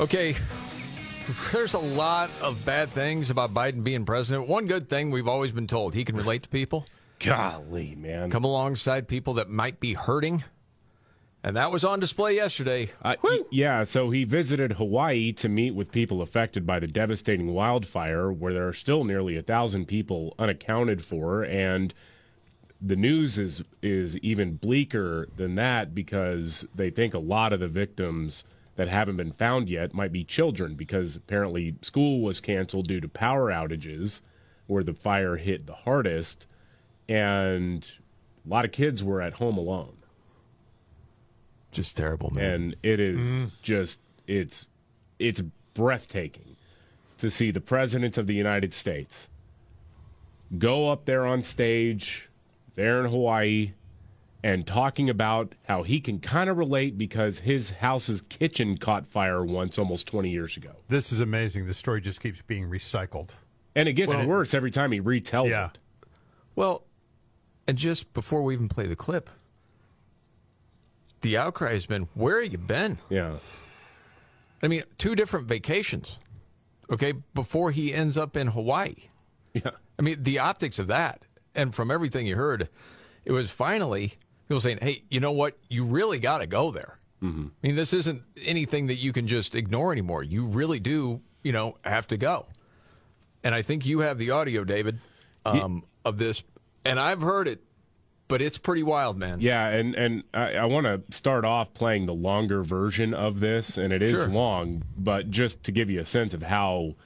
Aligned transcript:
Okay, 0.00 0.34
there's 1.52 1.74
a 1.74 1.78
lot 1.78 2.30
of 2.40 2.64
bad 2.64 2.90
things 2.90 3.28
about 3.28 3.52
Biden 3.52 3.84
being 3.84 4.06
president. 4.06 4.48
One 4.48 4.64
good 4.64 4.88
thing 4.88 5.10
we've 5.10 5.28
always 5.28 5.52
been 5.52 5.66
told 5.66 5.94
he 5.94 6.04
can 6.06 6.16
relate 6.16 6.44
to 6.44 6.48
people, 6.48 6.86
Golly, 7.18 7.94
man. 7.96 8.30
come 8.30 8.44
alongside 8.44 9.08
people 9.08 9.34
that 9.34 9.50
might 9.50 9.78
be 9.78 9.92
hurting. 9.92 10.42
And 11.42 11.56
that 11.56 11.70
was 11.70 11.84
on 11.84 12.00
display 12.00 12.34
yesterday. 12.36 12.90
Uh, 13.02 13.16
y- 13.22 13.40
yeah, 13.50 13.84
so 13.84 14.10
he 14.10 14.24
visited 14.24 14.74
Hawaii 14.74 15.32
to 15.34 15.48
meet 15.50 15.74
with 15.74 15.90
people 15.92 16.22
affected 16.22 16.66
by 16.66 16.78
the 16.78 16.86
devastating 16.86 17.52
wildfire, 17.52 18.30
where 18.32 18.52
there 18.54 18.66
are 18.68 18.74
still 18.74 19.04
nearly 19.04 19.36
a 19.36 19.42
thousand 19.42 19.86
people 19.86 20.34
unaccounted 20.38 21.02
for, 21.04 21.42
and 21.42 21.92
the 22.80 22.96
news 22.96 23.36
is 23.38 23.62
is 23.82 24.16
even 24.18 24.56
bleaker 24.56 25.28
than 25.36 25.56
that 25.56 25.94
because 25.94 26.66
they 26.74 26.88
think 26.88 27.12
a 27.12 27.18
lot 27.18 27.52
of 27.52 27.60
the 27.60 27.68
victims 27.68 28.44
that 28.80 28.88
haven't 28.88 29.18
been 29.18 29.32
found 29.32 29.68
yet 29.68 29.92
might 29.92 30.10
be 30.10 30.24
children 30.24 30.72
because 30.72 31.14
apparently 31.14 31.74
school 31.82 32.22
was 32.22 32.40
canceled 32.40 32.88
due 32.88 32.98
to 32.98 33.08
power 33.08 33.50
outages 33.50 34.22
where 34.68 34.82
the 34.82 34.94
fire 34.94 35.36
hit 35.36 35.66
the 35.66 35.74
hardest, 35.74 36.46
and 37.06 37.90
a 38.42 38.48
lot 38.48 38.64
of 38.64 38.72
kids 38.72 39.04
were 39.04 39.20
at 39.20 39.34
home 39.34 39.58
alone 39.58 39.98
Just 41.70 41.94
terrible, 41.94 42.30
man. 42.30 42.44
and 42.52 42.76
it 42.82 42.98
is 42.98 43.20
mm-hmm. 43.20 43.44
just 43.60 43.98
it's 44.26 44.64
it's 45.18 45.42
breathtaking 45.74 46.56
to 47.18 47.30
see 47.30 47.50
the 47.50 47.60
president 47.60 48.16
of 48.16 48.26
the 48.26 48.34
United 48.34 48.72
States 48.72 49.28
go 50.56 50.88
up 50.88 51.04
there 51.04 51.26
on 51.26 51.42
stage 51.42 52.30
there 52.76 53.04
in 53.04 53.10
Hawaii 53.10 53.72
and 54.42 54.66
talking 54.66 55.10
about 55.10 55.54
how 55.66 55.82
he 55.82 56.00
can 56.00 56.18
kind 56.18 56.48
of 56.48 56.56
relate 56.56 56.96
because 56.96 57.40
his 57.40 57.70
house's 57.70 58.22
kitchen 58.22 58.76
caught 58.78 59.06
fire 59.06 59.44
once 59.44 59.78
almost 59.78 60.06
20 60.06 60.30
years 60.30 60.56
ago. 60.56 60.70
This 60.88 61.12
is 61.12 61.20
amazing. 61.20 61.66
The 61.66 61.74
story 61.74 62.00
just 62.00 62.20
keeps 62.20 62.40
being 62.42 62.68
recycled. 62.70 63.30
And 63.74 63.88
it 63.88 63.92
gets 63.92 64.14
Well- 64.14 64.26
worse 64.26 64.54
every 64.54 64.70
time 64.70 64.92
he 64.92 65.00
retells 65.00 65.50
Yeah. 65.50 65.66
it. 65.66 65.78
Well, 66.56 66.84
and 67.66 67.76
just 67.78 68.12
before 68.14 68.42
we 68.42 68.54
even 68.54 68.68
play 68.68 68.86
the 68.86 68.96
clip, 68.96 69.28
the 71.20 71.36
outcry 71.36 71.74
has 71.74 71.86
been, 71.86 72.08
where 72.14 72.42
have 72.42 72.50
you 72.52 72.58
been? 72.58 72.98
Yeah. 73.10 73.36
I 74.62 74.68
mean, 74.68 74.84
two 74.98 75.14
different 75.14 75.46
vacations, 75.46 76.18
okay, 76.90 77.12
before 77.34 77.70
he 77.70 77.92
ends 77.94 78.16
up 78.16 78.36
in 78.36 78.48
Hawaii. 78.48 78.94
Yeah. 79.54 79.70
I 79.98 80.02
mean, 80.02 80.22
the 80.22 80.38
optics 80.38 80.78
of 80.78 80.86
that, 80.88 81.22
and 81.54 81.74
from 81.74 81.90
everything 81.90 82.26
you 82.26 82.36
heard, 82.36 82.68
it 83.24 83.32
was 83.32 83.50
finally 83.50 84.14
people 84.50 84.60
saying, 84.60 84.78
hey, 84.82 85.04
you 85.08 85.20
know 85.20 85.30
what? 85.30 85.56
You 85.68 85.84
really 85.84 86.18
got 86.18 86.38
to 86.38 86.46
go 86.48 86.72
there. 86.72 86.98
Mm-hmm. 87.22 87.46
I 87.62 87.66
mean, 87.68 87.76
this 87.76 87.92
isn't 87.92 88.22
anything 88.44 88.88
that 88.88 88.96
you 88.96 89.12
can 89.12 89.28
just 89.28 89.54
ignore 89.54 89.92
anymore. 89.92 90.24
You 90.24 90.44
really 90.44 90.80
do, 90.80 91.20
you 91.44 91.52
know, 91.52 91.76
have 91.84 92.08
to 92.08 92.16
go. 92.16 92.46
And 93.44 93.54
I 93.54 93.62
think 93.62 93.86
you 93.86 94.00
have 94.00 94.18
the 94.18 94.32
audio, 94.32 94.64
David, 94.64 94.98
um, 95.46 95.84
of 96.04 96.18
this, 96.18 96.42
and 96.84 96.98
I've 96.98 97.22
heard 97.22 97.46
it, 97.46 97.62
but 98.26 98.42
it's 98.42 98.58
pretty 98.58 98.82
wild, 98.82 99.16
man. 99.16 99.40
Yeah, 99.40 99.68
and 99.68 99.94
and 99.94 100.24
I, 100.34 100.54
I 100.56 100.64
want 100.64 100.86
to 100.86 101.16
start 101.16 101.44
off 101.44 101.72
playing 101.72 102.06
the 102.06 102.14
longer 102.14 102.64
version 102.64 103.14
of 103.14 103.38
this, 103.38 103.78
and 103.78 103.92
it 103.92 104.02
is 104.02 104.10
Sure. 104.10 104.28
long, 104.28 104.82
but 104.98 105.30
just 105.30 105.62
to 105.64 105.72
give 105.72 105.90
you 105.90 106.00
a 106.00 106.04
sense 106.04 106.34
of 106.34 106.42
how 106.42 106.96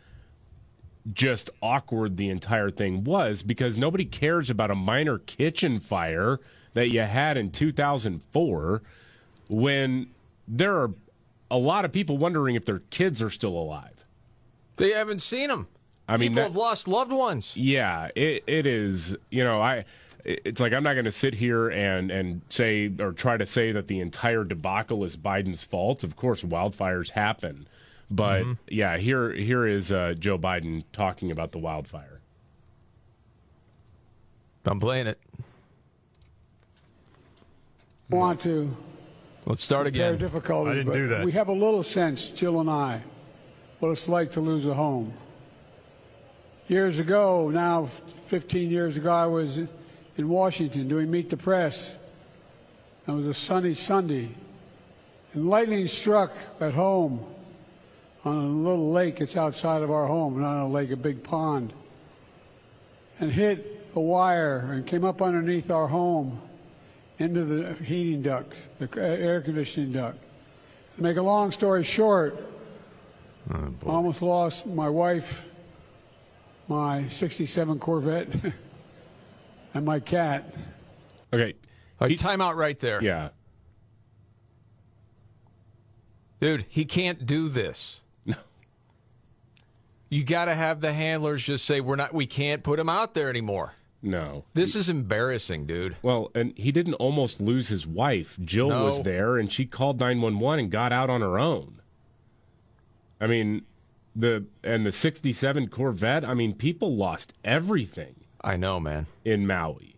just 1.12 1.50
awkward 1.60 2.16
the 2.16 2.30
entire 2.30 2.70
thing 2.70 3.04
was, 3.04 3.42
because 3.42 3.76
nobody 3.76 4.06
cares 4.06 4.48
about 4.48 4.70
a 4.70 4.74
minor 4.74 5.18
kitchen 5.18 5.78
fire 5.78 6.40
that 6.74 6.90
you 6.90 7.00
had 7.00 7.36
in 7.36 7.50
2004, 7.50 8.82
when 9.48 10.08
there 10.46 10.76
are 10.76 10.90
a 11.50 11.58
lot 11.58 11.84
of 11.84 11.92
people 11.92 12.18
wondering 12.18 12.54
if 12.54 12.64
their 12.64 12.80
kids 12.90 13.22
are 13.22 13.30
still 13.30 13.56
alive. 13.56 14.04
They 14.76 14.90
haven't 14.90 15.20
seen 15.22 15.48
them. 15.48 15.68
I 16.08 16.16
mean, 16.16 16.30
people 16.30 16.42
that- 16.42 16.48
have 16.48 16.56
lost 16.56 16.86
loved 16.88 17.12
ones. 17.12 17.56
Yeah, 17.56 18.10
it 18.14 18.44
it 18.46 18.66
is. 18.66 19.16
You 19.30 19.44
know, 19.44 19.60
I. 19.62 19.84
It's 20.26 20.58
like 20.58 20.72
I'm 20.72 20.82
not 20.82 20.94
going 20.94 21.04
to 21.04 21.12
sit 21.12 21.34
here 21.34 21.68
and 21.68 22.10
and 22.10 22.40
say 22.48 22.90
or 22.98 23.12
try 23.12 23.36
to 23.36 23.44
say 23.46 23.72
that 23.72 23.88
the 23.88 24.00
entire 24.00 24.42
debacle 24.42 25.04
is 25.04 25.18
Biden's 25.18 25.62
fault. 25.64 26.02
Of 26.02 26.16
course, 26.16 26.42
wildfires 26.42 27.10
happen, 27.10 27.68
but 28.10 28.44
yeah, 28.68 28.96
here 28.96 29.32
here 29.32 29.66
is 29.66 29.92
uh, 29.92 30.14
Joe 30.18 30.38
Biden 30.38 30.84
talking 30.94 31.30
about 31.30 31.52
the 31.52 31.58
wildfire. 31.58 32.20
I'm 34.64 34.80
playing 34.80 35.08
it. 35.08 35.20
Want 38.14 38.40
to 38.40 38.76
Let's 39.46 39.62
start 39.62 39.86
compare 39.86 40.14
again. 40.14 40.20
difficulties. 40.20 40.70
I 40.72 40.74
didn't 40.76 40.92
but 40.92 40.98
do 40.98 41.08
that. 41.08 41.24
We 41.24 41.32
have 41.32 41.48
a 41.48 41.52
little 41.52 41.82
sense, 41.82 42.28
Jill 42.28 42.60
and 42.60 42.70
I, 42.70 43.02
what 43.78 43.90
it's 43.90 44.08
like 44.08 44.32
to 44.32 44.40
lose 44.40 44.64
a 44.64 44.74
home. 44.74 45.12
Years 46.66 46.98
ago, 46.98 47.50
now 47.50 47.84
15 47.84 48.70
years 48.70 48.96
ago, 48.96 49.12
I 49.12 49.26
was 49.26 49.58
in 49.58 50.28
Washington 50.28 50.88
doing 50.88 51.10
Meet 51.10 51.28
the 51.28 51.36
Press. 51.36 51.94
It 53.06 53.10
was 53.10 53.26
a 53.26 53.34
sunny 53.34 53.74
Sunday, 53.74 54.30
and 55.34 55.50
lightning 55.50 55.86
struck 55.88 56.32
at 56.58 56.72
home 56.72 57.22
on 58.24 58.36
a 58.36 58.46
little 58.46 58.90
lake 58.90 59.18
that's 59.18 59.36
outside 59.36 59.82
of 59.82 59.90
our 59.90 60.06
home, 60.06 60.40
not 60.40 60.64
a 60.64 60.66
lake, 60.66 60.90
a 60.90 60.96
big 60.96 61.22
pond, 61.22 61.74
and 63.20 63.30
hit 63.30 63.90
a 63.94 64.00
wire 64.00 64.70
and 64.72 64.86
came 64.86 65.04
up 65.04 65.20
underneath 65.20 65.70
our 65.70 65.86
home 65.86 66.40
into 67.18 67.44
the 67.44 67.74
heating 67.84 68.22
ducts, 68.22 68.68
the 68.78 68.88
uh, 68.96 69.00
air 69.04 69.40
conditioning 69.40 69.92
duct. 69.92 70.18
To 70.96 71.02
make 71.02 71.16
a 71.16 71.22
long 71.22 71.50
story 71.50 71.82
short, 71.82 72.36
oh, 73.52 73.74
I 73.84 73.88
almost 73.88 74.22
lost 74.22 74.66
my 74.66 74.88
wife, 74.88 75.44
my 76.68 77.08
67 77.08 77.78
Corvette, 77.78 78.28
and 79.74 79.84
my 79.84 80.00
cat. 80.00 80.54
Okay, 81.32 81.54
All 82.00 82.08
right, 82.08 82.18
time 82.18 82.40
out 82.40 82.56
right 82.56 82.78
there. 82.78 83.02
yeah, 83.02 83.30
Dude, 86.40 86.66
he 86.68 86.84
can't 86.84 87.24
do 87.26 87.48
this. 87.48 88.02
You 90.10 90.22
got 90.22 90.44
to 90.44 90.54
have 90.54 90.80
the 90.80 90.92
handlers 90.92 91.42
just 91.42 91.64
say 91.64 91.80
we're 91.80 91.96
not 91.96 92.14
we 92.14 92.26
can't 92.26 92.62
put 92.62 92.78
him 92.78 92.88
out 92.88 93.14
there 93.14 93.28
anymore. 93.28 93.72
No. 94.04 94.44
This 94.54 94.76
is 94.76 94.88
embarrassing, 94.88 95.66
dude. 95.66 95.96
Well, 96.02 96.30
and 96.34 96.52
he 96.56 96.70
didn't 96.70 96.94
almost 96.94 97.40
lose 97.40 97.68
his 97.68 97.86
wife. 97.86 98.36
Jill 98.40 98.68
No. 98.68 98.84
was 98.84 99.02
there, 99.02 99.36
and 99.36 99.52
she 99.52 99.66
called 99.66 99.98
nine 99.98 100.20
one 100.20 100.38
one 100.38 100.58
and 100.58 100.70
got 100.70 100.92
out 100.92 101.10
on 101.10 101.20
her 101.22 101.38
own. 101.38 101.80
I 103.20 103.26
mean, 103.26 103.62
the 104.14 104.44
and 104.62 104.84
the 104.84 104.92
sixty 104.92 105.32
seven 105.32 105.68
Corvette. 105.68 106.24
I 106.24 106.34
mean, 106.34 106.54
people 106.54 106.94
lost 106.96 107.32
everything. 107.44 108.16
I 108.42 108.56
know, 108.56 108.78
man. 108.78 109.06
in 109.24 109.46
Maui. 109.46 109.96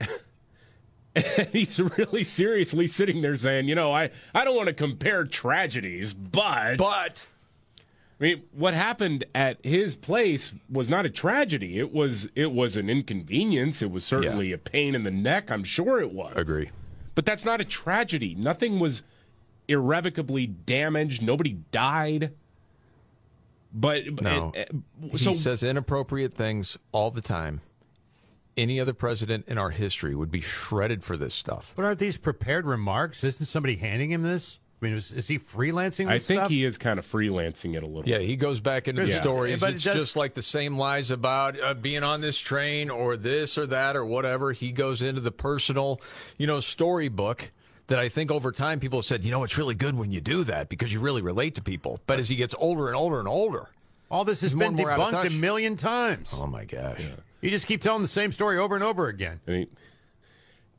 and 1.14 1.48
he's 1.52 1.78
really 1.80 2.24
seriously 2.24 2.86
sitting 2.86 3.20
there 3.20 3.36
saying, 3.36 3.68
you 3.68 3.74
know, 3.74 3.92
I, 3.92 4.10
I 4.34 4.44
don't 4.44 4.56
want 4.56 4.68
to 4.68 4.74
compare 4.74 5.24
tragedies, 5.24 6.14
but, 6.14 6.76
But 6.76 7.28
I 8.20 8.24
mean, 8.24 8.42
what 8.52 8.74
happened 8.74 9.24
at 9.34 9.64
his 9.64 9.96
place 9.96 10.52
was 10.68 10.90
not 10.90 11.06
a 11.06 11.10
tragedy. 11.10 11.78
It 11.78 11.90
was 11.92 12.28
it 12.34 12.52
was 12.52 12.76
an 12.76 12.90
inconvenience. 12.90 13.80
It 13.80 13.90
was 13.90 14.04
certainly 14.04 14.48
Yeah. 14.50 14.56
a 14.56 14.58
pain 14.58 14.94
in 14.94 15.04
the 15.04 15.10
neck. 15.10 15.50
I'm 15.50 15.64
sure 15.64 16.00
it 16.00 16.12
was. 16.12 16.34
agree. 16.36 16.70
But 17.14 17.24
that's 17.24 17.44
not 17.44 17.60
a 17.60 17.64
tragedy. 17.64 18.34
Nothing 18.34 18.78
was 18.78 19.02
irrevocably 19.68 20.46
damaged. 20.46 21.22
Nobody 21.22 21.54
died. 21.72 22.32
But 23.72 24.20
No. 24.20 24.52
and- 24.54 24.84
and- 25.02 25.12
He 25.18 25.34
says 25.34 25.62
inappropriate 25.62 26.34
things 26.34 26.76
all 26.92 27.10
the 27.10 27.20
time. 27.20 27.60
Any 28.56 28.78
other 28.80 28.92
president 28.92 29.46
in 29.48 29.56
our 29.58 29.70
history 29.70 30.14
would 30.14 30.30
be 30.30 30.40
shredded 30.40 31.04
for 31.04 31.16
this 31.16 31.34
stuff. 31.34 31.72
But 31.76 31.84
aren't 31.84 32.00
these 32.00 32.16
prepared 32.18 32.66
remarks? 32.66 33.22
Isn't 33.24 33.46
somebody 33.46 33.76
handing 33.76 34.10
him 34.10 34.22
this? 34.22 34.58
I 34.82 34.86
mean, 34.86 34.94
is, 34.96 35.12
is 35.12 35.28
he 35.28 35.38
freelancing 35.38 36.06
this 36.06 36.08
I 36.08 36.18
think 36.18 36.38
stuff? 36.40 36.48
he 36.48 36.64
is 36.64 36.78
kind 36.78 36.98
of 36.98 37.06
freelancing 37.06 37.76
it 37.76 37.82
a 37.82 37.86
little. 37.86 38.08
Yeah, 38.08 38.18
he 38.20 38.34
goes 38.36 38.60
back 38.60 38.88
into 38.88 39.02
the 39.02 39.08
Yeah. 39.08 39.20
stories. 39.20 39.60
But 39.60 39.70
it 39.70 39.74
it's 39.74 39.84
does- 39.84 39.94
just 39.94 40.16
like 40.16 40.32
the 40.34 40.42
same 40.42 40.78
lies 40.78 41.10
about 41.10 41.60
uh, 41.60 41.74
being 41.74 42.02
on 42.02 42.22
this 42.22 42.38
train 42.38 42.88
or 42.88 43.16
this 43.18 43.58
or 43.58 43.66
that 43.66 43.94
or 43.94 44.06
whatever. 44.06 44.52
He 44.52 44.72
goes 44.72 45.02
into 45.02 45.20
the 45.20 45.32
personal, 45.32 46.00
you 46.38 46.46
know, 46.46 46.60
storybook 46.60 47.50
that 47.88 47.98
I 47.98 48.08
think 48.08 48.30
over 48.30 48.52
time 48.52 48.80
people 48.80 49.00
have 49.00 49.04
said, 49.04 49.22
you 49.24 49.30
know, 49.30 49.44
it's 49.44 49.58
really 49.58 49.74
good 49.74 49.98
when 49.98 50.12
you 50.12 50.20
do 50.22 50.44
that 50.44 50.68
because 50.70 50.92
you 50.92 51.00
really 51.00 51.20
relate 51.22 51.56
to 51.56 51.62
people. 51.62 52.00
But 52.06 52.18
as 52.18 52.28
he 52.30 52.36
gets 52.36 52.54
older 52.58 52.86
and 52.86 52.96
older 52.96 53.18
and 53.18 53.28
older, 53.28 53.68
All 54.10 54.24
this 54.24 54.40
has 54.40 54.54
been 54.54 54.76
more 54.76 54.88
debunked 54.90 55.26
a 55.26 55.30
million 55.30 55.76
times. 55.76 56.32
oh 56.40 56.46
my 56.46 56.64
gosh. 56.64 57.02
You 57.42 57.50
just 57.50 57.66
keep 57.66 57.82
telling 57.82 58.00
the 58.02 58.08
same 58.08 58.32
story 58.32 58.58
over 58.58 58.74
and 58.76 58.84
over 58.84 59.08
again. 59.08 59.40
And 59.46 59.56
he, 59.56 59.68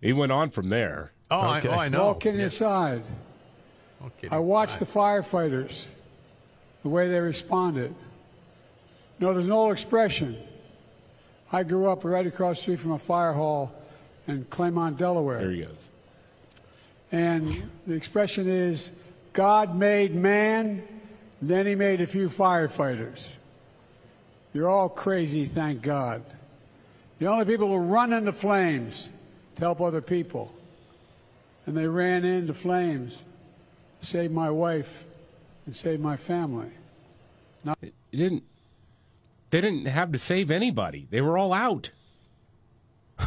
he 0.08 0.14
went 0.14 0.32
on 0.32 0.50
from 0.50 0.70
there. 0.70 1.12
Oh, 1.30 1.56
Okay. 1.58 1.70
I, 1.70 1.76
oh 1.76 1.80
I 1.80 1.90
know. 1.90 2.02
All 2.04 2.16
kidding 2.16 2.42
aside, 2.42 3.04
All 4.02 4.12
I 4.32 4.40
watched 4.40 4.80
the 4.80 4.86
firefighters, 4.86 5.86
the 6.84 6.90
way 6.90 7.10
they 7.10 7.20
responded. 7.20 7.94
You 9.20 9.28
know, 9.28 9.34
there's 9.34 9.46
an 9.46 9.52
old 9.52 9.72
expression. 9.72 10.38
I 11.52 11.64
grew 11.64 11.90
up 11.90 12.04
right 12.04 12.26
across 12.26 12.58
the 12.58 12.62
street 12.64 12.80
from 12.80 12.92
a 12.92 13.00
fire 13.00 13.34
hall 13.34 13.72
in 14.28 14.46
Claymont, 14.46 14.98
Delaware. 14.98 15.40
There 15.40 15.52
he 15.52 15.62
goes. 15.62 15.90
And 17.12 17.70
the 17.86 17.94
expression 17.94 18.48
is 18.48 18.92
God 19.34 19.76
made 19.76 20.16
man, 20.16 20.82
then 21.42 21.66
he 21.66 21.76
made 21.76 22.02
a 22.02 22.08
few 22.08 22.30
firefighters. 22.30 23.36
You're 24.54 24.70
all 24.70 24.90
crazy, 24.90 25.46
thank 25.46 25.82
God. 25.82 26.24
The 27.20 27.28
only 27.28 27.46
people 27.46 27.68
who 27.68 27.78
run 27.78 28.14
into 28.14 28.34
flames 28.34 29.10
to 29.56 29.62
help 29.62 29.82
other 29.82 30.02
people. 30.02 30.54
And 31.66 31.78
they 31.78 31.88
ran 31.88 32.26
into 32.26 32.54
flames, 32.54 33.24
saved 34.02 34.34
my 34.34 34.50
wife, 34.50 35.06
and 35.66 35.76
saved 35.76 36.02
my 36.02 36.18
family. 36.18 36.70
Not- 37.64 37.78
It 37.82 37.94
didn't. 38.12 38.44
They 39.52 39.62
didn't 39.62 39.86
have 39.86 40.12
to 40.14 40.20
save 40.20 40.50
anybody. 40.50 41.08
They 41.10 41.22
were 41.22 41.38
all 41.38 41.54
out. 41.54 41.92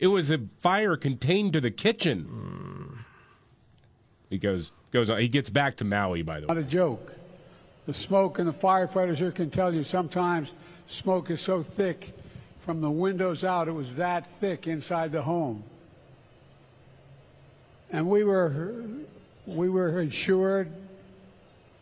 It 0.00 0.06
was 0.06 0.30
a 0.30 0.38
fire 0.58 0.96
contained 0.96 1.54
to 1.54 1.60
the 1.60 1.72
kitchen. 1.72 3.04
He 4.30 4.38
goes 4.38 4.70
goes 4.92 5.10
on. 5.10 5.18
He 5.18 5.26
gets 5.26 5.50
back 5.50 5.74
to 5.78 5.84
Maui, 5.84 6.22
by 6.22 6.38
the 6.38 6.46
way. 6.46 6.54
Not 6.54 6.62
a 6.62 6.62
joke. 6.62 7.14
The 7.86 7.92
smoke 7.94 8.38
and 8.38 8.46
the 8.46 8.52
firefighters 8.52 9.16
here 9.16 9.32
can 9.32 9.50
tell 9.50 9.74
you 9.74 9.82
sometimes 9.82 10.52
smoke 10.86 11.30
is 11.30 11.40
so 11.40 11.64
thick 11.64 12.14
from 12.68 12.80
the 12.80 12.90
windows 12.90 13.44
out, 13.44 13.66
it 13.66 13.72
was 13.72 13.94
that 13.96 14.26
thick 14.40 14.66
inside 14.66 15.10
the 15.10 15.22
home. 15.22 15.64
And 17.90 18.08
we 18.10 18.22
were, 18.22 18.84
we 19.48 19.68
were 19.70 20.00
insured. 20.00 20.70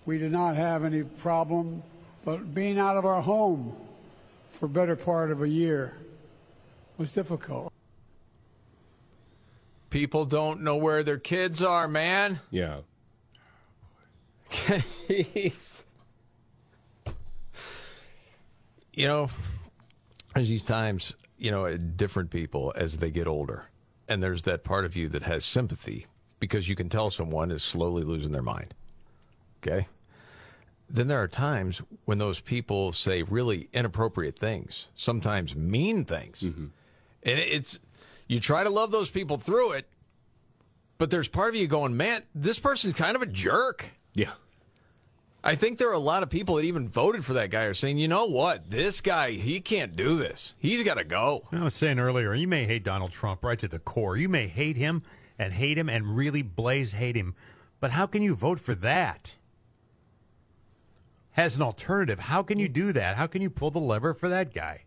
We 0.06 0.18
did 0.18 0.30
not 0.30 0.54
have 0.54 0.84
any 0.84 1.02
problem. 1.02 1.82
But 2.24 2.54
being 2.54 2.78
out 2.78 2.96
of 2.96 3.04
our 3.04 3.20
home 3.20 3.76
for 4.50 4.66
a 4.66 4.68
better 4.68 4.96
part 4.96 5.30
of 5.30 5.42
a 5.42 5.48
year 5.48 5.94
was 6.96 7.10
difficult. 7.10 7.72
People 9.90 10.24
don't 10.24 10.62
know 10.62 10.76
where 10.76 11.02
their 11.02 11.18
kids 11.18 11.62
are, 11.62 11.88
man. 11.88 12.40
Yeah. 12.50 12.78
Jeez. 14.50 15.82
you 18.92 19.08
know, 19.08 19.28
there's 20.34 20.48
these 20.48 20.62
times, 20.62 21.14
you 21.38 21.50
know, 21.50 21.76
different 21.76 22.30
people 22.30 22.72
as 22.76 22.98
they 22.98 23.10
get 23.10 23.26
older. 23.26 23.66
And 24.08 24.22
there's 24.22 24.42
that 24.42 24.62
part 24.62 24.84
of 24.84 24.94
you 24.94 25.08
that 25.08 25.22
has 25.22 25.44
sympathy 25.44 26.06
because 26.38 26.68
you 26.68 26.76
can 26.76 26.88
tell 26.88 27.10
someone 27.10 27.50
is 27.50 27.62
slowly 27.62 28.02
losing 28.02 28.32
their 28.32 28.42
mind. 28.42 28.74
Okay? 29.62 29.88
Then 30.88 31.08
there 31.08 31.20
are 31.20 31.28
times 31.28 31.82
when 32.04 32.18
those 32.18 32.40
people 32.40 32.92
say 32.92 33.22
really 33.22 33.68
inappropriate 33.72 34.38
things, 34.38 34.88
sometimes 34.94 35.56
mean 35.56 36.04
things. 36.04 36.42
Mm-hmm. 36.42 36.66
And 37.24 37.38
it's, 37.38 37.80
you 38.28 38.38
try 38.38 38.62
to 38.62 38.70
love 38.70 38.90
those 38.92 39.10
people 39.10 39.38
through 39.38 39.72
it, 39.72 39.88
but 40.98 41.10
there's 41.10 41.28
part 41.28 41.50
of 41.50 41.60
you 41.60 41.66
going, 41.66 41.96
man, 41.96 42.22
this 42.34 42.58
person's 42.58 42.94
kind 42.94 43.16
of 43.16 43.22
a 43.22 43.26
jerk. 43.26 43.86
Yeah. 44.14 44.30
I 45.42 45.54
think 45.54 45.78
there 45.78 45.88
are 45.88 45.92
a 45.92 45.98
lot 45.98 46.22
of 46.22 46.30
people 46.30 46.56
that 46.56 46.64
even 46.64 46.88
voted 46.88 47.24
for 47.24 47.34
that 47.34 47.50
guy 47.50 47.64
are 47.64 47.74
saying, 47.74 47.98
you 47.98 48.08
know 48.08 48.24
what, 48.24 48.70
this 48.70 49.00
guy, 49.00 49.32
he 49.32 49.60
can't 49.60 49.94
do 49.94 50.16
this. 50.16 50.56
He's 50.58 50.82
got 50.82 50.98
to 50.98 51.04
go. 51.04 51.44
I 51.52 51.62
was 51.62 51.74
saying 51.74 52.00
earlier, 52.00 52.34
you 52.34 52.48
may 52.48 52.64
hate 52.64 52.82
Donald 52.82 53.12
Trump 53.12 53.44
right 53.44 53.58
to 53.58 53.68
the 53.68 53.78
core. 53.78 54.16
You 54.16 54.28
may 54.28 54.48
hate 54.48 54.76
him 54.76 55.02
and 55.38 55.52
hate 55.52 55.76
him 55.78 55.88
and 55.88 56.16
really 56.16 56.42
blaze 56.42 56.92
hate 56.92 57.16
him. 57.16 57.34
But 57.80 57.90
how 57.92 58.06
can 58.06 58.22
you 58.22 58.34
vote 58.34 58.58
for 58.60 58.74
that? 58.76 59.34
As 61.36 61.56
an 61.56 61.62
alternative, 61.62 62.18
how 62.18 62.42
can 62.42 62.58
you 62.58 62.68
do 62.68 62.92
that? 62.92 63.16
How 63.16 63.26
can 63.26 63.42
you 63.42 63.50
pull 63.50 63.70
the 63.70 63.78
lever 63.78 64.14
for 64.14 64.28
that 64.30 64.54
guy? 64.54 64.84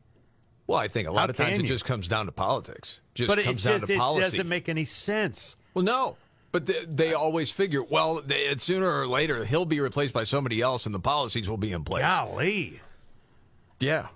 Well, 0.65 0.79
I 0.79 0.87
think 0.87 1.07
a 1.07 1.11
lot 1.11 1.21
How 1.21 1.27
of 1.29 1.35
times 1.37 1.59
it 1.59 1.63
just 1.63 1.85
comes 1.85 2.07
down 2.07 2.25
to 2.25 2.31
politics. 2.31 3.01
Just 3.13 3.27
but 3.27 3.37
it 3.39 3.45
comes 3.45 3.63
just 3.63 3.81
down 3.81 3.87
to 3.87 3.93
it 3.93 3.97
policy. 3.97 4.21
doesn't 4.37 4.49
make 4.49 4.67
any 4.69 4.85
sense. 4.85 5.55
well, 5.73 5.83
no. 5.85 6.17
But 6.51 6.65
they, 6.65 6.83
they 6.85 7.13
always 7.13 7.51
figure, 7.51 7.83
well, 7.83 8.21
they, 8.25 8.55
sooner 8.57 9.01
or 9.01 9.07
later, 9.07 9.45
he'll 9.45 9.65
be 9.65 9.79
replaced 9.79 10.15
by 10.15 10.23
somebody 10.23 10.61
else 10.61 10.87
and 10.87 10.95
the 10.95 10.99
policies 10.99 11.47
will 11.47 11.57
be 11.57 11.71
in 11.71 11.83
place. 11.83 12.01
Golly. 12.01 12.79
Yeah. 13.79 14.07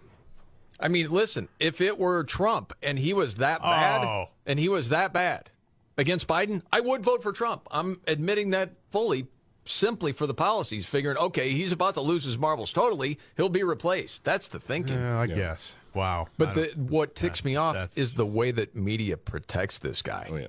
I 0.79 0.87
mean, 0.87 1.11
listen, 1.11 1.47
if 1.59 1.79
it 1.79 1.99
were 1.99 2.23
Trump 2.23 2.73
and 2.81 2.97
he 2.97 3.13
was 3.13 3.35
that 3.35 3.61
bad, 3.61 4.03
Oh. 4.03 4.29
and 4.47 4.57
he 4.57 4.67
was 4.67 4.89
that 4.89 5.13
bad 5.13 5.51
against 5.97 6.27
Biden, 6.27 6.61
I 6.71 6.79
would 6.79 7.03
vote 7.03 7.21
for 7.23 7.31
Trump. 7.31 7.67
I'm 7.71 8.01
admitting 8.07 8.49
that 8.51 8.71
fully, 8.89 9.27
simply 9.65 10.11
for 10.11 10.27
the 10.27 10.33
policies, 10.33 10.85
figuring, 10.85 11.17
okay, 11.17 11.49
he's 11.51 11.71
about 11.71 11.93
to 11.95 12.01
lose 12.01 12.23
his 12.23 12.37
marbles 12.37 12.73
totally. 12.73 13.19
He'll 13.37 13.49
be 13.49 13.63
replaced. 13.63 14.23
That's 14.23 14.47
the 14.47 14.59
thinking. 14.59 14.97
Yeah, 14.97 15.19
I 15.19 15.27
guess. 15.27 15.75
Wow. 15.93 16.27
But 16.37 16.55
the, 16.55 16.71
what 16.75 17.15
ticks 17.15 17.39
that- 17.41 17.45
me 17.45 17.55
off 17.55 17.75
that's 17.75 17.97
is 17.97 18.13
the 18.15 18.25
way 18.25 18.51
that 18.51 18.75
media 18.75 19.15
protects 19.17 19.77
this 19.77 20.01
guy 20.01 20.27
Oh 20.31 20.35
yeah. 20.37 20.47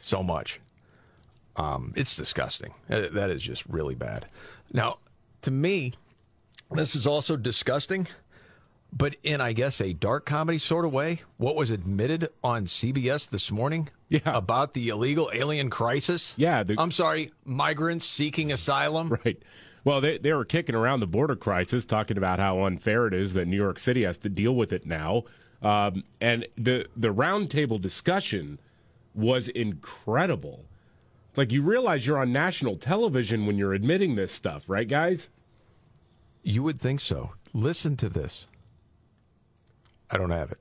so 0.00 0.22
much. 0.22 0.60
Um, 1.56 1.92
it's 1.96 2.16
disgusting. 2.16 2.72
Uh, 2.88 3.08
That 3.12 3.30
is 3.30 3.42
just 3.42 3.66
really 3.66 3.94
bad. 3.96 4.26
Now, 4.72 4.98
to 5.42 5.50
me, 5.50 5.92
this 6.70 6.94
is 6.94 7.06
also 7.06 7.36
disgusting, 7.36 8.06
but 8.92 9.16
in, 9.22 9.40
I 9.40 9.52
guess, 9.52 9.80
a 9.80 9.92
dark 9.92 10.26
comedy 10.26 10.58
sort 10.58 10.84
of 10.84 10.92
way. 10.92 11.20
What 11.36 11.56
was 11.56 11.70
admitted 11.70 12.28
on 12.42 12.66
CBS 12.66 13.28
this 13.28 13.50
morning 13.50 13.88
Yeah. 14.08 14.20
about 14.26 14.74
the 14.74 14.88
illegal 14.88 15.30
alien 15.32 15.70
crisis? 15.70 16.34
Yeah, 16.36 16.62
the- 16.64 16.76
I'm 16.78 16.90
sorry, 16.90 17.32
migrants 17.44 18.04
seeking 18.06 18.52
asylum. 18.52 19.16
Right. 19.24 19.40
Well, 19.82 20.02
they 20.02 20.18
they 20.18 20.32
were 20.34 20.44
kicking 20.44 20.74
around 20.74 21.00
the 21.00 21.06
border 21.06 21.36
crisis, 21.36 21.86
talking 21.86 22.18
about 22.18 22.38
how 22.38 22.64
unfair 22.66 23.06
it 23.06 23.14
is 23.14 23.32
that 23.32 23.46
New 23.46 23.56
York 23.56 23.78
City 23.78 24.02
has 24.02 24.18
to 24.18 24.28
deal 24.28 24.54
with 24.54 24.72
it 24.74 24.84
now. 24.84 25.22
Um, 25.62 26.04
and 26.20 26.46
the 26.58 26.86
the 26.96 27.08
roundtable 27.14 27.80
discussion 27.80 28.58
was 29.14 29.48
incredible. 29.48 30.66
It's 31.30 31.38
like 31.38 31.50
you 31.50 31.62
realize 31.62 32.06
you're 32.06 32.18
on 32.18 32.30
national 32.32 32.76
television 32.76 33.46
when 33.46 33.56
you're 33.56 33.72
admitting 33.72 34.16
this 34.16 34.32
stuff, 34.32 34.64
right, 34.68 34.86
guys? 34.86 35.28
You 36.42 36.62
would 36.62 36.78
think 36.80 37.00
so. 37.00 37.30
Listen 37.54 37.96
to 37.98 38.08
this. 38.10 38.48
I 40.10 40.16
don't 40.18 40.30
have 40.30 40.50
it. 40.52 40.58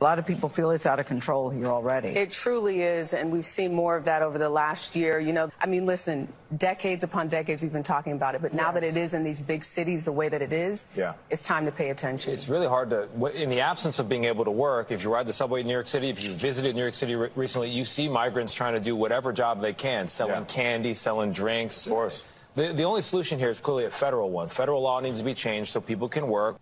A 0.00 0.02
lot 0.02 0.18
of 0.18 0.26
people 0.26 0.48
feel 0.48 0.72
it's 0.72 0.84
out 0.84 0.98
of 0.98 1.06
control 1.06 1.48
here 1.48 1.66
already. 1.66 2.08
It 2.08 2.32
truly 2.32 2.82
is, 2.82 3.14
and 3.14 3.30
we've 3.30 3.44
seen 3.44 3.72
more 3.72 3.96
of 3.96 4.06
that 4.06 4.20
over 4.20 4.36
the 4.36 4.48
last 4.48 4.96
year. 4.96 5.20
You 5.20 5.32
know, 5.32 5.52
I 5.60 5.66
mean, 5.66 5.86
listen, 5.86 6.26
decades 6.56 7.04
upon 7.04 7.28
decades 7.28 7.62
we've 7.62 7.72
been 7.72 7.84
talking 7.84 8.12
about 8.14 8.34
it, 8.34 8.42
but 8.42 8.52
now 8.52 8.72
that 8.72 8.82
it 8.82 8.96
is 8.96 9.14
in 9.14 9.22
these 9.22 9.40
big 9.40 9.62
cities 9.62 10.04
the 10.04 10.10
way 10.10 10.28
that 10.28 10.42
it 10.42 10.52
is, 10.52 10.88
Yeah. 10.96 11.12
it's 11.30 11.44
time 11.44 11.66
to 11.66 11.70
pay 11.70 11.90
attention. 11.90 12.32
It's 12.32 12.48
really 12.48 12.66
hard 12.66 12.90
to, 12.90 13.08
in 13.40 13.48
the 13.48 13.60
absence 13.60 14.00
of 14.00 14.08
being 14.08 14.24
able 14.24 14.44
to 14.44 14.50
work, 14.50 14.90
if 14.90 15.04
you 15.04 15.12
ride 15.14 15.26
the 15.28 15.32
subway 15.32 15.60
in 15.60 15.68
New 15.68 15.72
York 15.72 15.86
City, 15.86 16.08
if 16.08 16.20
you 16.24 16.32
visited 16.32 16.74
New 16.74 16.82
York 16.82 16.94
City 16.94 17.14
re- 17.14 17.30
recently, 17.36 17.70
you 17.70 17.84
see 17.84 18.08
migrants 18.08 18.52
trying 18.54 18.74
to 18.74 18.80
do 18.80 18.96
whatever 18.96 19.32
job 19.32 19.60
they 19.60 19.72
can, 19.72 20.08
selling 20.08 20.34
Yeah. 20.34 20.44
candy, 20.46 20.94
selling 20.94 21.30
drinks. 21.30 21.86
Of 21.86 21.92
course. 21.92 22.24
The, 22.54 22.72
the 22.72 22.82
only 22.82 23.02
solution 23.02 23.38
here 23.38 23.50
is 23.50 23.60
clearly 23.60 23.84
a 23.84 23.90
federal 23.90 24.30
one. 24.30 24.48
Federal 24.48 24.82
law 24.82 24.98
needs 24.98 25.20
to 25.20 25.24
be 25.24 25.32
changed 25.34 25.70
so 25.70 25.80
people 25.80 26.08
can 26.08 26.26
work. 26.26 26.56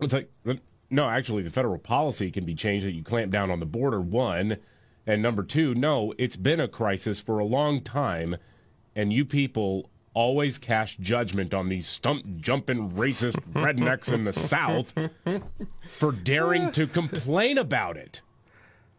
It's 0.00 0.12
like 0.14 0.30
no, 0.90 1.08
actually, 1.08 1.42
the 1.42 1.50
federal 1.50 1.78
policy 1.78 2.30
can 2.30 2.44
be 2.44 2.54
changed 2.54 2.86
that 2.86 2.92
you 2.92 3.02
clamp 3.02 3.30
down 3.30 3.50
on 3.50 3.58
the 3.60 3.66
border. 3.66 4.00
One, 4.00 4.56
and 5.06 5.20
number 5.22 5.42
two, 5.42 5.74
no, 5.74 6.14
it's 6.18 6.36
been 6.36 6.60
a 6.60 6.68
crisis 6.68 7.20
for 7.20 7.38
a 7.38 7.44
long 7.44 7.80
time, 7.80 8.36
and 8.96 9.12
you 9.12 9.24
people 9.24 9.90
always 10.14 10.56
cast 10.58 10.98
judgment 11.00 11.52
on 11.52 11.68
these 11.68 11.86
stump 11.86 12.24
jumping 12.38 12.90
racist 12.92 13.36
rednecks 13.52 14.12
in 14.12 14.24
the 14.24 14.32
South 14.32 14.94
for 15.98 16.12
daring 16.12 16.72
to 16.72 16.86
complain 16.86 17.58
about 17.58 17.96
it. 17.96 18.20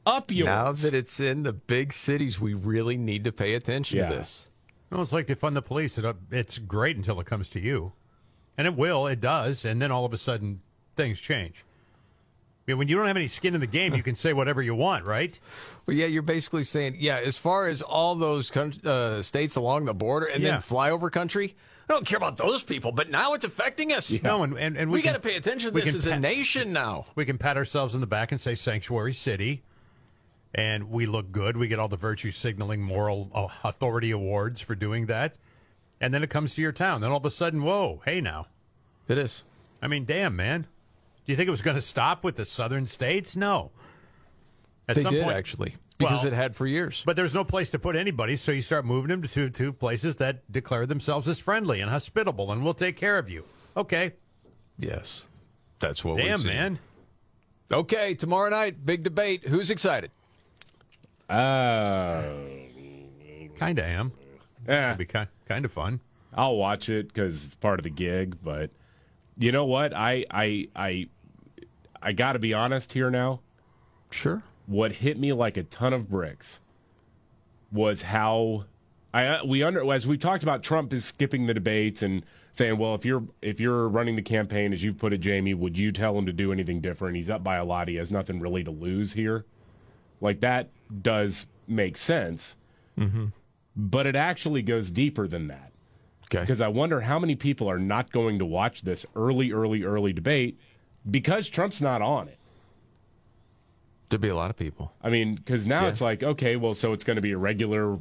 Up 0.06 0.32
yours. 0.32 0.46
Now 0.46 0.72
that 0.72 0.94
it's 0.94 1.20
in 1.20 1.44
the 1.44 1.54
big 1.54 1.92
cities, 1.94 2.40
we 2.40 2.54
really 2.54 2.98
need 2.98 3.24
to 3.26 3.32
pay 3.32 3.54
attention 3.54 3.98
Yeah. 4.00 4.10
to 4.10 4.16
this. 4.16 4.50
No, 4.92 5.02
it's 5.02 5.12
like 5.12 5.28
they 5.28 5.36
fund 5.36 5.56
the 5.56 5.62
police. 5.62 5.98
It, 5.98 6.16
it's 6.32 6.58
great 6.58 6.96
until 6.98 7.20
it 7.20 7.26
comes 7.28 7.50
to 7.50 7.60
you. 7.60 7.94
And 8.58 8.66
it 8.66 8.76
will, 8.76 9.06
it 9.08 9.20
does. 9.22 9.66
And 9.66 9.82
then 9.82 9.92
all 9.92 10.06
of 10.06 10.14
a 10.14 10.18
sudden, 10.18 10.62
things 10.96 11.20
change. 11.20 11.66
I 12.68 12.72
mean, 12.74 12.78
when 12.78 12.88
you 12.88 12.98
don't 12.98 13.08
have 13.08 13.18
any 13.18 13.28
skin 13.28 13.56
in 13.56 13.62
the 13.62 13.68
game, 13.68 13.96
you 13.96 14.04
can 14.04 14.16
say 14.16 14.32
whatever 14.34 14.62
you 14.62 14.76
want, 14.76 15.06
right? 15.06 15.40
Well, 15.88 15.98
yeah, 15.98 16.06
you're 16.06 16.22
basically 16.22 16.64
saying, 16.66 16.98
yeah, 17.00 17.18
as 17.18 17.36
far 17.36 17.66
as 17.66 17.82
all 17.82 18.14
those 18.14 18.52
coun- 18.52 18.80
uh, 18.86 19.24
states 19.24 19.56
along 19.56 19.86
the 19.86 19.94
border 19.96 20.28
and 20.28 20.44
Yeah. 20.44 20.52
then 20.52 20.62
flyover 20.62 21.12
country, 21.12 21.56
I 21.90 21.94
don't 21.94 22.06
care 22.06 22.18
about 22.18 22.38
those 22.38 22.62
people, 22.62 22.92
but 22.92 23.10
now 23.10 23.34
it's 23.34 23.44
affecting 23.44 23.92
us. 23.92 24.22
No, 24.22 24.44
and, 24.44 24.56
and, 24.56 24.78
and 24.78 24.92
we 24.92 25.00
we, 25.00 25.02
got 25.02 25.14
to 25.14 25.20
pay 25.20 25.36
attention 25.36 25.74
to 25.74 25.82
this 25.82 25.96
as 25.96 26.06
a 26.06 26.20
nation 26.20 26.72
now. 26.72 27.08
We 27.16 27.26
can 27.26 27.40
pat 27.40 27.58
ourselves 27.58 27.96
in 27.96 28.02
the 28.02 28.06
back 28.08 28.32
and 28.32 28.40
say 28.40 28.54
sanctuary 28.54 29.14
city. 29.14 29.64
and 30.54 30.92
we 30.92 31.08
look 31.08 31.32
good. 31.32 31.58
We 31.58 31.68
get 31.68 31.80
all 31.80 31.88
the 31.88 31.98
virtue 31.98 32.30
signaling 32.30 32.84
moral 32.84 33.32
uh, 33.34 33.48
authority 33.68 34.12
awards 34.12 34.62
for 34.62 34.76
doing 34.76 35.08
that. 35.08 35.38
And 36.00 36.14
then 36.14 36.22
it 36.22 36.30
comes 36.30 36.54
to 36.54 36.62
your 36.62 36.72
town. 36.72 37.02
Then 37.02 37.10
all 37.10 37.18
of 37.18 37.26
a 37.26 37.32
sudden, 37.32 37.64
whoa, 37.64 38.02
hey 38.06 38.22
now. 38.22 38.46
It 39.08 39.18
is. 39.18 39.44
I 39.82 39.88
mean, 39.88 40.06
damn, 40.06 40.36
man. 40.36 40.68
Do 41.30 41.34
you 41.34 41.38
think 41.38 41.48
it 41.48 41.52
was 41.52 41.62
going 41.62 41.76
to 41.76 41.82
stop 41.82 42.24
with 42.24 42.38
the 42.38 42.44
southern 42.46 42.88
states? 42.88 43.36
No. 43.36 43.70
At 44.88 44.96
they 44.96 45.04
some 45.04 45.14
did 45.14 45.24
point- 45.26 45.38
actually 45.38 45.76
because 46.00 46.24
Well, 46.24 46.34
it 46.34 46.36
had 46.36 46.56
for 46.56 46.66
years. 46.66 47.04
But 47.06 47.16
there's 47.18 47.36
no 47.36 47.44
place 47.44 47.70
to 47.70 47.78
put 47.78 47.96
anybody, 47.96 48.36
so 48.36 48.52
you 48.52 48.64
start 48.64 48.84
moving 48.84 49.10
them 49.10 49.22
to, 49.22 49.48
to 49.52 49.72
places 49.72 50.16
that 50.16 50.52
declare 50.52 50.88
themselves 50.88 51.28
as 51.28 51.38
friendly 51.38 51.82
and 51.82 51.92
hospitable, 51.92 52.52
and 52.52 52.64
we'll 52.64 52.74
take 52.74 52.98
care 52.98 53.20
of 53.20 53.30
you. 53.30 53.44
Okay. 53.78 54.14
Yes, 54.80 55.28
that's 55.78 56.04
what. 56.04 56.18
Damn, 56.18 56.26
we've 56.26 56.40
seen. 56.40 56.48
man. 56.48 56.80
Okay, 57.72 58.16
tomorrow 58.16 58.50
night, 58.50 58.84
big 58.84 59.04
debate. 59.04 59.44
Who's 59.50 59.70
excited? 59.70 60.10
Uh, 61.30 62.24
Kind 63.60 63.78
of 63.78 63.86
am. 63.86 64.14
eh, 64.68 64.86
It'd 64.88 64.98
be 64.98 65.06
kind, 65.06 65.28
kind 65.48 65.64
of 65.64 65.72
fun. 65.72 66.00
I'll 66.34 66.56
watch 66.56 66.90
it 66.90 67.10
because 67.10 67.46
it's 67.46 67.54
part 67.56 67.78
of 67.80 67.84
the 67.84 67.92
gig. 67.92 68.38
But 68.44 68.72
you 69.38 69.52
know 69.52 69.66
what? 69.66 69.94
I 69.96 70.26
I 70.32 70.70
I 70.76 71.10
I 72.02 72.12
got 72.14 72.34
to 72.34 72.40
be 72.40 72.54
honest 72.54 72.94
here 72.94 73.10
now. 73.10 73.42
Sure. 74.12 74.44
What 74.66 74.94
hit 74.94 75.18
me 75.20 75.34
like 75.34 75.58
a 75.58 75.64
ton 75.64 75.94
of 75.94 76.10
bricks 76.10 76.60
was 77.72 78.04
how 78.04 78.66
I 79.14 79.26
uh, 79.26 79.46
we 79.46 79.64
under 79.64 79.92
as 79.94 80.06
we 80.08 80.18
talked 80.18 80.44
about 80.44 80.64
Trump 80.64 80.94
is 80.94 81.06
skipping 81.06 81.46
the 81.46 81.54
debates 81.54 82.02
and 82.02 82.24
saying, 82.54 82.78
well, 82.78 82.96
if 82.96 83.06
you're 83.06 83.24
if 83.42 83.60
you're 83.60 83.88
running 83.88 84.16
the 84.16 84.22
campaign 84.22 84.74
as 84.74 84.84
you've 84.84 84.98
put 84.98 85.14
it, 85.14 85.20
Jamie, 85.20 85.54
would 85.54 85.78
you 85.78 85.92
tell 85.92 86.18
him 86.18 86.26
to 86.26 86.34
do 86.34 86.52
anything 86.52 86.82
different? 86.82 87.16
He's 87.16 87.30
up 87.30 87.44
by 87.44 87.56
a 87.58 87.66
lot. 87.66 87.88
He 87.88 87.96
has 87.96 88.12
nothing 88.12 88.40
really 88.40 88.64
to 88.64 88.72
lose 88.72 89.14
here. 89.14 89.46
Like 90.22 90.40
that 90.42 90.70
does 91.02 91.46
make 91.68 91.98
sense, 91.98 92.56
Mm-hmm. 92.98 93.28
but 93.76 94.06
it 94.06 94.16
actually 94.16 94.62
goes 94.62 94.92
deeper 94.92 95.28
than 95.28 95.48
that. 95.48 95.72
Okay. 96.26 96.42
Because 96.42 96.60
I 96.62 96.68
wonder 96.68 97.02
how 97.02 97.18
many 97.18 97.36
people 97.36 97.70
are 97.70 97.80
not 97.80 98.12
going 98.12 98.38
to 98.40 98.46
watch 98.46 98.82
this 98.82 99.06
early, 99.16 99.52
early, 99.52 99.84
early 99.84 100.12
debate 100.14 100.60
because 101.10 101.50
Trump's 101.50 101.82
not 101.82 102.02
on 102.02 102.28
it. 102.28 102.38
There'd 104.10 104.22
be 104.22 104.30
a 104.30 104.36
lot 104.36 104.50
of 104.50 104.58
people. 104.58 104.92
I 105.04 105.10
mean, 105.10 105.36
because 105.36 105.68
now 105.68 105.84
Yeah. 105.84 105.90
it's 105.90 106.02
like, 106.02 106.24
okay, 106.24 106.56
well, 106.56 106.74
so 106.74 106.94
it's 106.94 107.04
going 107.04 107.16
to 107.16 107.22
be 107.22 107.32
a 107.32 107.38
regular 107.38 108.00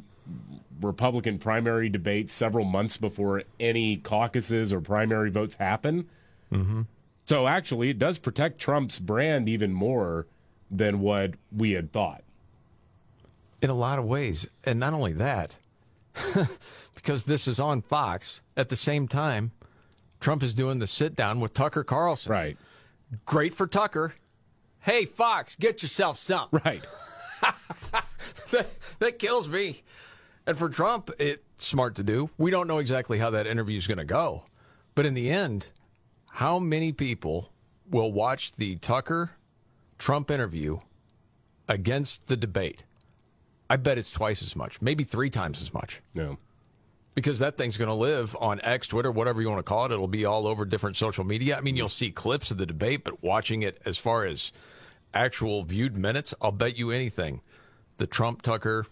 Republican 0.81 1.37
primary 1.39 1.89
debate 1.89 2.31
several 2.31 2.65
months 2.65 2.97
before 2.97 3.43
any 3.59 3.97
caucuses 3.97 4.73
or 4.73 4.79
primary 4.81 5.29
votes 5.29 5.55
happen. 5.55 6.07
Mm-hmm. 6.51 6.83
So 7.25 7.47
actually, 7.47 7.89
it 7.89 7.99
does 7.99 8.17
protect 8.17 8.59
Trump's 8.59 8.97
brand 8.97 9.47
even 9.47 9.71
more 9.73 10.25
than 10.71 10.99
what 11.01 11.33
we 11.55 11.71
had 11.71 11.91
thought. 11.91 12.23
in 13.61 13.69
a 13.69 13.73
lot 13.75 13.99
of 13.99 14.05
ways. 14.05 14.47
And 14.63 14.79
not 14.79 14.93
only 14.93 15.13
that, 15.13 15.57
because 16.95 17.23
this 17.23 17.47
is 17.47 17.59
on 17.59 17.81
Fox, 17.81 18.41
at 18.55 18.69
the 18.69 18.75
same 18.75 19.07
time, 19.07 19.51
Trump 20.19 20.41
is 20.43 20.53
doing 20.53 20.79
the 20.79 20.87
sit 20.87 21.15
down 21.15 21.39
with 21.39 21.53
Tucker 21.53 21.83
Carlson. 21.83 22.31
Right. 22.31 22.57
Great 23.25 23.53
for 23.53 23.67
Tucker. 23.67 24.13
Hey, 24.79 25.05
Fox, 25.05 25.55
get 25.55 25.81
yourself 25.81 26.19
some. 26.19 26.47
Right. 26.65 26.85
that, 28.51 28.67
that 28.99 29.19
kills 29.19 29.47
me. 29.47 29.83
And 30.45 30.57
for 30.57 30.67
Trump, 30.67 31.09
it's 31.19 31.43
smart 31.57 31.95
to 31.95 32.03
do. 32.03 32.29
We 32.37 32.51
don't 32.51 32.67
know 32.67 32.79
exactly 32.79 33.17
how 33.17 33.29
that 33.29 33.47
interview 33.47 33.77
is 33.77 33.87
going 33.87 33.99
to 33.99 34.05
go. 34.05 34.43
But 34.95 35.05
in 35.05 35.13
the 35.13 35.29
end, 35.29 35.71
how 36.27 36.59
many 36.59 36.91
people 36.91 37.51
will 37.89 38.11
watch 38.11 38.53
the 38.53 38.75
Tucker 38.77 39.31
Trump 39.97 40.29
interview 40.31 40.79
against 41.67 42.27
the 42.27 42.35
debate? 42.35 42.83
I 43.69 43.77
bet 43.77 43.97
it's 43.97 44.11
twice 44.11 44.41
as 44.41 44.55
much, 44.55 44.81
maybe 44.81 45.03
three 45.03 45.29
times 45.29 45.61
as 45.61 45.73
much. 45.73 46.01
No. 46.13 46.37
Because 47.15 47.39
that 47.39 47.57
thing's 47.57 47.75
going 47.75 47.89
to 47.89 47.93
live 47.93 48.35
on 48.39 48.61
X, 48.63 48.87
Twitter, 48.87 49.11
whatever 49.11 49.41
you 49.41 49.49
want 49.49 49.59
to 49.59 49.63
call 49.63 49.85
it. 49.85 49.91
It'll 49.91 50.07
be 50.07 50.25
all 50.25 50.47
over 50.47 50.63
different 50.63 50.95
social 50.95 51.23
media. 51.23 51.57
I 51.57 51.61
mean, 51.61 51.75
you'll 51.75 51.89
see 51.89 52.11
clips 52.11 52.51
of 52.51 52.57
the 52.57 52.65
debate, 52.65 53.03
but 53.03 53.21
watching 53.21 53.61
it 53.61 53.81
as 53.85 53.97
far 53.97 54.25
as 54.25 54.51
actual 55.13 55.63
viewed 55.63 55.97
minutes, 55.97 56.33
I'll 56.41 56.51
bet 56.51 56.77
you 56.77 56.91
anything. 56.91 57.41
The 57.97 58.07
Trump 58.07 58.41
Tucker 58.41 58.85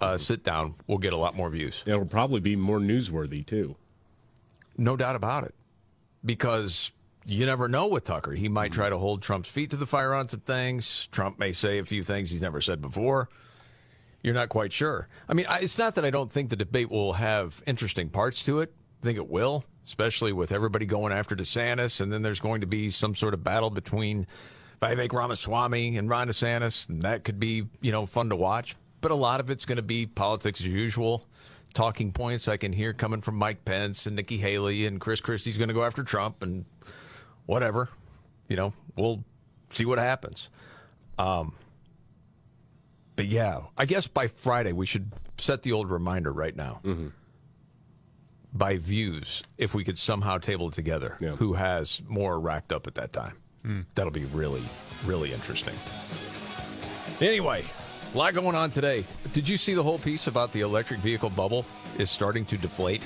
uh, 0.00 0.16
sit 0.16 0.42
down 0.42 0.76
will 0.86 0.98
get 0.98 1.12
a 1.12 1.16
lot 1.18 1.36
more 1.36 1.50
views. 1.50 1.82
It'll 1.86 2.06
probably 2.06 2.40
be 2.40 2.56
more 2.56 2.78
newsworthy, 2.78 3.44
too. 3.44 3.76
No 4.78 4.96
doubt 4.96 5.16
about 5.16 5.44
it. 5.44 5.54
Because 6.24 6.92
you 7.26 7.44
never 7.44 7.68
know 7.68 7.88
with 7.88 8.04
Tucker. 8.04 8.32
He 8.32 8.48
might 8.48 8.72
try 8.72 8.88
to 8.88 8.98
hold 8.98 9.20
Trump's 9.20 9.48
feet 9.48 9.70
to 9.70 9.76
the 9.76 9.86
fire 9.86 10.14
on 10.14 10.28
some 10.28 10.40
things. 10.40 11.08
Trump 11.10 11.38
may 11.38 11.52
say 11.52 11.78
a 11.78 11.84
few 11.84 12.02
things 12.02 12.30
he's 12.30 12.42
never 12.42 12.60
said 12.60 12.80
before. 12.80 13.28
You're 14.26 14.34
not 14.34 14.48
quite 14.48 14.72
sure. 14.72 15.06
I 15.28 15.34
mean, 15.34 15.46
I, 15.48 15.60
it's 15.60 15.78
not 15.78 15.94
that 15.94 16.04
I 16.04 16.10
don't 16.10 16.32
think 16.32 16.50
the 16.50 16.56
debate 16.56 16.90
will 16.90 17.12
have 17.12 17.62
interesting 17.64 18.08
parts 18.08 18.42
to 18.46 18.58
it. 18.58 18.74
I 19.00 19.04
think 19.04 19.18
it 19.18 19.28
will, 19.28 19.64
especially 19.84 20.32
with 20.32 20.50
everybody 20.50 20.84
going 20.84 21.12
after 21.12 21.36
DeSantis, 21.36 22.00
and 22.00 22.12
then 22.12 22.22
there's 22.22 22.40
going 22.40 22.62
to 22.62 22.66
be 22.66 22.90
some 22.90 23.14
sort 23.14 23.34
of 23.34 23.44
battle 23.44 23.70
between 23.70 24.26
Vivek 24.82 25.12
Ramaswamy 25.12 25.96
and 25.96 26.10
Ron 26.10 26.26
DeSantis, 26.26 26.88
and 26.88 27.02
that 27.02 27.22
could 27.22 27.38
be, 27.38 27.68
you 27.80 27.92
know, 27.92 28.04
fun 28.04 28.28
to 28.30 28.34
watch. 28.34 28.74
But 29.00 29.12
a 29.12 29.14
lot 29.14 29.38
of 29.38 29.48
it's 29.48 29.64
going 29.64 29.76
to 29.76 29.82
be 29.82 30.06
politics 30.06 30.58
as 30.58 30.66
usual. 30.66 31.24
Talking 31.72 32.10
points 32.10 32.48
I 32.48 32.56
can 32.56 32.72
hear 32.72 32.92
coming 32.92 33.20
from 33.20 33.36
Mike 33.36 33.64
Pence 33.64 34.06
and 34.06 34.16
Nikki 34.16 34.38
Haley 34.38 34.86
and 34.86 35.00
Chris 35.00 35.20
Christie's 35.20 35.56
going 35.56 35.68
to 35.68 35.74
go 35.74 35.84
after 35.84 36.02
Trump 36.02 36.42
and 36.42 36.64
whatever. 37.44 37.90
You 38.48 38.56
know, 38.56 38.72
we'll 38.96 39.22
see 39.70 39.84
what 39.84 40.00
happens. 40.00 40.50
Um, 41.16 41.54
but 43.16 43.26
yeah, 43.26 43.62
I 43.76 43.86
guess 43.86 44.06
by 44.06 44.28
Friday 44.28 44.72
we 44.72 44.86
should 44.86 45.10
set 45.38 45.62
the 45.62 45.72
old 45.72 45.90
reminder 45.90 46.32
right 46.32 46.54
now. 46.54 46.80
Mm-hmm. 46.84 47.08
By 48.52 48.76
views, 48.76 49.42
if 49.58 49.74
we 49.74 49.84
could 49.84 49.98
somehow 49.98 50.38
table 50.38 50.68
it 50.68 50.74
together, 50.74 51.16
who 51.36 51.54
has 51.54 52.00
more 52.06 52.38
racked 52.40 52.72
up 52.72 52.86
at 52.86 52.94
that 52.94 53.12
time. 53.12 53.36
Hmm. 53.62 53.80
That'll 53.94 54.12
be 54.12 54.24
really, 54.26 54.62
really 55.04 55.32
interesting. 55.32 55.74
Anyway, 57.20 57.64
a 58.14 58.16
lot 58.16 58.32
going 58.32 58.54
on 58.54 58.70
today. 58.70 59.04
Did 59.34 59.46
you 59.46 59.58
see 59.58 59.74
the 59.74 59.82
whole 59.82 59.98
piece 59.98 60.26
about 60.26 60.52
the 60.52 60.60
electric 60.62 61.00
vehicle 61.00 61.30
bubble 61.30 61.66
is 61.98 62.10
starting 62.10 62.46
to 62.46 62.56
deflate? 62.56 63.02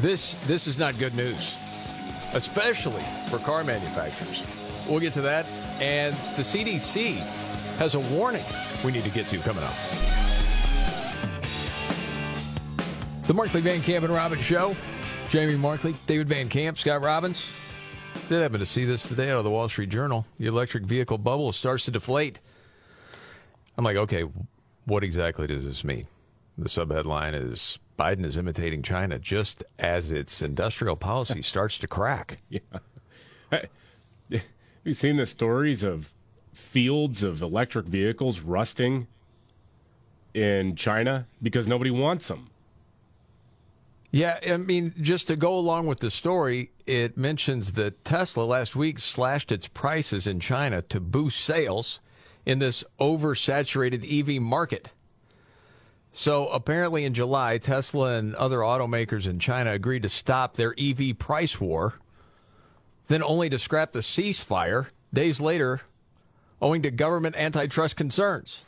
This 0.00 0.34
this 0.46 0.66
is 0.66 0.78
not 0.78 0.98
good 0.98 1.14
news, 1.14 1.56
especially 2.34 3.02
for 3.30 3.38
car 3.38 3.64
manufacturers. 3.64 4.42
We'll 4.88 5.00
get 5.00 5.14
to 5.14 5.22
that, 5.22 5.46
and 5.80 6.14
the 6.36 6.42
CDC 6.42 7.16
has 7.78 7.94
a 7.94 8.00
warning 8.14 8.44
we 8.84 8.92
need 8.92 9.04
to 9.04 9.10
get 9.10 9.26
to 9.26 9.38
coming 9.38 9.64
up. 9.64 9.74
The 13.24 13.34
Markley 13.34 13.60
Van 13.60 13.82
Camp 13.82 14.04
and 14.04 14.14
Robbins 14.14 14.44
Show. 14.44 14.74
Jamie 15.28 15.56
Markley, 15.56 15.94
David 16.06 16.28
Van 16.28 16.48
Camp, 16.48 16.78
Scott 16.78 17.02
Robbins. 17.02 17.52
Did 18.28 18.40
happen 18.42 18.60
to 18.60 18.66
see 18.66 18.86
this 18.86 19.06
today 19.06 19.30
out 19.30 19.38
of 19.38 19.44
the 19.44 19.50
Wall 19.50 19.68
Street 19.68 19.90
Journal. 19.90 20.26
The 20.38 20.46
electric 20.46 20.84
vehicle 20.84 21.18
bubble 21.18 21.52
starts 21.52 21.84
to 21.84 21.90
deflate. 21.90 22.40
I'm 23.76 23.84
like, 23.84 23.96
okay, 23.96 24.24
what 24.86 25.04
exactly 25.04 25.46
does 25.46 25.66
this 25.66 25.84
mean? 25.84 26.06
The 26.56 26.68
subheadline 26.68 27.34
is 27.34 27.78
Biden 27.98 28.24
is 28.24 28.36
imitating 28.36 28.82
China 28.82 29.18
just 29.18 29.62
as 29.78 30.10
its 30.10 30.40
industrial 30.40 30.96
policy 30.96 31.42
starts 31.42 31.78
to 31.78 31.86
crack. 31.86 32.38
Yeah. 32.48 32.60
Have 33.50 34.40
you 34.84 34.94
seen 34.94 35.16
the 35.16 35.26
stories 35.26 35.82
of 35.82 36.12
fields 36.58 37.22
of 37.22 37.40
electric 37.40 37.86
vehicles 37.86 38.40
rusting 38.40 39.06
in 40.34 40.76
China 40.76 41.26
because 41.40 41.68
nobody 41.68 41.90
wants 41.90 42.28
them? 42.28 42.48
Yeah, 44.10 44.38
I 44.46 44.56
mean, 44.56 44.94
just 45.00 45.26
to 45.28 45.36
go 45.36 45.56
along 45.56 45.86
with 45.86 46.00
the 46.00 46.10
story, 46.10 46.70
it 46.86 47.16
mentions 47.16 47.74
that 47.74 48.04
Tesla 48.04 48.42
last 48.42 48.74
week 48.74 48.98
slashed 48.98 49.52
its 49.52 49.68
prices 49.68 50.26
in 50.26 50.40
China 50.40 50.82
to 50.82 50.98
boost 50.98 51.44
sales 51.44 52.00
in 52.46 52.58
this 52.58 52.82
oversaturated 52.98 54.04
EV 54.08 54.40
market. 54.40 54.92
So 56.10 56.48
apparently 56.48 57.04
in 57.04 57.12
July, 57.12 57.58
Tesla 57.58 58.14
and 58.14 58.34
other 58.34 58.58
automakers 58.58 59.28
in 59.28 59.38
China 59.38 59.72
agreed 59.72 60.02
to 60.02 60.08
stop 60.08 60.54
their 60.54 60.74
EV 60.78 61.18
price 61.18 61.60
war, 61.60 61.94
then 63.08 63.22
only 63.22 63.50
to 63.50 63.58
scrap 63.58 63.92
the 63.92 64.00
ceasefire 64.00 64.86
days 65.12 65.40
later 65.40 65.82
owing 66.60 66.82
to 66.82 66.90
government 66.90 67.36
antitrust 67.36 67.96
concerns. 67.96 68.62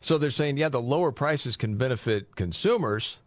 So 0.00 0.16
they're 0.16 0.30
saying, 0.30 0.56
yeah, 0.56 0.68
the 0.68 0.80
lower 0.80 1.12
prices 1.12 1.56
can 1.56 1.76
benefit 1.76 2.34
consumers, 2.36 3.18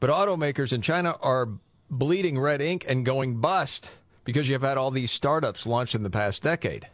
but 0.00 0.10
automakers 0.10 0.72
in 0.72 0.80
China 0.82 1.16
are 1.20 1.48
bleeding 1.90 2.38
red 2.38 2.60
ink 2.60 2.84
and 2.86 3.04
going 3.04 3.40
bust 3.40 3.90
because 4.24 4.48
you've 4.48 4.62
had 4.62 4.76
all 4.76 4.90
these 4.90 5.10
startups 5.10 5.66
launched 5.66 5.94
in 5.94 6.02
the 6.02 6.10
past 6.10 6.42
decade. 6.42 6.86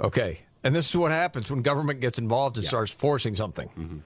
Okay. 0.00 0.40
And 0.62 0.74
this 0.74 0.90
is 0.90 0.96
what 0.96 1.10
happens 1.10 1.50
when 1.50 1.62
government 1.62 2.00
gets 2.00 2.18
involved 2.18 2.56
and 2.58 2.66
starts 2.66 2.92
forcing 2.92 3.34
something. 3.34 4.02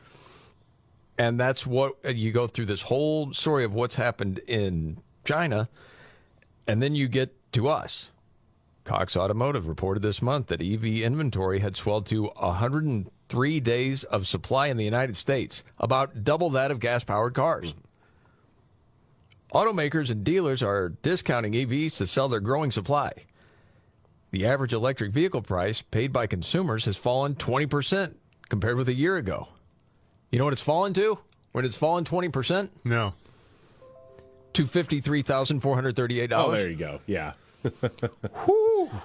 And 1.19 1.39
that's 1.39 1.67
what 1.67 1.97
uh, 2.05 2.11
you 2.11 2.33
go 2.33 2.47
through 2.47 2.67
this 2.67 2.83
whole 2.83 3.33
story 3.33 3.65
of 3.65 3.75
what's 3.75 3.95
happened 3.97 4.39
in 4.47 4.99
China, 5.25 5.69
and 6.67 6.81
then 6.83 6.95
you 6.95 7.09
get 7.09 7.35
to 7.53 7.69
us. 7.69 8.11
Cox 8.85 9.17
Automotive 9.17 9.67
reported 9.67 10.03
this 10.03 10.21
month 10.21 10.49
that 10.49 10.61
EV 10.61 10.85
inventory 11.03 11.61
had 11.61 11.75
swelled 11.75 12.07
to 12.07 12.25
103 12.37 13.61
days 13.61 14.05
of 14.05 14.29
supply 14.29 14.67
in 14.67 14.77
the 14.77 14.85
United 14.85 15.17
States, 15.17 15.65
about 15.79 16.23
double 16.23 16.51
that 16.51 16.71
of 16.71 16.81
gas 16.81 17.03
powered 17.03 17.35
cars. 17.35 17.75
Automakers 19.55 20.11
and 20.11 20.23
dealers 20.23 20.63
are 20.63 20.91
discounting 21.03 21.53
EVs 21.53 21.97
to 21.97 22.07
sell 22.07 22.29
their 22.29 22.41
growing 22.41 22.71
supply. 22.71 23.13
The 24.33 24.47
average 24.47 24.73
electric 24.73 25.13
vehicle 25.13 25.43
price 25.43 25.81
paid 25.81 26.13
by 26.13 26.27
consumers 26.27 26.85
has 26.87 26.97
fallen 26.97 27.37
20% 27.37 28.15
compared 28.49 28.77
with 28.77 28.89
a 28.89 28.95
year 28.95 29.17
ago. 29.17 29.49
You 30.31 30.39
know 30.39 30.45
what 30.45 30.53
it's 30.53 30.63
fallen 30.63 30.93
to? 30.95 31.19
When 31.53 31.65
it's 31.65 31.77
fallen 31.77 32.05
20%? 32.05 32.69
No. 32.83 33.15
To 34.55 34.67
$53,438. 34.67 36.33
Oh, 36.33 36.51
there 36.51 36.69
you 36.69 36.77
go. 36.77 36.99
Yeah. 37.07 37.35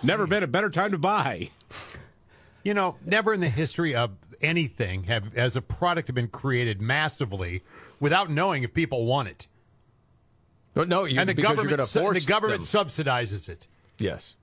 Never 0.04 0.28
been 0.28 0.44
a 0.44 0.48
better 0.48 0.70
time 0.70 0.92
to 0.92 0.98
buy. 0.98 1.50
You 2.64 2.74
know, 2.74 2.98
never 3.06 3.34
in 3.34 3.40
the 3.40 3.50
history 3.50 3.96
of 3.96 4.12
anything 4.42 5.04
have 5.04 5.34
has 5.36 5.56
a 5.56 5.62
product 5.62 6.14
been 6.14 6.28
created 6.28 6.82
massively 6.82 7.64
without 8.00 8.30
knowing 8.30 8.64
if 8.64 8.74
people 8.74 9.06
want 9.06 9.28
it. 9.30 9.48
But 10.74 10.88
no, 10.88 11.06
you, 11.06 11.20
and 11.20 11.28
the 11.30 11.34
because 11.34 11.50
you're 11.50 11.56
government 11.56 11.78
gonna 11.78 11.88
su- 11.88 12.00
force 12.00 12.20
the 12.20 12.26
government 12.26 12.66
them. 12.66 12.86
subsidizes 12.88 13.50
it. 13.50 13.68
Yes. 13.98 14.36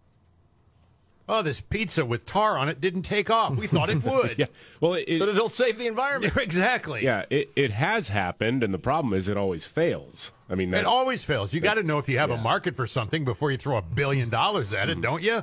Oh, 1.29 1.43
this 1.43 1.61
pizza 1.61 2.05
with 2.05 2.25
tar 2.25 2.57
on 2.57 2.69
it 2.69 2.81
didn't 2.81 3.03
take 3.03 3.31
off. 3.31 3.57
We 3.57 3.67
thought 3.67 3.91
it 3.91 4.05
would. 4.05 4.39
yeah. 4.39 4.47
Well, 4.81 4.95
it, 4.95 5.19
But 5.19 5.29
it'll 5.29 5.49
save 5.49 5.77
the 5.77 5.89
environment. 5.89 6.37
exactly. 6.37 7.03
yeah, 7.03 7.25
it, 7.31 7.51
it 7.57 7.73
has 7.73 8.11
happened, 8.11 8.63
and 8.63 8.73
the 8.73 8.79
problem 8.79 9.13
is 9.13 9.29
it 9.29 9.37
always 9.37 9.67
fails. 9.67 10.31
I 10.49 10.55
mean, 10.55 10.71
that, 10.71 10.81
It 10.81 10.87
always 10.87 11.25
fails. 11.25 11.53
You 11.53 11.61
got 11.61 11.75
to 11.75 11.83
know 11.83 11.99
if 11.99 12.09
you 12.09 12.19
have 12.19 12.31
a 12.31 12.37
market 12.37 12.77
for 12.77 12.87
something 12.87 13.25
before 13.25 13.51
you 13.51 13.57
throw 13.57 13.77
a 13.77 13.83
billion 13.83 14.29
dollars 14.29 14.73
at 14.73 14.89
it, 14.89 14.93
mm-hmm. 14.93 15.03
don't 15.03 15.23
you? 15.23 15.43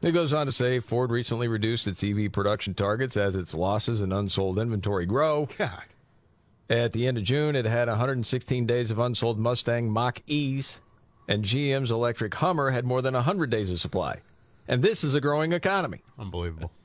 It 0.00 0.12
goes 0.12 0.32
on 0.32 0.46
to 0.46 0.52
say 0.52 0.80
Ford 0.80 1.10
recently 1.10 1.46
reduced 1.46 1.86
its 1.86 2.02
EV 2.02 2.32
production 2.32 2.74
targets 2.74 3.16
as 3.16 3.36
its 3.36 3.54
losses 3.54 4.00
and 4.00 4.12
unsold 4.12 4.58
inventory 4.58 5.06
grow. 5.06 5.46
God. 5.58 5.84
At 6.68 6.92
the 6.92 7.06
end 7.06 7.18
of 7.18 7.24
June, 7.24 7.54
it 7.54 7.66
had 7.66 7.88
116 7.88 8.66
days 8.66 8.90
of 8.90 8.98
unsold 8.98 9.38
Mustang 9.38 9.90
Mach 9.90 10.20
E's, 10.26 10.80
and 11.28 11.44
GM's 11.44 11.90
electric 11.90 12.34
Hummer 12.34 12.70
had 12.70 12.84
more 12.84 13.02
than 13.02 13.14
100 13.14 13.50
days 13.50 13.70
of 13.70 13.78
supply. 13.80 14.20
And 14.68 14.82
this 14.82 15.04
is 15.04 15.14
a 15.14 15.20
growing 15.20 15.52
economy. 15.52 16.02
Unbelievable. 16.18 16.70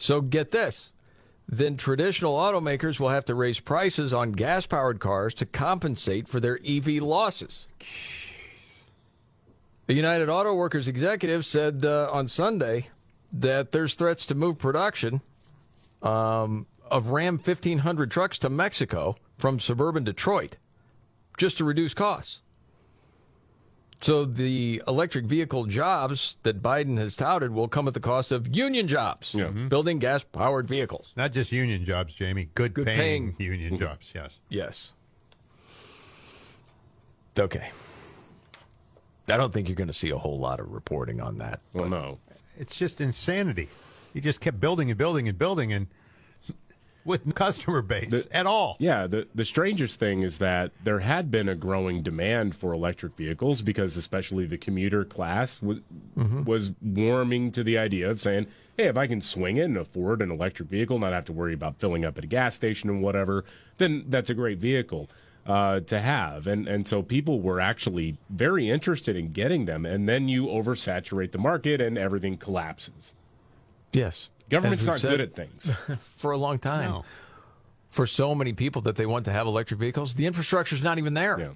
So 0.00 0.20
get 0.20 0.52
this. 0.52 0.90
Then 1.48 1.76
traditional 1.76 2.36
automakers 2.36 3.00
will 3.00 3.08
have 3.08 3.24
to 3.24 3.34
raise 3.34 3.58
prices 3.58 4.14
on 4.14 4.30
gas 4.30 4.64
powered 4.64 5.00
cars 5.00 5.34
to 5.34 5.44
compensate 5.44 6.28
for 6.28 6.38
their 6.38 6.60
EV 6.64 7.02
losses. 7.02 7.66
The 9.86 9.94
United 9.94 10.28
Auto 10.28 10.54
Workers 10.54 10.86
executive 10.86 11.44
said 11.44 11.84
uh, 11.84 12.10
on 12.12 12.28
Sunday 12.28 12.90
that 13.32 13.72
there's 13.72 13.94
threats 13.94 14.26
to 14.26 14.34
move 14.34 14.58
production 14.58 15.22
um, 16.02 16.66
of 16.90 17.08
Ram 17.08 17.38
1500 17.38 18.10
trucks 18.10 18.38
to 18.38 18.50
Mexico 18.50 19.16
from 19.38 19.58
suburban 19.58 20.04
Detroit 20.04 20.58
just 21.38 21.56
to 21.58 21.64
reduce 21.64 21.94
costs. 21.94 22.40
So 24.00 24.24
the 24.24 24.80
electric 24.86 25.24
vehicle 25.24 25.66
jobs 25.66 26.36
that 26.44 26.62
Biden 26.62 26.98
has 26.98 27.16
touted 27.16 27.52
will 27.52 27.66
come 27.66 27.88
at 27.88 27.94
the 27.94 28.00
cost 28.00 28.30
of 28.30 28.54
union 28.54 28.86
jobs, 28.86 29.32
mm-hmm. 29.32 29.68
building 29.68 29.98
gas 29.98 30.22
powered 30.22 30.68
vehicles. 30.68 31.12
Not 31.16 31.32
just 31.32 31.50
union 31.50 31.84
jobs, 31.84 32.14
Jamie. 32.14 32.48
Good, 32.54 32.74
Good 32.74 32.86
paying, 32.86 33.32
paying. 33.32 33.50
union 33.52 33.76
jobs. 33.76 34.12
Yes. 34.14 34.38
Yes. 34.48 34.92
Okay. 37.36 37.70
I 39.28 39.36
don't 39.36 39.52
think 39.52 39.68
you're 39.68 39.76
going 39.76 39.88
to 39.88 39.92
see 39.92 40.10
a 40.10 40.18
whole 40.18 40.38
lot 40.38 40.60
of 40.60 40.70
reporting 40.70 41.20
on 41.20 41.38
that. 41.38 41.60
well, 41.72 41.88
no. 41.88 42.18
It's 42.56 42.76
just 42.76 43.00
insanity. 43.00 43.68
You 44.14 44.20
just 44.20 44.40
kept 44.40 44.58
building 44.58 44.90
and 44.90 44.98
building 44.98 45.28
and 45.28 45.38
building, 45.38 45.72
and 45.72 45.86
with 47.04 47.34
customer 47.34 47.82
base 47.82 48.26
at 48.30 48.46
all. 48.46 48.76
Yeah, 48.78 49.06
the 49.06 49.26
the 49.34 49.44
strangest 49.44 49.98
thing 49.98 50.22
is 50.22 50.38
that 50.38 50.72
there 50.84 51.00
had 51.00 51.30
been 51.30 51.48
a 51.48 51.54
growing 51.54 52.02
demand 52.02 52.54
for 52.54 52.72
electric 52.72 53.16
vehicles 53.16 53.62
because 53.62 53.96
especially 53.96 54.46
the 54.46 54.58
commuter 54.58 55.04
class 55.04 55.62
was 55.62 55.78
was 56.14 56.72
warming 56.82 57.52
to 57.52 57.62
the 57.62 57.78
idea 57.78 58.10
of 58.10 58.20
saying, 58.20 58.46
"Hey, 58.76 58.86
if 58.88 58.96
I 58.96 59.06
can 59.06 59.22
swing 59.22 59.56
it 59.56 59.64
and 59.64 59.76
afford 59.76 60.22
an 60.22 60.30
electric 60.30 60.68
vehicle, 60.68 60.98
not 60.98 61.12
have 61.12 61.24
to 61.26 61.32
worry 61.32 61.54
about 61.54 61.78
filling 61.78 62.04
up 62.04 62.18
at 62.18 62.24
a 62.24 62.28
gas 62.28 62.54
station 62.54 62.90
and 62.90 63.02
whatever, 63.02 63.44
then 63.78 64.04
that's 64.08 64.30
a 64.30 64.34
great 64.34 64.58
vehicle." 64.58 65.08
Uh, 65.46 65.80
to 65.80 65.98
have 65.98 66.46
and 66.46 66.68
and 66.68 66.86
so 66.86 67.02
people 67.02 67.40
were 67.40 67.58
actually 67.58 68.18
very 68.28 68.68
interested 68.68 69.16
in 69.16 69.32
getting 69.32 69.64
them 69.64 69.86
and 69.86 70.06
then 70.06 70.28
you 70.28 70.44
oversaturate 70.44 71.32
the 71.32 71.38
market 71.38 71.80
and 71.80 71.96
everything 71.96 72.36
collapses 72.36 73.14
Yes. 73.92 74.28
Government's 74.48 74.82
As 74.84 74.86
not 74.86 75.00
said 75.00 75.10
good 75.10 75.20
at 75.20 75.34
things 75.34 75.72
for 76.16 76.32
a 76.32 76.36
long 76.36 76.58
time. 76.58 76.90
No. 76.90 77.04
For 77.90 78.06
so 78.06 78.34
many 78.34 78.52
people 78.52 78.82
that 78.82 78.96
they 78.96 79.06
want 79.06 79.24
to 79.24 79.32
have 79.32 79.46
electric 79.46 79.80
vehicles, 79.80 80.14
the 80.14 80.26
infrastructure's 80.26 80.82
not 80.82 80.98
even 80.98 81.14
there. 81.14 81.38
yeah 81.38 81.50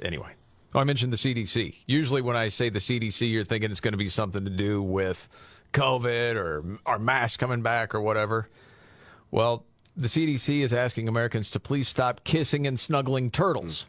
Anyway, 0.00 0.32
oh, 0.74 0.80
I 0.80 0.84
mentioned 0.84 1.12
the 1.12 1.16
CDC. 1.16 1.74
Usually, 1.86 2.22
when 2.22 2.36
I 2.36 2.48
say 2.48 2.68
the 2.68 2.78
CDC, 2.78 3.30
you're 3.30 3.44
thinking 3.44 3.70
it's 3.70 3.80
going 3.80 3.92
to 3.92 3.98
be 3.98 4.08
something 4.08 4.44
to 4.44 4.50
do 4.50 4.82
with 4.82 5.28
COVID 5.72 6.36
or 6.36 6.78
our 6.86 6.98
masks 6.98 7.36
coming 7.36 7.62
back 7.62 7.94
or 7.94 8.00
whatever. 8.00 8.48
Well, 9.30 9.64
the 9.96 10.06
CDC 10.06 10.60
is 10.60 10.72
asking 10.72 11.08
Americans 11.08 11.50
to 11.50 11.60
please 11.60 11.88
stop 11.88 12.22
kissing 12.24 12.66
and 12.66 12.78
snuggling 12.78 13.30
turtles. 13.30 13.86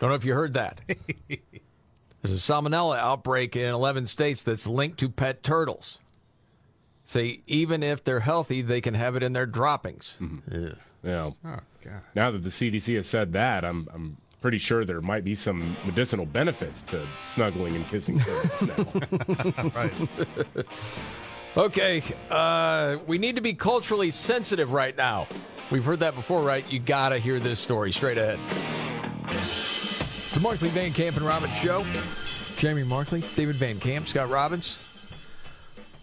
Don't 0.00 0.08
know 0.08 0.16
if 0.16 0.24
you 0.24 0.32
heard 0.32 0.54
that. 0.54 0.80
There's 0.88 2.48
a 2.48 2.52
salmonella 2.52 2.98
outbreak 2.98 3.54
in 3.54 3.68
11 3.68 4.06
states 4.06 4.42
that's 4.42 4.66
linked 4.66 4.98
to 5.00 5.08
pet 5.08 5.42
turtles. 5.42 5.98
Say, 7.08 7.40
even 7.46 7.82
if 7.82 8.04
they're 8.04 8.20
healthy, 8.20 8.60
they 8.60 8.82
can 8.82 8.92
have 8.92 9.16
it 9.16 9.22
in 9.22 9.32
their 9.32 9.46
droppings. 9.46 10.18
Ugh. 10.22 10.76
yeah 11.02 11.30
Oh 11.42 11.60
God. 11.82 12.02
Now 12.14 12.30
that 12.30 12.44
the 12.44 12.50
CDC 12.50 12.96
has 12.96 13.06
said 13.06 13.32
that, 13.32 13.64
I'm 13.64 13.88
I'm 13.94 14.18
pretty 14.42 14.58
sure 14.58 14.84
there 14.84 15.00
might 15.00 15.24
be 15.24 15.34
some 15.34 15.74
medicinal 15.86 16.26
benefits 16.26 16.82
to 16.82 17.06
snuggling 17.30 17.76
and 17.76 17.88
kissing 17.88 18.20
turtles 18.20 18.60
now. 18.62 19.70
Right. 19.74 19.92
Okay, 21.56 22.02
uh, 22.30 22.98
we 23.06 23.16
need 23.16 23.36
to 23.36 23.42
be 23.42 23.54
culturally 23.54 24.10
sensitive 24.10 24.72
right 24.72 24.94
now. 24.94 25.26
We've 25.70 25.84
heard 25.84 26.00
that 26.00 26.14
before, 26.14 26.42
right? 26.42 26.70
You 26.70 26.78
gotta 26.78 27.18
hear 27.18 27.40
this 27.40 27.58
story 27.58 27.90
straight 27.90 28.18
ahead. 28.18 28.38
The 30.34 30.40
Markley 30.40 30.68
Van 30.68 30.92
Camp 30.92 31.16
and 31.16 31.24
Robbins 31.24 31.56
Show. 31.56 31.86
Jamie 32.56 32.84
Markley, 32.84 33.22
David 33.34 33.56
Van 33.56 33.80
Camp, 33.80 34.06
Scott 34.08 34.28
Robbins. 34.28 34.84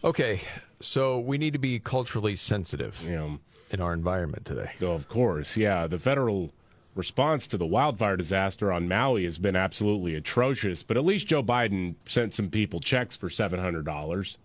Okay, 0.03 0.41
so 0.85 1.19
we 1.19 1.37
need 1.37 1.53
to 1.53 1.59
be 1.59 1.79
culturally 1.79 2.35
sensitive 2.35 3.03
know, 3.07 3.39
in 3.71 3.81
our 3.81 3.93
environment 3.93 4.45
today. 4.45 4.71
so 4.79 4.91
of 4.91 5.07
course, 5.07 5.57
yeah, 5.57 5.87
the 5.87 5.99
federal 5.99 6.51
response 6.95 7.45
to 7.47 7.57
the 7.57 7.65
wildfire 7.65 8.15
disaster 8.15 8.71
on 8.71 8.87
Maui 8.87 9.25
has 9.25 9.37
been 9.37 9.55
absolutely 9.55 10.15
atrocious. 10.15 10.81
But 10.81 10.97
at 10.97 11.05
least 11.05 11.27
Joe 11.27 11.43
Biden 11.43 11.95
sent 12.05 12.33
some 12.33 12.49
people 12.49 12.79
checks 12.79 13.17
for 13.17 13.29
seven 13.29 13.59
hundred 13.59 13.85
dollars. 13.85 14.37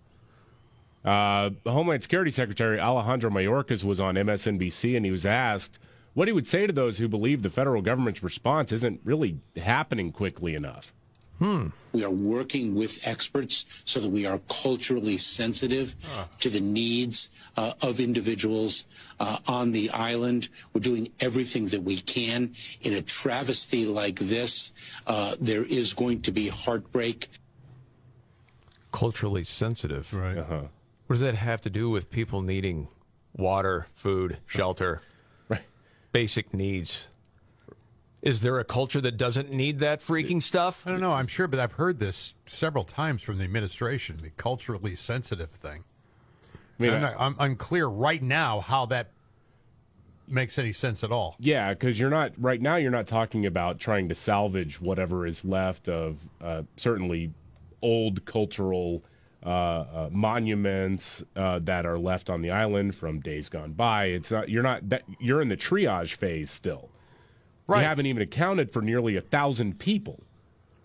Uh, 1.05 1.51
Homeland 1.65 2.03
Security 2.03 2.31
Secretary 2.31 2.79
Alejandro 2.79 3.31
Mayorkas 3.31 3.85
was 3.85 4.01
on 4.01 4.17
MSNBC 4.17 4.97
and 4.97 5.07
he 5.07 5.11
was 5.11 5.25
asked 5.25 5.79
what 6.13 6.29
he 6.29 6.33
would 6.33 6.47
say 6.47 6.67
to 6.67 6.73
those 6.73 6.99
who 6.99 7.09
believe 7.09 7.43
the 7.43 7.49
federal 7.49 7.81
government's 7.81 8.23
response 8.23 8.71
isn't 8.73 9.01
really 9.03 9.39
happening 9.57 10.13
quickly 10.13 10.55
enough. 10.55 10.93
We 11.41 12.05
are 12.05 12.11
working 12.11 12.75
with 12.75 12.99
experts 13.03 13.65
so 13.85 14.01
that 14.01 14.11
we 14.11 14.27
are 14.27 14.39
culturally 14.49 15.17
sensitive 15.17 15.97
to 16.41 16.51
the 16.51 16.61
needs 16.61 17.31
uh, 17.57 17.73
of 17.81 17.99
individuals 17.99 18.87
uh, 19.19 19.39
on 19.47 19.73
the 19.73 19.91
island. 19.91 20.49
We're 20.73 20.81
doing 20.83 21.11
everything 21.19 21.67
that 21.69 21.83
we 21.83 21.99
can. 22.01 22.55
In 22.83 22.93
a 22.93 23.03
travesty 23.03 23.87
like 23.87 24.19
this, 24.19 24.73
uh, 25.07 25.37
there 25.41 25.63
is 25.65 25.95
going 25.95 26.21
to 26.23 26.31
be 26.31 26.49
heartbreak. 26.49 27.29
Culturally 28.93 29.45
sensitive. 29.45 30.13
Right. 30.15 30.39
Uh-huh. 30.39 30.63
What 31.07 31.15
does 31.15 31.21
that 31.21 31.35
have 31.37 31.61
to 31.63 31.71
do 31.71 31.91
with 31.91 32.11
people 32.11 32.43
needing 32.43 32.89
water, 33.35 33.87
food, 33.95 34.39
shelter, 34.47 35.01
Right. 35.49 35.63
basic 36.13 36.53
needs? 36.55 37.09
Is 38.23 38.43
there 38.43 38.59
a 38.59 38.65
culture 38.65 39.01
that 39.01 39.17
doesn't 39.17 39.51
need 39.51 39.79
that 39.79 40.01
freaking 40.01 40.43
stuff? 40.43 40.87
I 40.87 40.91
don't 40.91 41.01
know. 41.01 41.13
I'm 41.13 41.27
sure, 41.27 41.47
but 41.47 41.59
I've 41.59 41.73
heard 41.73 41.99
this 41.99 42.35
several 42.47 42.85
times 42.85 43.23
from 43.23 43.39
the 43.39 43.45
administration. 43.45 44.19
The 44.23 44.31
culturally 44.31 44.95
sensitive 44.95 45.51
thing. 45.51 45.85
I 46.79 46.83
mean, 46.83 46.95
I'm, 46.95 47.01
not, 47.01 47.15
I'm 47.19 47.37
unclear 47.39 47.87
right 47.87 48.23
now 48.23 48.61
how 48.61 48.87
that 48.87 49.11
makes 50.29 50.59
any 50.59 50.73
sense 50.73 51.03
at 51.03 51.11
all. 51.11 51.37
Yeah, 51.39 51.73
because 51.73 51.99
you're 51.99 52.11
not 52.11 52.33
right 52.39 52.61
now. 52.61 52.77
You're 52.77 52.91
not 52.91 53.07
talking 53.07 53.47
about 53.47 53.79
trying 53.79 54.09
to 54.11 54.15
salvage 54.15 54.81
whatever 54.81 55.27
is 55.27 55.45
left 55.45 55.89
of 55.89 56.19
uh, 56.43 56.63
certainly 56.77 57.33
old 57.83 58.25
cultural 58.27 59.03
uh, 59.45 59.49
uh, 59.49 60.09
monuments 60.13 61.25
uh, 61.37 61.59
that 61.61 61.87
are 61.87 61.99
left 61.99 62.29
on 62.29 62.43
the 62.43 62.51
island 62.51 62.95
from 62.95 63.21
days 63.21 63.49
gone 63.49 63.73
by. 63.73 64.07
It's 64.07 64.31
not. 64.31 64.51
You're 64.51 64.63
not. 64.63 64.89
That 64.91 65.03
you're 65.19 65.41
in 65.41 65.49
the 65.49 65.57
triage 65.57 66.15
phase 66.17 66.51
still. 66.51 66.91
Right. 67.71 67.81
You 67.83 67.87
haven't 67.87 68.07
even 68.07 68.23
accounted 68.23 68.71
for 68.71 68.83
nearly 68.83 69.17
a 69.17 69.21
thousand 69.21 69.79
people. 69.79 70.23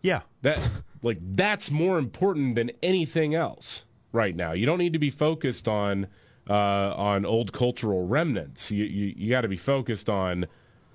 Yeah. 0.01 0.21
That 0.41 0.59
Like 1.01 1.17
that's 1.21 1.69
more 1.71 1.97
important 1.97 2.55
than 2.55 2.71
anything 2.81 3.35
else 3.35 3.85
right 4.11 4.35
now. 4.35 4.53
You 4.53 4.65
don't 4.65 4.79
need 4.79 4.93
to 4.93 4.99
be 4.99 5.09
focused 5.09 5.67
on 5.67 6.07
uh, 6.49 6.53
on 6.53 7.25
old 7.25 7.51
cultural 7.53 8.05
remnants. 8.07 8.71
You 8.71 8.85
you, 8.85 9.13
you 9.17 9.29
got 9.29 9.41
to 9.41 9.47
be 9.47 9.57
focused 9.57 10.09
on 10.09 10.45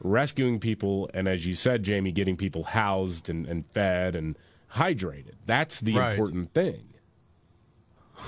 rescuing 0.03 0.59
people 0.61 1.11
and, 1.12 1.29
as 1.29 1.44
you 1.44 1.55
said, 1.55 1.83
Jamie, 1.83 2.11
getting 2.12 2.37
people 2.37 2.64
housed 2.64 3.29
and, 3.29 3.46
and 3.46 3.66
fed 3.66 4.14
and 4.14 4.38
hydrated. 4.74 5.35
That's 5.46 5.81
the 5.81 5.94
Right. 5.94 6.12
important 6.12 6.55
thing. 6.55 6.94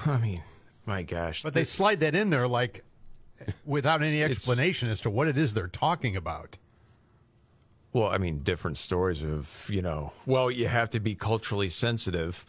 I 0.07 0.19
mean, 0.19 0.43
my 0.85 1.03
gosh. 1.03 1.43
But 1.43 1.55
they 1.55 1.65
slide 1.65 2.01
that 2.01 2.15
in 2.15 2.31
there 2.31 2.49
like 2.49 2.85
without 3.65 4.03
any 4.03 4.23
explanation 4.23 4.89
as 4.89 5.01
to 5.03 5.11
what 5.11 5.29
it 5.29 5.39
is 5.39 5.55
they're 5.55 5.67
talking 5.69 6.17
about. 6.17 6.59
Well, 7.93 8.09
I 8.09 8.19
mean, 8.19 8.39
different 8.39 8.79
stories 8.79 9.23
of, 9.23 9.69
you 9.71 9.83
know, 9.83 10.13
well, 10.27 10.51
you 10.51 10.67
have 10.69 10.91
to 10.91 11.01
be 11.01 11.15
culturally 11.15 11.69
sensitive 11.69 12.47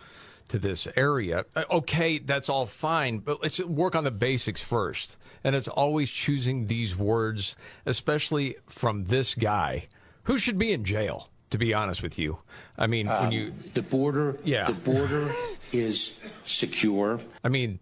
to 0.49 0.57
this 0.59 0.87
area. 0.95 1.45
Uh, 1.55 1.63
Okay, 1.71 2.17
that's 2.19 2.47
all 2.49 2.65
fine, 2.65 3.17
but 3.19 3.41
let's 3.41 3.59
work 3.59 3.95
on 3.95 4.03
the 4.03 4.11
basics 4.11 4.61
first. 4.61 5.17
And 5.43 5.55
it's 5.55 5.67
always 5.67 6.09
choosing 6.11 6.67
these 6.67 6.95
words, 6.95 7.57
especially 7.85 8.55
from 8.67 9.05
this 9.05 9.35
guy 9.35 9.87
who 10.23 10.37
should 10.39 10.57
be 10.57 10.71
in 10.71 10.85
jail, 10.85 11.29
to 11.49 11.57
be 11.57 11.73
honest 11.73 12.01
with 12.01 12.17
you. 12.17 12.37
I 12.77 12.87
mean, 12.87 13.07
when 13.07 13.31
you. 13.33 13.53
The 13.73 13.81
border, 13.81 14.37
Yeah. 14.45 14.67
the 14.67 14.73
border 14.73 15.33
is 15.73 16.19
secure. 16.45 17.19
I 17.43 17.49
mean, 17.49 17.79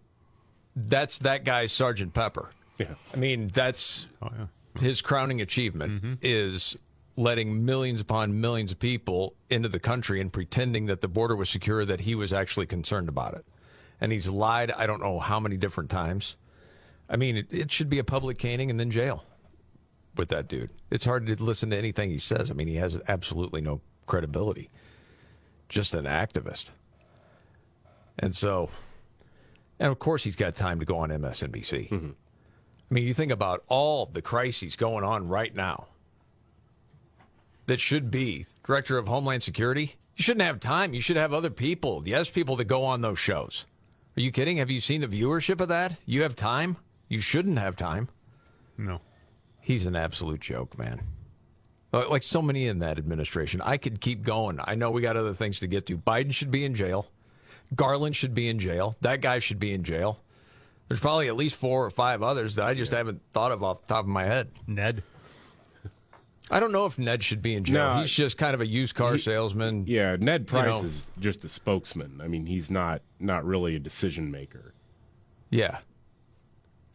that's 0.74 1.18
that 1.18 1.44
guy's 1.44 1.70
Sergeant 1.70 2.12
Pepper. 2.14 2.50
Yeah. 2.78 2.94
I 3.12 3.16
mean, 3.16 3.48
that's 3.48 4.06
his 4.80 5.00
crowning 5.02 5.40
achievement 5.40 6.18
is 6.22 6.76
letting 7.16 7.64
millions 7.64 8.00
upon 8.00 8.40
millions 8.40 8.72
of 8.72 8.78
people 8.78 9.34
into 9.50 9.68
the 9.68 9.78
country 9.78 10.20
and 10.20 10.32
pretending 10.32 10.86
that 10.86 11.00
the 11.00 11.08
border 11.08 11.36
was 11.36 11.50
secure, 11.50 11.84
that 11.84 12.00
he 12.00 12.14
was 12.14 12.32
actually 12.32 12.66
concerned 12.66 13.08
about 13.08 13.34
it. 13.34 13.44
And 14.00 14.10
he's 14.10 14.28
lied, 14.28 14.70
I 14.70 14.86
don't 14.86 15.02
know 15.02 15.18
how 15.18 15.38
many 15.38 15.56
different 15.56 15.90
times. 15.90 16.36
I 17.08 17.16
mean, 17.16 17.36
it, 17.36 17.46
it 17.50 17.70
should 17.70 17.88
be 17.88 17.98
a 17.98 18.04
public 18.04 18.38
caning 18.38 18.70
and 18.70 18.80
then 18.80 18.90
jail 18.90 19.24
with 20.16 20.30
that 20.30 20.48
dude. 20.48 20.70
It's 20.90 21.04
hard 21.04 21.26
to 21.26 21.42
listen 21.42 21.70
to 21.70 21.76
anything 21.76 22.10
he 22.10 22.18
says. 22.18 22.50
I 22.50 22.54
mean, 22.54 22.68
he 22.68 22.76
has 22.76 23.00
absolutely 23.08 23.60
no 23.60 23.80
credibility. 24.06 24.70
Just 25.68 25.94
an 25.94 26.06
activist. 26.06 26.70
And 28.18 28.34
so, 28.34 28.70
and 29.78 29.90
of 29.90 29.98
course, 29.98 30.24
he's 30.24 30.36
got 30.36 30.54
time 30.54 30.80
to 30.80 30.86
go 30.86 30.98
on 30.98 31.10
MSNBC. 31.10 31.90
Mm-hmm. 31.90 32.10
I 32.10 32.94
mean, 32.94 33.04
you 33.04 33.14
think 33.14 33.32
about 33.32 33.64
all 33.68 34.06
the 34.06 34.22
crises 34.22 34.76
going 34.76 35.04
on 35.04 35.28
right 35.28 35.54
now 35.54 35.86
that 37.66 37.80
should 37.80 38.10
be 38.10 38.46
director 38.64 38.98
of 38.98 39.08
Homeland 39.08 39.42
Security. 39.42 39.94
You 40.16 40.22
shouldn't 40.22 40.46
have 40.46 40.60
time. 40.60 40.94
You 40.94 41.00
should 41.00 41.16
have 41.16 41.32
other 41.32 41.50
people, 41.50 42.02
yes, 42.06 42.28
people 42.28 42.56
that 42.56 42.64
go 42.64 42.84
on 42.84 43.00
those 43.00 43.18
shows. 43.18 43.66
Are 44.16 44.20
you 44.20 44.30
kidding? 44.30 44.58
Have 44.58 44.70
you 44.70 44.80
seen 44.80 45.00
the 45.00 45.08
viewership 45.08 45.60
of 45.60 45.68
that? 45.68 45.98
You 46.04 46.22
have 46.22 46.36
time? 46.36 46.76
You 47.08 47.20
shouldn't 47.20 47.58
have 47.58 47.76
time. 47.76 48.08
No. 48.76 49.00
He's 49.60 49.86
an 49.86 49.96
absolute 49.96 50.40
joke, 50.40 50.78
man. 50.78 51.00
Uh, 51.94 52.08
Like 52.08 52.22
so 52.22 52.42
many 52.42 52.66
in 52.66 52.80
that 52.80 52.98
administration. 52.98 53.60
I 53.62 53.76
could 53.78 54.00
keep 54.00 54.22
going. 54.22 54.58
I 54.62 54.74
know 54.74 54.90
we 54.90 55.00
got 55.02 55.16
other 55.16 55.34
things 55.34 55.60
to 55.60 55.66
get 55.66 55.86
to. 55.86 55.96
Biden 55.96 56.32
should 56.32 56.50
be 56.50 56.64
in 56.64 56.74
jail. 56.74 57.06
Garland 57.74 58.16
should 58.16 58.34
be 58.34 58.48
in 58.48 58.58
jail. 58.58 58.96
That 59.00 59.20
guy 59.22 59.38
should 59.38 59.58
be 59.58 59.72
in 59.72 59.82
jail. 59.82 60.18
There's 60.88 61.00
probably 61.00 61.28
at 61.28 61.36
least 61.36 61.54
four 61.56 61.84
or 61.86 61.90
five 61.90 62.22
others 62.22 62.56
that 62.56 62.66
I 62.66 62.74
just 62.74 62.92
haven't 62.92 63.22
thought 63.32 63.50
of 63.52 63.62
off 63.62 63.82
the 63.82 63.88
top 63.94 64.04
of 64.04 64.08
my 64.10 64.24
head. 64.24 64.50
Ned. 64.66 65.02
I 66.50 66.60
don't 66.60 66.72
know 66.72 66.86
if 66.86 66.98
Ned 66.98 67.22
should 67.22 67.40
be 67.40 67.54
in 67.54 67.64
jail. 67.64 67.94
No. 67.94 68.00
He's 68.00 68.10
just 68.10 68.36
kind 68.36 68.54
of 68.54 68.60
a 68.60 68.66
used 68.66 68.94
car 68.94 69.14
He- 69.14 69.18
salesman. 69.20 69.86
Yeah, 69.86 70.16
Ned 70.18 70.46
Price 70.46 70.74
know. 70.80 70.84
is 70.84 71.04
just 71.18 71.44
a 71.44 71.48
spokesman. 71.48 72.20
I 72.22 72.28
mean, 72.28 72.46
he's 72.46 72.70
not 72.70 73.02
not 73.18 73.44
really 73.44 73.76
a 73.76 73.78
decision 73.78 74.30
maker. 74.30 74.74
Yeah. 75.50 75.78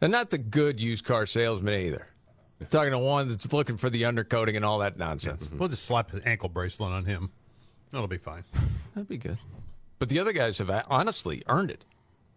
And 0.00 0.12
not 0.12 0.30
the 0.30 0.38
good 0.38 0.80
used 0.80 1.04
car 1.04 1.26
salesman 1.26 1.74
either. 1.80 2.06
talking 2.70 2.92
to 2.92 2.98
one 2.98 3.28
that's 3.28 3.52
looking 3.52 3.76
for 3.76 3.90
the 3.90 4.02
undercoating 4.02 4.56
and 4.56 4.64
all 4.64 4.78
that 4.80 4.98
nonsense. 4.98 5.44
Mm-hmm. 5.44 5.58
We'll 5.58 5.68
just 5.68 5.84
slap 5.84 6.12
an 6.12 6.22
ankle 6.24 6.48
bracelet 6.48 6.92
on 6.92 7.04
him. 7.04 7.30
That'll 7.90 8.06
be 8.08 8.18
fine. 8.18 8.44
That'd 8.94 9.08
be 9.08 9.16
good. 9.16 9.38
But 9.98 10.08
the 10.08 10.18
other 10.18 10.32
guys 10.32 10.58
have 10.58 10.70
honestly 10.88 11.42
earned 11.48 11.70
it. 11.70 11.84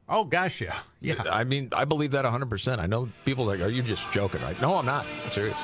Oh 0.09 0.23
gosh, 0.25 0.59
yeah, 0.59 0.77
yeah. 0.99 1.23
I 1.31 1.43
mean, 1.43 1.69
I 1.71 1.85
believe 1.85 2.11
that 2.11 2.25
100%. 2.25 2.79
I 2.79 2.85
know 2.87 3.09
people 3.23 3.45
are 3.45 3.55
like, 3.55 3.65
are 3.65 3.69
you 3.69 3.81
just 3.81 4.11
joking, 4.11 4.41
right? 4.41 4.59
No, 4.59 4.75
I'm 4.75 4.85
not. 4.85 5.05
I'm 5.23 5.31
serious. 5.31 5.55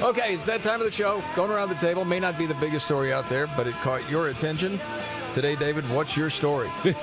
Okay, 0.00 0.34
it's 0.34 0.44
that 0.44 0.62
time 0.62 0.80
of 0.80 0.86
the 0.86 0.92
show. 0.92 1.22
Going 1.34 1.50
around 1.50 1.70
the 1.70 1.74
table 1.76 2.04
may 2.04 2.20
not 2.20 2.36
be 2.36 2.46
the 2.46 2.54
biggest 2.54 2.84
story 2.84 3.12
out 3.12 3.28
there, 3.28 3.46
but 3.56 3.66
it 3.66 3.74
caught 3.76 4.08
your 4.10 4.28
attention. 4.28 4.78
Today, 5.34 5.56
David, 5.56 5.88
what's 5.90 6.16
your 6.16 6.30
story? 6.30 6.70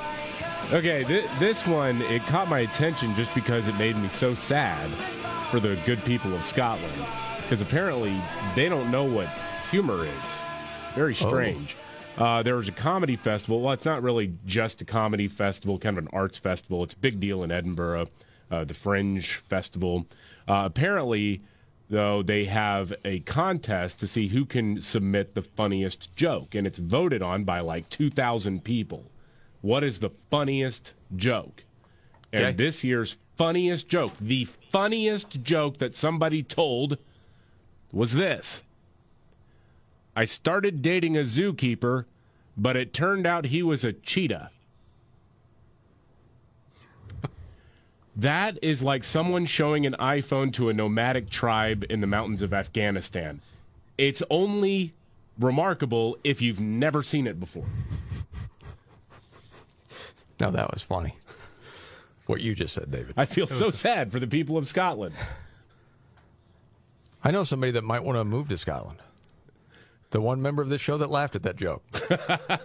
Okay, 0.72 1.04
th- 1.04 1.30
this 1.40 1.68
one 1.68 2.02
it 2.04 2.24
caught 2.24 2.48
my 2.48 2.60
attention 2.60 3.14
just 3.16 3.36
because 3.36 3.68
it 3.68 3.76
made 3.78 3.98
me 3.98 4.08
so 4.10 4.34
sad 4.34 4.90
for 5.52 5.60
the 5.60 5.78
good 5.86 6.04
people 6.06 6.34
of 6.34 6.44
Scotland 6.46 7.06
because 7.44 7.62
apparently 7.62 8.20
they 8.56 8.70
don't 8.70 8.90
know 8.90 9.04
what 9.04 9.28
humor 9.70 10.06
is. 10.06 10.42
Very 10.96 11.14
strange. 11.14 11.76
Uh, 12.18 12.42
there 12.44 12.56
was 12.56 12.70
a 12.70 12.72
comedy 12.72 13.16
festival. 13.16 13.62
Well, 13.62 13.74
it's 13.74 13.86
not 13.86 14.02
really 14.02 14.34
just 14.46 14.82
a 14.82 14.86
comedy 14.86 15.28
festival, 15.28 15.78
kind 15.78 15.98
of 15.98 16.06
an 16.06 16.10
arts 16.14 16.38
festival. 16.38 16.84
It's 16.84 16.94
a 16.94 16.98
big 16.98 17.20
deal 17.20 17.44
in 17.44 17.52
Edinburgh, 17.52 18.08
uh, 18.50 18.64
the 18.64 18.74
Fringe 18.74 19.36
Festival. 19.50 20.08
Uh, 20.48 20.64
apparently, 20.66 21.42
though, 21.90 22.22
they 22.24 22.46
have 22.46 22.94
a 23.06 23.20
contest 23.22 24.00
to 24.00 24.08
see 24.08 24.30
who 24.30 24.46
can 24.46 24.82
submit 24.82 25.34
the 25.36 25.42
funniest 25.42 26.16
joke, 26.16 26.56
and 26.56 26.66
it's 26.66 26.78
voted 26.80 27.22
on 27.22 27.44
by 27.44 27.60
like 27.60 27.90
2,000 27.90 28.64
people. 28.64 29.06
What 29.62 29.84
is 29.84 30.00
the 30.00 30.12
funniest 30.30 30.94
joke? 31.16 31.64
And 32.32 32.46
Okay. 32.46 32.56
this 32.56 32.84
year's 32.84 33.18
funniest 33.38 33.88
joke, 33.88 34.14
the 34.20 34.46
funniest 34.46 35.44
joke 35.44 35.78
that 35.78 35.96
somebody 35.96 36.42
told 36.44 36.98
was 37.92 38.14
this. 38.14 38.62
I 40.16 40.26
started 40.26 40.82
dating 40.82 41.16
a 41.18 41.22
zookeeper, 41.22 42.06
but 42.58 42.76
it 42.76 42.94
turned 42.94 43.26
out 43.26 43.46
he 43.46 43.64
was 43.64 43.84
a 43.84 43.94
cheetah. 43.94 44.52
That 48.16 48.60
is 48.62 48.84
like 48.84 49.04
someone 49.04 49.46
showing 49.46 49.86
an 49.86 49.96
iPhone 50.00 50.54
to 50.54 50.70
a 50.70 50.74
nomadic 50.74 51.30
tribe 51.30 51.84
in 51.90 52.00
the 52.00 52.08
mountains 52.08 52.42
of 52.42 52.54
Afghanistan. 52.54 53.42
It's 53.98 54.22
only 54.30 54.94
remarkable 55.40 56.18
if 56.24 56.42
you've 56.42 56.60
never 56.60 57.02
seen 57.02 57.26
it 57.26 57.40
before. 57.40 57.66
No, 60.40 60.52
that 60.52 60.72
was 60.74 60.84
funny. 60.84 61.16
What 62.26 62.42
you 62.42 62.56
just 62.56 62.74
said, 62.74 62.92
David. 62.92 63.14
I 63.18 63.26
feel 63.26 63.48
so 63.48 63.72
sad 63.72 64.12
for 64.12 64.20
the 64.20 64.28
people 64.28 64.58
of 64.58 64.68
Scotland. 64.68 65.16
I 67.24 67.32
know 67.32 67.44
somebody 67.44 67.72
that 67.72 67.84
might 67.84 68.04
want 68.04 68.18
to 68.18 68.24
move 68.24 68.50
to 68.50 68.58
Scotland. 68.58 69.00
The 70.12 70.22
one 70.22 70.42
member 70.42 70.62
of 70.62 70.70
this 70.70 70.82
show 70.82 70.98
that 70.98 71.10
laughed 71.10 71.36
at 71.36 71.44
that 71.44 71.56
joke. 71.56 71.84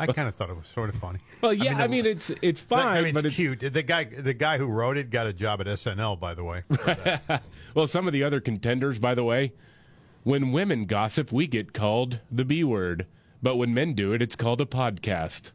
I 0.00 0.06
kind 0.12 0.28
of 0.28 0.34
thought 0.34 0.50
it 0.50 0.56
was 0.56 0.66
sort 0.66 0.88
of 0.88 0.96
funny. 0.96 1.20
Well, 1.40 1.52
yeah, 1.52 1.78
I 1.78 1.86
mean, 1.86 2.04
the- 2.04 2.10
it's 2.10 2.30
it's 2.42 2.60
I 2.60 2.64
fine, 2.64 3.04
mean, 3.04 3.14
but 3.14 3.24
it's 3.26 3.38
it's 3.38 3.58
cute. 3.60 3.72
The 3.72 3.82
guy, 3.82 4.04
the 4.04 4.34
guy 4.34 4.58
who 4.58 4.66
wrote 4.66 4.96
it, 4.96 5.10
got 5.10 5.26
a 5.26 5.32
job 5.32 5.60
at 5.60 5.66
SNL. 5.66 6.18
By 6.18 6.34
the 6.34 6.44
way, 6.44 6.64
well, 7.74 7.86
some 7.86 8.06
of 8.06 8.12
the 8.12 8.22
other 8.22 8.40
contenders, 8.40 8.98
by 8.98 9.14
the 9.14 9.24
way, 9.24 9.52
when 10.24 10.52
women 10.52 10.86
gossip, 10.86 11.30
we 11.32 11.46
get 11.46 11.72
called 11.72 12.20
the 12.30 12.44
B 12.44 12.64
word, 12.64 13.06
but 13.42 13.56
when 13.56 13.72
men 13.74 13.94
do 13.94 14.12
it, 14.12 14.22
it's 14.22 14.36
called 14.36 14.60
a 14.60 14.66
podcast. 14.66 15.52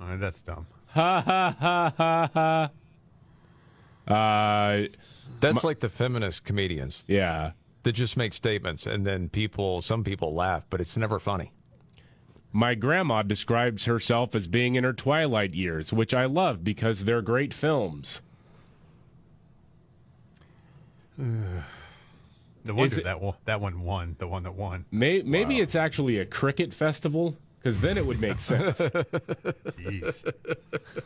That's 0.00 0.40
dumb. 0.42 0.66
Ha 0.88 1.20
ha 1.20 1.56
ha 1.58 1.92
ha 1.96 2.30
ha. 2.34 2.70
Uh, 4.06 4.88
That's 5.40 5.64
like 5.64 5.80
the 5.80 5.88
feminist 5.88 6.44
comedians 6.44 7.04
yeah. 7.06 7.52
that 7.84 7.92
just 7.92 8.16
make 8.16 8.32
statements 8.32 8.84
and 8.84 9.06
then 9.06 9.28
people, 9.28 9.80
some 9.80 10.02
people 10.04 10.34
laugh, 10.34 10.66
but 10.68 10.80
it's 10.80 10.96
never 10.96 11.18
funny. 11.18 11.52
My 12.52 12.74
grandma 12.74 13.22
describes 13.22 13.86
herself 13.86 14.34
as 14.34 14.46
being 14.46 14.74
in 14.74 14.84
her 14.84 14.92
twilight 14.92 15.54
years, 15.54 15.92
which 15.92 16.12
I 16.12 16.26
love 16.26 16.62
because 16.62 17.04
they're 17.04 17.22
great 17.22 17.54
films. 17.54 18.20
No 22.64 22.74
wonder 22.74 22.92
Is 22.92 22.98
it- 22.98 23.04
that 23.04 23.20
one, 23.20 23.34
that 23.44 23.60
one 23.60 23.82
won. 23.82 24.14
The 24.20 24.28
one 24.28 24.44
that 24.44 24.54
won. 24.54 24.84
May, 24.92 25.20
maybe 25.22 25.58
it's 25.58 25.74
actually 25.74 26.18
a 26.18 26.24
cricket 26.24 26.72
festival, 26.72 27.36
because 27.58 27.80
then 27.80 27.98
it 27.98 28.06
would 28.06 28.20
make 28.20 28.38
sense. 28.40 28.78
Jeez. 28.78 30.32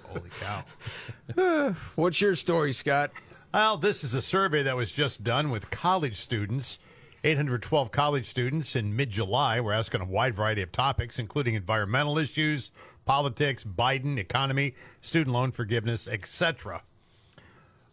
Holy 0.04 0.30
cow. 0.38 1.74
What's 1.94 2.20
your 2.20 2.34
story, 2.34 2.74
Scott? 2.74 3.10
Well, 3.54 3.78
this 3.78 4.04
is 4.04 4.12
a 4.14 4.20
survey 4.20 4.62
that 4.64 4.76
was 4.76 4.92
just 4.92 5.24
done 5.24 5.48
with 5.50 5.70
college 5.70 6.18
students. 6.18 6.78
812 7.26 7.90
college 7.90 8.24
students 8.24 8.76
in 8.76 8.94
mid 8.94 9.10
July 9.10 9.60
were 9.60 9.72
asked 9.72 9.96
on 9.96 10.00
a 10.00 10.04
wide 10.04 10.36
variety 10.36 10.62
of 10.62 10.70
topics, 10.70 11.18
including 11.18 11.54
environmental 11.54 12.18
issues, 12.18 12.70
politics, 13.04 13.64
Biden, 13.64 14.16
economy, 14.16 14.76
student 15.00 15.34
loan 15.34 15.50
forgiveness, 15.50 16.06
etc. 16.06 16.82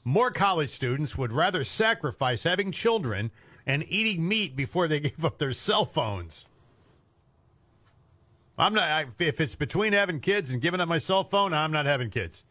More 0.03 0.29
college 0.29 0.69
students 0.69 1.17
would 1.17 1.31
rather 1.31 1.63
sacrifice 1.63 2.43
having 2.43 2.71
children 2.71 3.31
and 3.65 3.83
eating 3.89 4.27
meat 4.27 4.55
before 4.55 4.87
they 4.87 4.99
gave 4.99 5.25
up 5.25 5.39
their 5.39 5.53
cell 5.53 5.85
phones. 5.85 6.45
I'm 8.55 8.75
not. 8.75 8.83
I, 8.83 9.05
if 9.17 9.41
it's 9.41 9.55
between 9.55 9.93
having 9.93 10.19
kids 10.19 10.51
and 10.51 10.61
giving 10.61 10.79
up 10.79 10.87
my 10.87 10.99
cell 10.99 11.23
phone, 11.23 11.55
I'm 11.55 11.71
not 11.71 11.87
having 11.87 12.11
kids. 12.11 12.43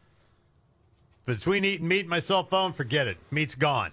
Between 1.27 1.65
eating 1.65 1.87
meat 1.87 2.01
and 2.01 2.09
my 2.09 2.19
cell 2.19 2.43
phone, 2.43 2.73
forget 2.73 3.07
it. 3.07 3.19
Meat's 3.31 3.55
gone. 3.55 3.93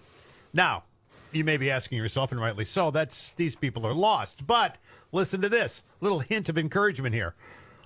Now, 0.52 0.86
you 1.32 1.44
may 1.44 1.58
be 1.58 1.72
asking 1.72 1.98
yourself, 1.98 2.32
and 2.32 2.42
rightly 2.42 2.66
so, 2.66 2.92
that's 2.92 3.32
these 3.32 3.56
people 3.56 3.86
are 3.86 3.94
lost. 3.94 4.46
But 4.48 4.78
listen 5.12 5.42
to 5.42 5.50
this 5.50 5.84
little 6.02 6.20
hint 6.20 6.50
of 6.50 6.58
encouragement 6.58 7.16
here. 7.16 7.36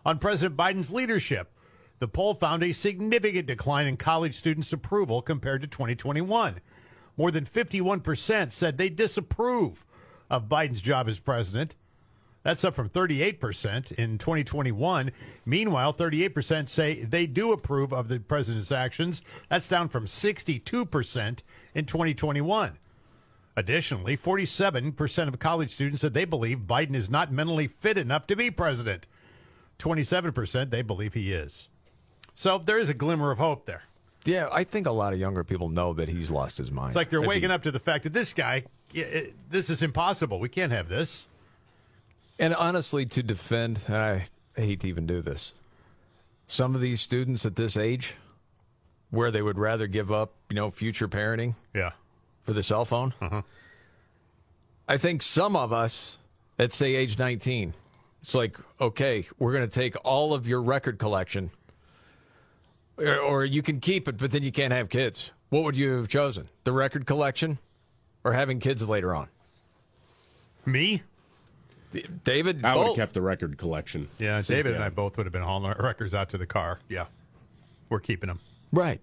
On 0.05 0.19
President 0.19 0.57
Biden's 0.57 0.91
leadership, 0.91 1.49
the 1.99 2.07
poll 2.07 2.33
found 2.33 2.63
a 2.63 2.73
significant 2.73 3.47
decline 3.47 3.87
in 3.87 3.97
college 3.97 4.35
students' 4.35 4.73
approval 4.73 5.21
compared 5.21 5.61
to 5.61 5.67
2021. 5.67 6.59
More 7.15 7.31
than 7.31 7.45
51% 7.45 8.51
said 8.51 8.77
they 8.77 8.89
disapprove 8.89 9.85
of 10.29 10.49
Biden's 10.49 10.81
job 10.81 11.07
as 11.07 11.19
president. 11.19 11.75
That's 12.43 12.65
up 12.65 12.75
from 12.75 12.89
38% 12.89 13.93
in 13.93 14.17
2021. 14.17 15.11
Meanwhile, 15.45 15.93
38% 15.93 16.67
say 16.67 17.03
they 17.03 17.25
do 17.25 17.53
approve 17.53 17.93
of 17.93 18.09
the 18.09 18.19
president's 18.19 18.71
actions. 18.71 19.21
That's 19.49 19.69
down 19.69 19.87
from 19.87 20.05
62% 20.05 21.43
in 21.73 21.85
2021. 21.85 22.77
Additionally, 23.55 24.17
47% 24.17 25.27
of 25.27 25.39
college 25.39 25.71
students 25.71 26.01
said 26.01 26.13
they 26.13 26.25
believe 26.25 26.59
Biden 26.59 26.95
is 26.95 27.09
not 27.09 27.31
mentally 27.31 27.67
fit 27.67 27.97
enough 27.97 28.25
to 28.27 28.35
be 28.35 28.49
president. 28.49 29.05
27% 29.79 30.69
they 30.69 30.81
believe 30.81 31.13
he 31.13 31.31
is. 31.31 31.69
So 32.35 32.57
there 32.57 32.77
is 32.79 32.89
a 32.89 32.93
glimmer 32.95 33.29
of 33.31 33.37
hope 33.37 33.65
there. 33.65 33.83
Yeah, 34.25 34.47
I 34.51 34.63
think 34.63 34.87
a 34.87 34.91
lot 34.91 35.13
of 35.13 35.19
younger 35.19 35.43
people 35.43 35.69
know 35.69 35.93
that 35.93 36.07
he's 36.09 36.31
lost 36.31 36.57
his 36.57 36.71
mind. 36.71 36.89
It's 36.89 36.95
like 36.95 37.09
they're 37.09 37.21
waking 37.21 37.51
up 37.51 37.63
to 37.63 37.71
the 37.71 37.79
fact 37.79 38.05
that 38.05 38.13
this 38.13 38.33
guy, 38.33 38.63
i- 38.95 38.99
i- 38.99 39.33
this 39.51 39.69
is 39.69 39.83
impossible. 39.83 40.39
We 40.39 40.49
can't 40.49 40.71
have 40.71 40.87
this. 40.87 41.27
And 42.39 42.55
honestly, 42.55 43.05
to 43.07 43.21
defend, 43.21 43.81
I 43.89 44.25
hate 44.55 44.79
to 44.79 44.87
even 44.87 45.05
do 45.05 45.21
this. 45.21 45.53
Some 46.47 46.73
of 46.73 46.81
these 46.81 47.01
students 47.01 47.45
at 47.45 47.55
this 47.55 47.77
age, 47.77 48.15
where 49.11 49.29
they 49.29 49.41
would 49.41 49.59
rather 49.59 49.85
give 49.87 50.11
up, 50.11 50.33
you 50.49 50.55
know, 50.55 50.71
future 50.71 51.07
parenting, 51.07 51.55
yeah, 51.75 51.91
for 52.43 52.53
the 52.53 52.63
cell 52.63 52.85
phone. 52.85 53.13
Mm-hmm. 53.21 53.39
I 54.87 54.97
think 54.97 55.21
some 55.21 55.55
of 55.55 55.71
us 55.73 56.19
at 56.59 56.73
say 56.73 56.95
age 56.95 57.17
19, 57.17 57.73
it's 58.21 58.35
like, 58.35 58.57
okay, 58.79 59.25
we're 59.39 59.53
going 59.53 59.67
to 59.67 59.73
take 59.73 59.95
all 60.05 60.33
of 60.33 60.47
your 60.47 60.61
record 60.61 60.99
collection, 60.99 61.51
or, 62.97 63.17
or 63.17 63.45
you 63.45 63.61
can 63.61 63.79
keep 63.79 64.07
it, 64.07 64.17
but 64.17 64.31
then 64.31 64.43
you 64.43 64.51
can't 64.51 64.73
have 64.73 64.89
kids. 64.89 65.31
What 65.49 65.63
would 65.63 65.77
you 65.77 65.91
have 65.93 66.07
chosen? 66.07 66.47
The 66.63 66.71
record 66.71 67.05
collection, 67.05 67.59
or 68.23 68.33
having 68.33 68.59
kids 68.59 68.87
later 68.87 69.15
on? 69.15 69.29
Me? 70.65 71.03
David, 72.23 72.65
I 72.65 72.75
would 72.75 72.87
have 72.87 72.95
kept 72.95 73.13
the 73.13 73.21
record 73.21 73.57
collection. 73.57 74.09
Yeah, 74.17 74.41
So, 74.41 74.53
David 74.55 74.75
and. 74.75 74.83
I 74.83 74.89
both 74.89 75.15
would 75.17 75.25
have 75.27 75.33
been 75.33 75.43
hauling 75.43 75.71
our 75.71 75.85
records 75.85 76.13
out 76.13 76.29
to 76.29 76.37
the 76.37 76.47
car. 76.47 76.79
Yeah, 76.89 77.05
we're 77.89 77.99
keeping 77.99 78.29
them. 78.29 78.39
Right. 78.71 78.99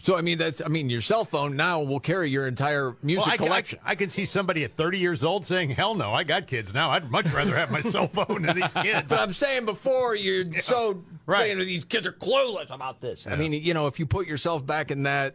So 0.00 0.16
I 0.16 0.20
mean, 0.20 0.38
that's 0.38 0.62
I 0.64 0.68
mean, 0.68 0.88
your 0.88 1.00
cell 1.00 1.24
phone 1.24 1.56
now 1.56 1.80
will 1.80 1.98
carry 2.00 2.30
your 2.30 2.46
entire 2.46 2.96
music 3.02 3.26
Well, 3.26 3.34
I, 3.34 3.36
collection. 3.36 3.78
I, 3.84 3.90
I 3.92 3.94
can 3.96 4.10
see 4.10 4.24
somebody 4.26 4.62
at 4.64 4.76
30 4.76 4.98
years 4.98 5.24
old 5.24 5.44
saying, 5.44 5.70
"Hell 5.70 5.94
no, 5.94 6.12
I 6.14 6.22
got 6.24 6.46
kids 6.46 6.72
now. 6.72 6.90
I'd 6.90 7.10
much 7.10 7.26
rather 7.32 7.56
have 7.56 7.70
my 7.72 7.80
cell 7.80 8.06
phone 8.06 8.42
than 8.42 8.56
these 8.56 8.72
kids." 8.74 9.08
But 9.08 9.18
I'm 9.18 9.32
saying 9.32 9.64
before 9.64 10.14
you're 10.14 10.52
so 10.62 11.02
right. 11.26 11.38
saying 11.38 11.58
that 11.58 11.64
these 11.64 11.84
kids 11.84 12.06
are 12.06 12.12
clueless 12.12 12.70
about 12.70 13.00
this. 13.00 13.26
I 13.26 13.34
mean, 13.36 13.52
you 13.52 13.74
know, 13.74 13.86
if 13.88 13.98
you 13.98 14.06
put 14.06 14.26
yourself 14.28 14.64
back 14.64 14.90
in 14.92 15.02
that 15.02 15.34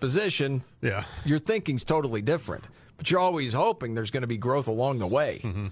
position, 0.00 0.64
yeah, 0.80 1.04
your 1.24 1.38
thinking's 1.38 1.84
totally 1.84 2.22
different. 2.22 2.64
But 2.96 3.10
you're 3.10 3.20
always 3.20 3.52
hoping 3.52 3.94
there's 3.94 4.10
going 4.10 4.22
to 4.22 4.26
be 4.26 4.36
growth 4.36 4.66
along 4.68 4.98
the 4.98 5.06
way. 5.06 5.40
Mm-hmm. 5.44 5.68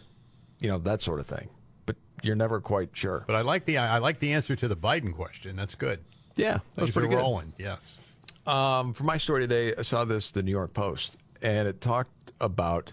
You 0.61 0.69
know 0.69 0.79
that 0.79 1.03
sort 1.03 1.19
of 1.21 1.27
thing. 1.27 1.49
But 1.87 1.97
you're 2.23 2.37
never 2.37 2.61
quite 2.61 2.91
sure. 2.93 3.25
But 3.27 3.35
I 3.35 3.41
like 3.41 3.65
the 3.65 3.79
I 3.79 3.99
like 3.99 4.21
the 4.21 4.33
answer 4.35 4.55
to 4.55 4.69
the 4.69 4.77
Biden 4.77 5.15
question. 5.15 5.57
That's 5.57 5.75
good. 5.75 5.99
Yeah, 6.37 6.59
that 6.77 6.83
was 6.83 6.93
pretty 6.93 7.09
good. 7.09 7.17
rolling. 7.19 7.53
Yes. 7.59 7.99
Um, 8.47 8.95
for 8.95 9.05
my 9.05 9.19
story 9.19 9.47
today, 9.47 9.75
I 9.77 9.83
saw 9.83 10.05
this 10.05 10.31
the 10.31 10.43
New 10.43 10.51
York 10.51 10.73
Post, 10.73 11.17
and 11.43 11.69
it 11.69 11.81
talked 11.81 12.33
about 12.41 12.93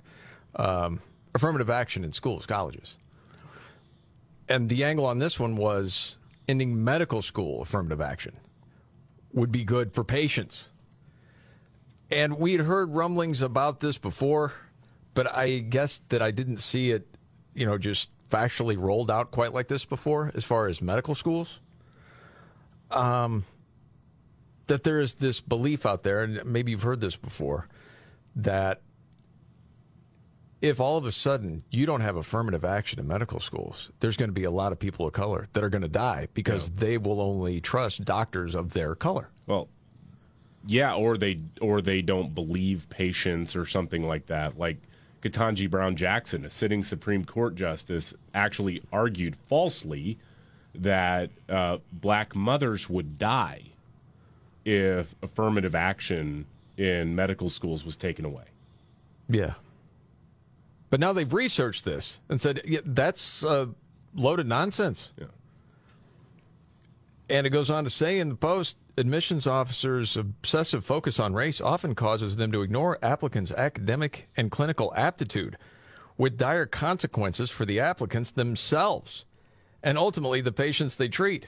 um, 0.56 1.00
affirmative 1.34 1.70
action 1.70 2.04
in 2.04 2.12
schools, 2.12 2.46
colleges. 2.46 2.98
And 4.50 4.70
the 4.70 4.84
angle 4.84 5.06
on 5.06 5.20
this 5.20 5.40
one 5.40 5.56
was 5.56 6.18
ending 6.48 6.84
medical 6.84 7.22
school 7.22 7.62
affirmative 7.62 8.02
action 8.02 8.38
would 9.34 9.52
be 9.52 9.64
good 9.64 9.94
for 9.94 10.04
patients. 10.04 10.68
And 12.10 12.38
we 12.38 12.54
had 12.54 12.62
heard 12.62 12.96
rumblings 12.96 13.42
about 13.42 13.82
this 13.82 13.98
before, 13.98 14.54
but 15.14 15.34
I 15.36 15.60
guess 15.60 16.02
that 16.10 16.22
I 16.22 16.32
didn't 16.32 16.58
see 16.58 16.92
it, 16.92 17.08
you 17.54 17.66
know, 17.66 17.78
just 17.78 18.10
factually 18.30 18.78
rolled 18.78 19.12
out 19.12 19.32
quite 19.32 19.54
like 19.54 19.68
this 19.68 19.84
before 19.84 20.32
as 20.34 20.44
far 20.44 20.68
as 20.68 20.82
medical 20.82 21.16
schools. 21.16 21.60
Um, 22.90 23.44
that 24.68 24.84
there 24.84 25.00
is 25.00 25.16
this 25.16 25.42
belief 25.42 25.86
out 25.86 26.04
there, 26.04 26.24
and 26.24 26.46
maybe 26.46 26.72
you've 26.72 26.84
heard 26.84 27.02
this 27.02 27.16
before, 27.16 27.68
that 28.36 28.82
if 30.62 30.80
all 30.80 30.98
of 30.98 31.06
a 31.06 31.12
sudden 31.12 31.64
you 31.70 31.86
don't 31.86 32.02
have 32.02 32.16
affirmative 32.16 32.66
action 32.66 33.00
in 33.00 33.08
medical 33.08 33.40
schools, 33.40 33.92
there's 34.00 34.18
going 34.18 34.30
to 34.30 34.34
be 34.34 34.44
a 34.44 34.52
lot 34.52 34.72
of 34.72 34.80
people 34.80 35.06
of 35.06 35.14
color 35.14 35.48
that 35.54 35.64
are 35.64 35.70
going 35.70 35.82
to 35.82 35.88
die 35.88 36.28
because 36.34 36.72
they 36.72 36.98
will 36.98 37.22
only 37.22 37.62
trust 37.62 38.06
doctors 38.06 38.56
of 38.56 38.72
their 38.72 38.96
color. 38.96 39.30
Well, 39.46 39.70
yeah, 40.66 40.94
or 40.94 41.18
they 41.18 41.40
or 41.62 41.82
they 41.82 42.02
don't 42.02 42.34
believe 42.34 42.90
patients 42.90 43.56
or 43.56 43.66
something 43.66 44.06
like 44.06 44.26
that. 44.28 44.58
Like 44.58 44.78
Ketanji 45.22 45.70
Brown 45.70 45.96
Jackson, 45.96 46.44
a 46.44 46.50
sitting 46.50 46.84
Supreme 46.84 47.24
Court 47.24 47.56
justice, 47.56 48.14
actually 48.34 48.82
argued 48.92 49.36
falsely 49.36 50.18
that 50.74 51.30
uh, 51.48 51.78
black 51.92 52.36
mothers 52.36 52.90
would 52.90 53.18
die 53.18 53.72
if 54.68 55.16
affirmative 55.24 55.74
action 55.76 56.46
in 56.76 57.16
medical 57.16 57.50
schools 57.50 57.86
was 57.86 57.96
taken 57.96 58.26
away. 58.26 58.44
Yeah. 59.30 59.54
But 60.90 61.00
now 61.00 61.14
they've 61.14 61.34
researched 61.34 61.86
this 61.86 62.20
and 62.28 62.42
said 62.42 62.62
yeah, 62.66 62.82
that's 62.84 63.46
uh, 63.46 63.68
loaded 64.14 64.46
nonsense. 64.46 65.12
Yeah. 65.18 65.28
And 67.30 67.48
it 67.48 67.52
goes 67.52 67.70
on 67.70 67.86
to 67.86 67.90
say 67.90 68.20
in 68.20 68.30
the 68.30 68.36
post 68.36 68.78
admissions 68.98 69.48
officers' 69.48 70.18
obsessive 70.18 70.84
focus 70.84 71.18
on 71.18 71.34
race 71.34 71.62
often 71.62 71.96
causes 71.96 72.36
them 72.36 72.52
to 72.52 72.62
ignore 72.62 73.00
applicants' 73.02 73.52
academic 73.54 74.28
and 74.36 74.52
clinical 74.52 74.94
aptitude, 74.96 75.58
with 76.18 76.38
dire 76.38 76.66
consequences 76.66 77.50
for 77.50 77.66
the 77.66 77.80
applicants 77.80 78.32
themselves 78.32 79.26
and 79.84 79.98
ultimately 79.98 80.42
the 80.42 80.52
patients 80.52 80.96
they 80.96 81.08
treat. 81.08 81.48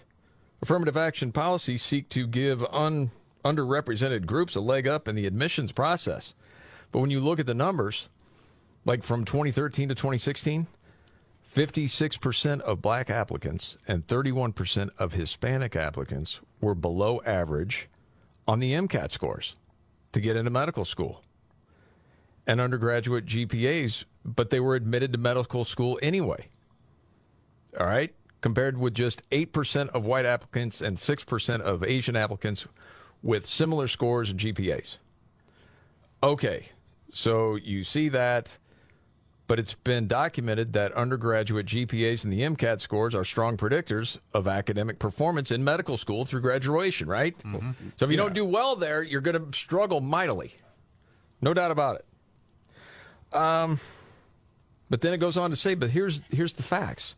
Affirmative 0.62 0.98
action 0.98 1.32
policies 1.32 1.82
seek 1.82 2.10
to 2.10 2.28
give 2.28 2.64
un- 2.66 3.12
underrepresented 3.46 4.26
groups 4.26 4.56
a 4.56 4.60
leg 4.60 4.88
up 4.88 5.08
in 5.08 5.16
the 5.16 5.26
admissions 5.26 5.72
process. 5.72 6.34
But 6.92 7.00
when 7.00 7.12
you 7.12 7.20
look 7.20 7.40
at 7.40 7.46
the 7.46 7.54
numbers, 7.54 8.10
like 8.86 9.04
from 9.04 9.24
2013 9.24 9.90
to 9.90 9.96
2016, 9.96 10.68
56% 11.56 12.62
of 12.62 12.82
black 12.82 13.10
applicants 13.10 13.78
and 13.88 14.06
31% 14.06 14.90
of 15.00 15.14
Hispanic 15.14 15.76
applicants 15.76 16.42
were 16.62 16.76
below 16.76 17.22
average 17.26 17.90
on 18.48 18.60
the 18.60 18.74
MCAT 18.74 19.12
scores 19.12 19.56
to 20.12 20.20
get 20.20 20.36
into 20.36 20.52
medical 20.52 20.86
school 20.86 21.24
and 22.46 22.60
undergraduate 22.60 23.26
GPAs, 23.26 24.06
but 24.26 24.50
they 24.50 24.60
were 24.60 24.76
admitted 24.76 25.14
to 25.14 25.20
medical 25.20 25.64
school 25.64 26.00
anyway. 26.02 26.48
All 27.80 27.86
right? 27.86 28.14
Compared 28.42 28.78
with 28.78 28.94
just 28.94 29.28
8% 29.32 29.90
of 29.90 30.06
white 30.06 30.26
applicants 30.26 30.82
and 30.82 30.96
6% 30.98 31.62
of 31.62 31.84
Asian 31.84 32.16
applicants 32.16 32.66
with 33.22 33.46
similar 33.46 33.88
scores 33.88 34.30
and 34.30 34.40
GPAs. 34.40 34.98
Okay, 36.24 36.68
so 37.12 37.56
you 37.56 37.84
see 37.84 38.08
that, 38.10 38.58
but 39.48 39.60
it's 39.60 39.74
been 39.74 40.08
documented 40.08 40.74
that 40.74 40.94
undergraduate 40.94 41.66
GPAs 41.66 42.24
and 42.24 42.32
the 42.32 42.42
MCAT 42.42 42.80
scores 42.82 43.14
are 43.16 43.26
strong 43.26 43.58
predictors 43.58 44.20
of 44.34 44.48
academic 44.48 45.00
performance 45.00 45.52
in 45.52 45.64
medical 45.64 45.98
school 45.98 46.24
through 46.26 46.42
graduation, 46.42 47.08
right? 47.10 47.36
So 47.98 48.06
if 48.06 48.12
you 48.12 48.18
don't 48.18 48.34
do 48.34 48.46
well 48.46 48.76
there, 48.76 49.02
you're 49.04 49.22
going 49.22 49.52
to 49.52 49.58
struggle 49.58 50.00
mightily. 50.02 50.56
No 51.42 51.54
doubt 51.54 51.72
about 51.72 51.96
it. 51.98 52.06
Um, 53.36 53.80
but 54.90 55.02
then 55.02 55.14
it 55.14 55.18
goes 55.18 55.38
on 55.38 55.50
to 55.52 55.56
say, 55.56 55.76
but 55.76 55.90
here's 55.90 56.20
here's 56.32 56.54
the 56.54 56.64
facts. 56.64 57.16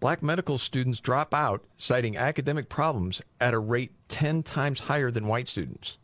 Black 0.00 0.22
medical 0.22 0.56
students 0.56 0.98
drop 0.98 1.34
out 1.34 1.62
citing 1.76 2.16
academic 2.16 2.68
problems 2.68 3.20
at 3.40 3.52
a 3.52 3.58
rate 3.58 3.92
10 4.08 4.42
times 4.42 4.80
higher 4.80 5.10
than 5.10 5.28
white 5.28 5.46
students. 5.46 5.98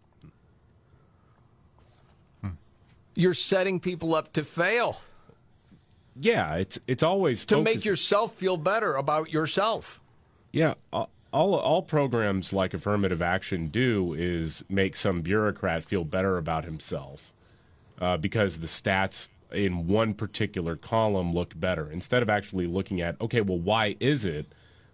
You're 3.15 3.35
setting 3.35 3.81
people 3.81 4.15
up 4.15 4.35
to 4.35 4.45
fail. 4.45 5.01
Yeah, 6.21 6.57
it's 6.57 6.79
it's 6.87 7.03
always 7.03 7.47
To 7.47 7.63
make 7.63 7.85
yourself 7.85 8.35
feel 8.35 8.59
better 8.59 8.95
about 8.95 9.31
yourself. 9.31 10.01
Yeah, 10.53 10.75
all 10.93 11.09
all 11.33 11.83
programs 11.83 12.53
like 12.53 12.75
affirmative 12.75 13.23
action 13.23 13.69
do 13.69 14.13
is 14.13 14.65
make 14.69 14.97
some 14.97 15.23
bureaucrat 15.23 15.85
feel 15.85 16.05
better 16.05 16.37
about 16.37 16.65
himself 16.65 17.33
uh, 18.01 18.19
because 18.19 18.61
the 18.61 18.67
stats 18.67 19.29
in 19.57 19.87
one 19.89 20.15
particular 20.15 20.77
column 20.77 21.33
looked 21.33 21.59
better 21.59 21.91
instead 21.91 22.23
of 22.23 22.29
actually 22.29 22.67
looking 22.67 23.01
at 23.01 23.21
okay, 23.21 23.41
well, 23.41 23.59
why 23.59 23.97
is 24.01 24.25
it 24.25 24.47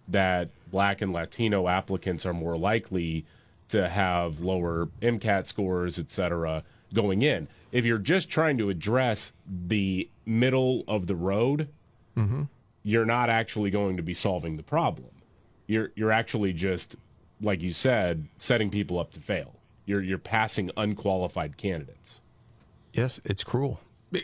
that 0.07 0.49
black 0.71 1.01
and 1.01 1.13
Latino 1.13 1.67
applicants 1.67 2.25
are 2.25 2.33
more 2.33 2.57
likely 2.57 3.25
to 3.69 3.89
have 3.89 4.41
lower 4.41 4.87
MCAT 5.01 5.47
scores, 5.47 5.99
et 5.99 6.09
cetera, 6.11 6.63
going 6.93 7.21
in? 7.21 7.47
If 7.71 7.85
you're 7.85 7.97
just 7.97 8.29
trying 8.29 8.57
to 8.59 8.69
address 8.69 9.31
the 9.47 10.09
middle 10.25 10.83
of 10.87 11.07
the 11.07 11.15
road, 11.15 11.67
Mm-hmm. 12.15 12.43
you're 12.83 13.05
not 13.05 13.29
actually 13.31 13.71
going 13.71 13.97
to 13.97 14.03
be 14.03 14.13
solving 14.13 14.55
the 14.57 14.61
problem. 14.63 15.09
You're 15.65 15.91
you're 15.95 16.11
actually 16.11 16.53
just, 16.53 16.95
like 17.41 17.59
you 17.61 17.73
said, 17.73 18.27
setting 18.37 18.69
people 18.69 18.99
up 18.99 19.11
to 19.13 19.19
fail. 19.19 19.55
You're 19.87 20.01
you're 20.03 20.19
passing 20.19 20.69
unqualified 20.77 21.57
candidates. 21.57 22.21
Yes, 22.93 23.19
it's 23.25 23.43
cruel. 23.43 23.79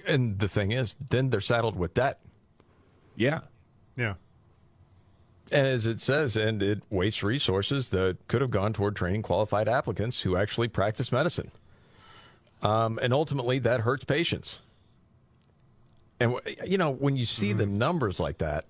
And 0.06 0.40
the 0.40 0.48
thing 0.48 0.72
is, 0.72 0.96
then 1.10 1.30
they're 1.30 1.42
saddled 1.42 1.76
with 1.76 1.94
debt. 1.94 2.20
Yeah. 3.16 3.42
Yeah. 3.96 4.16
And 5.52 5.66
as 5.66 5.88
it 5.88 6.00
says, 6.00 6.36
and 6.36 6.62
it 6.62 6.84
wastes 6.90 7.24
resources 7.24 7.90
that 7.90 8.18
could 8.28 8.42
have 8.42 8.52
gone 8.52 8.72
toward 8.72 8.96
training 8.96 9.24
qualified 9.24 9.68
applicants 9.68 10.22
who 10.22 10.38
actually 10.38 10.68
practice 10.68 11.12
medicine. 11.12 11.52
Um, 12.62 13.00
and 13.02 13.14
ultimately, 13.14 13.60
that 13.60 13.82
hurts 13.82 14.06
patients. 14.06 14.60
And, 16.20 16.36
you 16.66 16.78
know, 16.78 16.92
when 16.92 17.16
you 17.16 17.26
see 17.26 17.54
the 17.54 17.66
numbers 17.66 18.20
like 18.20 18.40
that, 18.40 18.66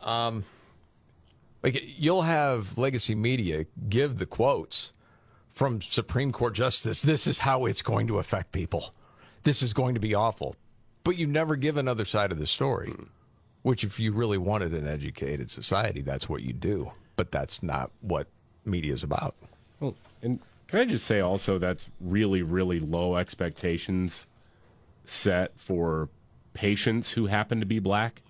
um, 0.00 0.44
like 1.62 1.82
you'll 1.98 2.22
have 2.22 2.78
legacy 2.78 3.14
media 3.14 3.66
give 3.88 4.18
the 4.18 4.26
quotes 4.26 4.92
from 5.52 5.82
Supreme 5.82 6.30
Court 6.30 6.54
justice. 6.54 7.02
This 7.02 7.26
is 7.26 7.40
how 7.40 7.66
it's 7.66 7.82
going 7.82 8.06
to 8.06 8.18
affect 8.18 8.52
people. 8.52 8.94
This 9.46 9.62
is 9.62 9.72
going 9.72 9.94
to 9.94 10.00
be 10.00 10.12
awful. 10.12 10.56
But 11.04 11.16
you 11.16 11.28
never 11.28 11.54
give 11.54 11.76
another 11.76 12.04
side 12.04 12.32
of 12.32 12.38
the 12.38 12.48
story, 12.48 12.90
hmm. 12.90 13.04
which, 13.62 13.84
if 13.84 14.00
you 14.00 14.10
really 14.10 14.38
wanted 14.38 14.74
an 14.74 14.88
educated 14.88 15.52
society, 15.52 16.02
that's 16.02 16.28
what 16.28 16.42
you 16.42 16.52
do. 16.52 16.90
But 17.14 17.30
that's 17.30 17.62
not 17.62 17.92
what 18.00 18.26
media 18.64 18.92
is 18.92 19.04
about. 19.04 19.36
Well, 19.78 19.94
and 20.20 20.40
can 20.66 20.80
I 20.80 20.84
just 20.84 21.06
say 21.06 21.20
also 21.20 21.58
that's 21.58 21.88
really, 22.00 22.42
really 22.42 22.80
low 22.80 23.14
expectations 23.14 24.26
set 25.04 25.56
for 25.56 26.08
patients 26.52 27.12
who 27.12 27.26
happen 27.26 27.60
to 27.60 27.66
be 27.66 27.78
black? 27.78 28.22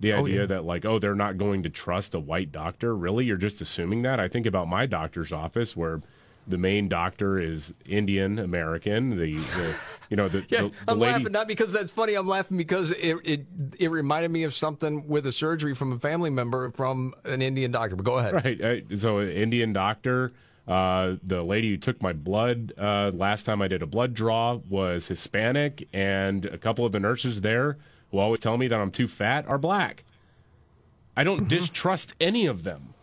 The 0.00 0.14
Oh, 0.14 0.24
idea 0.24 0.40
yeah. 0.40 0.46
that, 0.46 0.64
like, 0.64 0.86
oh, 0.86 0.98
they're 0.98 1.14
not 1.14 1.36
going 1.36 1.62
to 1.64 1.68
trust 1.68 2.14
a 2.14 2.18
white 2.18 2.50
doctor. 2.50 2.96
Really? 2.96 3.26
You're 3.26 3.36
just 3.36 3.60
assuming 3.60 4.00
that? 4.02 4.18
I 4.18 4.28
think 4.28 4.46
about 4.46 4.68
my 4.68 4.86
doctor's 4.86 5.32
office 5.32 5.76
where 5.76 6.00
the 6.46 6.58
main 6.58 6.88
doctor 6.88 7.38
is 7.38 7.72
Indian 7.86 8.38
American. 8.38 9.10
The, 9.10 9.34
the 9.34 9.76
you 10.10 10.16
know, 10.16 10.28
the, 10.28 10.44
Yeah, 10.48 10.62
the, 10.62 10.68
the 10.68 10.74
I'm 10.88 10.98
lady. 10.98 11.12
laughing 11.12 11.32
not 11.32 11.48
because 11.48 11.72
that's 11.72 11.92
funny. 11.92 12.14
I'm 12.14 12.28
laughing 12.28 12.56
because 12.56 12.90
it, 12.92 13.16
it 13.24 13.46
it 13.78 13.90
reminded 13.90 14.30
me 14.30 14.44
of 14.44 14.54
something 14.54 15.06
with 15.08 15.26
a 15.26 15.32
surgery 15.32 15.74
from 15.74 15.92
a 15.92 15.98
family 15.98 16.30
member 16.30 16.70
from 16.70 17.14
an 17.24 17.42
Indian 17.42 17.70
doctor. 17.70 17.96
But 17.96 18.04
go 18.04 18.18
ahead. 18.18 18.34
Right. 18.44 18.84
So, 18.98 19.20
Indian 19.20 19.72
doctor. 19.72 20.32
Uh, 20.66 21.16
the 21.22 21.42
lady 21.42 21.68
who 21.68 21.76
took 21.76 22.00
my 22.00 22.14
blood 22.14 22.72
uh, 22.78 23.10
last 23.12 23.42
time 23.42 23.60
I 23.60 23.68
did 23.68 23.82
a 23.82 23.86
blood 23.86 24.14
draw 24.14 24.54
was 24.70 25.08
Hispanic, 25.08 25.86
and 25.92 26.46
a 26.46 26.56
couple 26.56 26.86
of 26.86 26.92
the 26.92 27.00
nurses 27.00 27.42
there 27.42 27.76
who 28.10 28.18
always 28.18 28.40
tell 28.40 28.56
me 28.56 28.66
that 28.68 28.80
I'm 28.80 28.90
too 28.90 29.06
fat 29.06 29.46
are 29.46 29.58
black. 29.58 30.04
I 31.14 31.22
don't 31.22 31.48
distrust 31.48 32.14
any 32.18 32.46
of 32.46 32.62
them. 32.62 32.93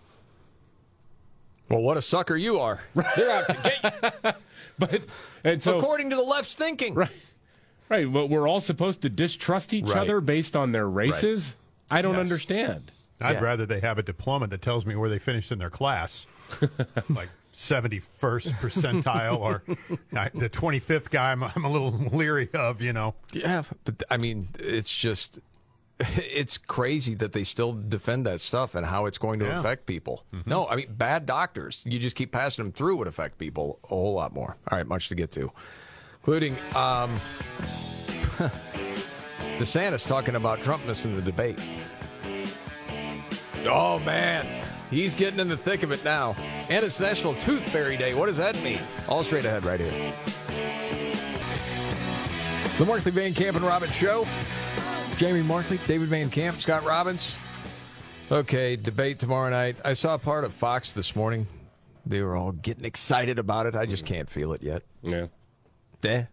Well, 1.72 1.82
what 1.82 1.96
a 1.98 2.02
sucker 2.02 2.36
you 2.36 2.60
are! 2.60 2.84
They're 3.16 3.32
out 3.32 3.48
to 3.48 3.54
get 3.64 4.04
you, 4.24 4.32
But 4.80 5.02
and 5.44 5.64
so 5.64 5.78
according 5.78 6.10
to 6.10 6.16
the 6.16 6.22
left's 6.24 6.54
thinking. 6.56 6.94
right, 6.96 7.10
right. 7.90 8.12
But 8.12 8.28
we're 8.30 8.48
all 8.48 8.62
supposed 8.62 9.02
to 9.04 9.10
distrust 9.10 9.74
each 9.74 9.86
Right. 9.86 9.98
other 9.98 10.20
based 10.22 10.56
on 10.56 10.72
their 10.74 10.88
races. 10.90 11.56
I 11.90 12.02
don't 12.02 12.16
understand. 12.18 12.92
I'd 13.22 13.34
Yeah. 13.38 13.42
rather 13.44 13.66
they 13.66 13.80
have 13.82 13.98
a 13.98 14.04
diploma 14.04 14.48
that 14.48 14.62
tells 14.62 14.86
me 14.86 14.96
where 14.96 15.10
they 15.10 15.20
finished 15.20 15.52
in 15.52 15.60
their 15.60 15.70
class, 15.70 16.26
like 17.10 17.30
71st 17.54 18.54
percentile 18.60 19.40
or 19.40 19.62
the 20.12 20.50
25th 20.50 21.10
guy. 21.12 21.32
I'm, 21.32 21.44
I'm 21.44 21.64
a 21.66 21.70
little 21.70 21.92
leery 21.92 22.50
of, 22.54 22.82
you 22.82 22.94
know. 22.94 23.14
Yeah, 23.32 23.64
but 23.86 24.02
I 24.10 24.18
mean, 24.18 24.48
it's 24.60 24.96
just 24.96 25.40
it's 26.18 26.58
crazy 26.58 27.14
that 27.16 27.32
they 27.32 27.44
still 27.44 27.74
defend 27.74 28.26
that 28.26 28.42
stuff 28.42 28.76
and 28.76 28.86
how 28.86 29.06
it's 29.06 29.18
going 29.18 29.40
to 29.40 29.46
Yeah. 29.46 29.60
affect 29.60 29.86
people. 29.86 30.26
No, 30.46 30.68
I 30.68 30.76
mean, 30.76 30.88
bad 30.94 31.26
doctors. 31.26 31.84
You 31.86 32.00
just 32.00 32.16
keep 32.16 32.32
passing 32.32 32.64
them 32.66 32.72
through 32.72 32.96
would 32.98 33.08
affect 33.08 33.38
people 33.38 33.80
a 33.86 33.88
whole 33.88 34.14
lot 34.14 34.34
more. 34.34 34.58
All 34.72 34.78
right, 34.78 34.88
much 34.88 35.10
to 35.10 35.16
get 35.16 35.32
to, 35.34 35.52
including 36.20 36.54
um, 36.76 37.16
DeSantis 39.58 40.08
talking 40.08 40.36
about 40.36 40.62
Trump 40.62 40.86
missing 40.88 41.16
the 41.16 41.22
debate. 41.22 41.60
Oh 43.66 44.00
man, 44.00 44.48
he's 44.90 45.14
getting 45.14 45.40
in 45.40 45.48
the 45.48 45.58
thick 45.58 45.84
of 45.84 45.92
it 45.92 46.04
now. 46.04 46.36
And 46.70 46.84
it's 46.84 47.00
National 47.00 47.36
Tooth 47.36 47.62
Fairy 47.70 47.96
Day. 47.98 48.14
What 48.16 48.26
does 48.26 48.38
that 48.38 48.56
mean? 48.64 48.80
All 49.08 49.24
straight 49.24 49.46
ahead 49.46 49.66
right 49.66 49.80
here. 49.80 50.14
The 52.78 52.86
Markley 52.86 53.12
Van 53.12 53.34
Camp 53.34 53.56
and 53.58 53.64
Robbins 53.66 53.94
Show. 53.94 54.26
Jamie 55.22 55.44
Markley, 55.44 55.78
David 55.86 56.08
Van 56.08 56.32
Camp, 56.32 56.60
Scott 56.60 56.84
Robbins. 56.84 57.38
Okay, 58.32 58.76
debate 58.76 59.20
tomorrow 59.20 59.52
night. 59.52 59.76
I 59.86 59.94
saw 59.94 60.18
part 60.18 60.44
of 60.44 60.52
Fox 60.52 60.94
this 60.94 61.16
morning. 61.16 61.46
They 62.08 62.24
were 62.24 62.36
all 62.36 62.54
getting 62.54 62.86
excited 62.86 63.38
about 63.38 63.68
it. 63.68 63.76
I 63.76 63.86
just 63.86 64.04
can't 64.04 64.28
feel 64.28 64.52
it 64.52 64.64
yet. 64.64 64.82
Yeah. 65.04 65.28
Eh. 66.04 66.24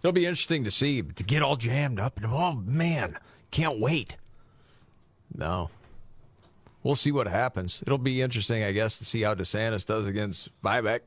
It'll 0.00 0.10
be 0.10 0.26
interesting 0.26 0.64
to 0.64 0.70
see, 0.72 1.00
to 1.00 1.22
get 1.22 1.44
all 1.44 1.54
jammed 1.54 2.00
up. 2.00 2.16
And, 2.16 2.26
oh, 2.26 2.54
man, 2.54 3.18
can't 3.52 3.78
wait. 3.78 4.16
No. 5.32 5.70
We'll 6.82 6.96
see 6.96 7.12
what 7.12 7.28
happens. 7.28 7.84
It'll 7.86 7.98
be 7.98 8.20
interesting, 8.20 8.64
I 8.64 8.72
guess, 8.72 8.98
to 8.98 9.04
see 9.04 9.22
how 9.22 9.36
DeSantis 9.36 9.86
does 9.86 10.08
against 10.08 10.48
Vivek. 10.60 11.02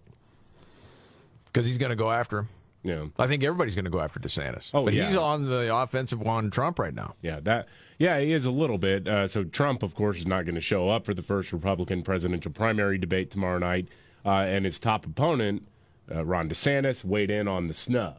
Because 1.47 1.65
he's 1.65 1.77
going 1.77 1.89
to 1.89 1.97
go 1.97 2.09
after 2.09 2.39
him. 2.39 2.47
Yeah. 2.85 3.05
I 3.17 3.25
think 3.27 3.43
everybody's 3.43 3.73
going 3.73 3.85
to 3.85 3.91
go 3.91 3.99
after 3.99 4.19
DeSantis. 4.19 4.69
Oh, 4.73 4.85
but 4.85 4.93
yeah. 4.93 5.07
he's 5.07 5.17
on 5.17 5.49
the 5.49 5.75
offensive 5.75 6.25
on 6.25 6.51
Trump 6.51 6.77
right 6.77 6.93
now. 6.93 7.15
Yeah, 7.21 7.39
that 7.41 7.67
yeah, 7.97 8.19
he 8.19 8.31
is 8.31 8.45
a 8.45 8.51
little 8.51 8.77
bit. 8.77 9.07
Uh, 9.07 9.27
so 9.27 9.43
Trump, 9.43 9.81
of 9.81 9.95
course, 9.95 10.17
is 10.17 10.27
not 10.27 10.45
going 10.45 10.55
to 10.55 10.61
show 10.61 10.89
up 10.89 11.03
for 11.05 11.13
the 11.13 11.23
first 11.23 11.51
Republican 11.51 12.03
presidential 12.03 12.51
primary 12.51 12.97
debate 12.97 13.31
tomorrow 13.31 13.57
night, 13.57 13.87
uh, 14.23 14.29
and 14.29 14.65
his 14.65 14.77
top 14.77 15.05
opponent, 15.05 15.67
uh, 16.13 16.23
Ron 16.23 16.47
DeSantis, 16.47 17.03
weighed 17.03 17.31
in 17.31 17.47
on 17.47 17.67
the 17.67 17.73
snub. 17.73 18.17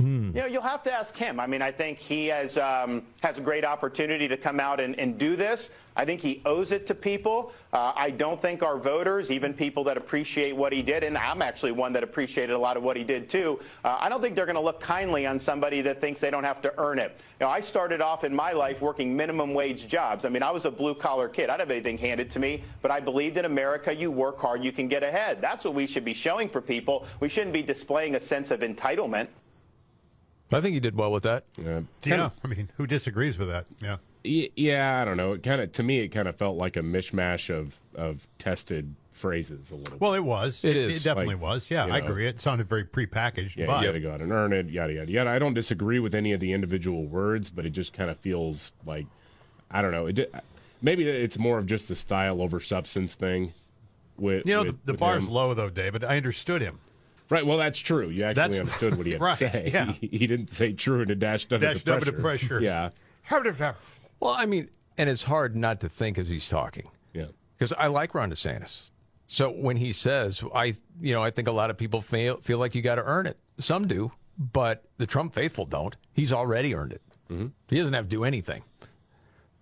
You 0.00 0.40
know, 0.40 0.46
you'll 0.46 0.62
have 0.62 0.82
to 0.84 0.92
ask 0.92 1.16
him. 1.16 1.38
I 1.38 1.46
mean, 1.46 1.62
I 1.62 1.70
think 1.72 1.98
he 1.98 2.26
has 2.26 2.56
um, 2.58 3.02
has 3.20 3.38
a 3.38 3.42
great 3.42 3.64
opportunity 3.64 4.28
to 4.28 4.36
come 4.36 4.60
out 4.60 4.80
and, 4.80 4.98
and 4.98 5.18
do 5.18 5.36
this. 5.36 5.70
I 5.96 6.04
think 6.04 6.20
he 6.20 6.40
owes 6.46 6.72
it 6.72 6.86
to 6.86 6.94
people. 6.94 7.52
Uh, 7.72 7.92
I 7.94 8.10
don't 8.10 8.40
think 8.40 8.62
our 8.62 8.78
voters, 8.78 9.30
even 9.30 9.52
people 9.52 9.84
that 9.84 9.96
appreciate 9.96 10.56
what 10.56 10.72
he 10.72 10.82
did, 10.82 11.02
and 11.02 11.18
I'm 11.18 11.42
actually 11.42 11.72
one 11.72 11.92
that 11.92 12.02
appreciated 12.02 12.52
a 12.52 12.58
lot 12.58 12.76
of 12.76 12.82
what 12.82 12.96
he 12.96 13.04
did 13.04 13.28
too. 13.28 13.60
Uh, 13.84 13.98
I 14.00 14.08
don't 14.08 14.22
think 14.22 14.36
they're 14.36 14.46
going 14.46 14.54
to 14.54 14.62
look 14.62 14.80
kindly 14.80 15.26
on 15.26 15.38
somebody 15.38 15.82
that 15.82 16.00
thinks 16.00 16.20
they 16.20 16.30
don't 16.30 16.44
have 16.44 16.62
to 16.62 16.72
earn 16.78 16.98
it. 16.98 17.20
You 17.38 17.46
know, 17.46 17.50
I 17.50 17.60
started 17.60 18.00
off 18.00 18.24
in 18.24 18.34
my 18.34 18.52
life 18.52 18.80
working 18.80 19.14
minimum 19.14 19.52
wage 19.52 19.88
jobs. 19.88 20.24
I 20.24 20.28
mean, 20.28 20.42
I 20.42 20.50
was 20.50 20.64
a 20.64 20.70
blue 20.70 20.94
collar 20.94 21.28
kid. 21.28 21.50
I 21.50 21.56
didn't 21.56 21.68
have 21.68 21.70
anything 21.70 21.98
handed 21.98 22.30
to 22.30 22.38
me, 22.38 22.62
but 22.82 22.90
I 22.90 23.00
believed 23.00 23.36
in 23.36 23.44
America. 23.44 23.94
You 23.94 24.10
work 24.10 24.38
hard, 24.38 24.64
you 24.64 24.72
can 24.72 24.88
get 24.88 25.02
ahead. 25.02 25.40
That's 25.40 25.64
what 25.64 25.74
we 25.74 25.86
should 25.86 26.04
be 26.04 26.14
showing 26.14 26.48
for 26.48 26.60
people. 26.60 27.06
We 27.18 27.28
shouldn't 27.28 27.52
be 27.52 27.62
displaying 27.62 28.14
a 28.14 28.20
sense 28.20 28.50
of 28.50 28.60
entitlement. 28.60 29.28
I 30.52 30.60
think 30.60 30.74
he 30.74 30.80
did 30.80 30.96
well 30.96 31.12
with 31.12 31.22
that. 31.24 31.44
Yeah, 31.62 31.80
Yeah. 32.04 32.30
I 32.44 32.48
mean, 32.48 32.70
who 32.76 32.86
disagrees 32.86 33.38
with 33.38 33.48
that? 33.48 33.66
Yeah. 33.82 33.96
Y- 34.24 34.50
yeah, 34.56 35.00
I 35.00 35.04
don't 35.04 35.16
know. 35.16 35.32
It 35.34 35.42
kind 35.42 35.60
of 35.60 35.72
to 35.72 35.82
me, 35.82 36.00
it 36.00 36.08
kind 36.08 36.28
of 36.28 36.36
felt 36.36 36.56
like 36.56 36.76
a 36.76 36.80
mishmash 36.82 37.48
of 37.54 37.78
of 37.94 38.26
tested 38.38 38.94
phrases 39.10 39.70
a 39.70 39.74
little. 39.74 39.98
Well, 39.98 40.14
it 40.14 40.24
was. 40.24 40.64
It 40.64 40.76
It 40.76 40.90
is. 40.90 41.02
definitely 41.02 41.34
Like, 41.34 41.42
was. 41.42 41.70
Yeah, 41.70 41.86
you 41.86 41.92
I 41.92 41.98
agree. 41.98 42.26
It 42.26 42.40
sounded 42.40 42.68
very 42.68 42.84
prepackaged. 42.84 43.56
Yeah, 43.56 43.66
but 43.66 43.80
you 43.80 43.88
got 43.88 43.92
to 43.94 44.00
go 44.00 44.12
out 44.12 44.20
and 44.22 44.32
earn 44.32 44.52
it, 44.52 44.68
yada 44.70 44.92
yada 44.92 45.10
yada. 45.10 45.30
I 45.30 45.38
don't 45.38 45.54
disagree 45.54 45.98
with 45.98 46.14
any 46.14 46.32
of 46.32 46.40
the 46.40 46.52
individual 46.52 47.04
words, 47.04 47.48
but 47.50 47.64
it 47.66 47.70
just 47.70 47.92
kind 47.92 48.10
of 48.10 48.18
feels 48.18 48.72
like 48.86 49.06
I 49.70 49.82
don't 49.82 49.92
know. 49.92 50.06
It 50.06 50.12
di- 50.14 50.26
maybe 50.82 51.06
it's 51.08 51.38
more 51.38 51.58
of 51.58 51.66
just 51.66 51.90
a 51.90 51.96
style 51.96 52.42
over 52.42 52.60
substance 52.60 53.14
thing. 53.14 53.52
With 54.18 54.44
you 54.46 54.52
know, 54.54 54.62
with- 54.64 54.80
the, 54.80 54.86
the 54.86 54.92
with 54.92 55.00
bar's 55.00 55.24
him. 55.24 55.30
low, 55.30 55.54
though, 55.54 55.70
David. 55.70 56.04
I 56.04 56.16
understood 56.18 56.60
him. 56.60 56.80
Right. 57.30 57.46
Well, 57.46 57.56
that's 57.58 57.78
true. 57.78 58.08
You 58.10 58.24
actually 58.24 58.34
That's- 58.34 58.60
understood 58.60 58.96
what 58.98 59.06
he 59.06 59.12
had 59.12 59.20
right, 59.22 59.38
to 59.38 59.50
say. 59.50 59.70
yeah. 59.72 59.92
He, 59.92 60.06
he 60.12 60.26
didn't 60.26 60.50
say 60.50 60.72
true 60.72 61.00
and 61.00 61.10
a 61.10 61.14
dashed 61.14 61.52
under 61.52 61.66
Dashed 61.72 61.86
the 61.86 61.94
under 61.94 62.12
pressure. 62.12 62.16
the 62.16 62.22
pressure. 62.22 62.60
Yeah. 62.60 62.90
Well, 64.20 64.32
I 64.32 64.46
mean, 64.46 64.68
and 64.98 65.08
it's 65.08 65.22
hard 65.22 65.56
not 65.56 65.80
to 65.80 65.88
think 65.88 66.18
as 66.18 66.28
he's 66.28 66.48
talking. 66.48 66.88
Yeah. 67.14 67.26
Because 67.56 67.72
I 67.72 67.86
like 67.86 68.14
Ron 68.14 68.30
DeSantis. 68.30 68.90
So 69.26 69.50
when 69.50 69.76
he 69.76 69.92
says, 69.92 70.42
I, 70.54 70.74
you 71.00 71.14
know, 71.14 71.22
I 71.22 71.30
think 71.30 71.46
a 71.46 71.52
lot 71.52 71.70
of 71.70 71.76
people 71.78 72.00
feel, 72.00 72.38
feel 72.40 72.58
like 72.58 72.74
you 72.74 72.82
got 72.82 72.96
to 72.96 73.04
earn 73.04 73.26
it. 73.26 73.38
Some 73.60 73.86
do, 73.86 74.10
but 74.36 74.84
the 74.98 75.06
Trump 75.06 75.32
faithful 75.34 75.66
don't. 75.66 75.96
He's 76.12 76.32
already 76.32 76.74
earned 76.74 76.92
it. 76.94 77.02
Mm-hmm. 77.30 77.46
He 77.68 77.76
doesn't 77.78 77.94
have 77.94 78.06
to 78.06 78.10
do 78.10 78.24
anything. 78.24 78.62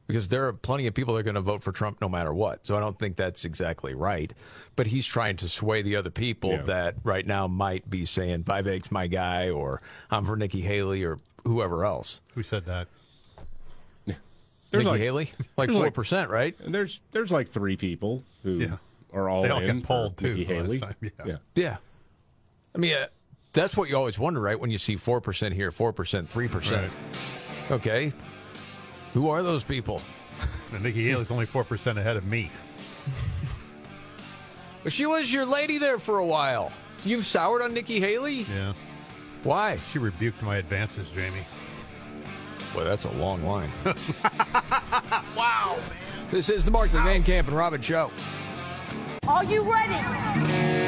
Because 0.09 0.27
there 0.29 0.49
are 0.49 0.53
plenty 0.53 0.89
of 0.89 0.95
people 0.95 1.15
that 1.15 1.21
are 1.21 1.23
going 1.23 1.37
to 1.37 1.41
vote 1.41 1.63
for 1.63 1.71
Trump 1.71 2.01
no 2.01 2.09
matter 2.09 2.35
what. 2.35 2.67
So 2.67 2.77
I 2.77 2.81
don't 2.81 2.99
think 2.99 3.15
that's 3.17 3.45
exactly 3.45 3.95
right. 3.95 4.33
But 4.75 4.89
he's 4.89 5.07
trying 5.07 5.37
to 5.37 5.49
sway 5.49 5.83
the 5.83 5.95
other 5.95 6.11
people 6.11 6.51
Yeah. 6.51 6.63
that 6.63 6.95
right 7.05 7.25
now 7.27 7.47
might 7.47 7.89
be 7.89 8.05
saying 8.05 8.43
Vivek's 8.45 8.91
my 8.91 9.07
guy 9.07 9.51
or 9.51 9.81
I'm 10.11 10.25
for 10.25 10.35
Nikki 10.37 10.63
Haley 10.63 11.05
or 11.05 11.21
whoever 11.45 11.85
else. 11.85 12.21
Who 12.35 12.43
said 12.43 12.65
that? 12.67 12.89
There's 14.71 14.85
Nikki 14.85 14.87
like- 14.87 15.01
Haley, 15.01 15.31
like 15.57 15.69
there's 15.69 15.77
four 15.77 15.85
like- 15.87 15.95
percent, 15.95 16.31
right? 16.31 16.55
And 16.61 16.75
there's 16.75 17.01
there's 17.13 17.31
like 17.33 17.49
three 17.49 17.77
people 17.77 18.23
who 18.43 18.53
Yeah. 18.59 18.77
are 19.15 19.29
all 19.29 19.43
They 19.43 19.49
all 19.51 19.61
in 19.61 19.79
get 19.79 19.87
polled, 19.87 20.15
for 20.17 20.23
too, 20.25 20.35
Nikki 20.35 20.45
Haley. 20.45 20.81
time, 20.81 20.95
yeah. 21.01 21.11
yeah. 21.25 21.37
Yeah. 21.55 21.77
I 22.75 22.79
mean, 22.79 22.93
uh, 22.95 23.07
that's 23.55 23.77
what 23.79 23.89
you 23.89 23.97
always 23.97 24.19
wonder, 24.19 24.41
right? 24.41 24.61
When 24.61 24.71
you 24.71 24.77
see 24.79 24.97
4% 24.97 25.55
here, 25.55 25.71
4%, 25.71 26.27
3%. 26.29 27.71
Okay. 27.73 28.13
Who 29.15 29.29
are 29.31 29.43
those 29.43 29.63
people? 29.63 30.01
And 30.71 30.83
Nikki 30.83 31.09
Haley's 31.09 31.31
only 31.31 31.47
4% 31.47 31.97
ahead 31.97 32.19
of 32.19 32.27
me. 32.27 32.51
But 34.85 34.93
she 34.93 35.07
was 35.07 35.33
your 35.33 35.47
lady 35.47 35.79
there 35.79 35.99
for 35.99 36.19
a 36.19 36.27
while. 36.27 36.73
You've 37.05 37.27
soured 37.27 37.63
on 37.63 37.73
Nikki 37.73 38.01
Haley? 38.01 38.43
Yeah. 38.43 38.75
Why? 39.45 39.77
She 39.77 39.99
rebuked 39.99 40.43
my 40.43 40.57
advances, 40.57 41.11
Jamie. 41.11 41.47
Boy, 42.75 42.85
that's 42.85 43.07
a 43.07 43.11
long 43.13 43.43
line. 43.45 43.71
wow. 45.37 45.79
This 46.31 46.51
is 46.51 46.65
the 46.65 46.71
Markley 46.71 47.01
Van 47.01 47.23
Camp 47.23 47.49
and 47.49 47.57
Robbins 47.57 47.85
Show. 47.85 48.11
Are 49.27 49.45
you 49.45 49.63
ready? 49.71 50.88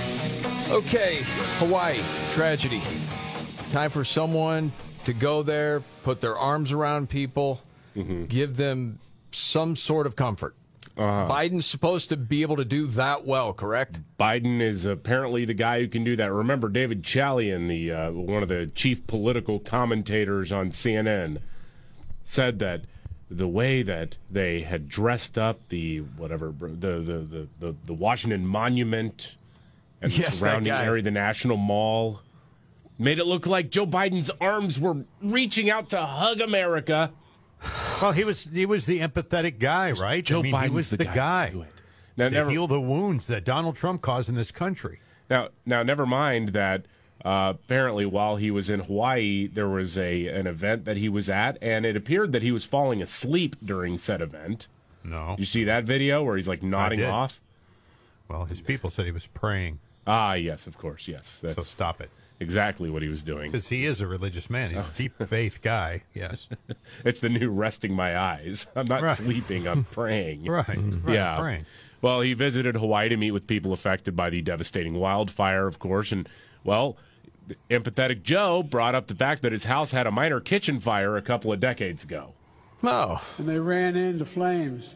Okay, 0.71 1.19
Hawaii, 1.59 1.99
tragedy. 2.31 2.81
Time 3.71 3.89
for 3.89 4.05
someone 4.05 4.71
to 5.03 5.11
go 5.13 5.43
there, 5.43 5.81
put 6.03 6.21
their 6.21 6.37
arms 6.37 6.71
around 6.71 7.09
people, 7.09 7.61
give 8.29 8.55
them 8.55 8.99
some 9.31 9.75
sort 9.75 10.07
of 10.07 10.15
comfort. 10.15 10.55
Biden's 10.97 11.65
supposed 11.65 12.07
to 12.09 12.17
be 12.17 12.41
able 12.41 12.55
to 12.55 12.63
do 12.63 12.87
that 12.87 13.25
well, 13.25 13.53
correct? 13.53 13.99
Biden 14.17 14.61
is 14.61 14.85
apparently 14.85 15.43
the 15.43 15.53
guy 15.53 15.81
who 15.81 15.89
can 15.89 16.05
do 16.05 16.15
that. 16.15 16.31
Remember, 16.31 16.69
David 16.69 17.03
Chalian, 17.03 17.67
the 17.67 17.91
uh, 17.91 18.11
one 18.11 18.41
of 18.43 18.49
the 18.49 18.67
chief 18.67 19.05
political 19.07 19.59
commentators 19.59 20.51
on 20.53 20.71
CNN, 20.71 21.39
said 22.23 22.59
that 22.59 22.83
the 23.29 23.47
way 23.47 23.81
that 23.83 24.17
they 24.29 24.61
had 24.61 24.87
dressed 24.87 25.37
up 25.37 25.67
the 25.69 25.99
whatever 25.99 26.53
the 26.57 26.67
the 26.99 27.17
the, 27.19 27.47
the, 27.59 27.75
the 27.85 27.93
Washington 27.93 28.45
Monument 28.45 29.35
and 30.01 30.11
Yes, 30.11 30.17
the 30.17 30.31
that 30.31 30.33
surrounding 30.37 30.73
guy. 30.73 30.85
area, 30.85 31.01
the 31.03 31.11
National 31.11 31.57
Mall, 31.57 32.21
made 32.97 33.19
it 33.19 33.25
look 33.27 33.45
like 33.47 33.69
Joe 33.69 33.85
Biden's 33.87 34.31
arms 34.41 34.79
were 34.79 35.05
reaching 35.21 35.69
out 35.69 35.89
to 35.89 36.05
hug 36.05 36.41
America. 36.41 37.11
Well, 38.01 38.11
he 38.13 38.23
was 38.23 38.45
he 38.45 38.65
was 38.65 38.85
the 38.87 38.99
empathetic 38.99 39.59
guy, 39.59 39.91
right? 39.91 40.23
Joe 40.25 40.39
I 40.39 40.41
mean, 40.43 40.61
he 40.63 40.69
was 40.69 40.89
the 40.89 40.97
the, 40.97 41.05
guy 41.05 41.13
guy, 41.15 41.45
to 41.47 41.51
do 41.53 41.61
it. 41.61 41.67
Now, 42.17 42.25
to 42.29 42.33
never- 42.33 42.49
heal 42.49 42.67
the 42.67 42.81
wounds 42.81 43.27
that 43.27 43.43
Donald 43.43 43.75
Trump 43.75 44.01
caused 44.01 44.29
in 44.29 44.35
this 44.35 44.51
country. 44.51 44.99
Now, 45.29 45.49
now, 45.65 45.83
never 45.83 46.05
mind 46.05 46.49
that. 46.49 46.85
Uh, 47.23 47.53
apparently, 47.53 48.03
while 48.03 48.37
he 48.37 48.49
was 48.49 48.67
in 48.67 48.79
Hawaii, 48.79 49.45
there 49.45 49.69
was 49.69 49.95
a 49.95 50.25
an 50.25 50.47
event 50.47 50.85
that 50.85 50.97
he 50.97 51.07
was 51.07 51.29
at, 51.29 51.55
and 51.61 51.85
it 51.85 51.95
appeared 51.95 52.31
that 52.33 52.41
he 52.41 52.51
was 52.51 52.65
falling 52.65 52.99
asleep 52.99 53.55
during 53.63 53.99
said 53.99 54.23
event. 54.23 54.67
No, 55.03 55.35
You 55.37 55.45
see 55.45 55.63
that 55.65 55.83
video 55.83 56.23
where 56.23 56.35
he's 56.35 56.47
like 56.47 56.63
nodding 56.63 57.03
off? 57.03 57.39
well, 58.27 58.45
his 58.45 58.59
people 58.59 58.89
said 58.89 59.05
he 59.05 59.11
was 59.11 59.27
praying, 59.27 59.77
Ah, 60.07 60.33
yes, 60.33 60.67
of 60.67 60.77
course, 60.77 61.07
yes. 61.07 61.39
That's 61.41 61.55
so 61.55 61.61
stop 61.61 62.01
it, 62.01 62.09
exactly 62.39 62.89
what 62.89 63.01
he 63.03 63.07
was 63.07 63.21
doing. 63.21 63.51
because 63.51 63.67
he 63.67 63.85
is 63.85 64.01
a 64.01 64.07
religious 64.07 64.49
man. 64.49 64.71
He's 64.71 64.79
Oh. 64.79 64.89
a 64.93 64.97
deep 64.97 65.13
faith 65.27 65.61
guy. 65.61 66.03
Yes, 66.13 66.47
It's 67.05 67.19
the 67.19 67.29
new 67.29 67.49
resting 67.49 67.93
my 67.93 68.17
eyes. 68.17 68.67
I'm 68.75 68.87
not 68.87 69.03
Right. 69.03 69.17
sleeping. 69.17 69.67
I'm 69.67 69.83
praying. 69.83 70.45
right, 70.49 70.67
right, 70.67 71.13
yeah. 71.13 71.35
praying. 71.37 71.65
Well, 72.01 72.21
he 72.21 72.33
visited 72.33 72.75
Hawaii 72.75 73.09
to 73.09 73.17
meet 73.17 73.31
with 73.31 73.45
people 73.45 73.73
affected 73.73 74.15
by 74.15 74.31
the 74.31 74.41
devastating 74.41 74.95
wildfire, 74.95 75.67
of 75.67 75.77
course. 75.77 76.11
And, 76.11 76.27
well, 76.63 76.97
empathetic 77.69 78.23
Joe 78.23 78.63
brought 78.63 78.95
up 78.95 79.05
the 79.05 79.13
fact 79.15 79.43
that 79.43 79.51
his 79.51 79.65
house 79.65 79.91
had 79.91 80.07
a 80.07 80.11
minor 80.11 80.39
kitchen 80.39 80.79
fire 80.79 81.15
a 81.15 81.21
couple 81.21 81.53
of 81.53 81.59
decades 81.59 82.03
ago. 82.03 82.33
Oh, 82.83 83.23
And 83.37 83.47
they 83.47 83.59
ran 83.59 83.95
into 83.95 84.25
flames, 84.25 84.95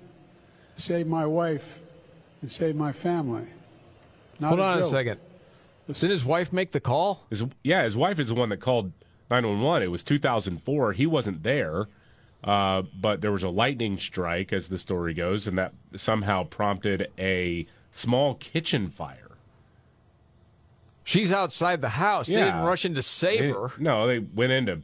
saved 0.78 1.08
my 1.08 1.28
wife, 1.28 1.82
and 2.42 2.52
saved 2.52 2.76
my 2.76 2.92
family. 2.92 3.46
Not 4.40 4.50
hold 4.50 4.60
on 4.60 4.80
a 4.80 4.84
second. 4.84 5.20
Did 5.88 6.10
his 6.10 6.26
wife 6.26 6.52
make 6.52 6.72
the 6.72 6.80
call? 6.80 7.26
His, 7.30 7.44
yeah, 7.64 7.84
his 7.84 7.96
wife 7.96 8.20
is 8.20 8.30
the 8.30 8.34
one 8.36 8.50
that 8.50 8.58
called 8.60 8.92
911. 9.30 9.84
It 9.84 9.92
was 9.92 10.04
2004. 10.04 10.94
He 10.94 11.06
wasn't 11.06 11.44
there, 11.44 11.88
uh, 12.44 12.82
but 13.00 13.22
there 13.22 13.32
was 13.32 13.44
a 13.44 13.50
lightning 13.50 14.00
strike, 14.00 14.52
as 14.52 14.70
the 14.70 14.80
story 14.80 15.14
goes, 15.14 15.46
and 15.48 15.58
that 15.58 15.74
somehow 15.96 16.44
prompted 16.44 17.12
a 17.20 17.68
small 17.92 18.34
kitchen 18.36 18.90
fire. 18.90 19.22
She's 21.04 21.32
outside 21.32 21.82
the 21.82 21.90
house. 21.90 22.28
They 22.28 22.34
didn't 22.36 22.64
rush 22.64 22.84
in 22.84 22.96
to 22.96 23.02
save 23.04 23.42
They- 23.42 23.50
her. 23.52 23.72
No, 23.78 24.08
they 24.08 24.20
went 24.20 24.52
in 24.52 24.66
to, 24.66 24.82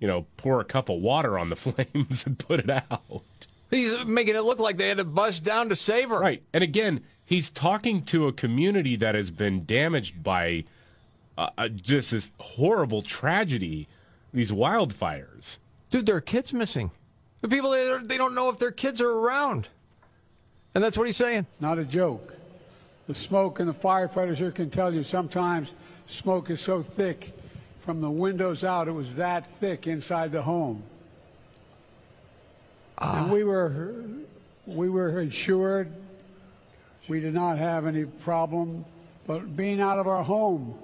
you 0.00 0.06
know, 0.06 0.26
pour 0.36 0.60
a 0.60 0.64
cup 0.64 0.90
of 0.90 1.00
water 1.00 1.38
on 1.38 1.48
the 1.48 1.56
flames 1.56 2.26
and 2.26 2.38
put 2.38 2.60
it 2.60 2.68
out. 2.70 3.22
He's 3.70 4.04
making 4.04 4.34
it 4.36 4.40
look 4.42 4.58
like 4.58 4.76
they 4.76 4.88
had 4.88 4.98
to 4.98 5.04
bust 5.04 5.42
down 5.42 5.70
to 5.70 5.76
save 5.76 6.10
her. 6.10 6.18
Right. 6.20 6.42
And 6.52 6.62
again, 6.62 7.00
he's 7.24 7.50
talking 7.50 8.02
to 8.04 8.26
a 8.26 8.32
community 8.32 8.96
that 8.96 9.14
has 9.14 9.30
been 9.30 9.64
damaged 9.64 10.22
by 10.22 10.64
uh, 11.38 11.50
uh, 11.56 11.68
just 11.68 12.10
this 12.10 12.30
horrible 12.38 13.02
tragedy, 13.02 13.88
these 14.32 14.52
wildfires. 14.52 15.58
Dude, 15.90 16.06
there 16.06 16.16
are 16.16 16.20
kids 16.20 16.52
missing. 16.52 16.90
The 17.40 17.48
people, 17.48 17.70
they, 17.70 17.98
they 18.02 18.16
don't 18.16 18.34
know 18.34 18.48
if 18.48 18.58
their 18.58 18.70
kids 18.70 19.00
are 19.00 19.10
around. 19.10 19.68
And 20.74 20.82
that's 20.82 20.96
what 20.96 21.06
he's 21.06 21.16
saying. 21.16 21.46
Not 21.60 21.78
a 21.78 21.84
joke. 21.84 22.34
The 23.08 23.14
smoke 23.14 23.60
and 23.60 23.68
the 23.68 23.74
firefighters 23.74 24.36
here 24.36 24.52
can 24.52 24.70
tell 24.70 24.94
you 24.94 25.02
sometimes 25.04 25.74
smoke 26.06 26.50
is 26.50 26.60
so 26.60 26.82
thick 26.82 27.32
from 27.82 28.00
the 28.00 28.10
windows 28.10 28.62
out, 28.62 28.86
it 28.86 28.92
was 28.92 29.16
that 29.16 29.44
thick 29.58 29.88
inside 29.88 30.30
the 30.30 30.42
home. 30.42 30.84
And 32.96 33.32
we 33.32 33.42
were 33.42 34.04
we 34.66 34.88
were 34.88 35.20
insured. 35.20 35.92
We 37.08 37.20
did 37.20 37.34
not 37.34 37.58
have 37.58 37.86
any 37.86 38.04
problem, 38.04 38.84
but 39.26 39.56
being 39.56 39.80
out 39.80 39.98
of 39.98 40.06
our 40.06 40.22
home 40.22 40.78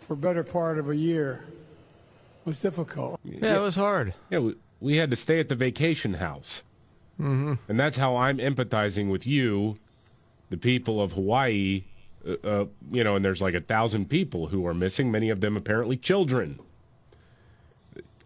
for 0.00 0.14
a 0.14 0.16
better 0.16 0.44
part 0.44 0.78
of 0.78 0.88
a 0.88 0.96
year 0.96 1.44
was 2.44 2.58
difficult. 2.58 3.20
Yeah, 3.24 3.56
it 3.56 3.60
was 3.60 3.74
hard. 3.74 4.14
Yeah, 4.30 4.38
we, 4.38 4.56
we 4.80 4.96
had 4.96 5.10
to 5.10 5.16
stay 5.16 5.40
at 5.40 5.48
the 5.48 5.54
vacation 5.54 6.14
house. 6.14 6.62
Mm-hmm. 7.20 7.54
And 7.68 7.80
that's 7.80 7.96
how 7.96 8.16
I'm 8.16 8.38
empathizing 8.38 9.10
with 9.10 9.26
you, 9.26 9.76
the 10.50 10.56
people 10.56 11.00
of 11.00 11.12
Hawaii. 11.12 11.84
Uh, 12.26 12.36
uh, 12.44 12.64
you 12.90 13.04
know, 13.04 13.16
and 13.16 13.24
there's 13.24 13.42
like 13.42 13.54
a 13.54 13.60
thousand 13.60 14.08
people 14.08 14.48
who 14.48 14.66
are 14.66 14.74
missing, 14.74 15.10
many 15.10 15.30
of 15.30 15.40
them 15.40 15.56
apparently 15.56 15.96
children. 15.96 16.58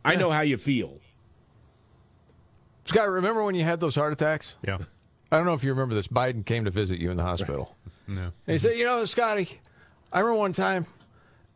I 0.04 0.16
know 0.16 0.30
how 0.30 0.40
you 0.40 0.58
feel. 0.58 0.98
Scott, 2.84 3.08
remember 3.08 3.44
when 3.44 3.54
you 3.54 3.64
had 3.64 3.80
those 3.80 3.94
heart 3.94 4.12
attacks? 4.12 4.56
Yeah, 4.66 4.78
I 5.33 5.37
don't 5.37 5.47
know 5.47 5.55
if 5.55 5.64
you 5.64 5.70
remember 5.72 5.95
this. 5.95 6.09
Biden 6.09 6.45
came 6.45 6.66
to 6.66 6.70
visit 6.70 6.99
you 7.01 7.11
in 7.11 7.16
the 7.16 7.22
hospital. 7.22 7.74
no. 8.07 8.20
And 8.24 8.33
he 8.47 8.59
said, 8.59 8.76
You 8.76 8.85
know, 8.85 9.05
Scotty, 9.07 9.61
I 10.12 10.20
remember 10.20 10.39
one 10.39 10.53
time 10.53 10.85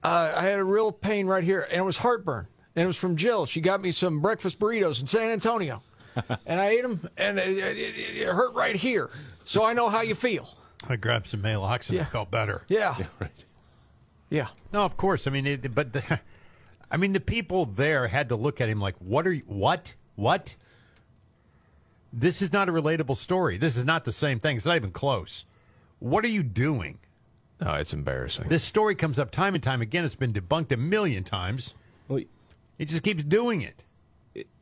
uh, 0.03 0.33
I 0.35 0.45
had 0.45 0.59
a 0.59 0.65
real 0.65 0.91
pain 0.91 1.27
right 1.27 1.45
here, 1.45 1.69
and 1.71 1.81
it 1.81 1.85
was 1.85 1.99
heartburn. 1.99 2.47
And 2.75 2.83
it 2.85 2.87
was 2.87 2.97
from 2.97 3.17
Jill. 3.17 3.45
She 3.45 3.61
got 3.61 3.83
me 3.83 3.93
some 3.93 4.21
breakfast 4.21 4.59
burritos 4.59 5.01
in 5.01 5.07
San 5.07 5.29
Antonio. 5.31 5.83
and 6.47 6.59
I 6.59 6.69
ate 6.69 6.83
them, 6.83 7.07
and 7.19 7.39
it, 7.39 7.59
it, 7.59 7.79
it 8.23 8.29
hurt 8.29 8.55
right 8.55 8.75
here. 8.77 9.11
So 9.45 9.63
I 9.65 9.75
know 9.75 9.91
how 9.91 10.01
you 10.01 10.15
feel. 10.15 10.49
I 10.89 10.97
grabbed 10.97 11.27
some 11.27 11.43
Maalox 11.43 11.89
and 11.91 11.97
Yeah. 11.97 12.03
I 12.03 12.07
felt 12.07 12.31
better. 12.31 12.63
Yeah. 12.69 12.97
Right. 13.21 13.45
Yeah. 14.31 14.49
No, 14.73 14.85
of 14.85 14.97
course. 14.97 15.27
I 15.27 15.31
mean, 15.31 15.47
it, 15.47 15.75
but 15.75 15.93
the, 15.93 16.21
I 16.91 16.97
mean, 16.97 17.13
the 17.13 17.21
people 17.21 17.67
there 17.67 18.09
had 18.09 18.31
to 18.31 18.37
look 18.37 18.61
at 18.63 18.69
him 18.71 18.81
like, 18.81 18.97
"What 18.99 19.27
are 19.27 19.33
you? 19.33 19.43
What? 19.47 19.95
What? 20.15 20.57
This 22.19 22.41
is 22.41 22.51
not 22.51 22.69
a 22.71 22.73
relatable 22.73 23.19
story. 23.19 23.59
This 23.59 23.77
is 23.77 23.85
not 23.85 24.05
the 24.05 24.13
same 24.13 24.39
thing. 24.39 24.57
It's 24.57 24.65
not 24.65 24.77
even 24.77 24.91
close. 24.91 25.45
What 25.99 26.25
are 26.25 26.29
you 26.29 26.43
doing? 26.43 26.99
Oh, 27.61 27.75
it's 27.75 27.93
embarrassing. 27.93 28.49
This 28.49 28.65
story 28.65 28.95
comes 28.95 29.19
up 29.19 29.31
time 29.31 29.55
and 29.55 29.63
time 29.63 29.83
again. 29.83 30.05
It's 30.05 30.15
been 30.15 30.33
debunked 30.33 30.73
a 30.73 30.77
million 30.79 31.25
times. 31.25 31.75
Well, 32.09 32.21
He 32.79 32.85
just 32.87 33.03
keeps 33.03 33.23
doing 33.23 33.61
it. 33.61 33.85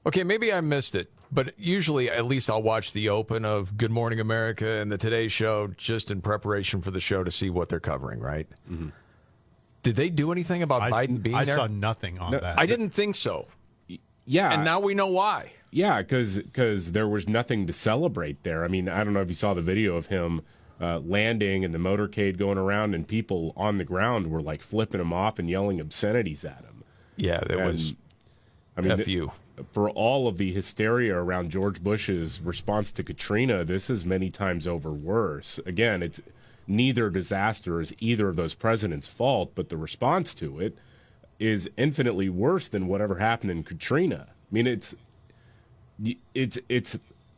Okay, 0.06 0.24
maybe 0.24 0.52
I 0.52 0.60
missed 0.60 0.94
it, 0.94 1.10
But 1.32 1.54
usually, 1.58 2.10
at 2.10 2.26
least 2.26 2.50
I'll 2.50 2.62
watch 2.62 2.92
the 2.92 3.08
open 3.08 3.44
of 3.44 3.76
Good 3.76 3.90
Morning 3.90 4.20
America 4.20 4.66
and 4.68 4.90
the 4.92 4.98
Today 4.98 5.28
Show 5.28 5.68
just 5.76 6.10
in 6.10 6.20
preparation 6.20 6.82
for 6.82 6.90
the 6.90 7.00
show 7.00 7.24
to 7.24 7.30
see 7.30 7.50
what 7.50 7.68
they're 7.68 7.80
covering, 7.80 8.20
right? 8.20 8.46
Mm-hmm. 8.70 8.90
Did 9.82 9.96
they 9.96 10.10
do 10.10 10.30
anything 10.32 10.62
about 10.62 10.82
I, 10.82 10.90
Biden 10.90 11.22
being 11.22 11.34
I 11.36 11.44
there? 11.44 11.56
saw 11.56 11.66
nothing 11.66 12.18
on 12.18 12.32
No, 12.32 12.40
that. 12.40 12.58
I 12.60 12.66
didn't 12.66 12.90
think 12.90 13.14
so. 13.16 13.46
Yeah, 14.26 14.52
And 14.52 14.64
now 14.64 14.80
we 14.80 14.94
know 14.94 15.08
why. 15.08 15.52
Yeah, 15.74 16.02
because 16.02 16.92
there 16.92 17.08
was 17.08 17.28
nothing 17.28 17.66
to 17.66 17.72
celebrate 17.72 18.44
there. 18.44 18.64
I 18.64 18.68
mean, 18.68 18.88
I 18.88 19.02
don't 19.02 19.12
know 19.12 19.22
if 19.22 19.28
you 19.28 19.34
saw 19.34 19.54
the 19.54 19.60
video 19.60 19.96
of 19.96 20.06
him 20.06 20.42
uh, 20.80 21.00
landing 21.00 21.64
and 21.64 21.74
the 21.74 21.78
motorcade 21.78 22.38
going 22.38 22.58
around, 22.58 22.94
and 22.94 23.08
people 23.08 23.52
on 23.56 23.78
the 23.78 23.84
ground 23.84 24.28
were 24.30 24.40
like 24.40 24.62
flipping 24.62 25.00
him 25.00 25.12
off 25.12 25.40
and 25.40 25.50
yelling 25.50 25.80
obscenities 25.80 26.44
at 26.44 26.58
him. 26.60 26.84
Yeah, 27.16 27.40
there 27.44 27.58
And, 27.58 27.72
was. 27.72 27.94
I 28.76 28.82
mean, 28.82 28.96
th- 28.98 29.06
for 29.72 29.90
all 29.90 30.28
of 30.28 30.38
the 30.38 30.52
hysteria 30.52 31.16
around 31.16 31.50
George 31.50 31.82
Bush's 31.82 32.40
response 32.40 32.92
to 32.92 33.02
Katrina, 33.02 33.64
this 33.64 33.90
is 33.90 34.06
many 34.06 34.30
times 34.30 34.68
over 34.68 34.92
worse. 34.92 35.58
Again, 35.66 36.04
it's 36.04 36.20
neither 36.68 37.10
disaster 37.10 37.80
is 37.80 37.92
either 37.98 38.28
of 38.28 38.36
those 38.36 38.54
presidents' 38.54 39.08
fault, 39.08 39.50
but 39.56 39.70
the 39.70 39.76
response 39.76 40.34
to 40.34 40.60
it 40.60 40.78
is 41.40 41.68
infinitely 41.76 42.28
worse 42.28 42.68
than 42.68 42.86
whatever 42.86 43.16
happened 43.16 43.50
in 43.50 43.64
Katrina. 43.64 44.28
I 44.30 44.54
mean, 44.54 44.68
it's 44.68 44.94
it's 46.34 46.58
it's 46.68 46.96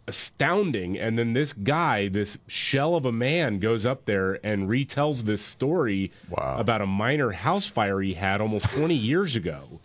astounding. 0.08 0.98
And 0.98 1.18
then 1.18 1.32
this 1.32 1.52
guy 1.52 2.08
this 2.08 2.38
shell 2.46 2.94
of 2.94 3.04
a 3.04 3.12
man 3.12 3.58
goes 3.58 3.84
up 3.84 4.04
there 4.04 4.38
and 4.46 4.68
retells 4.68 5.22
this 5.22 5.42
story 5.42 6.12
about 6.36 6.80
a 6.80 6.86
minor 6.86 7.32
house 7.32 7.66
fire 7.66 8.00
he 8.00 8.14
had 8.14 8.40
almost 8.40 8.70
20 8.70 8.94
years 9.12 9.36
ago. 9.36 9.80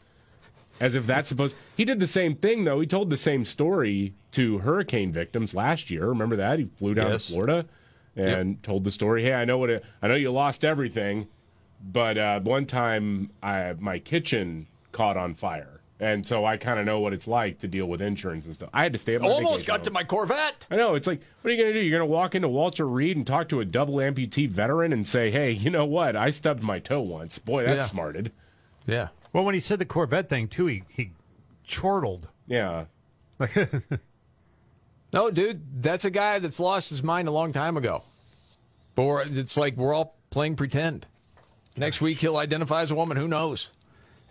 As 0.80 0.95
if 0.95 1.05
that's 1.05 1.30
supposed 1.30 1.55
he 1.76 1.86
did 1.86 1.99
the 1.99 2.07
same 2.07 2.36
thing 2.36 2.63
though. 2.63 2.80
He 2.80 2.88
told 2.88 3.09
the 3.09 3.17
same 3.17 3.45
story 3.45 4.13
to 4.32 4.59
hurricane 4.59 5.11
victims 5.11 5.53
last 5.53 5.89
year. 5.91 6.07
Remember 6.07 6.36
that? 6.38 6.59
He 6.59 6.65
flew 6.78 6.93
down 6.93 7.11
Yes. 7.11 7.26
to 7.28 7.34
florida 7.34 7.65
and 8.15 8.61
told 8.61 8.84
the 8.84 8.91
story 8.91 9.24
hey 9.24 9.34
i 9.34 9.45
know 9.45 9.57
what 9.57 9.69
it, 9.69 9.86
i 10.01 10.07
know 10.09 10.15
you 10.15 10.30
lost 10.30 10.65
everything 10.65 11.28
but 11.82 12.17
uh, 12.17 12.39
one 12.41 12.65
time 12.65 13.32
I, 13.41 13.74
my 13.80 13.99
kitchen 13.99 14.67
caught 14.91 15.15
on 15.17 15.34
fire 15.34 15.80
and 16.02 16.26
so 16.26 16.43
i 16.43 16.58
kind 16.58 16.78
of 16.80 16.86
know 16.86 16.99
what 16.99 17.14
it's 17.14 17.28
like 17.28 17.60
to 17.60 17.68
deal 17.68 17.86
with 17.86 18.02
insurance 18.02 18.45
and 18.45 18.54
stuff 18.56 18.70
i 18.74 18.84
had 18.84 18.91
to 18.91 18.99
stay 18.99 19.16
at 19.16 19.22
my 19.22 19.28
Almost 19.30 19.52
vacation 19.52 19.68
got 19.68 19.78
home. 19.80 19.84
to 19.86 19.91
my 19.91 20.04
Corvette. 20.04 20.66
I 20.70 20.76
know. 20.76 20.95
It's 20.95 21.08
like, 21.08 21.22
what 21.41 21.49
are 21.49 21.54
you 21.54 21.62
going 21.64 21.74
to 21.74 21.80
do? 21.80 21.86
You're 21.86 21.97
going 21.99 22.10
to 22.10 22.14
walk 22.14 22.36
into 22.36 22.49
Walter 22.49 22.86
Reed 22.88 23.16
and 23.16 23.26
talk 23.26 23.47
to 23.49 23.60
a 23.62 23.66
double 23.66 23.95
amputee 23.95 24.49
veteran 24.49 24.91
and 24.91 25.08
say, 25.08 25.32
hey, 25.32 25.52
you 25.52 25.70
know 25.70 25.86
what? 25.86 26.16
I 26.18 26.32
stubbed 26.32 26.62
my 26.64 26.80
toe 26.80 26.99
once. 27.02 27.39
Boy, 27.39 27.64
that's 27.64 27.80
Yeah. 27.80 27.86
smarted. 27.86 28.32
Yeah. 28.86 29.08
Well, 29.32 29.45
when 29.45 29.54
he 29.54 29.60
said 29.62 29.80
the 29.80 29.86
Corvette 29.86 30.28
thing 30.28 30.47
too, 30.49 30.66
he 30.66 30.84
he 30.89 31.12
chortled. 31.64 32.30
Yeah. 32.47 32.86
No, 35.14 35.30
dude, 35.30 35.84
that's 35.84 36.06
a 36.06 36.10
guy 36.10 36.39
that's 36.39 36.60
lost 36.60 36.89
his 36.89 37.04
mind 37.04 37.28
a 37.28 37.32
long 37.32 37.52
time 37.52 37.76
ago. 37.76 38.04
But 38.95 39.04
we're, 39.04 39.22
it's 39.24 39.58
like 39.58 39.76
we're 39.76 39.93
all 39.93 40.16
playing 40.30 40.56
pretend. 40.56 41.06
Next 41.76 42.02
week 42.02 42.20
he'll 42.20 42.38
identify 42.38 42.82
as 42.82 42.91
a 42.91 42.95
woman. 42.95 43.18
Who 43.18 43.28
knows? 43.28 43.70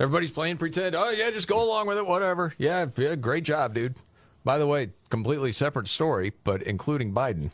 Everybody's 0.01 0.30
playing 0.30 0.57
pretend. 0.57 0.94
Oh 0.94 1.11
yeah, 1.11 1.30
just 1.30 1.46
go 1.46 1.62
along 1.62 1.86
with 1.86 1.98
it. 1.98 2.07
Whatever. 2.07 2.55
Yeah, 2.57 2.86
yeah, 2.96 3.14
great 3.16 3.44
job, 3.44 3.74
dude. 3.74 3.96
By 4.44 4.57
the 4.57 4.66
way, 4.66 4.88
completely 5.11 5.53
separate 5.53 5.88
story, 5.88 6.32
but 6.42 6.62
including 6.62 7.12
Biden. 7.12 7.51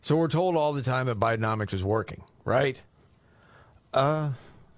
So 0.00 0.16
we're 0.16 0.26
told 0.26 0.56
all 0.56 0.72
the 0.72 0.82
time 0.82 1.06
that 1.06 1.20
Bidenomics 1.20 1.72
is 1.72 1.84
working, 1.84 2.24
right? 2.44 2.82
Uh, 3.94 4.30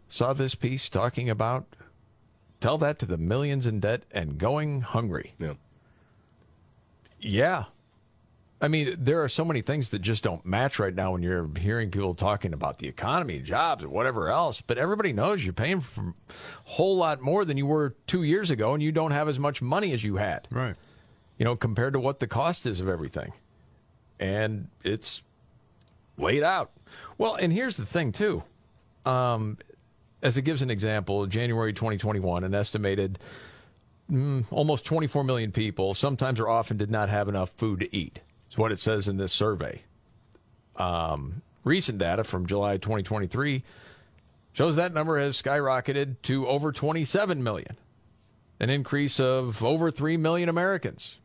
saw 0.09 0.35
this 0.35 0.55
piece 0.55 0.91
talking 0.91 1.31
about 1.31 1.67
tell 2.61 2.77
that 2.79 2.99
to 2.99 3.07
the 3.07 3.17
millions 3.17 3.67
in 3.67 3.81
debt 3.81 4.03
and 4.13 4.37
going 4.37 4.83
hungry. 4.83 5.33
Yeah. 5.39 5.55
Yeah. 7.19 7.65
I 8.63 8.69
mean, 8.69 8.95
there 8.99 9.23
are 9.23 9.29
so 9.29 9.45
many 9.45 9.63
things 9.63 9.91
that 9.91 10.01
just 10.01 10.23
don't 10.23 10.45
match 10.45 10.79
right 10.79 10.95
now 10.95 11.13
when 11.13 11.23
you're 11.23 11.49
hearing 11.59 11.91
people 11.91 12.15
talking 12.15 12.53
about 12.53 12.79
the 12.79 12.89
economy, 12.89 13.39
jobs, 13.41 13.83
and 13.83 13.91
whatever 13.91 14.29
else. 14.29 14.61
But 14.61 14.77
everybody 14.77 15.15
knows 15.15 15.43
you're 15.43 15.55
paying 15.55 15.81
for 15.81 16.09
a 16.09 16.15
whole 16.65 16.97
lot 16.97 17.23
more 17.23 17.47
than 17.47 17.57
you 17.57 17.65
were 17.65 17.95
two 18.07 18.23
years 18.23 18.51
ago, 18.51 18.75
and 18.75 18.83
you 18.83 18.93
don't 18.93 19.13
have 19.13 19.29
as 19.29 19.39
much 19.39 19.63
money 19.63 19.93
as 19.93 20.05
you 20.05 20.17
had. 20.17 20.47
Right. 20.51 20.77
You 21.39 21.45
know, 21.47 21.57
compared 21.57 21.95
to 21.95 22.01
what 22.01 22.21
the 22.21 22.27
cost 22.27 22.67
is 22.67 22.81
of 22.81 22.89
everything. 22.89 23.33
And 24.19 24.69
it's 24.85 25.23
laid 26.19 26.43
out. 26.43 26.71
Well, 27.17 27.37
and 27.37 27.51
here's 27.51 27.79
the 27.79 27.87
thing, 27.87 28.13
too. 28.13 28.43
Um, 29.07 29.57
as 30.23 30.37
it 30.37 30.43
gives 30.43 30.61
an 30.61 30.69
example, 30.69 31.25
January 31.27 31.73
2021, 31.73 32.45
an 32.45 32.55
estimated 32.55 33.19
mm, 34.13 34.45
almost 34.51 34.85
24 34.85 35.25
million 35.25 35.51
people, 35.51 35.95
sometimes 35.95 36.39
or 36.39 36.51
often, 36.51 36.77
did 36.77 36.91
not 36.91 37.09
have 37.09 37.27
enough 37.27 37.49
food 37.51 37.81
to 37.81 37.97
eat. 37.97 38.21
Is 38.51 38.59
what 38.59 38.73
it 38.73 38.79
says 38.79 39.09
in 39.09 39.17
this 39.17 39.33
survey. 39.33 39.83
Um, 40.77 41.43
recent 41.65 41.99
data 41.99 42.25
from 42.25 42.47
July 42.47 42.79
2023 42.79 43.63
shows 44.53 44.77
that 44.77 44.93
number 44.93 45.19
has 45.21 45.41
skyrocketed 45.41 46.17
to 46.23 46.49
over 46.49 46.73
27 46.73 47.43
million, 47.43 47.77
an 48.59 48.71
increase 48.71 49.21
of 49.21 49.63
over 49.65 49.91
3 49.91 50.17
million 50.17 50.49
Americans. 50.49 51.19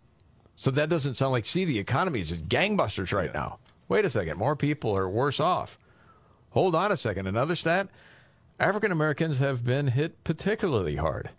So 0.56 0.72
that 0.72 0.90
doesn't 0.90 1.16
sound 1.16 1.32
like, 1.32 1.46
see, 1.46 1.66
the 1.66 1.80
economy 1.80 2.22
is 2.22 2.32
gangbusters 2.32 3.12
right 3.12 3.34
now. 3.34 3.60
Wait 3.88 4.06
a 4.06 4.10
second, 4.10 4.38
more 4.38 4.56
people 4.56 4.96
are 4.96 5.10
worse 5.10 5.40
off. 5.40 5.78
Hold 6.52 6.76
on 6.76 6.92
a 6.92 6.98
second. 6.98 7.28
Another 7.28 7.56
stat 7.56 7.90
African 8.60 8.92
Americans 8.92 9.40
have 9.40 9.66
been 9.66 9.88
hit 9.88 10.24
particularly 10.24 10.96
hard. 10.96 11.30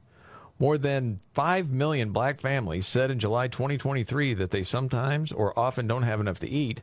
More 0.58 0.78
than 0.78 1.20
5 1.34 1.70
million 1.70 2.12
black 2.12 2.40
families 2.40 2.86
said 2.86 3.10
in 3.10 3.18
July 3.18 3.48
2023 3.48 4.34
that 4.34 4.50
they 4.50 4.62
sometimes 4.62 5.30
or 5.32 5.58
often 5.58 5.86
don't 5.86 6.02
have 6.02 6.20
enough 6.20 6.38
to 6.40 6.48
eat. 6.48 6.80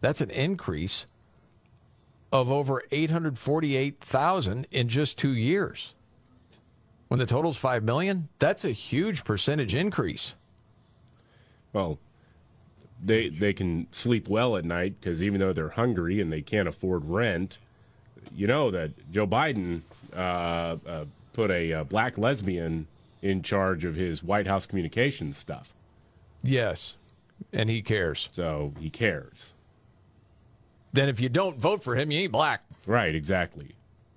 That's 0.00 0.20
an 0.20 0.30
increase 0.30 1.06
of 2.32 2.50
over 2.50 2.82
848,000 2.92 4.66
in 4.70 4.88
just 4.88 5.18
two 5.18 5.34
years. 5.34 5.94
When 7.08 7.18
the 7.18 7.26
total's 7.26 7.56
5 7.56 7.82
million, 7.82 8.28
that's 8.38 8.64
a 8.64 8.70
huge 8.70 9.24
percentage 9.24 9.74
increase. 9.74 10.36
Well, 11.72 11.98
they 13.02 13.28
they 13.28 13.52
can 13.52 13.86
sleep 13.90 14.28
well 14.28 14.56
at 14.56 14.64
night 14.64 14.94
because 15.00 15.22
even 15.22 15.40
though 15.40 15.52
they're 15.52 15.70
hungry 15.70 16.20
and 16.20 16.32
they 16.32 16.42
can't 16.42 16.68
afford 16.68 17.04
rent, 17.04 17.58
you 18.34 18.46
know 18.46 18.70
that 18.70 18.90
Joe 19.10 19.26
Biden 19.26 19.82
uh, 20.14 20.76
uh, 20.86 21.04
put 21.32 21.50
a 21.50 21.72
uh, 21.72 21.84
black 21.84 22.18
lesbian 22.18 22.86
in 23.22 23.42
charge 23.42 23.84
of 23.84 23.94
his 23.94 24.22
White 24.22 24.46
House 24.46 24.66
communications 24.66 25.36
stuff. 25.36 25.74
Yes, 26.42 26.96
and 27.52 27.68
he 27.68 27.82
cares. 27.82 28.28
So 28.32 28.72
he 28.78 28.90
cares. 28.90 29.52
Then 30.92 31.08
if 31.08 31.20
you 31.20 31.28
don't 31.28 31.58
vote 31.58 31.82
for 31.84 31.94
him, 31.96 32.10
you 32.10 32.20
ain't 32.20 32.32
black. 32.32 32.64
Right, 32.86 33.14
exactly. 33.14 33.74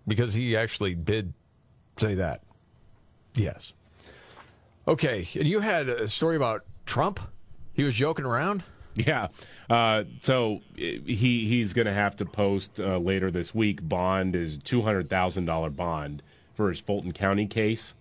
Because 0.07 0.33
he 0.33 0.55
actually 0.55 0.95
did 0.95 1.33
say 1.97 2.15
that. 2.15 2.41
Yes. 3.35 3.73
Okay, 4.87 5.27
and 5.35 5.47
you 5.47 5.59
had 5.59 5.87
a 5.87 6.07
story 6.07 6.35
about 6.35 6.65
Trump? 6.85 7.19
He 7.73 7.83
was 7.83 7.93
joking 7.93 8.25
around? 8.25 8.63
Yeah. 8.95 9.29
Uh, 9.69 10.03
so 10.21 10.61
uh, 10.73 10.77
he 10.77 11.47
he's 11.47 11.73
going 11.73 11.87
to 11.87 11.93
have 11.93 12.15
to 12.17 12.25
post 12.25 12.79
uh, 12.79 12.97
later 12.97 13.31
this 13.31 13.55
week. 13.55 13.87
Bond 13.87 14.35
is 14.35 14.57
two 14.57 14.81
hundred 14.81 15.09
thousand 15.09 15.45
dollar 15.45 15.69
bond 15.69 16.21
for 16.53 16.69
his 16.69 16.79
Fulton 16.79 17.11
County 17.11 17.47
case, 17.47 17.95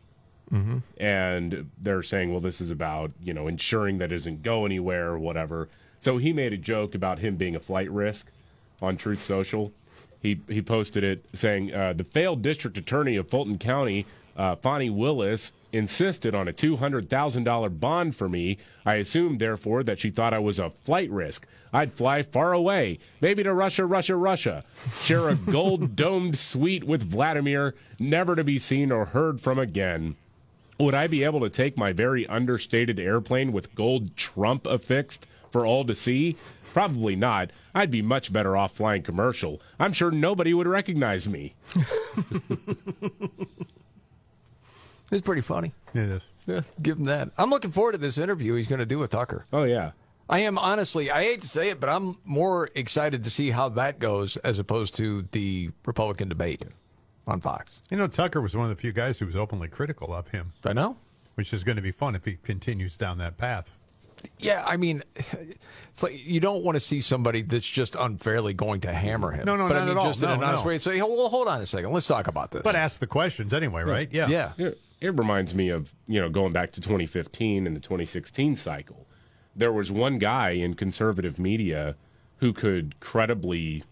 Mm-hmm. 0.52 0.78
and 0.98 1.70
they're 1.80 2.02
saying, 2.02 2.30
well, 2.30 2.40
this 2.40 2.60
is 2.60 2.70
about 2.70 3.12
you 3.22 3.32
know 3.32 3.48
ensuring 3.48 3.98
that 3.98 4.12
it 4.12 4.16
doesn't 4.16 4.42
go 4.42 4.66
anywhere 4.66 5.08
or 5.08 5.18
whatever. 5.18 5.68
So 5.98 6.18
he 6.18 6.32
made 6.32 6.52
a 6.52 6.58
joke 6.58 6.94
about 6.94 7.20
him 7.20 7.36
being 7.36 7.56
a 7.56 7.60
flight 7.60 7.90
risk 7.90 8.26
on 8.82 8.96
Truth 8.96 9.22
Social. 9.22 9.72
He 10.20 10.40
he 10.48 10.60
posted 10.60 11.04
it 11.04 11.24
saying 11.32 11.74
uh, 11.74 11.94
the 11.94 12.04
failed 12.04 12.42
district 12.42 12.76
attorney 12.76 13.16
of 13.16 13.30
Fulton 13.30 13.56
County, 13.58 14.04
uh, 14.36 14.56
Fani 14.56 14.90
Willis, 14.90 15.52
insisted 15.72 16.34
on 16.34 16.48
a 16.48 16.52
two 16.52 16.76
hundred 16.76 17.08
thousand 17.08 17.44
dollar 17.44 17.70
bond 17.70 18.14
for 18.14 18.28
me. 18.28 18.58
I 18.84 18.94
assumed, 18.96 19.40
therefore, 19.40 19.82
that 19.84 20.00
she 20.00 20.10
thought 20.10 20.34
I 20.34 20.38
was 20.38 20.58
a 20.58 20.70
flight 20.82 21.10
risk. 21.10 21.46
I'd 21.72 21.92
fly 21.92 22.20
far 22.20 22.52
away, 22.52 22.98
maybe 23.22 23.42
to 23.42 23.54
Russia, 23.54 23.86
Russia, 23.86 24.14
Russia, 24.16 24.62
share 25.00 25.30
a 25.30 25.34
gold 25.34 25.96
domed 25.96 26.38
suite 26.38 26.84
with 26.84 27.02
Vladimir, 27.10 27.74
never 27.98 28.36
to 28.36 28.44
be 28.44 28.58
seen 28.58 28.92
or 28.92 29.06
heard 29.06 29.40
from 29.40 29.58
again. 29.58 30.16
Would 30.78 30.94
I 30.94 31.06
be 31.06 31.24
able 31.24 31.40
to 31.40 31.50
take 31.50 31.76
my 31.76 31.92
very 31.92 32.26
understated 32.26 32.98
airplane 32.98 33.52
with 33.52 33.74
gold 33.74 34.16
Trump 34.16 34.66
affixed 34.66 35.26
for 35.50 35.64
all 35.66 35.84
to 35.84 35.94
see? 35.94 36.36
Probably 36.72 37.14
not. 37.14 37.50
I'd 37.74 37.90
be 37.90 38.02
much 38.02 38.32
better 38.32 38.56
off 38.56 38.72
flying 38.72 39.02
commercial. 39.02 39.60
I'm 39.78 39.92
sure 39.92 40.10
nobody 40.10 40.54
would 40.54 40.66
recognize 40.66 41.28
me. 41.28 41.54
It's 45.12 45.20
pretty 45.20 45.42
funny. 45.42 45.74
It 45.94 46.08
is. 46.08 46.22
Yeah, 46.46 46.62
give 46.80 46.96
him 46.98 47.04
that. 47.04 47.30
I'm 47.36 47.50
looking 47.50 47.70
forward 47.70 47.92
to 47.92 47.98
this 47.98 48.16
interview 48.16 48.54
he's 48.54 48.66
going 48.66 48.78
to 48.78 48.86
do 48.86 48.98
with 48.98 49.10
Tucker. 49.10 49.44
Oh, 49.52 49.64
yeah. 49.64 49.92
I 50.28 50.38
am 50.40 50.56
honestly, 50.56 51.10
I 51.10 51.22
hate 51.22 51.42
to 51.42 51.48
say 51.48 51.68
it, 51.68 51.78
but 51.78 51.90
I'm 51.90 52.16
more 52.24 52.70
excited 52.74 53.22
to 53.24 53.30
see 53.30 53.50
how 53.50 53.68
that 53.70 53.98
goes 53.98 54.38
as 54.38 54.58
opposed 54.58 54.94
to 54.96 55.26
the 55.32 55.70
Republican 55.84 56.30
debate 56.30 56.64
on 57.26 57.40
Fox. 57.40 57.72
You 57.90 57.96
know, 57.96 58.06
Tucker 58.06 58.40
was 58.40 58.56
one 58.56 58.70
of 58.70 58.76
the 58.76 58.80
few 58.80 58.92
guys 58.92 59.18
who 59.18 59.26
was 59.26 59.36
openly 59.36 59.68
critical 59.68 60.14
of 60.14 60.28
him. 60.28 60.52
I 60.64 60.72
know. 60.72 60.96
Which 61.34 61.52
is 61.52 61.64
going 61.64 61.76
to 61.76 61.82
be 61.82 61.92
fun 61.92 62.14
if 62.14 62.24
he 62.24 62.36
continues 62.42 62.96
down 62.96 63.18
that 63.18 63.38
path. 63.38 63.70
Yeah, 64.38 64.62
I 64.66 64.76
mean, 64.76 65.02
it's 65.16 66.02
like 66.02 66.12
you 66.24 66.38
don't 66.40 66.62
want 66.62 66.76
to 66.76 66.80
see 66.80 67.00
somebody 67.00 67.42
that's 67.42 67.66
just 67.66 67.96
unfairly 67.96 68.54
going 68.54 68.80
to 68.82 68.92
hammer 68.92 69.32
him. 69.32 69.46
No, 69.46 69.56
no, 69.56 69.66
but 69.66 69.74
not 69.74 69.82
I 69.82 69.86
mean, 69.86 69.90
at 69.92 69.96
all. 69.96 70.06
just 70.06 70.22
in 70.22 70.28
No, 70.28 70.34
an 70.34 70.44
honest 70.44 70.62
no. 70.64 70.68
way, 70.68 70.78
say, 70.78 71.00
"Well, 71.02 71.28
hold 71.28 71.48
on 71.48 71.60
a 71.60 71.66
second, 71.66 71.90
let's 71.92 72.06
talk 72.06 72.28
about 72.28 72.50
this." 72.52 72.62
But 72.62 72.76
ask 72.76 73.00
the 73.00 73.06
questions 73.08 73.52
anyway, 73.52 73.82
right? 73.82 74.08
Yeah. 74.12 74.28
yeah, 74.28 74.52
It, 74.58 74.78
it 75.00 75.18
reminds 75.18 75.54
me 75.54 75.70
of 75.70 75.92
you 76.06 76.20
know 76.20 76.28
going 76.28 76.52
back 76.52 76.70
to 76.72 76.80
2015 76.80 77.66
and 77.66 77.74
the 77.74 77.80
2016 77.80 78.54
cycle. 78.56 79.06
There 79.56 79.72
was 79.72 79.90
one 79.90 80.18
guy 80.18 80.50
in 80.50 80.74
conservative 80.74 81.38
media 81.40 81.96
who 82.36 82.52
could 82.52 83.00
credibly, 83.00 83.82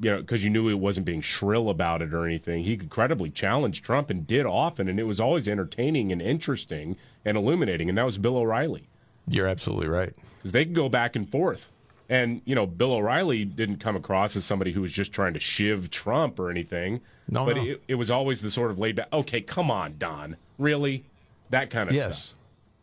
you 0.00 0.10
know, 0.10 0.20
because 0.20 0.42
you 0.42 0.50
knew 0.50 0.68
it 0.68 0.78
wasn't 0.78 1.04
being 1.04 1.20
shrill 1.20 1.68
about 1.68 2.00
it 2.00 2.14
or 2.14 2.24
anything. 2.24 2.64
He 2.64 2.76
could 2.76 2.88
credibly 2.90 3.28
challenge 3.28 3.82
Trump 3.82 4.08
and 4.08 4.26
did 4.26 4.46
often, 4.46 4.88
and 4.88 4.98
it 4.98 5.04
was 5.04 5.20
always 5.20 5.46
entertaining 5.46 6.10
and 6.10 6.22
interesting 6.22 6.96
and 7.24 7.36
illuminating. 7.36 7.88
And 7.88 7.98
that 7.98 8.04
was 8.04 8.16
Bill 8.16 8.38
O'Reilly. 8.38 8.88
You're 9.28 9.46
absolutely 9.46 9.88
right. 9.88 10.14
Because 10.38 10.52
they 10.52 10.64
could 10.64 10.74
go 10.74 10.88
back 10.88 11.16
and 11.16 11.30
forth. 11.30 11.68
And, 12.08 12.40
you 12.44 12.54
know, 12.54 12.66
Bill 12.66 12.92
O'Reilly 12.94 13.44
didn't 13.44 13.76
come 13.76 13.94
across 13.94 14.34
as 14.34 14.44
somebody 14.44 14.72
who 14.72 14.80
was 14.80 14.90
just 14.90 15.12
trying 15.12 15.34
to 15.34 15.40
shiv 15.40 15.90
Trump 15.90 16.40
or 16.40 16.50
anything. 16.50 17.02
No, 17.28 17.44
But 17.44 17.56
no. 17.56 17.64
It, 17.64 17.82
it 17.86 17.94
was 17.96 18.10
always 18.10 18.42
the 18.42 18.50
sort 18.50 18.70
of 18.70 18.78
laid 18.78 18.96
back, 18.96 19.08
okay, 19.12 19.40
come 19.40 19.70
on, 19.70 19.96
Don. 19.98 20.36
Really? 20.58 21.04
That 21.50 21.70
kind 21.70 21.88
of 21.88 21.94
yes, 21.94 22.18
stuff. 22.18 22.38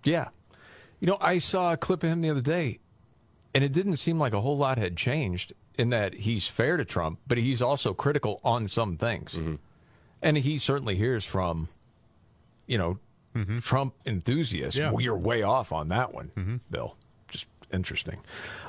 yeah. 0.05 0.27
You 0.99 1.07
know, 1.07 1.17
I 1.19 1.39
saw 1.39 1.73
a 1.73 1.77
clip 1.77 2.03
of 2.03 2.09
him 2.09 2.21
the 2.21 2.29
other 2.29 2.41
day, 2.41 2.79
and 3.53 3.63
it 3.63 3.73
didn't 3.73 3.97
seem 3.97 4.17
like 4.17 4.33
a 4.33 4.41
whole 4.41 4.57
lot 4.57 4.77
had 4.77 4.95
changed 4.95 5.53
in 5.77 5.89
that 5.89 6.13
he's 6.15 6.47
fair 6.47 6.77
to 6.77 6.85
Trump, 6.85 7.19
but 7.27 7.37
he's 7.37 7.61
also 7.61 7.93
critical 7.93 8.39
on 8.43 8.67
some 8.67 8.97
things, 8.97 9.33
Mm-hmm. 9.35 9.55
and 10.21 10.37
he 10.37 10.57
certainly 10.59 10.95
hears 10.95 11.23
from, 11.23 11.69
you 12.65 12.77
know, 12.77 12.99
Trump 13.61 13.93
enthusiasts. 14.05 14.79
Yeah. 14.79 14.89
Well, 14.89 15.01
you're 15.01 15.15
way 15.17 15.43
off 15.43 15.71
on 15.71 15.89
that 15.89 16.11
one, 16.13 16.59
Bill. 16.71 16.95
Just 17.29 17.45
interesting. 17.71 18.17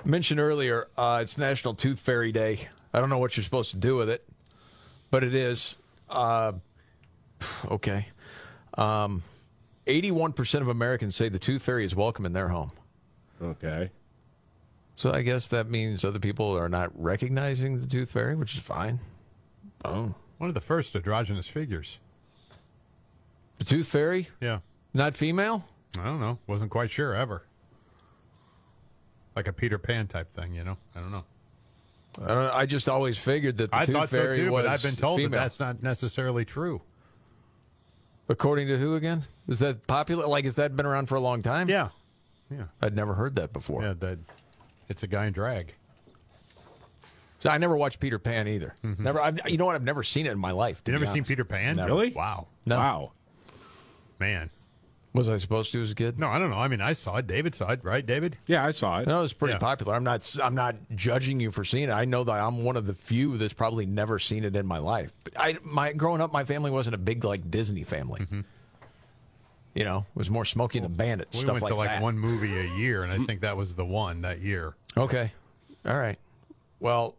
I 0.05 0.07
mentioned 0.09 0.41
earlier, 0.41 0.89
uh, 0.99 1.21
it's 1.23 1.39
National 1.39 1.73
Tooth 1.75 1.99
Fairy 2.01 2.33
Day. 2.33 2.69
I 2.93 3.01
don't 3.01 3.09
know 3.09 3.17
what 3.19 3.35
you're 3.37 3.45
supposed 3.45 3.71
to 3.71 3.79
do 3.79 3.97
with 3.97 4.11
it, 4.11 4.29
but 5.11 5.25
it 5.25 5.35
is. 5.35 5.75
Uh, 6.11 6.53
okay. 7.71 8.09
Um, 8.77 9.23
81% 9.87 10.61
of 10.61 10.69
Americans 10.69 11.17
say 11.17 11.31
the 11.31 11.39
tooth 11.39 11.63
fairy 11.63 11.87
is 11.87 11.97
welcome 11.97 12.27
in 12.27 12.35
their 12.35 12.49
home. 12.49 12.73
Okay. 13.43 13.91
So 14.99 15.13
I 15.13 15.23
guess 15.23 15.47
that 15.47 15.71
means 15.71 16.05
other 16.05 16.19
people 16.19 16.59
are 16.59 16.69
not 16.69 16.91
recognizing 17.01 17.79
the 17.79 17.87
tooth 17.87 18.11
fairy, 18.11 18.35
which 18.35 18.57
is 18.57 18.61
fine. 18.61 18.99
Oh. 19.85 20.13
One 20.39 20.51
of 20.51 20.55
the 20.55 20.61
first 20.61 20.97
androgynous 20.97 21.47
figures. 21.47 22.01
The 23.59 23.65
tooth 23.65 23.87
fairy? 23.87 24.27
Yeah. 24.41 24.59
Not 24.93 25.17
female? 25.17 25.65
I 26.01 26.03
don't 26.03 26.19
know. 26.19 26.41
Wasn't 26.49 26.73
quite 26.73 26.91
sure 26.91 27.15
ever. 27.15 27.45
Like 29.37 29.47
a 29.47 29.53
Peter 29.53 29.79
Pan 29.79 30.09
type 30.09 30.33
thing, 30.33 30.53
you 30.53 30.65
know? 30.65 30.77
I 30.97 30.99
don't 30.99 31.13
know. 31.13 31.25
I, 32.21 32.27
don't 32.27 32.45
know, 32.47 32.53
I 32.53 32.67
just 32.67 32.89
always 32.89 33.17
figured 33.17 33.59
that 33.59 33.71
the 33.71 33.77
I 33.77 33.85
tooth 33.85 33.95
thought 33.95 34.11
so 34.11 34.17
fairy 34.17 34.37
too, 34.39 34.51
was 34.51 34.65
but 34.65 34.73
I've 34.73 34.83
been 34.83 34.97
told 34.97 35.21
that 35.21 35.23
female. 35.23 35.39
that's 35.39 35.61
not 35.61 35.81
necessarily 35.81 36.45
true. 36.45 36.83
According 38.29 38.67
to 38.67 38.77
who 38.77 38.97
again? 38.97 39.23
Is 39.47 39.61
that 39.61 39.87
popular? 39.87 40.27
Like, 40.27 40.45
has 40.45 40.57
that 40.57 40.75
been 40.75 40.87
around 40.87 41.07
for 41.07 41.15
a 41.15 41.21
long 41.21 41.41
time? 41.41 41.69
Yeah. 41.69 41.91
Yeah. 42.51 42.65
I'd 42.83 42.97
never 42.97 43.15
heard 43.15 43.37
that 43.37 43.53
before. 43.53 43.85
Yeah, 43.85 43.95
that 44.01 44.19
it's 44.89 45.03
a 45.03 45.07
guy 45.07 45.27
in 45.27 45.33
drag. 45.33 45.75
So 47.41 47.51
I 47.51 47.59
never 47.59 47.77
watched 47.77 48.01
Peter 48.01 48.19
Pan 48.19 48.49
either. 48.49 48.75
Mm-hmm. 48.85 49.03
Never. 49.05 49.21
I've, 49.21 49.39
you 49.49 49.59
know 49.59 49.67
what? 49.67 49.77
I've 49.77 49.85
never 49.85 50.03
seen 50.03 50.27
it 50.27 50.33
in 50.33 50.39
my 50.39 50.51
life. 50.51 50.83
to 50.85 50.91
You 50.93 50.99
be 50.99 51.05
never 51.05 51.15
seen. 51.15 51.25
Peter 51.25 51.45
Pan? 51.45 51.77
Never. 51.77 51.89
Really? 51.89 52.11
Wow. 52.11 52.49
No. 52.67 52.77
Wow. 52.79 53.13
Man. 54.19 54.51
Was 55.15 55.29
I 55.29 55.37
supposed 55.39 55.73
to 55.73 55.81
as 55.81 55.91
a 55.91 55.95
kid? 55.95 56.19
No, 56.19 56.29
I 56.29 56.39
don't 56.39 56.51
know. 56.51 56.59
I 56.59 56.69
mean, 56.69 56.81
I 56.81 56.93
saw 56.93 57.17
it. 57.17 57.27
David 57.27 57.55
saw 57.55 57.71
it, 57.71 57.81
right, 57.83 58.05
David? 58.05 58.37
Yeah, 58.47 58.65
I 58.65 58.73
saw 58.73 59.01
it. 59.01 59.07
No, 59.09 59.23
it's 59.23 59.33
pretty 59.33 59.55
Yeah. 59.55 59.59
popular. 59.59 59.95
I'm 59.95 60.05
not. 60.05 60.37
I'm 60.43 60.55
not 60.55 60.77
judging 60.95 61.41
you 61.41 61.51
for 61.51 61.65
seeing 61.65 61.85
it. 61.89 61.93
I 61.93 62.05
know 62.05 62.25
that 62.25 62.33
I'm 62.33 62.63
one 62.63 62.77
of 62.77 62.87
the 62.87 62.95
few 62.95 63.39
that's 63.39 63.55
probably 63.55 63.87
never 63.87 64.19
seen 64.19 64.45
it 64.45 64.55
in 64.55 64.67
my 64.67 64.79
life. 64.79 65.13
But 65.25 65.33
I, 65.39 65.59
my 65.63 65.93
growing 65.93 66.21
up, 66.21 66.33
my 66.33 66.45
family 66.45 66.71
wasn't 66.71 66.95
a 66.95 66.99
big 66.99 67.25
like 67.25 67.51
Disney 67.51 67.85
family. 67.85 68.21
Mm-hmm. 68.23 68.41
You 69.75 69.85
know, 69.85 69.99
it 69.99 70.19
was 70.19 70.31
more 70.31 70.45
Smokey 70.45 70.79
and 70.79 70.85
the 70.85 70.89
Bandit 70.89 71.29
We 71.33 71.41
stuff 71.41 71.53
went 71.55 71.63
like 71.63 71.71
to 71.71 71.77
like 71.77 71.91
that. 71.91 72.03
one 72.03 72.19
movie 72.19 72.59
a 72.59 72.75
year, 72.77 73.03
and 73.03 73.13
I 73.13 73.17
mm-hmm. 73.17 73.25
think 73.25 73.41
that 73.43 73.57
was 73.57 73.75
the 73.75 73.85
one 73.85 74.23
that 74.23 74.41
year. 74.41 74.75
Okay, 74.97 75.31
all 75.87 75.99
right. 75.99 76.19
Well, 76.81 77.17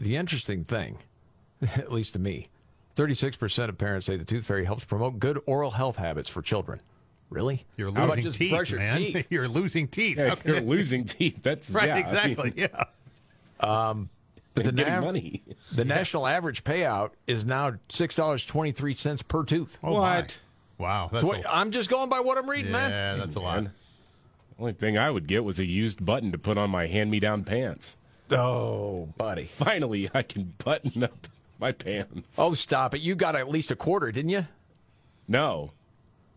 the 0.00 0.16
interesting 0.16 0.64
thing, 0.64 0.98
at 1.62 1.92
least 1.92 2.14
to 2.14 2.18
me, 2.18 2.48
36% 2.96 3.68
of 3.68 3.78
parents 3.78 4.06
say 4.06 4.16
the 4.16 4.24
tooth 4.24 4.46
fairy 4.46 4.64
helps 4.64 4.84
promote 4.84 5.18
good 5.18 5.40
oral 5.46 5.70
health 5.70 5.96
habits 5.96 6.28
for 6.28 6.42
children. 6.42 6.80
Really? 7.30 7.64
You're 7.76 7.92
How 7.92 8.04
about 8.04 8.16
losing 8.16 8.24
just 8.24 8.38
teeth, 8.38 8.50
brush 8.50 8.70
your 8.70 8.80
man. 8.80 8.96
teeth? 8.96 9.26
You're 9.30 9.48
losing 9.48 9.86
teeth. 9.86 10.16
Yeah, 10.16 10.30
How 10.30 10.34
can 10.36 10.54
you're 10.54 10.62
losing 10.62 11.04
teeth. 11.04 11.42
That's 11.42 11.70
Right, 11.70 11.88
yeah, 11.88 11.96
I 11.96 11.98
exactly. 11.98 12.52
mean, 12.56 12.68
yeah. 12.72 12.84
Um, 13.60 14.08
but 14.54 14.64
the, 14.64 14.72
getting 14.72 14.94
nav- 14.94 15.04
money. 15.04 15.42
the 15.72 15.84
national 15.84 16.26
average 16.26 16.64
payout 16.64 17.10
is 17.26 17.44
now 17.44 17.72
$6.23 17.90 19.28
per 19.28 19.44
tooth. 19.44 19.78
Oh, 19.82 19.94
my. 19.94 20.16
What? 20.16 20.40
Wow. 20.78 21.08
That's 21.12 21.22
So 21.22 21.28
what- 21.28 21.44
a, 21.44 21.54
I'm 21.54 21.70
just 21.72 21.90
going 21.90 22.08
by 22.08 22.20
what 22.20 22.38
I'm 22.38 22.48
reading, 22.48 22.72
yeah, 22.72 22.88
man. 22.88 22.90
Yeah, 22.90 23.16
that's 23.24 23.34
a 23.34 23.40
lot. 23.40 23.62
Man. 23.64 23.72
Only 24.58 24.72
thing 24.72 24.98
I 24.98 25.10
would 25.10 25.26
get 25.26 25.44
was 25.44 25.58
a 25.58 25.64
used 25.64 26.04
button 26.04 26.32
to 26.32 26.38
put 26.38 26.58
on 26.58 26.70
my 26.70 26.86
hand-me-down 26.86 27.44
pants. 27.44 27.96
Oh, 28.30 29.08
buddy. 29.16 29.44
Finally, 29.44 30.10
I 30.12 30.22
can 30.22 30.54
button 30.64 31.04
up 31.04 31.28
my 31.60 31.72
pants. 31.72 32.36
Oh, 32.38 32.54
stop 32.54 32.94
it. 32.94 33.00
You 33.00 33.14
got 33.14 33.36
at 33.36 33.48
least 33.48 33.70
a 33.70 33.76
quarter, 33.76 34.10
didn't 34.12 34.30
you? 34.30 34.46
No, 35.28 35.72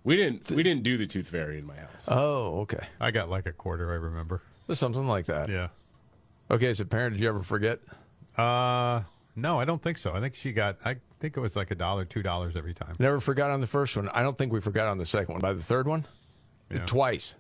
we 0.04 0.16
didn't. 0.18 0.52
We 0.52 0.64
didn't 0.64 0.84
do 0.84 0.98
the 0.98 1.08
tooth 1.08 1.30
fairy 1.30 1.58
in 1.60 1.66
my 1.66 1.76
house. 1.78 2.06
Oh, 2.08 2.62
okay. 2.62 2.86
I 3.00 3.12
got 3.12 3.30
like 3.30 3.46
a 3.46 3.52
quarter, 3.54 3.92
I 3.92 3.96
remember. 3.96 4.42
Something 4.72 5.08
like 5.08 5.26
that. 5.26 5.50
Yeah. 5.50 5.68
Okay, 6.50 6.68
as 6.68 6.80
a 6.80 6.86
parent, 6.86 7.16
did 7.16 7.22
you 7.22 7.30
ever 7.30 7.42
forget? 7.42 7.80
Uh, 8.38 9.02
no, 9.36 9.60
I 9.60 9.66
don't 9.66 9.82
think 9.82 9.98
so. 9.98 10.14
I 10.14 10.20
think 10.20 10.36
she 10.36 10.52
got, 10.52 10.78
I 10.86 10.98
think 11.20 11.38
it 11.38 11.40
was 11.40 11.56
like 11.56 11.72
a 11.72 11.76
dollar, 11.76 12.06
two 12.06 12.22
dollars 12.24 12.56
every 12.56 12.74
time. 12.74 12.94
Never 13.00 13.20
forgot 13.20 13.50
on 13.52 13.62
the 13.62 13.68
first 13.68 13.96
one. 13.96 14.10
I 14.10 14.22
don't 14.24 14.38
think 14.38 14.52
we 14.52 14.60
forgot 14.62 14.88
on 14.88 14.98
the 14.98 15.06
second 15.06 15.34
one. 15.34 15.42
By 15.42 15.54
the 15.54 15.62
third 15.62 15.88
one, 15.88 16.06
Yeah. 16.70 16.86
twice. 16.86 17.36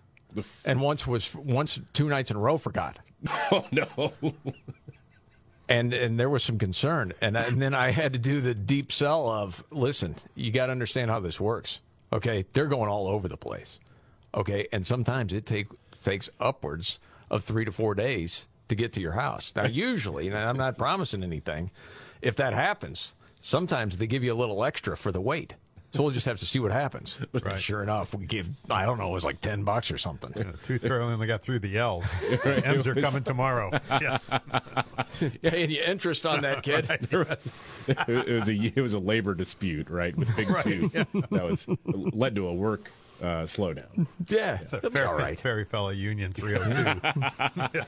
And 0.63 0.79
once 0.79 1.05
was 1.05 1.35
once 1.35 1.79
two 1.93 2.07
nights 2.07 2.31
in 2.31 2.37
a 2.37 2.39
row 2.39 2.57
forgot. 2.57 2.99
Oh 3.51 3.65
no! 3.71 4.13
and 5.69 5.93
and 5.93 6.19
there 6.19 6.29
was 6.29 6.43
some 6.43 6.57
concern 6.57 7.13
and, 7.21 7.37
and 7.37 7.61
then 7.61 7.73
i 7.73 7.91
had 7.91 8.13
to 8.13 8.19
do 8.19 8.41
the 8.41 8.53
deep 8.55 8.91
sell 8.91 9.27
of 9.29 9.63
listen 9.71 10.15
you 10.35 10.51
got 10.51 10.65
to 10.65 10.71
understand 10.71 11.09
how 11.11 11.19
this 11.19 11.39
works 11.39 11.79
okay 12.11 12.43
they're 12.53 12.67
going 12.67 12.89
all 12.89 13.07
over 13.07 13.27
the 13.27 13.37
place 13.37 13.79
okay 14.33 14.67
and 14.73 14.85
sometimes 14.85 15.31
it 15.33 15.45
take 15.45 15.67
takes 16.03 16.29
upwards 16.39 16.99
of 17.29 17.43
three 17.43 17.63
to 17.63 17.71
four 17.71 17.93
days 17.95 18.47
to 18.71 18.75
get 18.75 18.93
to 18.93 18.99
your 19.01 19.11
house 19.13 19.53
now 19.55 19.65
usually 19.87 20.27
and 20.27 20.35
i'm 20.37 20.57
not 20.57 20.77
promising 20.77 21.23
anything 21.23 21.69
if 22.21 22.35
that 22.35 22.53
happens 22.53 23.13
sometimes 23.41 23.97
they 23.99 24.07
give 24.07 24.23
you 24.23 24.33
a 24.33 24.39
little 24.43 24.63
extra 24.63 24.97
for 24.97 25.11
the 25.11 25.21
wait 25.21 25.53
so 25.93 26.01
we'll 26.03 26.11
just 26.13 26.25
have 26.25 26.39
to 26.39 26.45
see 26.45 26.57
what 26.57 26.71
happens 26.71 27.19
Right. 27.43 27.59
sure 27.59 27.83
enough 27.83 28.13
we 28.15 28.25
give 28.25 28.47
i 28.69 28.85
don't 28.85 28.97
know 28.97 29.07
it 29.07 29.11
was 29.11 29.25
like 29.25 29.41
10 29.41 29.63
bucks 29.65 29.91
or 29.91 29.97
something 29.97 30.31
Yeah, 30.37 30.51
tooth 30.63 30.81
fairy 30.83 31.03
only 31.03 31.27
got 31.27 31.41
through 31.43 31.59
the 31.59 31.77
L's. 31.77 32.05
The 32.43 32.61
M's 32.65 32.87
are 32.87 32.95
coming 32.95 33.23
tomorrow. 33.23 33.71
Yes. 33.89 34.29
paying 35.41 35.69
you 35.69 35.81
interest 35.83 36.25
on 36.25 36.41
that 36.41 36.63
kid 36.63 36.89
it 37.09 37.11
was 37.11 38.49
a 38.49 38.53
it 38.53 38.81
was 38.81 38.93
a 38.93 38.99
labor 38.99 39.33
dispute, 39.35 39.89
right, 39.89 40.15
with 40.15 40.33
Big 40.35 40.47
Two. 40.63 40.87
That 40.89 41.31
was 41.43 41.67
led 41.85 42.35
to 42.35 42.47
a 42.47 42.53
work 42.53 42.89
uh, 43.21 43.43
slowdown. 43.43 44.07
yeah 44.27 44.57
The 44.57 44.65
that'll 44.69 44.89
be 44.89 44.93
Fair, 44.93 45.07
all 45.07 45.15
right 45.17 45.39
Fairy 45.39 45.65
Fella 45.65 45.93
Union 45.93 46.33
302. 46.33 47.81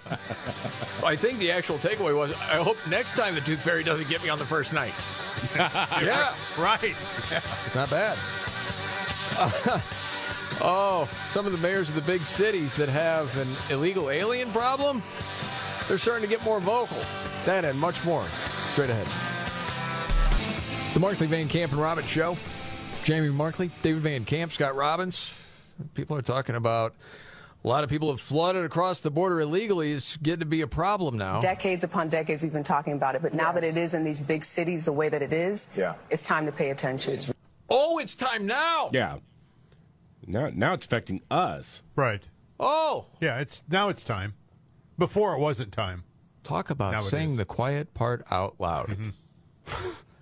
I 1.05 1.15
think 1.15 1.39
the 1.39 1.51
actual 1.51 1.77
takeaway 1.77 2.15
was 2.15 2.31
I 2.33 2.57
hope 2.63 2.77
next 2.87 3.15
time 3.15 3.35
the 3.35 3.41
tooth 3.41 3.61
fairy 3.61 3.83
doesn't 3.83 4.07
get 4.09 4.23
me 4.23 4.29
on 4.29 4.39
the 4.39 4.45
first 4.45 4.73
night. 4.73 4.93
yeah, 5.55 6.33
right. 6.57 6.95
not 7.75 7.89
bad. 7.89 8.17
oh, 10.61 11.09
some 11.27 11.45
of 11.45 11.51
the 11.51 11.57
mayors 11.57 11.89
of 11.89 11.95
the 11.95 12.01
big 12.01 12.23
cities 12.23 12.73
that 12.75 12.89
have 12.89 13.35
an 13.37 13.55
illegal 13.69 14.09
alien 14.09 14.51
problem, 14.51 15.01
they're 15.87 15.97
starting 15.97 16.21
to 16.21 16.29
get 16.29 16.43
more 16.43 16.59
vocal. 16.59 16.99
That 17.45 17.65
and 17.65 17.77
much 17.77 18.03
more. 18.05 18.25
Straight 18.71 18.89
ahead. 18.89 19.07
The 20.93 20.99
Markley 20.99 21.27
Van 21.27 21.47
Camp 21.47 21.71
and 21.71 21.81
Robbins 21.81 22.07
Show. 22.07 22.37
Jamie 23.03 23.29
Markley, 23.29 23.69
David 23.81 24.01
Van 24.01 24.25
Camp, 24.25 24.51
Scott 24.51 24.75
Robbins. 24.75 25.33
People 25.93 26.17
are 26.17 26.21
talking 26.21 26.55
about 26.55 26.93
a 27.63 27.67
lot 27.67 27.83
of 27.83 27.89
people 27.89 28.09
have 28.11 28.21
flooded 28.21 28.63
across 28.63 29.01
the 29.01 29.11
border 29.11 29.41
illegally. 29.41 29.91
It's 29.91 30.15
getting 30.17 30.39
to 30.41 30.45
be 30.45 30.61
a 30.61 30.67
problem 30.67 31.17
now. 31.17 31.39
Decades 31.39 31.83
upon 31.83 32.09
decades, 32.09 32.43
we've 32.43 32.53
been 32.53 32.63
talking 32.63 32.93
about 32.93 33.15
it, 33.15 33.21
but 33.21 33.33
now 33.33 33.51
that 33.51 33.63
it 33.63 33.75
is 33.77 33.93
in 33.93 34.03
these 34.03 34.21
big 34.21 34.43
cities 34.43 34.85
the 34.85 34.93
way 34.93 35.09
that 35.09 35.21
it 35.21 35.33
is, 35.33 35.69
Yeah. 35.75 35.95
it's 36.09 36.23
time 36.23 36.45
to 36.45 36.51
pay 36.51 36.69
attention. 36.69 37.17
Oh, 37.69 37.97
it's 37.99 38.15
time 38.15 38.45
now. 38.45 38.89
Yeah. 38.91 39.17
Now, 40.25 40.49
now 40.53 40.73
it's 40.73 40.85
affecting 40.85 41.21
us. 41.29 41.81
Right. 41.95 42.23
Oh, 42.59 43.07
Yeah, 43.19 43.39
it's 43.39 43.63
now 43.69 43.89
it's 43.89 44.03
time. 44.03 44.35
Before 44.97 45.33
it 45.33 45.39
wasn't 45.39 45.71
time. 45.71 46.03
talk 46.43 46.69
about 46.69 46.91
Now 46.93 46.99
it 46.99 47.09
saying 47.09 47.35
the 47.37 47.45
quiet 47.45 47.93
part 47.93 48.25
out 48.29 48.55
loud. 48.59 48.89
Mm-hmm. 48.89 49.89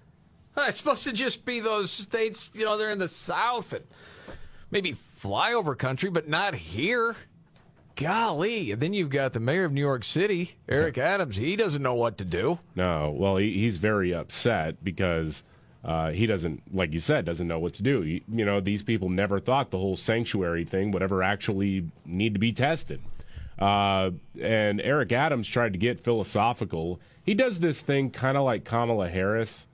it's 0.58 0.78
supposed 0.78 1.04
to 1.04 1.14
just 1.14 1.46
be 1.46 1.60
those 1.60 1.92
states, 1.92 2.52
you 2.54 2.66
know, 2.66 2.78
they're 2.78 2.92
in 2.92 3.00
the 3.00 3.08
South 3.10 3.74
and 3.74 3.86
maybe 4.70 4.94
flyover 4.94 5.78
country, 5.78 6.10
but 6.10 6.28
not 6.28 6.54
here. 6.56 7.16
golly. 7.96 8.72
And 8.72 8.82
then 8.82 8.94
you've 8.94 9.10
got 9.10 9.34
the 9.34 9.40
mayor 9.40 9.66
of 9.66 9.72
New 9.72 9.82
York 9.82 10.04
City, 10.04 10.58
Eric 10.68 10.98
Adams. 10.98 11.36
He 11.36 11.56
doesn't 11.56 11.82
know 11.82 11.94
what 11.94 12.18
to 12.18 12.26
do. 12.26 12.60
No, 12.76 13.14
well, 13.16 13.38
he, 13.38 13.54
he's 13.54 13.78
very 13.78 14.14
upset 14.14 14.84
because 14.84 15.44
uh, 15.84 16.12
he 16.12 16.26
doesn't, 16.26 16.64
like 16.74 16.94
you 16.94 17.00
said, 17.00 17.26
doesn't 17.26 17.48
know 17.48 17.60
what 17.60 17.74
to 17.76 17.84
do. 17.84 18.04
You, 18.04 18.22
you 18.32 18.46
know, 18.46 18.60
these 18.60 18.84
people 18.84 19.10
never 19.10 19.40
thought 19.40 19.72
the 19.72 19.78
whole 19.78 19.98
sanctuary 19.98 20.64
thing 20.66 20.92
would 20.92 21.04
ever 21.04 21.22
actually 21.22 21.90
need 22.06 22.34
to 22.34 22.40
be 22.40 22.52
tested. 22.54 23.02
Uh, 23.60 24.12
and 24.42 24.82
Eric 24.82 25.12
Adams 25.12 25.48
tried 25.48 25.74
to 25.74 25.80
get 25.80 26.00
philosophical. 26.04 27.00
He 27.24 27.36
does 27.36 27.60
this 27.60 27.82
thing 27.82 28.10
kind 28.10 28.36
of 28.38 28.44
like 28.44 28.64
Kamala 28.64 29.10
Harris, 29.10 29.68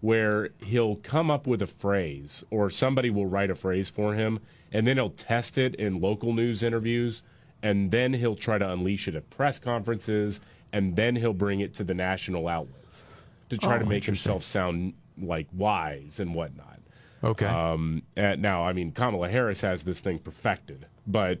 where 0.00 0.50
he'll 0.64 0.96
come 0.96 1.30
up 1.30 1.46
with 1.46 1.60
a 1.60 1.66
phrase 1.66 2.42
or 2.50 2.70
somebody 2.70 3.10
will 3.10 3.26
write 3.26 3.50
a 3.50 3.54
phrase 3.54 3.88
for 3.90 4.14
him, 4.14 4.40
and 4.72 4.86
then 4.86 4.96
he'll 4.96 5.10
test 5.10 5.58
it 5.58 5.74
in 5.74 6.00
local 6.00 6.32
news 6.32 6.62
interviews, 6.62 7.22
and 7.62 7.90
then 7.90 8.14
he'll 8.14 8.36
try 8.36 8.56
to 8.56 8.70
unleash 8.70 9.06
it 9.08 9.14
at 9.14 9.28
press 9.30 9.58
conferences, 9.58 10.40
and 10.72 10.96
then 10.96 11.16
he'll 11.16 11.34
bring 11.34 11.60
it 11.60 11.74
to 11.74 11.84
the 11.84 11.94
national 11.94 12.48
outlets 12.48 13.04
to 13.50 13.58
try 13.58 13.76
Oh, 13.76 13.80
to 13.80 13.84
make 13.84 14.04
himself 14.04 14.42
sound 14.44 14.94
like 15.20 15.46
wise 15.52 16.18
and 16.20 16.34
whatnot. 16.34 16.78
Okay. 17.22 17.44
Um, 17.46 18.02
and 18.16 18.40
now, 18.40 18.64
I 18.64 18.72
mean, 18.72 18.92
Kamala 18.92 19.28
Harris 19.28 19.60
has 19.60 19.82
this 19.82 20.00
thing 20.00 20.18
perfected, 20.18 20.86
but 21.06 21.40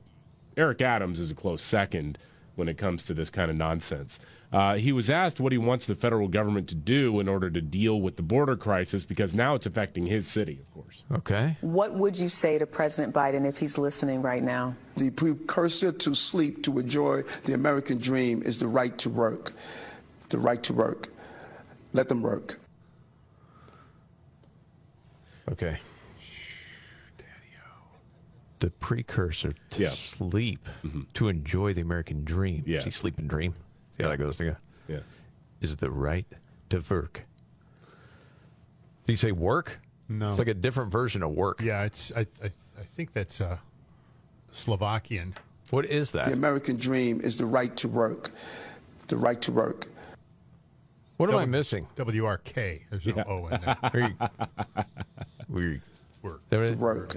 Eric 0.56 0.82
Adams 0.82 1.18
is 1.18 1.30
a 1.30 1.34
close 1.34 1.62
second 1.62 2.18
when 2.56 2.68
it 2.68 2.76
comes 2.76 3.02
to 3.04 3.14
this 3.14 3.30
kind 3.30 3.50
of 3.50 3.56
nonsense. 3.56 4.20
Uh, 4.52 4.74
he 4.74 4.90
was 4.90 5.08
asked 5.08 5.38
what 5.38 5.52
he 5.52 5.58
wants 5.58 5.86
the 5.86 5.94
federal 5.94 6.26
government 6.26 6.68
to 6.68 6.74
do 6.74 7.20
in 7.20 7.28
order 7.28 7.48
to 7.48 7.60
deal 7.60 8.00
with 8.00 8.16
the 8.16 8.22
border 8.22 8.56
crisis 8.56 9.04
because 9.04 9.32
now 9.32 9.54
it's 9.54 9.64
affecting 9.66 10.06
his 10.06 10.26
city, 10.26 10.58
of 10.60 10.74
course. 10.74 11.04
Okay. 11.12 11.56
What 11.60 11.94
would 11.94 12.18
you 12.18 12.28
say 12.28 12.58
to 12.58 12.66
President 12.66 13.14
Biden 13.14 13.46
if 13.46 13.58
he's 13.58 13.78
listening 13.78 14.22
right 14.22 14.42
now? 14.42 14.74
The 14.96 15.10
precursor 15.10 15.92
to 15.92 16.14
sleep, 16.16 16.64
to 16.64 16.80
enjoy 16.80 17.22
the 17.44 17.52
American 17.54 17.98
dream, 17.98 18.42
is 18.44 18.58
the 18.58 18.66
right 18.66 18.96
to 18.98 19.08
work. 19.08 19.52
The 20.30 20.38
right 20.38 20.62
to 20.64 20.72
work. 20.72 21.10
Let 21.92 22.08
them 22.08 22.20
work. 22.20 22.58
Okay. 25.52 25.78
The 28.58 28.70
precursor 28.70 29.54
to 29.70 29.82
Yeah. 29.82 29.88
sleep, 29.90 30.68
to 31.14 31.28
enjoy 31.28 31.72
the 31.72 31.80
American 31.80 32.24
dream. 32.24 32.62
Yeah. 32.66 32.82
See, 32.82 32.90
sleep 32.90 33.16
and 33.16 33.28
dream. 33.28 33.54
Yeah, 34.00 34.08
that 34.08 34.16
goes 34.18 34.36
together. 34.36 34.58
Yeah. 34.88 35.00
Is 35.60 35.76
the 35.76 35.90
right 35.90 36.26
to 36.70 36.82
work. 36.88 37.22
Did 39.06 39.12
you 39.12 39.16
say 39.16 39.32
work? 39.32 39.78
No. 40.08 40.28
It's 40.30 40.38
like 40.38 40.48
a 40.48 40.54
different 40.54 40.90
version 40.90 41.22
of 41.22 41.30
work. 41.32 41.60
Yeah, 41.60 41.82
it's. 41.84 42.10
I. 42.16 42.20
I, 42.42 42.46
I 42.78 42.82
think 42.96 43.12
that's 43.12 43.40
uh, 43.40 43.58
Slovakian. 44.52 45.34
What 45.70 45.84
is 45.86 46.10
that? 46.12 46.26
The 46.26 46.32
American 46.32 46.76
dream 46.76 47.20
is 47.20 47.36
the 47.36 47.44
right 47.46 47.76
to 47.76 47.88
work. 47.88 48.30
The 49.08 49.16
right 49.16 49.40
to 49.42 49.52
work. 49.52 49.86
What 51.18 51.28
am 51.28 51.36
I 51.36 51.44
missing? 51.44 51.86
WRK. 51.96 52.80
There's 52.88 53.04
no 53.06 53.22
O 53.26 53.46
in 53.48 53.60
there. 53.60 53.76
Are 53.82 53.98
you- 54.00 54.84
we- 55.48 55.80
Work. 56.22 56.40
there 56.48 56.64
it 56.64 56.70
is? 56.70 56.76
Work. 56.76 57.16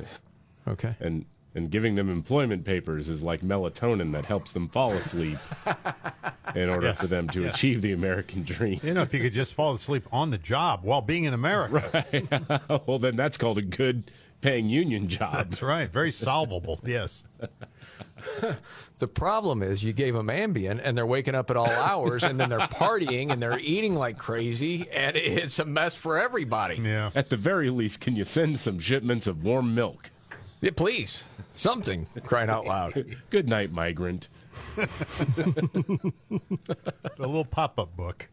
Okay. 0.67 0.95
And 0.99 1.25
and 1.55 1.69
giving 1.69 1.95
them 1.95 2.09
employment 2.09 2.65
papers 2.65 3.09
is 3.09 3.21
like 3.21 3.41
melatonin 3.41 4.11
that 4.13 4.25
helps 4.25 4.53
them 4.53 4.67
fall 4.69 4.91
asleep 4.93 5.37
in 6.55 6.69
order 6.69 6.87
Yes. 6.87 6.99
for 7.01 7.07
them 7.07 7.27
to 7.29 7.43
Yes. 7.43 7.55
achieve 7.55 7.81
the 7.81 7.91
American 7.91 8.43
dream. 8.43 8.79
You 8.83 8.93
know, 8.93 9.01
if 9.03 9.13
you 9.13 9.19
could 9.19 9.33
just 9.33 9.53
fall 9.53 9.73
asleep 9.73 10.05
on 10.11 10.31
the 10.31 10.37
job 10.37 10.83
while 10.83 11.01
being 11.01 11.25
in 11.25 11.33
America. 11.33 12.03
well, 12.87 12.99
then 12.99 13.15
that's 13.15 13.37
called 13.37 13.57
a 13.57 13.61
good 13.61 14.09
paying 14.41 14.67
union 14.67 15.07
job. 15.07 15.33
That's 15.35 15.61
right. 15.61 15.89
Very 15.91 16.11
solvable. 16.11 16.79
Yes. 16.85 17.23
The 18.99 19.07
problem 19.07 19.61
is 19.63 19.83
you 19.83 19.91
gave 19.91 20.13
them 20.13 20.27
Ambien 20.27 20.79
and 20.81 20.97
they're 20.97 21.05
waking 21.05 21.35
up 21.35 21.49
at 21.49 21.57
all 21.57 21.69
hours 21.69 22.23
and 22.23 22.39
then 22.39 22.49
they're 22.49 22.59
partying 22.59 23.31
and 23.31 23.41
they're 23.41 23.59
eating 23.59 23.95
like 23.95 24.17
crazy 24.17 24.87
and 24.91 25.17
it's 25.17 25.59
a 25.59 25.65
mess 25.65 25.93
for 25.93 26.17
everybody. 26.17 26.75
Yeah. 26.81 27.11
At 27.15 27.29
the 27.29 27.35
very 27.37 27.69
least, 27.69 27.99
can 27.99 28.15
you 28.15 28.23
send 28.23 28.59
some 28.61 28.79
shipments 28.79 29.27
of 29.27 29.43
warm 29.43 29.75
milk? 29.75 30.11
Yeah, 30.63 30.71
please. 30.73 31.25
Something. 31.51 32.07
Crying 32.23 32.49
out 32.49 32.65
loud. 32.65 33.17
Good 33.29 33.49
night, 33.49 33.73
migrant. 33.73 34.29
A 34.77 34.87
little 37.17 37.43
pop 37.43 37.77
up 37.77 37.93
book 37.97 38.29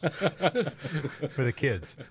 for 0.00 1.44
the 1.44 1.52
kids. 1.54 1.94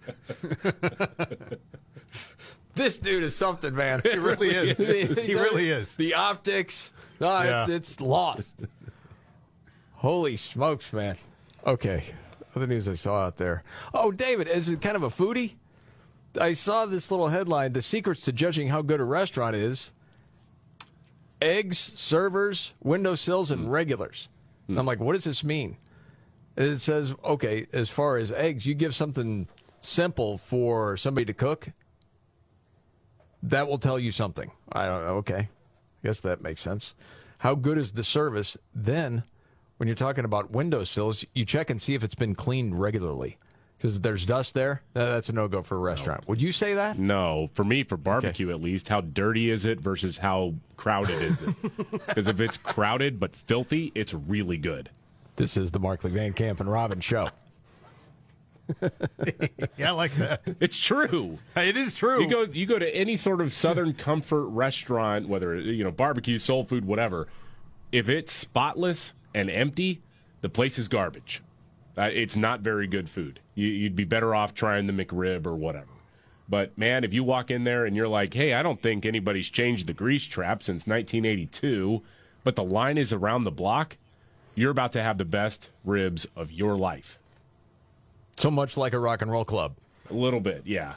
This 2.75 2.97
dude 2.97 3.21
is 3.21 3.35
something, 3.35 3.75
man. 3.75 4.01
He 4.03 4.17
really 4.17 4.49
is. 4.49 4.77
He 4.77 5.35
really 5.35 5.69
is. 5.69 5.95
The 5.95 6.15
optics. 6.15 6.91
No, 7.19 7.39
it's 7.41 7.69
it's 7.69 8.01
lost. 8.01 8.51
Holy 9.91 10.35
smokes, 10.37 10.91
man. 10.91 11.15
Okay. 11.67 12.03
Other 12.55 12.65
news 12.65 12.87
I 12.87 12.93
saw 12.93 13.25
out 13.25 13.37
there. 13.37 13.63
Oh, 13.93 14.11
David, 14.11 14.47
is 14.47 14.69
it 14.69 14.81
kind 14.81 14.95
of 14.95 15.03
a 15.03 15.09
foodie? 15.09 15.53
I 16.39 16.53
saw 16.53 16.85
this 16.85 17.11
little 17.11 17.27
headline 17.27 17.73
The 17.73 17.81
secrets 17.81 18.21
to 18.21 18.31
judging 18.31 18.69
how 18.69 18.81
good 18.81 18.99
a 18.99 19.03
restaurant 19.03 19.55
is 19.55 19.91
eggs, 21.41 21.77
servers, 21.77 22.73
windowsills, 22.81 23.51
and 23.51 23.65
hmm. 23.65 23.69
regulars. 23.69 24.29
And 24.67 24.77
I'm 24.77 24.83
hmm. 24.83 24.87
like, 24.87 24.99
what 24.99 25.13
does 25.13 25.25
this 25.25 25.43
mean? 25.43 25.77
And 26.55 26.67
It 26.67 26.79
says, 26.79 27.13
okay, 27.23 27.67
as 27.73 27.89
far 27.89 28.17
as 28.17 28.31
eggs, 28.31 28.65
you 28.65 28.73
give 28.73 28.95
something 28.95 29.47
simple 29.81 30.37
for 30.37 30.95
somebody 30.95 31.25
to 31.25 31.33
cook, 31.33 31.69
that 33.43 33.67
will 33.67 33.77
tell 33.77 33.99
you 33.99 34.11
something. 34.11 34.51
I 34.71 34.85
don't 34.85 35.03
know. 35.03 35.15
Okay. 35.15 35.35
I 35.35 36.07
guess 36.07 36.21
that 36.21 36.41
makes 36.41 36.61
sense. 36.61 36.95
How 37.39 37.55
good 37.55 37.77
is 37.77 37.91
the 37.91 38.03
service? 38.03 38.57
Then, 38.73 39.23
when 39.77 39.87
you're 39.87 39.95
talking 39.95 40.23
about 40.23 40.51
windowsills, 40.51 41.25
you 41.33 41.43
check 41.43 41.69
and 41.69 41.81
see 41.81 41.93
if 41.93 42.03
it's 42.03 42.15
been 42.15 42.35
cleaned 42.35 42.79
regularly. 42.79 43.37
Because 43.77 43.97
if 43.97 44.01
there's 44.01 44.25
dust 44.25 44.53
there, 44.53 44.81
that's 44.93 45.27
a 45.27 45.33
no 45.33 45.47
go 45.49 45.61
for 45.61 45.75
a 45.75 45.79
restaurant. 45.79 46.25
Would 46.27 46.41
you 46.41 46.51
say 46.53 46.73
that? 46.75 46.97
No, 46.97 47.49
for 47.53 47.65
me, 47.65 47.83
for 47.83 47.97
barbecue 47.97 48.49
at 48.49 48.61
least, 48.61 48.87
how 48.87 49.01
dirty 49.01 49.49
is 49.49 49.65
it 49.65 49.81
versus 49.81 50.17
how 50.19 50.55
crowded 50.77 51.21
is 51.21 51.43
it? 51.43 51.55
Because 52.07 52.27
if 52.27 52.39
it's 52.39 52.55
crowded 52.57 53.19
but 53.19 53.35
filthy, 53.35 53.91
it's 53.93 54.13
really 54.13 54.57
good. 54.57 54.89
This 55.35 55.57
is 55.57 55.71
the 55.71 55.79
Markley 55.79 56.11
Van 56.11 56.31
Camp 56.33 56.59
and 56.61 56.71
Robbins 56.71 57.03
show. 57.03 57.29
Yeah, 59.77 59.89
I 59.89 59.91
like 59.91 60.13
that. 60.15 60.41
It's 60.61 60.77
true. 60.79 61.39
It 61.55 61.75
is 61.75 61.95
true. 61.95 62.23
You 62.23 62.29
go 62.29 62.41
you 62.43 62.65
go 62.65 62.79
to 62.79 62.95
any 62.95 63.17
sort 63.17 63.41
of 63.41 63.53
Southern 63.53 63.93
comfort 64.07 64.45
restaurant, 64.47 65.27
whether 65.27 65.55
you 65.55 65.83
know 65.83 65.91
barbecue, 65.91 66.39
soul 66.39 66.63
food, 66.63 66.85
whatever. 66.85 67.27
If 67.91 68.07
it's 68.07 68.31
spotless 68.31 69.13
and 69.33 69.49
empty, 69.49 70.01
the 70.41 70.49
place 70.49 70.79
is 70.79 70.87
garbage. 70.87 71.41
Uh, 71.97 72.09
it's 72.11 72.35
not 72.35 72.61
very 72.61 72.87
good 72.87 73.09
food. 73.09 73.39
You, 73.55 73.67
you'd 73.67 73.95
be 73.95 74.03
better 74.03 74.33
off 74.33 74.53
trying 74.53 74.87
the 74.87 74.93
McRib 74.93 75.45
or 75.45 75.55
whatever. 75.55 75.87
But 76.49 76.77
man, 76.77 77.03
if 77.03 77.13
you 77.13 77.23
walk 77.23 77.51
in 77.51 77.63
there 77.63 77.85
and 77.85 77.95
you're 77.95 78.07
like, 78.07 78.33
"Hey, 78.33 78.53
I 78.53 78.63
don't 78.63 78.81
think 78.81 79.05
anybody's 79.05 79.49
changed 79.49 79.87
the 79.87 79.93
grease 79.93 80.25
trap 80.25 80.61
since 80.63 80.85
1982," 80.87 82.01
but 82.43 82.55
the 82.55 82.63
line 82.63 82.97
is 82.97 83.13
around 83.13 83.43
the 83.43 83.51
block, 83.51 83.97
you're 84.55 84.71
about 84.71 84.91
to 84.93 85.01
have 85.01 85.17
the 85.17 85.25
best 85.25 85.69
ribs 85.85 86.27
of 86.35 86.51
your 86.51 86.75
life. 86.75 87.17
So 88.37 88.51
much 88.51 88.75
like 88.75 88.93
a 88.93 88.99
rock 88.99 89.21
and 89.21 89.31
roll 89.31 89.45
club. 89.45 89.75
A 90.09 90.13
little 90.13 90.39
bit, 90.39 90.63
yeah. 90.65 90.93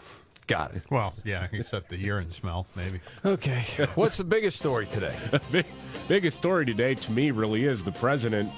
Got 0.46 0.74
it. 0.76 0.82
Well, 0.90 1.14
yeah, 1.24 1.48
except 1.52 1.90
the 1.90 1.96
urine 1.96 2.30
smell, 2.30 2.66
maybe. 2.76 3.00
Okay. 3.24 3.64
What's 3.94 4.16
the 4.16 4.24
biggest 4.24 4.58
story 4.58 4.86
today? 4.86 5.14
Big, 5.50 5.66
biggest 6.06 6.36
story 6.36 6.64
today 6.64 6.94
to 6.94 7.12
me 7.12 7.30
really 7.30 7.64
is 7.64 7.82
the 7.82 7.92
president 7.92 8.50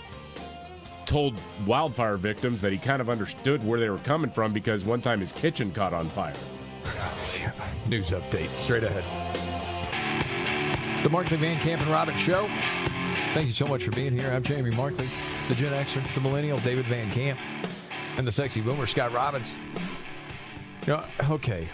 told 1.09 1.35
wildfire 1.67 2.19
victims 2.19 2.61
that 2.61 2.71
he 2.71 2.77
kind 2.77 3.01
of 3.01 3.09
understood 3.09 3.67
where 3.67 3.81
they 3.81 3.89
were 3.89 3.99
coming 3.99 4.31
from 4.31 4.53
because 4.53 4.85
one 4.85 5.01
time 5.01 5.19
his 5.19 5.33
kitchen 5.33 5.73
caught 5.73 5.95
on 5.95 6.11
fire. 6.11 6.35
News 7.89 8.11
update 8.11 8.51
straight 8.59 8.85
ahead. 8.85 9.03
The 11.03 11.09
Markley 11.09 11.39
Van 11.39 11.59
Camp 11.61 11.81
and 11.81 11.91
Robbins 11.91 12.21
Show. 12.21 12.47
Thank 13.33 13.47
you 13.47 13.55
so 13.55 13.67
much 13.67 13.85
for 13.85 13.91
being 13.93 14.19
here. 14.19 14.31
I'm 14.31 14.43
Jamie 14.43 14.71
Markley, 14.71 15.09
the 15.49 15.55
Gen 15.55 15.73
Xer, 15.73 16.15
the 16.15 16.21
Millennial 16.21 16.59
David 16.59 16.85
Van 16.85 17.11
Camp, 17.11 17.39
and 18.19 18.27
the 18.27 18.33
sexy 18.33 18.61
boomer 18.61 18.87
Scott 18.87 19.13
Robbins. 19.13 19.55
You 20.87 20.95
know, 20.95 21.05
okay. 21.31 21.69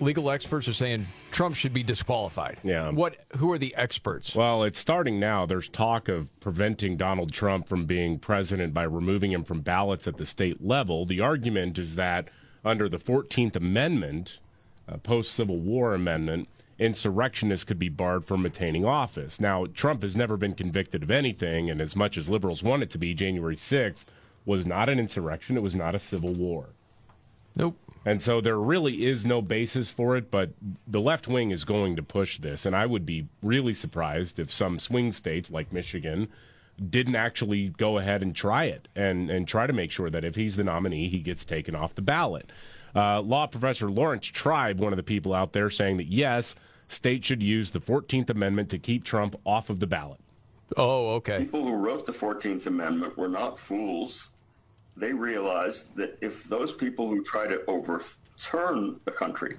Legal 0.00 0.30
experts 0.30 0.68
are 0.68 0.72
saying 0.72 1.06
Trump 1.30 1.56
should 1.56 1.72
be 1.72 1.82
disqualified. 1.82 2.58
Yeah. 2.62 2.90
What? 2.90 3.16
Who 3.36 3.52
are 3.52 3.58
the 3.58 3.74
experts? 3.74 4.34
Well, 4.34 4.62
it's 4.62 4.78
starting 4.78 5.18
now. 5.18 5.46
There's 5.46 5.68
talk 5.68 6.08
of 6.08 6.28
preventing 6.40 6.96
Donald 6.96 7.32
Trump 7.32 7.68
from 7.68 7.86
being 7.86 8.18
president 8.18 8.74
by 8.74 8.84
removing 8.84 9.32
him 9.32 9.44
from 9.44 9.60
ballots 9.60 10.06
at 10.06 10.16
the 10.16 10.26
state 10.26 10.64
level. 10.64 11.04
The 11.04 11.20
argument 11.20 11.78
is 11.78 11.96
that 11.96 12.28
under 12.64 12.88
the 12.88 12.98
14th 12.98 13.56
Amendment, 13.56 14.38
a 14.86 14.98
post 14.98 15.32
Civil 15.32 15.58
War 15.58 15.94
amendment, 15.94 16.48
insurrectionists 16.78 17.64
could 17.64 17.78
be 17.78 17.88
barred 17.88 18.24
from 18.24 18.46
attaining 18.46 18.84
office. 18.84 19.40
Now, 19.40 19.66
Trump 19.66 20.02
has 20.02 20.16
never 20.16 20.36
been 20.36 20.54
convicted 20.54 21.02
of 21.02 21.10
anything, 21.10 21.70
and 21.70 21.80
as 21.80 21.96
much 21.96 22.16
as 22.16 22.28
liberals 22.28 22.62
want 22.62 22.82
it 22.82 22.90
to 22.90 22.98
be, 22.98 23.14
January 23.14 23.56
6th 23.56 24.06
was 24.44 24.64
not 24.64 24.88
an 24.88 24.98
insurrection, 24.98 25.56
it 25.56 25.62
was 25.62 25.74
not 25.74 25.94
a 25.94 25.98
civil 25.98 26.32
war. 26.32 26.70
Nope. 27.54 27.76
And 28.04 28.22
so 28.22 28.40
there 28.40 28.58
really 28.58 29.04
is 29.04 29.26
no 29.26 29.42
basis 29.42 29.90
for 29.90 30.16
it, 30.16 30.30
but 30.30 30.50
the 30.86 31.00
left 31.00 31.28
wing 31.28 31.50
is 31.50 31.64
going 31.64 31.96
to 31.96 32.02
push 32.02 32.38
this. 32.38 32.64
And 32.64 32.74
I 32.74 32.86
would 32.86 33.04
be 33.04 33.26
really 33.42 33.74
surprised 33.74 34.38
if 34.38 34.52
some 34.52 34.78
swing 34.78 35.12
states 35.12 35.50
like 35.50 35.72
Michigan 35.72 36.28
didn't 36.90 37.16
actually 37.16 37.70
go 37.70 37.98
ahead 37.98 38.22
and 38.22 38.34
try 38.34 38.64
it 38.64 38.88
and, 38.94 39.30
and 39.30 39.48
try 39.48 39.66
to 39.66 39.72
make 39.72 39.90
sure 39.90 40.10
that 40.10 40.24
if 40.24 40.36
he's 40.36 40.56
the 40.56 40.64
nominee, 40.64 41.08
he 41.08 41.18
gets 41.18 41.44
taken 41.44 41.74
off 41.74 41.94
the 41.94 42.02
ballot. 42.02 42.50
Uh, 42.94 43.20
law 43.20 43.46
professor 43.46 43.90
Laurence 43.90 44.26
Tribe, 44.26 44.78
one 44.78 44.92
of 44.92 44.96
the 44.96 45.02
people 45.02 45.34
out 45.34 45.52
there, 45.52 45.70
saying 45.70 45.96
that 45.96 46.06
yes, 46.06 46.54
states 46.86 47.26
should 47.26 47.42
use 47.42 47.72
the 47.72 47.80
14th 47.80 48.30
Amendment 48.30 48.70
to 48.70 48.78
keep 48.78 49.04
Trump 49.04 49.36
off 49.44 49.70
of 49.70 49.80
the 49.80 49.86
ballot. 49.86 50.20
Oh, 50.76 51.10
okay. 51.14 51.38
People 51.38 51.64
who 51.64 51.74
wrote 51.74 52.06
the 52.06 52.12
14th 52.12 52.66
Amendment 52.66 53.16
were 53.16 53.28
not 53.28 53.58
fools. 53.58 54.30
They 54.98 55.12
realized 55.12 55.94
that 55.96 56.18
if 56.20 56.44
those 56.44 56.72
people 56.72 57.08
who 57.08 57.22
try 57.22 57.46
to 57.46 57.62
overturn 57.68 58.98
the 59.04 59.12
country, 59.12 59.58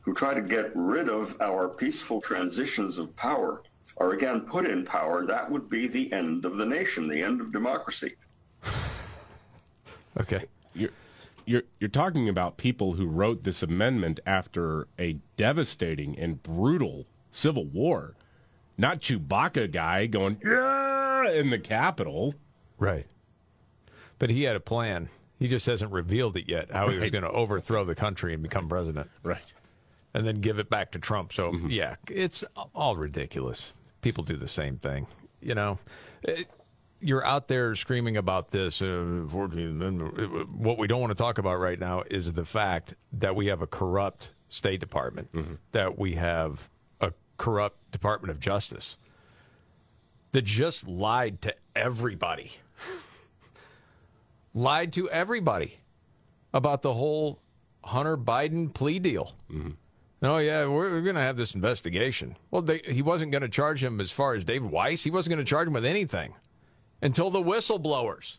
who 0.00 0.14
try 0.14 0.32
to 0.32 0.40
get 0.40 0.70
rid 0.74 1.08
of 1.08 1.38
our 1.40 1.68
peaceful 1.68 2.20
transitions 2.20 2.96
of 2.96 3.14
power, 3.14 3.62
are 3.98 4.12
again 4.12 4.40
put 4.40 4.64
in 4.64 4.84
power, 4.84 5.26
that 5.26 5.50
would 5.50 5.68
be 5.68 5.86
the 5.86 6.10
end 6.12 6.46
of 6.46 6.56
the 6.56 6.64
nation, 6.64 7.06
the 7.08 7.22
end 7.22 7.40
of 7.40 7.52
democracy. 7.52 8.14
Okay. 10.20 10.44
You're, 10.74 10.90
you're, 11.46 11.62
you're 11.80 11.88
talking 11.88 12.28
about 12.28 12.58
people 12.58 12.92
who 12.92 13.06
wrote 13.06 13.44
this 13.44 13.62
amendment 13.62 14.20
after 14.26 14.86
a 14.98 15.16
devastating 15.38 16.18
and 16.18 16.42
brutal 16.42 17.06
civil 17.30 17.64
war. 17.64 18.14
Not 18.76 19.00
Chewbacca 19.00 19.72
guy 19.72 20.04
going, 20.04 20.36
yeah, 20.44 21.30
in 21.30 21.48
the 21.48 21.58
Capitol. 21.58 22.34
Right. 22.78 23.06
But 24.22 24.30
he 24.30 24.44
had 24.44 24.54
a 24.54 24.60
plan. 24.60 25.08
He 25.40 25.48
just 25.48 25.66
hasn't 25.66 25.90
revealed 25.90 26.36
it 26.36 26.48
yet, 26.48 26.70
how 26.70 26.88
he 26.88 26.96
was 26.96 27.10
going 27.10 27.24
to 27.24 27.30
overthrow 27.30 27.84
the 27.84 27.96
country 27.96 28.34
and 28.34 28.40
become 28.40 28.68
president. 28.68 29.10
Right. 29.24 29.52
And 30.14 30.24
then 30.24 30.40
give 30.40 30.60
it 30.60 30.70
back 30.70 30.92
to 30.92 31.00
Trump. 31.00 31.32
So, 31.32 31.50
mm-hmm. 31.50 31.70
yeah, 31.70 31.96
it's 32.08 32.44
all 32.72 32.94
ridiculous. 32.94 33.74
People 34.00 34.22
do 34.22 34.36
the 34.36 34.46
same 34.46 34.76
thing. 34.76 35.08
You 35.40 35.56
know, 35.56 35.80
It- 36.22 36.48
you're 37.00 37.26
out 37.26 37.48
there 37.48 37.74
screaming 37.74 38.16
about 38.16 38.52
this. 38.52 38.80
Uh, 38.80 39.26
14th 39.26 39.70
Amendment. 39.70 40.14
Uh, 40.16 40.44
what 40.56 40.78
we 40.78 40.86
don't 40.86 41.00
want 41.00 41.10
to 41.10 41.16
talk 41.16 41.38
about 41.38 41.58
right 41.58 41.80
now 41.80 42.04
is 42.08 42.32
the 42.32 42.44
fact 42.44 42.94
that 43.14 43.34
we 43.34 43.46
have 43.46 43.60
a 43.60 43.66
corrupt 43.66 44.34
State 44.48 44.78
Department, 44.78 45.32
mm-hmm. 45.32 45.54
that 45.72 45.98
we 45.98 46.14
have 46.14 46.68
a 47.00 47.12
corrupt 47.38 47.90
Department 47.90 48.30
of 48.30 48.38
Justice 48.38 48.98
that 50.30 50.42
just 50.42 50.86
lied 50.86 51.42
to 51.42 51.52
everybody. 51.74 52.52
Lied 54.54 54.92
to 54.94 55.08
everybody 55.10 55.76
about 56.52 56.82
the 56.82 56.94
whole 56.94 57.40
Hunter 57.84 58.16
Biden 58.16 58.72
plea 58.72 58.98
deal. 58.98 59.34
Mm-hmm. 59.50 59.70
Oh 60.24 60.38
yeah, 60.38 60.66
we're, 60.66 60.90
we're 60.90 61.02
going 61.02 61.16
to 61.16 61.20
have 61.20 61.36
this 61.36 61.54
investigation. 61.54 62.36
Well, 62.50 62.62
they, 62.62 62.78
he 62.78 63.02
wasn't 63.02 63.32
going 63.32 63.42
to 63.42 63.48
charge 63.48 63.82
him 63.82 64.00
as 64.00 64.10
far 64.10 64.34
as 64.34 64.44
David 64.44 64.70
Weiss. 64.70 65.02
He 65.02 65.10
wasn't 65.10 65.34
going 65.34 65.44
to 65.44 65.48
charge 65.48 65.66
him 65.66 65.74
with 65.74 65.84
anything 65.84 66.34
until 67.00 67.30
the 67.30 67.42
whistleblowers 67.42 68.38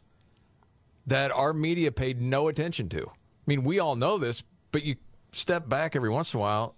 that 1.06 1.32
our 1.32 1.52
media 1.52 1.92
paid 1.92 2.22
no 2.22 2.48
attention 2.48 2.88
to. 2.90 3.02
I 3.02 3.46
mean, 3.46 3.66
we 3.66 3.80
all 3.80 3.98
know 3.98 4.18
this, 4.18 4.44
but 4.72 4.84
you 4.84 4.96
step 5.34 5.68
back 5.68 5.96
every 5.96 6.10
once 6.10 6.34
in 6.34 6.40
a 6.40 6.42
while 6.42 6.76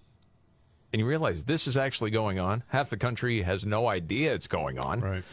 and 0.92 1.00
you 1.00 1.06
realize 1.06 1.44
this 1.44 1.68
is 1.68 1.78
actually 1.78 2.10
going 2.10 2.40
on. 2.40 2.64
Half 2.68 2.90
the 2.90 2.98
country 2.98 3.42
has 3.42 3.66
no 3.66 3.88
idea 3.88 4.34
it's 4.34 4.48
going 4.48 4.80
on. 4.80 5.02
Right. 5.02 5.24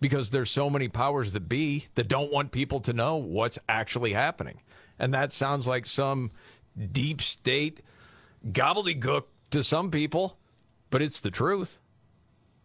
Because 0.00 0.30
there's 0.30 0.50
so 0.50 0.70
many 0.70 0.88
powers 0.88 1.32
that 1.32 1.48
be 1.48 1.86
that 1.94 2.06
don't 2.06 2.32
want 2.32 2.52
people 2.52 2.80
to 2.80 2.92
know 2.92 3.16
what's 3.16 3.58
actually 3.68 4.12
happening. 4.12 4.60
And 4.98 5.12
that 5.12 5.32
sounds 5.32 5.66
like 5.66 5.86
some 5.86 6.30
deep 6.92 7.20
state 7.20 7.80
gobbledygook 8.46 9.24
to 9.50 9.64
some 9.64 9.90
people, 9.90 10.38
but 10.90 11.02
it's 11.02 11.20
the 11.20 11.30
truth. 11.30 11.78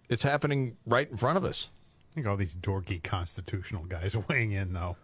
It's 0.09 0.23
happening 0.23 0.77
right 0.85 1.09
in 1.09 1.17
front 1.17 1.37
of 1.37 1.43
us. 1.43 1.71
I 2.11 2.15
think 2.15 2.27
all 2.27 2.37
these 2.37 2.55
dorky 2.55 3.01
constitutional 3.01 3.85
guys 3.85 4.15
weighing 4.29 4.51
in, 4.51 4.73
though. 4.73 4.97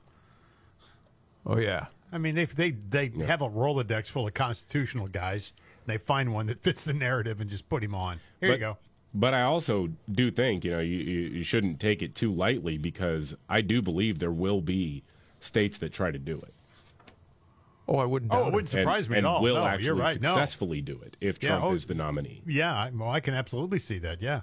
Oh 1.46 1.58
yeah. 1.58 1.88
I 2.12 2.18
mean, 2.18 2.36
they 2.36 2.46
they 2.46 2.72
they 2.72 3.10
have 3.26 3.42
a 3.42 3.50
Rolodex 3.50 4.08
full 4.08 4.28
of 4.28 4.34
constitutional 4.34 5.08
guys. 5.08 5.54
And 5.86 5.94
they 5.94 5.98
find 5.98 6.34
one 6.34 6.48
that 6.48 6.60
fits 6.60 6.84
the 6.84 6.94
narrative 6.94 7.40
and 7.42 7.50
just 7.50 7.70
put 7.70 7.84
him 7.84 7.96
on. 7.96 8.20
Here 8.40 8.50
but, 8.50 8.54
you 8.54 8.60
go. 8.60 8.78
But 9.14 9.34
I 9.34 9.42
also 9.42 9.90
do 10.12 10.30
think 10.30 10.64
you 10.64 10.72
know 10.72 10.80
you, 10.80 10.98
you, 10.98 11.20
you 11.30 11.44
shouldn't 11.44 11.80
take 11.80 12.02
it 12.02 12.14
too 12.16 12.32
lightly 12.32 12.78
because 12.78 13.36
I 13.48 13.62
do 13.62 13.82
believe 13.82 14.20
there 14.20 14.32
will 14.32 14.62
be 14.62 15.04
states 15.40 15.78
that 15.80 15.92
try 15.92 16.12
to 16.12 16.20
do 16.20 16.38
it. 16.38 16.54
Oh, 17.88 17.98
I 17.98 18.06
wouldn't. 18.06 18.32
Oh, 18.32 18.36
doubt 18.36 18.46
it 18.46 18.48
it. 18.48 18.54
wouldn't 18.54 18.70
surprise 18.70 19.06
and, 19.06 19.12
me 19.12 19.18
and 19.18 19.26
at 19.26 19.30
all. 19.30 19.42
will 19.42 19.56
No, 19.56 19.66
actually 19.66 19.86
you're 19.88 19.96
right. 19.96 20.22
No. 20.22 20.30
successfully 20.30 20.82
do 20.82 21.02
it 21.04 21.18
if 21.20 21.42
Yeah, 21.42 21.50
Trump 21.50 21.66
oh, 21.66 21.74
is 21.74 21.88
the 21.88 21.96
nominee. 21.96 22.44
Yeah, 22.46 22.76
I, 22.76 22.92
well, 22.94 23.10
I 23.10 23.20
can 23.20 23.34
absolutely 23.34 23.80
see 23.80 23.98
that. 24.00 24.22
Yeah. 24.22 24.42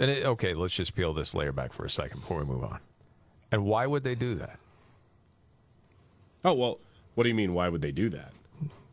And 0.00 0.10
it, 0.10 0.26
okay, 0.26 0.54
let's 0.54 0.74
just 0.74 0.94
peel 0.94 1.12
this 1.14 1.34
layer 1.34 1.52
back 1.52 1.72
for 1.72 1.84
a 1.84 1.90
second 1.90 2.20
before 2.20 2.38
we 2.38 2.46
move 2.46 2.64
on. 2.64 2.80
And 3.52 3.64
why 3.64 3.86
would 3.86 4.02
they 4.02 4.16
do 4.16 4.34
that? 4.36 4.58
Oh 6.44 6.54
well, 6.54 6.78
what 7.14 7.24
do 7.24 7.28
you 7.28 7.34
mean? 7.34 7.54
Why 7.54 7.68
would 7.68 7.82
they 7.82 7.92
do 7.92 8.08
that? 8.10 8.32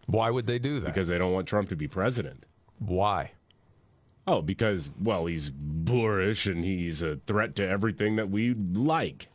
Why 0.05 0.29
would 0.29 0.45
they 0.45 0.59
do 0.59 0.79
that? 0.79 0.93
Because 0.93 1.07
they 1.07 1.17
don't 1.17 1.33
want 1.33 1.47
Trump 1.47 1.69
to 1.69 1.75
be 1.75 1.87
president. 1.87 2.45
Why? 2.77 3.31
Oh, 4.27 4.41
because 4.41 4.89
well, 4.99 5.27
he's 5.27 5.51
boorish 5.51 6.47
and 6.47 6.63
he's 6.63 7.01
a 7.01 7.17
threat 7.27 7.55
to 7.57 7.67
everything 7.67 8.15
that 8.15 8.29
we 8.29 8.53
like. 8.53 9.27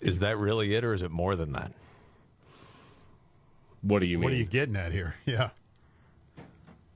Is 0.00 0.18
that 0.18 0.36
really 0.36 0.74
it, 0.74 0.84
or 0.84 0.92
is 0.92 1.02
it 1.02 1.10
more 1.10 1.36
than 1.36 1.52
that? 1.52 1.72
What 3.82 4.00
do 4.00 4.06
you 4.06 4.18
mean? 4.18 4.24
What 4.24 4.32
are 4.32 4.36
you 4.36 4.44
getting 4.44 4.76
at 4.76 4.92
here? 4.92 5.14
Yeah. 5.24 5.50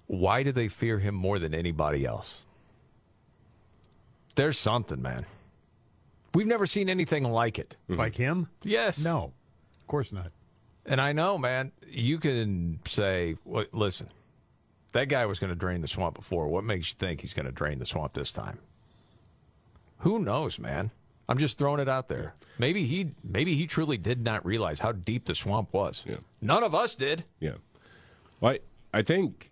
Why 0.06 0.42
do 0.42 0.52
they 0.52 0.68
fear 0.68 0.98
him 0.98 1.14
more 1.14 1.38
than 1.38 1.54
anybody 1.54 2.06
else? 2.06 2.40
There's 4.36 4.58
something, 4.58 5.02
man. 5.02 5.26
We've 6.32 6.46
never 6.46 6.64
seen 6.64 6.88
anything 6.88 7.24
like 7.24 7.58
it. 7.58 7.76
Mm-hmm. 7.90 8.00
Like 8.00 8.14
him? 8.16 8.48
Yes. 8.62 9.04
No, 9.04 9.32
of 9.80 9.86
course 9.86 10.10
not. 10.10 10.32
And 10.86 10.98
I 10.98 11.12
know, 11.12 11.36
man, 11.36 11.72
you 11.86 12.18
can 12.18 12.80
say, 12.86 13.36
well, 13.44 13.66
listen, 13.72 14.08
that 14.92 15.08
guy 15.08 15.26
was 15.26 15.38
going 15.38 15.50
to 15.50 15.56
drain 15.56 15.80
the 15.80 15.88
swamp 15.88 16.14
before. 16.14 16.48
What 16.48 16.64
makes 16.64 16.90
you 16.90 16.96
think 16.98 17.20
he's 17.20 17.34
going 17.34 17.46
to 17.46 17.52
drain 17.52 17.78
the 17.78 17.86
swamp 17.86 18.14
this 18.14 18.32
time? 18.32 18.58
Who 19.98 20.18
knows, 20.18 20.58
man? 20.58 20.90
I'm 21.28 21.38
just 21.38 21.58
throwing 21.58 21.80
it 21.80 21.88
out 21.88 22.08
there. 22.08 22.34
Maybe 22.58 22.84
he 22.86 23.10
maybe 23.22 23.54
he 23.54 23.66
truly 23.66 23.98
did 23.98 24.24
not 24.24 24.44
realize 24.46 24.80
how 24.80 24.92
deep 24.92 25.26
the 25.26 25.34
swamp 25.34 25.72
was. 25.72 26.04
Yeah. 26.06 26.16
None 26.40 26.62
of 26.62 26.74
us 26.74 26.94
did. 26.94 27.24
Yeah. 27.38 27.54
Well, 28.40 28.52
I, 28.52 28.98
I 28.98 29.02
think 29.02 29.50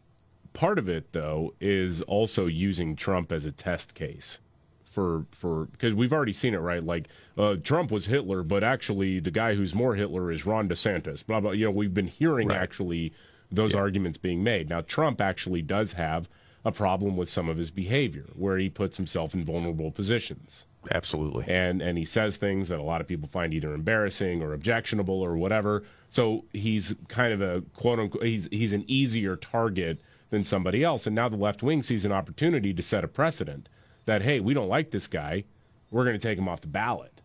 part 0.54 0.78
of 0.78 0.88
it 0.88 1.12
though 1.12 1.52
is 1.60 2.00
also 2.02 2.46
using 2.46 2.96
Trump 2.96 3.30
as 3.30 3.44
a 3.44 3.52
test 3.52 3.94
case 3.94 4.38
for 4.84 5.26
for 5.32 5.66
because 5.66 5.92
we've 5.92 6.14
already 6.14 6.32
seen 6.32 6.54
it 6.54 6.58
right. 6.58 6.82
Like 6.82 7.08
uh, 7.36 7.56
Trump 7.62 7.90
was 7.90 8.06
Hitler, 8.06 8.42
but 8.42 8.64
actually 8.64 9.20
the 9.20 9.30
guy 9.30 9.54
who's 9.54 9.74
more 9.74 9.94
Hitler 9.94 10.32
is 10.32 10.46
Ron 10.46 10.70
DeSantis. 10.70 11.26
Blah 11.26 11.40
blah. 11.40 11.50
You 11.50 11.66
know, 11.66 11.72
we've 11.72 11.92
been 11.92 12.06
hearing 12.06 12.50
actually 12.50 13.12
those 13.50 13.74
arguments 13.74 14.18
being 14.18 14.42
made. 14.42 14.68
Now 14.68 14.80
Trump 14.80 15.20
actually 15.20 15.62
does 15.62 15.94
have 15.94 16.28
a 16.64 16.72
problem 16.72 17.16
with 17.16 17.28
some 17.28 17.48
of 17.48 17.56
his 17.56 17.70
behavior 17.70 18.26
where 18.34 18.58
he 18.58 18.68
puts 18.68 18.96
himself 18.96 19.34
in 19.34 19.44
vulnerable 19.44 19.92
positions. 19.92 20.66
Absolutely. 20.90 21.44
And 21.48 21.80
and 21.80 21.96
he 21.98 22.04
says 22.04 22.36
things 22.36 22.68
that 22.68 22.78
a 22.78 22.82
lot 22.82 23.00
of 23.00 23.06
people 23.06 23.28
find 23.28 23.54
either 23.54 23.72
embarrassing 23.72 24.42
or 24.42 24.52
objectionable 24.52 25.20
or 25.20 25.36
whatever. 25.36 25.84
So 26.10 26.44
he's 26.52 26.94
kind 27.08 27.32
of 27.32 27.40
a 27.40 27.62
quote 27.74 27.98
unquote 27.98 28.24
he's 28.24 28.48
he's 28.50 28.72
an 28.72 28.84
easier 28.88 29.36
target 29.36 30.00
than 30.30 30.44
somebody 30.44 30.82
else. 30.82 31.06
And 31.06 31.14
now 31.14 31.28
the 31.28 31.36
left 31.36 31.62
wing 31.62 31.82
sees 31.82 32.04
an 32.04 32.12
opportunity 32.12 32.74
to 32.74 32.82
set 32.82 33.04
a 33.04 33.08
precedent 33.08 33.68
that 34.06 34.22
hey, 34.22 34.40
we 34.40 34.54
don't 34.54 34.68
like 34.68 34.90
this 34.90 35.06
guy, 35.06 35.44
we're 35.90 36.04
going 36.04 36.18
to 36.18 36.28
take 36.28 36.38
him 36.38 36.48
off 36.48 36.60
the 36.60 36.68
ballot. 36.68 37.20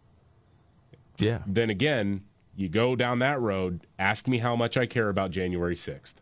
Yeah. 1.18 1.42
Then 1.46 1.70
again, 1.70 2.24
you 2.62 2.70
go 2.70 2.96
down 2.96 3.20
that 3.20 3.40
road, 3.42 3.82
ask 4.00 4.28
me 4.28 4.38
how 4.38 4.56
much 4.56 4.78
I 4.78 4.86
care 4.86 5.10
about 5.10 5.32
January 5.32 5.76
6th. 5.76 6.16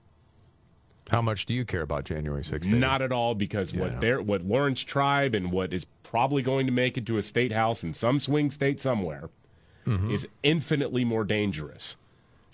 How 1.11 1.21
much 1.21 1.45
do 1.45 1.53
you 1.53 1.65
care 1.65 1.81
about 1.81 2.05
January 2.05 2.43
6th? 2.43 2.67
Not 2.67 3.01
at 3.01 3.11
all, 3.11 3.33
because 3.35 3.73
what 3.73 3.99
they're, 3.99 4.21
what 4.21 4.43
Laurence 4.43 4.81
Tribe 4.81 5.33
and 5.35 5.51
what 5.51 5.73
is 5.73 5.85
probably 6.03 6.41
going 6.41 6.65
to 6.67 6.71
make 6.71 6.97
it 6.97 7.05
to 7.07 7.17
a 7.17 7.23
state 7.23 7.51
house 7.51 7.83
in 7.83 7.93
some 7.93 8.19
swing 8.19 8.51
state 8.51 8.79
somewhere 8.79 9.29
Mhm. 9.85 10.11
is 10.11 10.27
infinitely 10.43 11.03
more 11.03 11.23
dangerous 11.23 11.97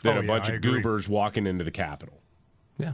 than 0.03 0.15
Oh, 0.17 0.19
a 0.19 0.23
yeah, 0.23 0.27
bunch 0.27 0.45
I 0.45 0.49
of 0.51 0.55
agree. 0.55 0.75
goobers 0.81 1.09
walking 1.09 1.45
into 1.47 1.63
the 1.65 1.71
Capitol. 1.71 2.21
Yeah. 2.77 2.93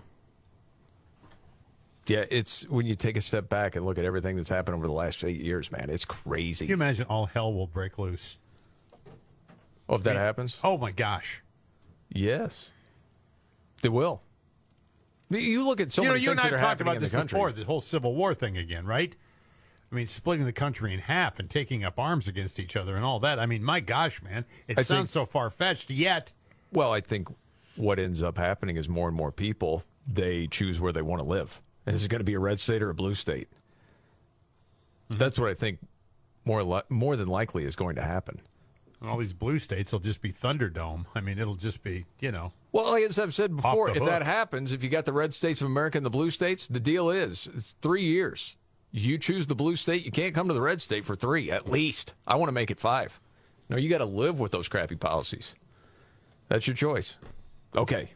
Yeah, 2.08 2.26
it's 2.32 2.68
when 2.68 2.88
you 2.88 2.96
take 2.96 3.16
a 3.16 3.22
step 3.22 3.48
back 3.48 3.76
and 3.76 3.86
look 3.86 4.00
at 4.00 4.06
everything 4.06 4.36
that's 4.36 4.50
happened 4.50 4.76
over 4.76 4.88
the 4.88 4.94
last 4.94 5.24
eight 5.24 5.40
years, 5.42 5.72
man, 5.72 5.90
it's 5.90 6.06
crazy. 6.06 6.66
Can 6.66 6.70
you 6.70 6.74
imagine 6.76 7.06
all 7.08 7.28
hell 7.28 7.54
will 7.54 7.68
break 7.68 8.00
loose? 8.00 8.38
Oh, 9.92 9.96
if 9.96 10.04
that 10.04 10.16
happens? 10.16 10.58
Oh 10.64 10.78
my 10.78 10.92
gosh. 10.92 11.42
Yes. 12.10 12.72
They 13.82 13.90
will. 13.90 14.22
You 15.30 15.66
look 15.66 15.80
at 15.80 15.92
so 15.92 16.02
you 16.02 16.08
know, 16.08 16.14
many 16.14 16.24
you 16.24 16.32
and 16.32 16.40
I 16.40 16.44
things 16.44 16.52
that 16.52 16.58
have 16.60 16.66
are 16.66 16.70
talked 16.70 16.80
happening 16.80 16.88
about 16.88 16.96
in 16.98 17.02
this 17.04 17.12
the 17.12 17.18
country. 17.18 17.36
before, 17.38 17.52
the 17.52 17.64
whole 17.66 17.82
Civil 17.82 18.16
War 18.16 18.34
thing 18.34 18.58
again, 18.58 18.86
right? 18.86 19.16
I 19.92 19.96
mean, 19.96 20.08
splitting 20.08 20.46
the 20.46 20.54
country 20.54 20.94
in 20.94 21.00
half 21.00 21.40
and 21.40 21.50
taking 21.50 21.84
up 21.84 22.00
arms 22.00 22.28
against 22.28 22.60
each 22.60 22.76
other 22.78 22.96
and 22.96 23.04
all 23.04 23.20
that. 23.20 23.40
I 23.40 23.46
mean, 23.46 23.64
my 23.64 23.82
gosh, 23.82 24.22
man, 24.22 24.46
it 24.68 24.80
I 24.80 24.84
sounds 24.84 25.12
so 25.12 25.26
far 25.26 25.50
fetched. 25.50 25.90
Yet, 25.90 26.32
Well, 26.72 26.94
I 26.94 27.02
think 27.02 27.28
what 27.76 28.00
ends 28.00 28.24
up 28.24 28.38
happening 28.38 28.78
is 28.78 28.88
more 28.88 29.10
and 29.10 29.18
more 29.18 29.32
people 29.32 29.84
they 30.08 30.48
choose 30.48 30.80
where 30.80 30.94
they 30.94 31.02
want 31.02 31.20
to 31.22 31.26
live. 31.26 31.62
And 31.86 31.96
is 31.96 32.06
it 32.06 32.08
going 32.10 32.20
to 32.20 32.26
be 32.26 32.34
a 32.34 32.40
red 32.40 32.60
state 32.60 32.82
or 32.82 32.90
a 32.90 32.94
blue 32.94 33.16
state? 33.16 33.50
Mm-hmm. 35.10 35.18
That's 35.20 35.38
what 35.40 35.50
I 35.50 35.54
think 35.54 35.80
more 36.46 36.64
li- 36.64 36.82
more 36.90 37.16
than 37.16 37.28
likely 37.28 37.66
is 37.66 37.76
going 37.76 37.96
to 37.96 38.04
happen. 38.04 38.40
And 39.02 39.10
all 39.10 39.18
these 39.18 39.34
blue 39.34 39.58
states 39.58 39.92
will 39.92 40.00
just 40.00 40.22
be 40.22 40.32
Thunderdome. 40.32 41.06
I 41.16 41.22
mean, 41.22 41.40
it'll 41.40 41.56
just 41.56 41.82
be, 41.82 42.06
you 42.20 42.32
know. 42.32 42.54
Well, 42.72 42.96
as 42.96 43.18
I've 43.18 43.34
said 43.34 43.56
before, 43.56 43.90
if 43.90 44.06
that 44.06 44.22
happens, 44.22 44.72
if 44.72 44.84
you 44.84 44.90
got 44.90 45.06
the 45.06 45.14
red 45.14 45.34
states 45.34 45.60
of 45.60 45.68
America 45.68 45.98
and 45.98 46.06
the 46.06 46.12
blue 46.12 46.30
states, 46.30 46.68
the 46.68 46.80
deal 46.80 47.10
is 47.10 47.50
it's 47.54 47.76
three 47.82 48.04
years. 48.04 48.56
You 48.92 49.18
choose 49.18 49.48
the 49.48 49.56
blue 49.56 49.76
state, 49.76 50.06
you 50.06 50.12
can't 50.12 50.36
come 50.36 50.48
to 50.50 50.54
the 50.54 50.62
red 50.62 50.82
state 50.82 51.06
for 51.06 51.16
three, 51.16 51.50
at 51.50 51.70
least. 51.70 52.14
I 52.28 52.36
want 52.36 52.50
to 52.50 52.54
make 52.54 52.70
it 52.70 52.80
five. 52.80 53.20
No, 53.70 53.78
you 53.78 53.90
got 53.90 54.00
to 54.00 54.06
live 54.06 54.40
with 54.40 54.52
those 54.52 54.68
crappy 54.68 54.96
policies. 54.96 55.56
That's 56.50 56.68
your 56.68 56.76
choice. 56.76 57.16
Okay. 57.76 58.12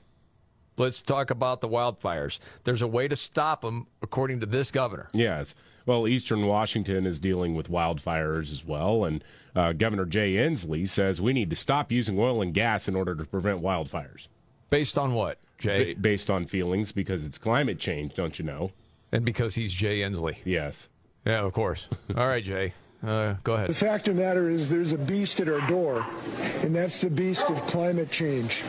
Let's 0.78 1.01
talk 1.01 1.30
about 1.32 1.61
the 1.61 1.69
wildfires. 1.69 2.39
There's 2.63 2.82
a 2.82 2.88
way 2.88 3.07
to 3.07 3.15
stop 3.15 3.61
them, 3.61 3.88
according 4.01 4.41
to 4.41 4.45
this 4.45 4.71
governor. 4.71 5.07
Yes. 5.13 5.55
Well, 5.86 6.07
Eastern 6.07 6.47
Washington 6.47 7.05
is 7.05 7.19
dealing 7.19 7.55
with 7.55 7.69
wildfires 7.69 8.51
as 8.51 8.65
well, 8.65 9.05
and 9.05 9.23
uh, 9.55 9.73
Governor 9.73 10.05
Jay 10.05 10.34
Inslee 10.34 10.89
says 10.89 11.21
we 11.21 11.32
need 11.32 11.49
to 11.51 11.55
stop 11.55 11.91
using 11.91 12.19
oil 12.19 12.41
and 12.41 12.53
gas 12.53 12.88
in 12.88 12.95
order 12.95 13.15
to 13.15 13.23
prevent 13.26 13.61
wildfires. 13.61 14.28
Based 14.71 14.97
on 14.97 15.13
what, 15.13 15.38
Jay? 15.59 15.93
Ba- 15.93 15.99
based 16.01 16.30
on 16.32 16.47
feelings, 16.47 16.91
because 16.91 17.26
it's 17.26 17.38
climate 17.38 17.80
change, 17.80 18.15
don't 18.15 18.38
you 18.39 18.45
know? 18.45 18.71
And 19.11 19.23
because 19.23 19.55
he's 19.55 19.71
Jay 19.71 19.99
Inslee. 19.99 20.38
Yes. 20.43 20.89
Yeah, 21.23 21.45
of 21.45 21.53
course. 21.53 21.88
All 22.17 22.28
right, 22.28 22.43
Jay. 22.43 22.73
Uh, 23.05 23.36
go 23.43 23.53
ahead. 23.53 23.69
The 23.69 23.76
fact 23.76 24.07
of 24.07 24.15
the 24.15 24.23
matter 24.23 24.49
is, 24.49 24.67
there's 24.69 24.91
a 24.91 24.97
beast 24.97 25.39
at 25.39 25.47
our 25.47 25.65
door, 25.67 26.05
and 26.63 26.76
that's 26.76 27.01
the 27.01 27.11
beast 27.11 27.47
of 27.47 27.61
climate 27.67 28.09
change. 28.09 28.63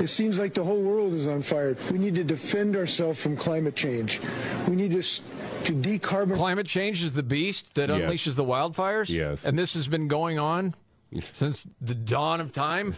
It 0.00 0.08
seems 0.08 0.38
like 0.38 0.54
the 0.54 0.62
whole 0.64 0.82
world 0.82 1.12
is 1.12 1.26
on 1.26 1.42
fire. 1.42 1.76
We 1.90 1.98
need 1.98 2.14
to 2.16 2.24
defend 2.24 2.76
ourselves 2.76 3.20
from 3.22 3.36
climate 3.36 3.74
change. 3.76 4.20
We 4.68 4.76
need 4.76 4.92
to 4.92 5.02
to 5.02 5.72
decarbonize. 5.72 6.36
Climate 6.36 6.66
change 6.66 7.02
is 7.02 7.12
the 7.12 7.22
beast 7.22 7.74
that 7.74 7.88
Yes. 7.88 7.98
unleashes 8.00 8.36
the 8.36 8.44
wildfires? 8.44 9.08
Yes. 9.08 9.44
And 9.44 9.58
this 9.58 9.74
has 9.74 9.88
been 9.88 10.06
going 10.08 10.38
on 10.38 10.74
since 11.22 11.66
the 11.80 11.94
dawn 11.96 12.40
of 12.40 12.52
time? 12.52 12.94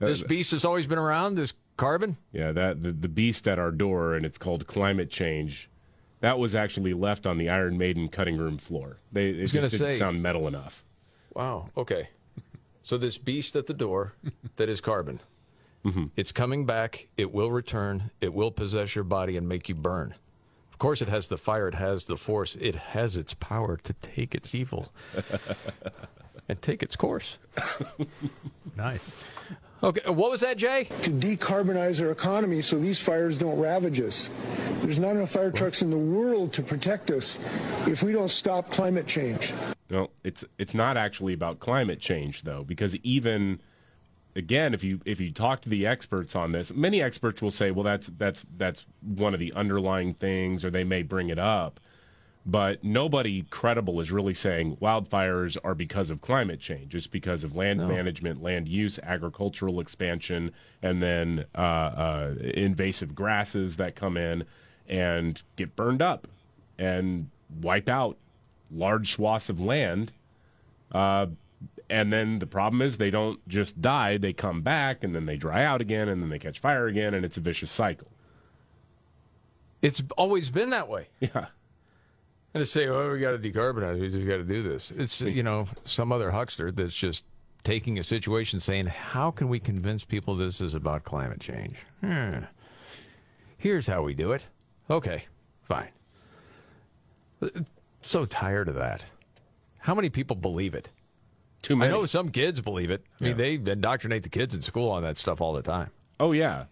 Uh, 0.00 0.06
this 0.06 0.22
beast 0.22 0.52
has 0.52 0.64
always 0.64 0.86
been 0.86 0.98
around, 0.98 1.34
this 1.34 1.52
carbon? 1.76 2.16
Yeah, 2.32 2.52
that 2.52 2.82
the, 2.82 2.92
the 2.92 3.08
beast 3.08 3.46
at 3.46 3.58
our 3.58 3.70
door, 3.70 4.14
and 4.14 4.24
it's 4.24 4.38
called 4.38 4.66
climate 4.66 5.10
change. 5.10 5.68
That 6.20 6.38
was 6.38 6.54
actually 6.54 6.94
left 6.94 7.26
on 7.26 7.36
the 7.38 7.50
Iron 7.50 7.76
Maiden 7.76 8.08
cutting 8.08 8.38
room 8.38 8.56
floor. 8.56 8.96
They 9.12 9.28
it 9.30 9.46
just 9.48 9.52
didn't 9.52 9.70
say- 9.70 9.98
sound 9.98 10.22
metal 10.22 10.48
enough. 10.48 10.84
Wow. 11.34 11.68
Okay. 11.76 12.08
So 12.82 12.96
this 12.96 13.18
beast 13.18 13.56
at 13.56 13.66
the 13.66 13.74
door 13.74 14.14
that 14.56 14.68
is 14.70 14.80
carbon, 14.80 15.20
Mm-hmm. 15.84 16.06
it's 16.16 16.32
coming 16.32 16.66
back. 16.66 17.08
It 17.16 17.32
will 17.32 17.50
return. 17.50 18.10
It 18.20 18.34
will 18.34 18.50
possess 18.50 18.94
your 18.94 19.04
body 19.04 19.36
and 19.36 19.48
make 19.48 19.68
you 19.68 19.74
burn. 19.74 20.14
Of 20.70 20.78
course, 20.78 21.00
it 21.00 21.08
has 21.08 21.28
the 21.28 21.38
fire. 21.38 21.68
It 21.68 21.74
has 21.74 22.04
the 22.04 22.16
force. 22.16 22.56
It 22.60 22.74
has 22.74 23.16
its 23.16 23.34
power 23.34 23.76
to 23.78 23.92
take 23.94 24.34
its 24.34 24.54
evil 24.54 24.92
and 26.48 26.60
take 26.60 26.82
its 26.82 26.96
course. 26.96 27.38
Nice. 28.76 29.24
Okay. 29.82 30.00
Uh, 30.06 30.12
what 30.12 30.30
was 30.30 30.40
that, 30.42 30.58
Jay? 30.58 30.84
To 31.02 31.10
decarbonize 31.10 32.02
our 32.04 32.10
economy 32.10 32.60
so 32.60 32.78
these 32.78 32.98
fires 32.98 33.38
don't 33.38 33.58
ravage 33.58 34.00
us. 34.00 34.28
There's 34.82 34.98
not 34.98 35.16
enough 35.16 35.30
fire 35.30 35.50
trucks 35.50 35.82
in 35.82 35.90
the 35.90 35.96
world 35.98 36.52
to 36.54 36.62
protect 36.62 37.10
us 37.10 37.38
if 37.86 38.02
we 38.02 38.12
don't 38.12 38.30
stop 38.30 38.70
climate 38.70 39.06
change. 39.06 39.52
No, 39.88 40.10
it's 40.24 40.44
it's 40.58 40.74
not 40.74 40.96
actually 40.96 41.32
about 41.32 41.58
climate 41.60 42.00
change 42.00 42.42
though, 42.42 42.64
because 42.64 42.96
even 42.98 43.60
again, 44.36 44.74
if 44.74 44.84
you 44.84 45.00
if 45.04 45.20
you 45.20 45.30
talk 45.32 45.60
to 45.62 45.68
the 45.68 45.86
experts 45.86 46.34
on 46.36 46.52
this, 46.52 46.72
many 46.72 47.02
experts 47.02 47.42
will 47.42 47.50
say, 47.50 47.70
well, 47.70 47.84
that's 47.84 48.10
that's 48.18 48.44
that's 48.56 48.86
one 49.02 49.34
of 49.34 49.40
the 49.40 49.52
underlying 49.52 50.14
things, 50.14 50.64
or 50.64 50.70
they 50.70 50.84
may 50.84 51.02
bring 51.02 51.28
it 51.28 51.38
up. 51.38 51.80
But 52.46 52.82
nobody 52.82 53.42
credible 53.50 54.00
is 54.00 54.10
really 54.10 54.32
saying 54.32 54.76
wildfires 54.78 55.58
are 55.62 55.74
because 55.74 56.08
of 56.10 56.22
climate 56.22 56.58
change. 56.58 56.94
It's 56.94 57.06
because 57.06 57.44
of 57.44 57.54
land 57.54 57.80
No. 57.80 57.88
management, 57.88 58.42
land 58.42 58.66
use, 58.66 58.98
agricultural 59.02 59.78
expansion, 59.78 60.52
and 60.82 61.02
then 61.02 61.44
uh, 61.54 61.58
uh, 61.60 62.34
invasive 62.42 63.14
grasses 63.14 63.76
that 63.76 63.94
come 63.94 64.16
in 64.16 64.44
and 64.88 65.42
get 65.56 65.76
burned 65.76 66.00
up 66.00 66.26
and 66.78 67.28
wipe 67.60 67.90
out 67.90 68.16
large 68.70 69.12
swaths 69.12 69.50
of 69.50 69.60
land. 69.60 70.12
Uh, 70.90 71.26
and 71.90 72.12
then 72.12 72.38
the 72.38 72.46
problem 72.46 72.80
is 72.80 72.96
they 72.96 73.10
don't 73.10 73.46
just 73.48 73.82
die, 73.82 74.16
they 74.16 74.32
come 74.32 74.62
back 74.62 75.04
and 75.04 75.14
then 75.14 75.26
they 75.26 75.36
dry 75.36 75.64
out 75.64 75.80
again 75.80 76.08
and 76.08 76.22
then 76.22 76.30
they 76.30 76.38
catch 76.38 76.58
fire 76.58 76.86
again 76.86 77.12
and 77.12 77.24
it's 77.24 77.36
a 77.36 77.40
vicious 77.40 77.70
cycle. 77.70 78.08
It's 79.82 80.02
always 80.16 80.50
been 80.50 80.70
that 80.70 80.88
way. 80.88 81.08
Yeah. 81.20 81.46
And 82.52 82.60
to 82.60 82.64
say, 82.64 82.86
oh, 82.88 83.12
we 83.12 83.20
got 83.20 83.30
to 83.30 83.38
decarbonize, 83.38 84.00
we 84.00 84.08
just 84.08 84.26
got 84.26 84.38
to 84.38 84.44
do 84.44 84.62
this. 84.62 84.90
It's, 84.90 85.20
you 85.20 85.42
know, 85.42 85.66
some 85.84 86.12
other 86.12 86.30
huckster 86.30 86.72
that's 86.72 86.94
just 86.94 87.24
taking 87.62 87.98
a 87.98 88.02
situation 88.02 88.60
saying, 88.60 88.86
how 88.86 89.30
can 89.30 89.48
we 89.48 89.60
convince 89.60 90.04
people 90.04 90.34
this 90.36 90.60
is 90.60 90.74
about 90.74 91.04
climate 91.04 91.40
change? 91.40 91.76
Hmm. 92.00 92.40
Here's 93.56 93.86
how 93.86 94.02
we 94.02 94.14
do 94.14 94.32
it. 94.32 94.48
Okay, 94.88 95.24
fine. 95.62 95.90
So 98.02 98.24
tired 98.24 98.68
of 98.68 98.74
that. 98.76 99.04
How 99.78 99.94
many 99.94 100.10
people 100.10 100.36
believe 100.36 100.74
it? 100.74 100.88
Too 101.62 101.82
I 101.82 101.88
know 101.88 102.06
some 102.06 102.30
kids 102.30 102.60
believe 102.60 102.90
it. 102.90 103.04
I 103.20 103.24
mean, 103.24 103.36
they 103.36 103.54
indoctrinate 103.54 104.22
the 104.22 104.28
kids 104.28 104.54
in 104.54 104.62
school 104.62 104.90
on 104.90 105.02
that 105.02 105.18
stuff 105.18 105.40
all 105.40 105.52
the 105.52 105.62
time. 105.62 105.90
Oh 106.18 106.32
yeah. 106.32 106.64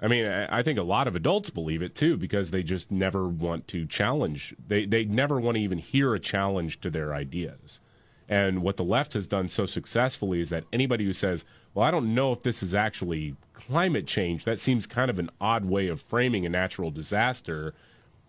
I 0.00 0.08
mean, 0.08 0.26
I 0.26 0.58
I 0.58 0.62
think 0.62 0.78
a 0.78 0.82
lot 0.82 1.08
of 1.08 1.16
adults 1.16 1.50
believe 1.50 1.82
it 1.82 1.94
too 1.94 2.16
because 2.16 2.50
they 2.50 2.62
just 2.62 2.90
never 2.90 3.26
want 3.26 3.68
to 3.68 3.86
challenge. 3.86 4.54
They 4.68 4.84
they 4.84 5.04
never 5.04 5.40
want 5.40 5.56
to 5.56 5.62
even 5.62 5.78
hear 5.78 6.14
a 6.14 6.20
challenge 6.20 6.80
to 6.82 6.90
their 6.90 7.14
ideas. 7.14 7.80
And 8.28 8.62
what 8.62 8.76
the 8.76 8.84
left 8.84 9.12
has 9.12 9.26
done 9.26 9.48
so 9.48 9.66
successfully 9.66 10.40
is 10.40 10.50
that 10.50 10.64
anybody 10.72 11.04
who 11.04 11.12
says, 11.12 11.44
"Well, 11.74 11.86
I 11.86 11.90
don't 11.90 12.14
know 12.14 12.32
if 12.32 12.40
this 12.42 12.62
is 12.62 12.74
actually 12.74 13.36
climate 13.54 14.06
change," 14.06 14.44
that 14.44 14.58
seems 14.58 14.86
kind 14.86 15.10
of 15.10 15.18
an 15.18 15.30
odd 15.40 15.64
way 15.64 15.88
of 15.88 16.02
framing 16.02 16.44
a 16.44 16.48
natural 16.50 16.90
disaster. 16.90 17.72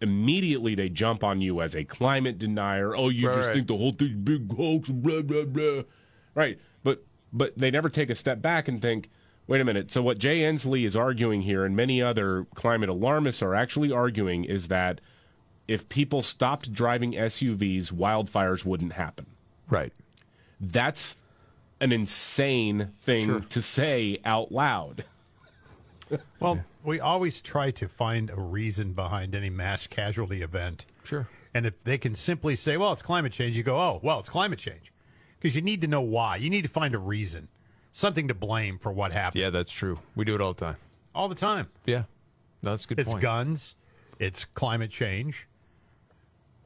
Immediately, 0.02 0.76
they 0.76 0.90
jump 0.90 1.24
on 1.24 1.42
you 1.42 1.62
as 1.62 1.76
a 1.76 1.84
climate 1.84 2.38
denier. 2.38 2.96
Oh, 2.96 3.10
you 3.10 3.28
Right, 3.28 3.36
just 3.36 3.48
right. 3.48 3.56
think 3.56 3.68
the 3.68 3.78
whole 3.78 3.92
thing's 3.94 4.16
big 4.16 4.52
hoax. 4.56 4.90
Blah 4.90 5.24
blah 5.24 5.46
blah. 5.46 5.82
Right, 6.36 6.60
but 6.84 7.04
but 7.34 7.58
they 7.58 7.72
never 7.72 7.90
take 7.90 8.10
a 8.12 8.16
step 8.16 8.42
back 8.42 8.68
and 8.68 8.82
think, 8.82 9.10
wait 9.48 9.60
a 9.60 9.66
minute. 9.66 9.90
So 9.92 10.04
what 10.04 10.20
Jay 10.20 10.42
Inslee 10.42 10.86
is 10.86 10.96
arguing 10.96 11.42
here, 11.42 11.66
and 11.66 11.76
many 11.76 12.02
other 12.02 12.46
climate 12.56 12.90
alarmists 12.90 13.42
are 13.42 13.56
actually 13.56 13.92
arguing, 13.92 14.44
is 14.46 14.68
that 14.68 15.02
if 15.68 15.90
people 15.90 16.22
stopped 16.22 16.72
driving 16.72 17.14
SUVs, 17.14 17.92
wildfires 17.92 18.66
wouldn't 18.66 18.94
happen. 18.94 19.26
Right. 19.70 19.92
That's 20.62 21.18
an 21.82 21.92
insane 21.92 22.92
thing 23.02 23.26
Sure. 23.28 23.40
to 23.42 23.62
say 23.62 24.20
out 24.24 24.52
loud. 24.52 25.06
Well, 26.40 26.64
we 26.84 27.00
always 27.00 27.42
try 27.42 27.72
to 27.72 27.88
find 27.88 28.30
a 28.30 28.40
reason 28.40 28.94
behind 28.94 29.36
any 29.36 29.50
mass 29.50 29.88
casualty 29.88 30.42
event. 30.42 30.86
Sure. 31.04 31.28
And 31.54 31.66
if 31.66 31.84
they 31.84 31.98
can 31.98 32.16
simply 32.16 32.56
say, 32.56 32.78
well, 32.78 32.94
it's 32.94 33.02
climate 33.02 33.34
change, 33.34 33.58
you 33.58 33.64
go, 33.64 33.78
oh, 33.78 34.00
well, 34.04 34.20
it's 34.20 34.30
climate 34.30 34.60
change. 34.60 34.92
Because 35.40 35.56
you 35.56 35.62
need 35.62 35.82
to 35.82 35.88
know 35.88 36.02
why. 36.02 36.38
You 36.38 36.50
need 36.50 36.64
to 36.64 36.70
find 36.70 36.96
a 36.96 37.00
reason, 37.00 37.48
something 37.92 38.28
to 38.28 38.34
blame 38.34 38.78
for 38.78 38.92
what 38.92 39.12
happened. 39.12 39.42
Yeah, 39.42 39.50
that's 39.50 39.72
true. 39.72 40.00
We 40.16 40.26
do 40.26 40.36
it 40.36 40.42
all 40.42 40.54
the 40.54 40.66
time. 40.66 40.76
All 41.14 41.28
the 41.28 41.36
time. 41.36 41.70
Yeah. 41.86 42.04
That's 42.64 42.86
a 42.86 42.88
good 42.90 43.00
it's 43.00 43.10
point. 43.10 43.22
guns, 43.22 43.76
it's 44.20 44.46
climate 44.46 44.92
change. 44.92 45.48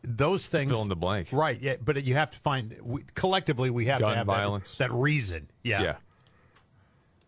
Those 0.03 0.47
things. 0.47 0.71
Fill 0.71 0.81
in 0.81 0.89
the 0.89 0.95
blank. 0.95 1.29
Right. 1.31 1.59
Yeah. 1.61 1.75
But 1.83 2.03
you 2.03 2.15
have 2.15 2.31
to 2.31 2.37
find, 2.39 2.75
we, 2.81 3.03
collectively, 3.13 3.69
we 3.69 3.85
have 3.85 3.99
Gun 3.99 4.11
to 4.11 4.15
have 4.17 4.27
violence. 4.27 4.71
That, 4.77 4.89
that 4.89 4.95
reason. 4.95 5.49
Yeah. 5.63 5.81
Yeah. 5.81 5.95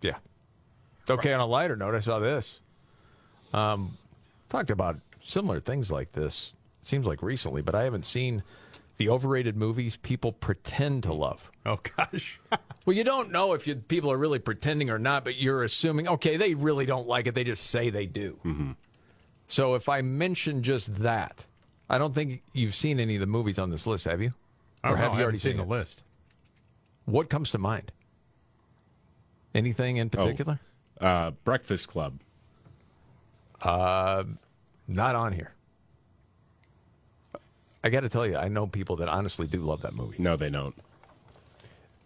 Yeah. 0.01 0.16
Okay, 1.10 1.34
on 1.34 1.39
a 1.39 1.45
lighter 1.45 1.76
note, 1.76 1.95
I 1.95 1.99
saw 1.99 2.20
this. 2.20 2.60
Um, 3.54 3.97
talked 4.49 4.72
about 4.72 4.97
similar 5.24 5.60
things 5.60 5.91
like 5.91 6.12
this, 6.14 6.54
seems 6.82 7.06
like 7.06 7.22
recently, 7.22 7.62
but 7.62 7.76
I 7.76 7.84
haven't 7.84 8.06
seen 8.06 8.43
the 8.97 9.10
overrated 9.10 9.58
movies 9.58 9.97
people 9.97 10.32
pretend 10.32 11.04
to 11.04 11.14
love. 11.14 11.51
Oh, 11.66 11.80
gosh. 11.97 12.39
well, 12.86 12.95
you 12.95 13.04
don't 13.04 13.32
know 13.32 13.54
if 13.54 13.68
you, 13.68 13.76
people 13.76 14.12
are 14.12 14.18
really 14.18 14.39
pretending 14.39 14.89
or 14.89 14.99
not, 14.99 15.24
but 15.24 15.36
you're 15.36 15.64
assuming, 15.64 16.08
okay, 16.08 16.38
they 16.38 16.54
really 16.54 16.86
don't 16.86 17.08
like 17.08 17.28
it. 17.28 17.36
They 17.36 17.43
just 17.43 17.70
say 17.70 17.89
they 17.89 18.06
do. 18.06 18.39
Mm-hmm. 18.45 18.72
So 19.47 19.76
if 19.76 19.89
I 19.89 20.01
mention 20.01 20.64
just 20.64 20.99
that, 20.99 21.45
I 21.89 21.97
don't 21.97 22.14
think 22.14 22.43
you've 22.54 22.76
seen 22.76 22.99
any 22.99 23.16
of 23.16 23.22
the 23.22 23.28
movies 23.28 23.60
on 23.60 23.72
this 23.72 23.86
list, 23.86 24.06
have 24.06 24.22
you? 24.22 24.34
I 24.84 24.89
don't 24.89 24.99
know. 24.99 25.12
I 25.12 25.20
haven't 25.20 25.38
seen 25.39 25.54
it? 25.54 25.58
the 25.58 25.64
list. 25.64 26.04
What 27.06 27.30
comes 27.30 27.51
to 27.51 27.58
mind? 27.58 27.91
Anything 29.54 29.97
in 29.97 30.10
particular? 30.10 30.60
Oh, 30.62 30.72
uh, 31.04 31.32
Breakfast 31.43 31.88
Club. 31.89 32.20
Uh, 33.62 34.24
not 34.88 35.16
on 35.16 35.34
here. 35.34 35.54
I 37.84 37.89
got 37.89 38.01
to 38.01 38.10
tell 38.10 38.26
you, 38.26 38.38
I 38.38 38.47
know 38.47 38.66
people 38.66 38.95
that 38.97 39.10
honestly 39.10 39.45
do 39.45 39.60
love 39.60 39.82
that 39.82 39.93
movie. 39.93 40.16
No, 40.22 40.38
they 40.38 40.49
don't. 40.49 40.76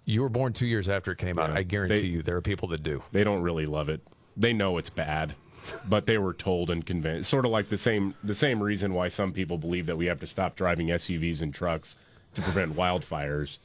You 0.06 0.22
were 0.22 0.30
born 0.30 0.54
two 0.54 0.66
years 0.66 0.90
after 0.90 1.12
it 1.12 1.18
came 1.20 1.38
out. 1.38 1.52
Yeah, 1.52 1.58
I 1.58 1.64
guarantee 1.64 2.02
they- 2.02 2.08
you, 2.08 2.24
there 2.24 2.36
are 2.36 2.42
people 2.42 2.68
that 2.70 2.82
do. 2.82 3.04
They 3.12 3.24
don't 3.24 3.42
really 3.42 3.66
love 3.66 3.88
it. 3.90 4.02
They 4.36 4.54
know 4.54 4.78
it's 4.78 4.90
bad, 4.90 5.36
but 5.88 6.06
they 6.06 6.18
were 6.18 6.34
told 6.34 6.70
and 6.72 6.86
convinced. 6.86 7.30
Sort 7.30 7.44
of 7.46 7.52
like 7.52 7.70
the 7.70 7.78
same 7.78 8.14
the 8.24 8.36
same 8.36 8.62
reason 8.62 8.94
why 8.94 9.08
some 9.08 9.34
people 9.34 9.58
believe 9.58 9.88
that 9.88 9.98
we 9.98 10.06
have 10.06 10.20
to 10.20 10.28
stop 10.28 10.56
driving 10.56 10.88
SUVs 10.88 11.42
and 11.42 11.52
trucks 11.54 11.96
to 12.36 12.42
prevent 12.44 12.74
wildfires. 12.74 13.58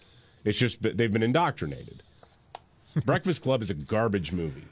It's 0.44 0.58
just 0.58 0.82
that 0.82 0.96
they've 0.96 1.12
been 1.12 1.22
indoctrinated. 1.22 2.02
Breakfast 3.04 3.42
Club 3.42 3.60
is 3.62 3.68
a 3.70 3.74
garbage 3.74 4.32
movie. 4.32 4.64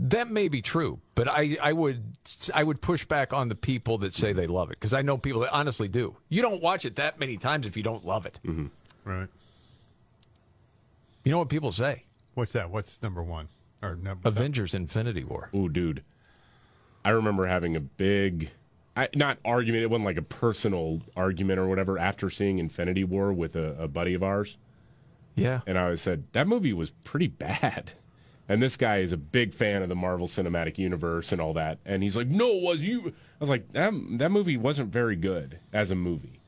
That 0.00 0.30
may 0.30 0.46
be 0.48 0.62
true, 0.62 1.00
but 1.16 1.26
I, 1.28 1.56
I 1.60 1.72
would 1.72 2.02
I 2.54 2.62
would 2.62 2.80
push 2.80 3.04
back 3.04 3.32
on 3.32 3.48
the 3.48 3.56
people 3.56 3.98
that 3.98 4.14
say 4.14 4.32
they 4.32 4.46
love 4.46 4.70
it 4.70 4.78
because 4.78 4.92
I 4.92 5.02
know 5.02 5.18
people 5.18 5.40
that 5.40 5.50
honestly 5.52 5.88
do. 5.88 6.16
You 6.28 6.40
don't 6.40 6.62
watch 6.62 6.84
it 6.84 6.96
that 6.96 7.18
many 7.18 7.36
times 7.36 7.66
if 7.66 7.76
you 7.76 7.82
don't 7.82 8.04
love 8.06 8.24
it. 8.24 8.38
Mm-hmm. 8.46 8.66
Right. 9.10 9.28
You 11.24 11.32
know 11.32 11.38
what 11.38 11.48
people 11.48 11.72
say? 11.72 12.04
What's 12.34 12.52
that? 12.52 12.70
What's 12.70 13.02
number 13.02 13.22
one? 13.22 13.48
Or 13.82 13.96
number 13.96 14.26
Avengers: 14.28 14.72
Infinity 14.74 15.24
War. 15.24 15.50
Ooh, 15.54 15.68
dude. 15.68 16.02
I 17.04 17.10
remember 17.10 17.46
having 17.46 17.74
a 17.76 17.80
big, 17.80 18.50
I, 18.96 19.08
not 19.14 19.38
argument. 19.44 19.82
It 19.82 19.90
wasn't 19.90 20.04
like 20.06 20.16
a 20.16 20.22
personal 20.22 21.00
argument 21.16 21.58
or 21.58 21.66
whatever. 21.66 21.98
After 21.98 22.28
seeing 22.30 22.58
Infinity 22.58 23.04
War 23.04 23.32
with 23.32 23.56
a, 23.56 23.74
a 23.82 23.88
buddy 23.88 24.14
of 24.14 24.22
ours, 24.22 24.56
Yeah. 25.34 25.60
and 25.66 25.78
I 25.78 25.94
said 25.96 26.24
that 26.32 26.46
movie 26.46 26.72
was 26.72 26.90
pretty 26.90 27.28
bad. 27.28 27.92
And 28.48 28.62
this 28.62 28.76
guy 28.78 28.98
is 28.98 29.12
a 29.12 29.16
big 29.18 29.52
fan 29.52 29.82
of 29.82 29.88
the 29.90 29.94
Marvel 29.94 30.26
Cinematic 30.26 30.78
Universe 30.78 31.32
and 31.32 31.40
all 31.40 31.52
that. 31.54 31.78
And 31.84 32.02
he's 32.02 32.16
like, 32.16 32.28
"No, 32.28 32.50
it 32.52 32.62
was 32.62 32.80
you?" 32.80 33.08
I 33.08 33.12
was 33.40 33.50
like, 33.50 33.70
"That 33.72 33.92
that 34.18 34.30
movie 34.30 34.56
wasn't 34.56 34.90
very 34.90 35.16
good 35.16 35.58
as 35.72 35.90
a 35.90 35.94
movie." 35.94 36.40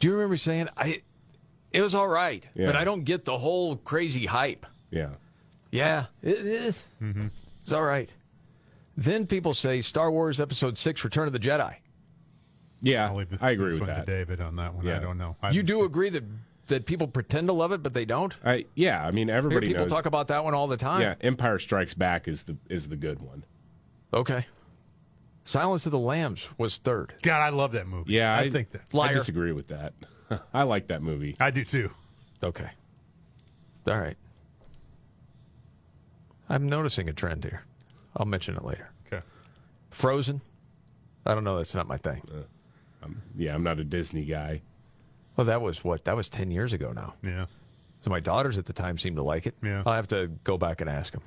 Do 0.00 0.08
you 0.08 0.14
remember 0.14 0.36
saying 0.36 0.68
I? 0.76 1.02
It 1.72 1.80
was 1.80 1.94
all 1.94 2.08
right, 2.08 2.46
Yeah. 2.54 2.66
but 2.66 2.76
I 2.76 2.84
don't 2.84 3.04
get 3.04 3.24
the 3.24 3.38
whole 3.38 3.76
crazy 3.76 4.26
hype. 4.26 4.66
Yeah. 4.90 5.10
Yeah, 5.70 6.06
it 6.22 6.38
is. 6.38 6.84
Mm-hmm. 7.02 7.26
It's 7.62 7.72
all 7.72 7.82
right. 7.82 8.12
Then 8.96 9.26
people 9.26 9.54
say 9.54 9.80
Star 9.80 10.10
Wars 10.10 10.40
Episode 10.40 10.76
Six: 10.78 11.02
Return 11.04 11.26
of 11.26 11.32
the 11.32 11.38
Jedi. 11.40 11.76
Yeah, 12.80 13.08
I'll 13.08 13.16
leave 13.16 13.30
the- 13.30 13.38
I 13.40 13.50
agree 13.52 13.70
this 13.72 13.80
with 13.80 13.88
one 13.88 13.98
to 14.00 14.04
that. 14.04 14.06
David 14.12 14.40
on 14.40 14.56
that 14.56 14.74
one. 14.74 14.86
I 14.88 14.98
don't 14.98 15.18
know. 15.18 15.36
I 15.42 15.50
you 15.50 15.62
do 15.62 15.76
seen- 15.76 15.84
agree 15.86 16.10
that 16.10 16.24
that 16.68 16.86
people 16.86 17.06
pretend 17.06 17.48
to 17.48 17.52
love 17.52 17.72
it, 17.72 17.82
but 17.82 17.94
they 17.94 18.04
don't. 18.04 18.34
I 18.44 18.66
yeah, 18.74 19.04
I 19.04 19.10
mean 19.10 19.28
Hear 19.28 19.36
everybody 19.36 19.68
people 19.68 19.82
knows. 19.82 19.92
talk 19.92 20.06
about 20.06 20.28
that 20.28 20.44
one 20.44 20.54
all 20.54 20.66
the 20.66 20.76
time. 20.76 21.02
yeah, 21.02 21.14
Empire 21.20 21.58
Strikes 21.58 21.94
Back 21.94 22.28
is 22.28 22.44
the 22.44 22.56
is 22.68 22.88
the 22.88 22.96
good 22.96 23.20
one. 23.20 23.44
Okay. 24.12 24.46
Silence 25.44 25.84
of 25.84 25.92
the 25.92 25.98
Lambs 25.98 26.48
was 26.56 26.78
third. 26.78 27.14
God, 27.22 27.40
I 27.40 27.50
love 27.50 27.72
that 27.72 27.86
movie. 27.86 28.14
Yeah, 28.14 28.34
I, 28.34 28.48
think 28.48 28.70
that. 28.70 28.80
I 28.98 29.12
disagree 29.12 29.52
with 29.52 29.68
that. 29.68 29.92
I 30.54 30.62
like 30.62 30.86
that 30.86 31.02
movie. 31.02 31.36
I 31.38 31.50
do 31.50 31.64
too. 31.64 31.90
Okay. 32.42 32.70
All 33.86 33.98
right. 33.98 34.16
I'm 36.48 36.66
noticing 36.66 37.10
a 37.10 37.12
trend 37.12 37.44
here. 37.44 37.62
I'll 38.16 38.24
mention 38.24 38.56
it 38.56 38.64
later. 38.64 38.90
Okay. 39.06 39.20
Frozen. 39.90 40.40
I 41.26 41.34
don't 41.34 41.44
know. 41.44 41.58
That's 41.58 41.74
not 41.74 41.86
my 41.86 41.98
thing. 41.98 42.22
Um, 43.02 43.20
yeah, 43.36 43.54
I'm 43.54 43.62
not 43.62 43.78
a 43.78 43.84
Disney 43.84 44.24
guy. 44.24 44.62
Well, 45.36 45.44
that 45.46 45.60
was 45.62 45.82
what? 45.84 46.04
That 46.04 46.16
was 46.16 46.28
10 46.28 46.50
years 46.50 46.72
ago 46.72 46.92
now. 46.92 47.14
Yeah. 47.22 47.46
So 48.02 48.10
my 48.10 48.20
daughters 48.20 48.58
at 48.58 48.66
the 48.66 48.72
time 48.72 48.98
seemed 48.98 49.16
to 49.16 49.22
like 49.22 49.46
it. 49.46 49.54
Yeah. 49.62 49.82
I'll 49.86 49.94
have 49.94 50.08
to 50.08 50.28
go 50.44 50.56
back 50.58 50.80
and 50.80 50.90
ask 50.90 51.12
them. 51.12 51.22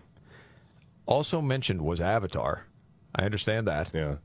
Also 1.06 1.42
mentioned 1.42 1.82
was 1.82 2.00
Avatar. 2.02 2.66
I 3.16 3.24
understand 3.24 3.68
that. 3.68 3.90
Yeah. 3.94 4.16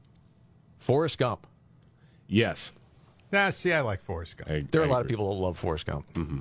Forrest 0.79 1.19
Gump. 1.19 1.47
Yes. 2.29 2.73
Nah, 3.31 3.51
see, 3.51 3.73
I 3.73 3.81
like 3.81 4.03
Forrest 4.03 4.37
Gump. 4.37 4.51
I, 4.51 4.67
There 4.71 4.83
are 4.83 4.85
I 4.85 4.89
a 4.89 4.91
lot 4.91 5.01
of 5.03 5.09
people 5.09 5.33
that 5.35 5.41
love 5.41 5.57
Forrest 5.59 5.87
Gump. 5.87 6.13
Mm-hmm. 6.15 6.41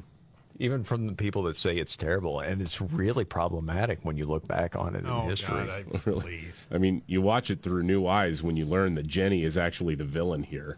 Even 0.59 0.83
from 0.83 1.07
the 1.07 1.13
people 1.13 1.43
that 1.43 1.55
say 1.55 1.77
it's 1.77 1.95
terrible. 1.95 2.39
And 2.41 2.61
it's 2.61 2.81
really 2.81 3.23
problematic 3.23 3.99
when 4.03 4.17
you 4.17 4.25
look 4.25 4.47
back 4.47 4.75
on 4.75 4.95
it 4.95 5.05
Oh, 5.07 5.23
in 5.23 5.29
history. 5.29 5.65
God, 5.65 5.69
I, 5.69 5.83
please. 5.99 6.67
I 6.71 6.77
mean, 6.77 7.01
you 7.07 7.21
watch 7.21 7.49
it 7.49 7.61
through 7.61 7.83
new 7.83 8.05
eyes 8.05 8.43
when 8.43 8.57
you 8.57 8.65
learn 8.65 8.95
that 8.95 9.07
Jenny 9.07 9.43
is 9.43 9.57
actually 9.57 9.95
the 9.95 10.03
villain 10.03 10.43
here. 10.43 10.77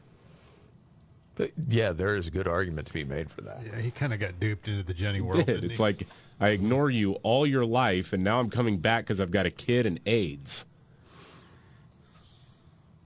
But 1.36 1.51
yeah, 1.69 1.91
there 1.93 2.15
is 2.15 2.27
a 2.27 2.31
good 2.31 2.47
argument 2.47 2.88
to 2.88 2.93
be 2.93 3.03
made 3.03 3.31
for 3.31 3.41
that. 3.41 3.61
Yeah, 3.65 3.79
he 3.79 3.89
kind 3.91 4.13
of 4.13 4.19
got 4.19 4.39
duped 4.39 4.67
into 4.67 4.84
the 4.84 4.93
Jenny 4.93 5.19
world. 5.21 5.45
Did. 5.45 5.47
didn't 5.47 5.71
It's 5.71 5.77
he? 5.77 5.84
like 5.84 6.07
I 6.39 6.49
ignore 6.49 6.89
you 6.91 7.13
all 7.23 7.47
your 7.47 7.65
life, 7.65 8.13
and 8.13 8.23
now 8.23 8.39
I'm 8.39 8.49
coming 8.51 8.77
back 8.77 9.05
because 9.05 9.19
I've 9.19 9.31
got 9.31 9.45
a 9.45 9.51
kid 9.51 9.86
and 9.86 9.99
AIDS. 10.05 10.65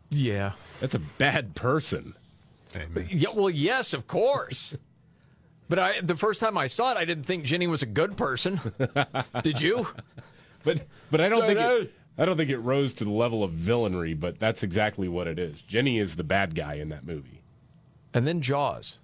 Yeah. 0.10 0.54
That's 0.80 0.96
a 0.96 1.00
bad 1.00 1.56
person. 1.56 2.14
Amen. 2.76 3.08
Yeah, 3.10 3.30
well, 3.34 3.50
yes, 3.50 3.94
of 3.94 4.08
course. 4.08 4.78
But 5.70 5.80
I, 5.80 6.02
the 6.02 6.16
first 6.16 6.40
time 6.40 6.58
I 6.58 6.68
saw 6.68 6.92
it, 6.92 6.98
I 6.98 7.06
didn't 7.06 7.26
think 7.26 7.44
Jenny 7.44 7.68
was 7.68 7.82
a 7.82 7.86
good 7.88 8.16
person. 8.16 8.60
Did 9.44 9.60
you? 9.60 9.88
But 10.64 10.82
but 11.12 11.20
I 11.22 11.30
don't 11.30 11.40
No, 11.42 11.48
think 11.48 11.60
no. 11.60 11.76
it, 11.78 11.94
I 12.18 12.26
don't 12.26 12.38
think 12.38 12.50
it 12.50 12.58
rose 12.60 12.94
to 12.96 13.04
the 13.04 13.10
level 13.12 13.44
of 13.44 13.52
villainy. 13.52 14.14
But 14.14 14.40
that's 14.40 14.64
exactly 14.64 15.08
what 15.10 15.28
it 15.28 15.38
is. 15.40 15.62
Jenny 15.62 16.00
is 16.00 16.16
the 16.16 16.24
bad 16.24 16.56
guy 16.56 16.76
in 16.76 16.90
that 16.90 17.06
movie. 17.06 17.37
And 18.18 18.28
then 18.28 18.42
Jaws. 18.42 18.98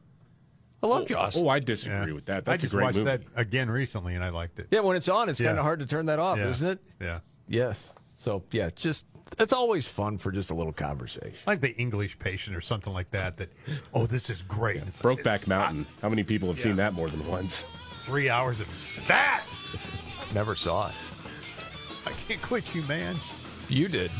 I 0.81 0.87
love 0.87 1.03
oh, 1.03 1.05
Jaws. 1.05 1.37
Oh, 1.37 1.47
I 1.47 1.59
disagree 1.59 2.07
Yeah. 2.09 2.13
with 2.13 2.25
that. 2.25 2.37
I 2.37 2.41
That's 2.41 2.63
a 2.63 2.65
just 2.65 2.73
great 2.73 2.83
watched 2.83 2.95
movie. 2.97 3.05
that 3.05 3.21
again 3.35 3.69
recently, 3.69 4.15
and 4.15 4.23
I 4.23 4.29
liked 4.29 4.59
it. 4.59 4.67
Yeah, 4.71 4.79
when 4.81 4.97
it's 4.97 5.07
on, 5.07 5.29
it's 5.29 5.39
Yeah. 5.39 5.47
kind 5.49 5.59
of 5.59 5.63
hard 5.63 5.79
to 5.79 5.85
turn 5.85 6.07
that 6.07 6.19
off, 6.19 6.39
Yeah. 6.39 6.49
isn't 6.49 6.67
it? 6.67 6.79
Yeah. 6.99 7.19
Yes. 7.47 7.83
So 8.17 8.43
yeah, 8.51 8.69
just 8.75 9.05
it's 9.39 9.53
always 9.53 9.85
fun 9.87 10.17
for 10.17 10.31
just 10.31 10.49
a 10.51 10.55
little 10.55 10.73
conversation. 10.73 11.37
Like 11.47 11.61
the 11.61 11.73
English 11.75 12.17
patient 12.19 12.55
or 12.55 12.61
something 12.61 12.91
like 12.91 13.11
that. 13.11 13.37
That, 13.37 13.51
oh, 13.93 14.05
this 14.07 14.29
is 14.29 14.41
great. 14.41 14.77
And 14.77 14.87
it's 14.87 15.03
like, 15.03 15.19
Brokeback 15.19 15.47
Mountain. 15.47 15.85
How 16.01 16.09
many 16.09 16.23
people 16.23 16.47
have 16.49 16.59
seen 16.59 16.75
that 16.77 16.93
more 16.93 17.09
than 17.09 17.25
once? 17.27 17.65
Three 17.91 18.29
hours 18.29 18.59
of 18.59 18.67
that. 19.07 19.43
Never 20.33 20.55
saw 20.55 20.89
it. 20.89 20.95
I 22.05 22.11
can't 22.27 22.41
quit 22.41 22.73
you, 22.75 22.81
man. 22.83 23.15
You 23.69 23.87
did. 23.87 24.11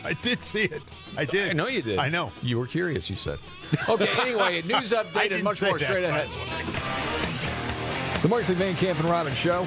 I 0.04 0.14
did 0.14 0.42
see 0.42 0.64
it. 0.64 0.82
I 1.16 1.24
did. 1.24 1.50
I 1.50 1.52
know 1.52 1.66
you 1.66 1.82
did. 1.82 1.98
I 1.98 2.08
know. 2.08 2.32
You 2.42 2.58
were 2.58 2.66
curious. 2.66 3.10
You 3.10 3.16
said. 3.16 3.38
Okay. 3.88 4.08
Anyway, 4.20 4.62
news 4.66 4.92
update 4.92 5.32
and 5.32 5.44
much 5.44 5.62
more 5.62 5.78
that, 5.78 5.84
straight 5.84 6.04
ahead. 6.04 6.28
the 8.22 8.28
Markley 8.28 8.54
Van 8.54 8.74
Camp 8.76 8.98
and 9.00 9.08
Robbins 9.08 9.36
Show. 9.36 9.66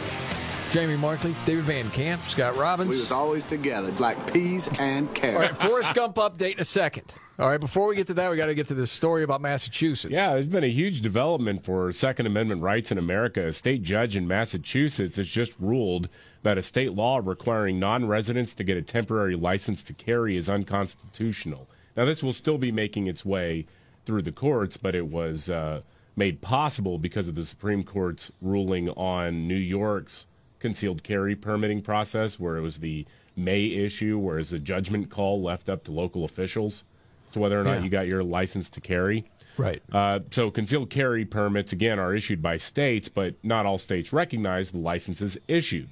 Jamie 0.73 0.97
Markley, 0.97 1.35
David 1.45 1.65
Van 1.65 1.91
Camp, 1.91 2.19
Scott 2.23 2.57
Robbins. 2.57 2.89
We 2.89 2.97
was 2.97 3.11
always 3.11 3.43
together, 3.43 3.91
like 3.99 4.33
peas 4.33 4.67
and 4.79 5.13
carrots. 5.13 5.35
All 5.35 5.67
right, 5.67 5.69
Forrest 5.69 5.93
Gump 5.93 6.15
update 6.15 6.55
in 6.55 6.61
a 6.61 6.65
second. 6.65 7.13
All 7.37 7.47
right, 7.47 7.59
before 7.59 7.85
we 7.85 7.95
get 7.95 8.07
to 8.07 8.15
that, 8.15 8.31
we 8.31 8.37
got 8.37 8.47
to 8.47 8.55
get 8.55 8.65
to 8.69 8.73
this 8.73 8.89
story 8.91 9.21
about 9.21 9.39
Massachusetts. 9.39 10.11
Yeah, 10.11 10.33
there's 10.33 10.47
been 10.47 10.63
a 10.63 10.71
huge 10.71 11.01
development 11.01 11.63
for 11.63 11.91
Second 11.91 12.25
Amendment 12.25 12.63
rights 12.63 12.91
in 12.91 12.97
America. 12.97 13.49
A 13.49 13.53
state 13.53 13.83
judge 13.83 14.15
in 14.15 14.27
Massachusetts 14.27 15.17
has 15.17 15.29
just 15.29 15.53
ruled 15.59 16.09
that 16.41 16.57
a 16.57 16.63
state 16.63 16.93
law 16.93 17.21
requiring 17.23 17.79
non 17.79 18.07
residents 18.07 18.55
to 18.55 18.63
get 18.63 18.75
a 18.75 18.81
temporary 18.81 19.35
license 19.35 19.83
to 19.83 19.93
carry 19.93 20.35
is 20.35 20.49
unconstitutional. 20.49 21.69
Now, 21.95 22.05
this 22.05 22.23
will 22.23 22.33
still 22.33 22.57
be 22.57 22.71
making 22.71 23.05
its 23.05 23.23
way 23.23 23.67
through 24.07 24.23
the 24.23 24.31
courts, 24.31 24.77
but 24.77 24.95
it 24.95 25.05
was 25.05 25.51
uh, 25.51 25.81
made 26.15 26.41
possible 26.41 26.97
because 26.97 27.27
of 27.27 27.35
the 27.35 27.45
Supreme 27.45 27.83
Court's 27.83 28.31
ruling 28.41 28.89
on 28.89 29.47
New 29.47 29.53
York's 29.53 30.25
concealed 30.63 31.03
carry 31.03 31.35
permitting 31.35 31.81
process, 31.81 32.39
where 32.39 32.55
it 32.57 32.61
was 32.61 32.79
the 32.79 33.05
May 33.35 33.65
issue, 33.65 34.17
whereas 34.17 34.53
a 34.53 34.59
judgment 34.59 35.09
call 35.09 35.41
left 35.41 35.67
up 35.69 35.83
to 35.83 35.91
local 35.91 36.23
officials 36.23 36.85
to 37.33 37.39
whether 37.39 37.59
or 37.59 37.63
not 37.65 37.79
Yeah. 37.79 37.83
you 37.83 37.89
got 37.89 38.07
your 38.07 38.23
license 38.23 38.69
to 38.69 38.79
carry. 38.81 39.25
Right. 39.57 39.83
Uh, 39.91 40.19
so 40.31 40.49
concealed 40.49 40.89
carry 40.89 41.25
permits 41.25 41.73
again 41.73 41.99
are 41.99 42.15
issued 42.15 42.41
by 42.41 42.57
states, 42.57 43.09
but 43.09 43.35
not 43.43 43.65
all 43.65 43.77
states 43.77 44.13
recognize 44.13 44.71
the 44.71 44.77
licenses 44.77 45.37
issued. 45.47 45.89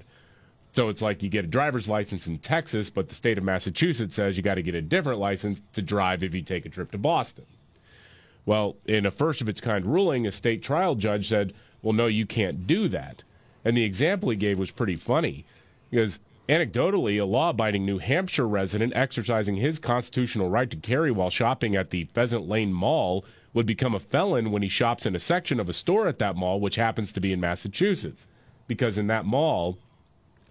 So 0.71 0.87
it's 0.87 1.01
like 1.01 1.21
you 1.21 1.27
get 1.29 1.43
a 1.43 1.49
driver's 1.49 1.89
license 1.89 2.27
in 2.27 2.37
Texas, 2.37 2.89
but 2.89 3.09
the 3.09 3.15
state 3.15 3.37
of 3.37 3.43
Massachusetts 3.43 4.15
says 4.15 4.37
you 4.37 4.43
got 4.43 4.55
to 4.55 4.61
get 4.63 4.73
a 4.73 4.81
different 4.81 5.19
license 5.19 5.61
to 5.73 5.81
drive 5.81 6.23
if 6.23 6.33
you 6.33 6.41
take 6.41 6.65
a 6.65 6.69
trip 6.69 6.91
to 6.91 6.97
Boston. 6.97 7.45
Well, 8.45 8.77
in 8.85 9.05
a 9.05 9.11
first 9.11 9.41
of 9.41 9.49
its 9.49 9.59
kind 9.59 9.85
ruling, 9.85 10.25
a 10.25 10.31
state 10.31 10.63
trial 10.63 10.95
judge 10.95 11.27
said, 11.27 11.53
"Well, 11.81 11.93
no, 11.93 12.05
you 12.07 12.25
can't 12.25 12.65
do 12.65 12.87
that." 12.87 13.23
And 13.63 13.77
the 13.77 13.83
example 13.83 14.29
he 14.29 14.35
gave 14.35 14.57
was 14.57 14.71
pretty 14.71 14.95
funny 14.95 15.45
because 15.89 16.19
anecdotally, 16.49 17.21
a 17.21 17.25
law-abiding 17.25 17.85
New 17.85 17.99
Hampshire 17.99 18.47
resident 18.47 18.93
exercising 18.95 19.57
his 19.57 19.79
constitutional 19.79 20.49
right 20.49 20.69
to 20.69 20.77
carry 20.77 21.11
while 21.11 21.29
shopping 21.29 21.75
at 21.75 21.91
the 21.91 22.05
Pheasant 22.05 22.47
Lane 22.47 22.73
Mall 22.73 23.23
would 23.53 23.65
become 23.65 23.93
a 23.93 23.99
felon 23.99 24.51
when 24.51 24.61
he 24.61 24.69
shops 24.69 25.05
in 25.05 25.15
a 25.15 25.19
section 25.19 25.59
of 25.59 25.69
a 25.69 25.73
store 25.73 26.07
at 26.07 26.19
that 26.19 26.35
mall, 26.35 26.59
which 26.59 26.77
happens 26.77 27.11
to 27.11 27.19
be 27.19 27.33
in 27.33 27.39
Massachusetts, 27.39 28.25
because 28.67 28.97
in 28.97 29.07
that 29.07 29.25
mall, 29.25 29.77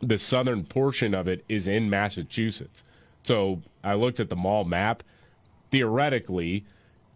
the 0.01 0.19
southern 0.19 0.65
portion 0.65 1.15
of 1.15 1.27
it 1.27 1.45
is 1.49 1.67
in 1.67 1.91
Massachusetts. 1.91 2.85
So 3.23 3.63
I 3.83 3.95
looked 3.95 4.21
at 4.21 4.29
the 4.29 4.37
mall 4.37 4.65
map. 4.65 5.03
Theoretically, 5.71 6.65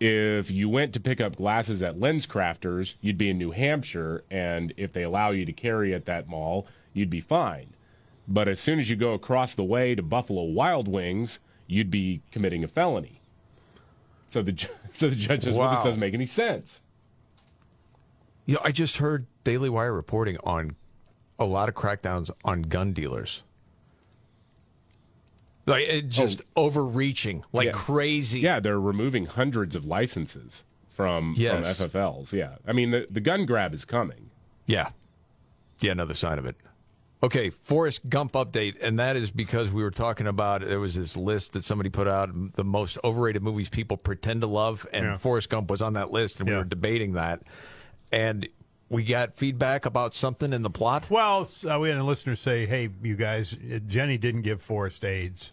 if 0.00 0.50
you 0.50 0.68
went 0.68 0.92
to 0.94 1.00
pick 1.00 1.20
up 1.20 1.36
glasses 1.36 1.82
at 1.82 1.98
Lens 1.98 2.26
Crafters, 2.26 2.94
you'd 3.00 3.18
be 3.18 3.30
in 3.30 3.38
New 3.38 3.52
Hampshire, 3.52 4.24
and 4.30 4.72
if 4.76 4.92
they 4.92 5.02
allow 5.02 5.30
you 5.30 5.44
to 5.44 5.52
carry 5.52 5.94
at 5.94 6.04
that 6.06 6.28
mall, 6.28 6.66
you'd 6.92 7.10
be 7.10 7.20
fine. 7.20 7.74
But 8.26 8.48
as 8.48 8.60
soon 8.60 8.78
as 8.78 8.90
you 8.90 8.96
go 8.96 9.12
across 9.12 9.54
the 9.54 9.64
way 9.64 9.94
to 9.94 10.02
Buffalo 10.02 10.42
Wild 10.42 10.88
Wings, 10.88 11.40
you'd 11.66 11.90
be 11.90 12.22
committing 12.30 12.64
a 12.64 12.68
felony. 12.68 13.20
So 14.30 14.42
the 14.42 14.52
ju- 14.52 14.68
so 14.92 15.08
the 15.08 15.16
judge 15.16 15.44
says, 15.44 15.56
"Well, 15.56 15.70
this 15.70 15.84
doesn't 15.84 16.00
make 16.00 16.14
any 16.14 16.26
sense." 16.26 16.80
You 18.46 18.54
know, 18.54 18.60
I 18.64 18.72
just 18.72 18.98
heard 18.98 19.26
Daily 19.42 19.70
Wire 19.70 19.92
reporting 19.92 20.36
on 20.44 20.76
a 21.38 21.44
lot 21.44 21.68
of 21.68 21.74
crackdowns 21.74 22.30
on 22.44 22.62
gun 22.62 22.92
dealers. 22.92 23.42
Like 25.66 25.88
it 25.88 26.08
just 26.08 26.42
oh. 26.56 26.64
overreaching, 26.64 27.44
like 27.52 27.66
Yeah. 27.66 27.72
crazy. 27.72 28.40
Yeah, 28.40 28.60
they're 28.60 28.80
removing 28.80 29.26
hundreds 29.26 29.74
of 29.74 29.86
licenses 29.86 30.62
from, 30.90 31.34
Yes. 31.36 31.78
from 31.78 31.88
FFLs. 31.88 32.32
Yeah. 32.32 32.56
I 32.66 32.72
mean, 32.72 32.90
the, 32.90 33.06
the 33.10 33.20
gun 33.20 33.46
grab 33.46 33.72
is 33.74 33.84
coming. 33.84 34.30
Yeah. 34.66 34.90
Yeah, 35.80 35.92
another 35.92 36.14
sign 36.14 36.38
of 36.38 36.46
it. 36.46 36.56
Okay, 37.22 37.48
Forrest 37.48 38.06
Gump 38.10 38.32
update, 38.32 38.82
and 38.82 38.98
that 38.98 39.16
is 39.16 39.30
because 39.30 39.70
we 39.70 39.82
were 39.82 39.90
talking 39.90 40.26
about 40.26 40.60
there 40.60 40.78
was 40.78 40.94
this 40.94 41.16
list 41.16 41.54
that 41.54 41.64
somebody 41.64 41.88
put 41.88 42.06
out 42.06 42.28
the 42.54 42.64
most 42.64 42.98
overrated 43.02 43.42
movies 43.42 43.70
people 43.70 43.96
pretend 43.96 44.42
to 44.42 44.46
love, 44.46 44.86
and 44.92 45.04
Yeah. 45.06 45.16
Forrest 45.16 45.48
Gump 45.48 45.70
was 45.70 45.80
on 45.80 45.94
that 45.94 46.10
list, 46.10 46.40
and 46.40 46.48
we 46.50 46.54
were 46.54 46.64
debating 46.64 47.14
that, 47.14 47.40
and 48.12 48.46
we 48.89 49.02
got 49.05 49.35
feedback 49.35 49.86
about 49.86 50.15
something 50.15 50.52
in 50.52 50.62
the 50.62 50.70
plot. 50.70 51.09
Well, 51.11 51.48
uh, 51.69 51.78
we 51.78 51.89
had 51.89 51.98
a 51.98 52.05
listener 52.05 52.36
say, 52.36 52.66
"Hey, 52.66 52.90
you 53.02 53.16
guys, 53.16 53.52
uh, 53.55 53.78
Jenny 53.86 54.19
didn't 54.19 54.43
give 54.43 54.61
Forrest 54.62 55.05
AIDS," 55.05 55.51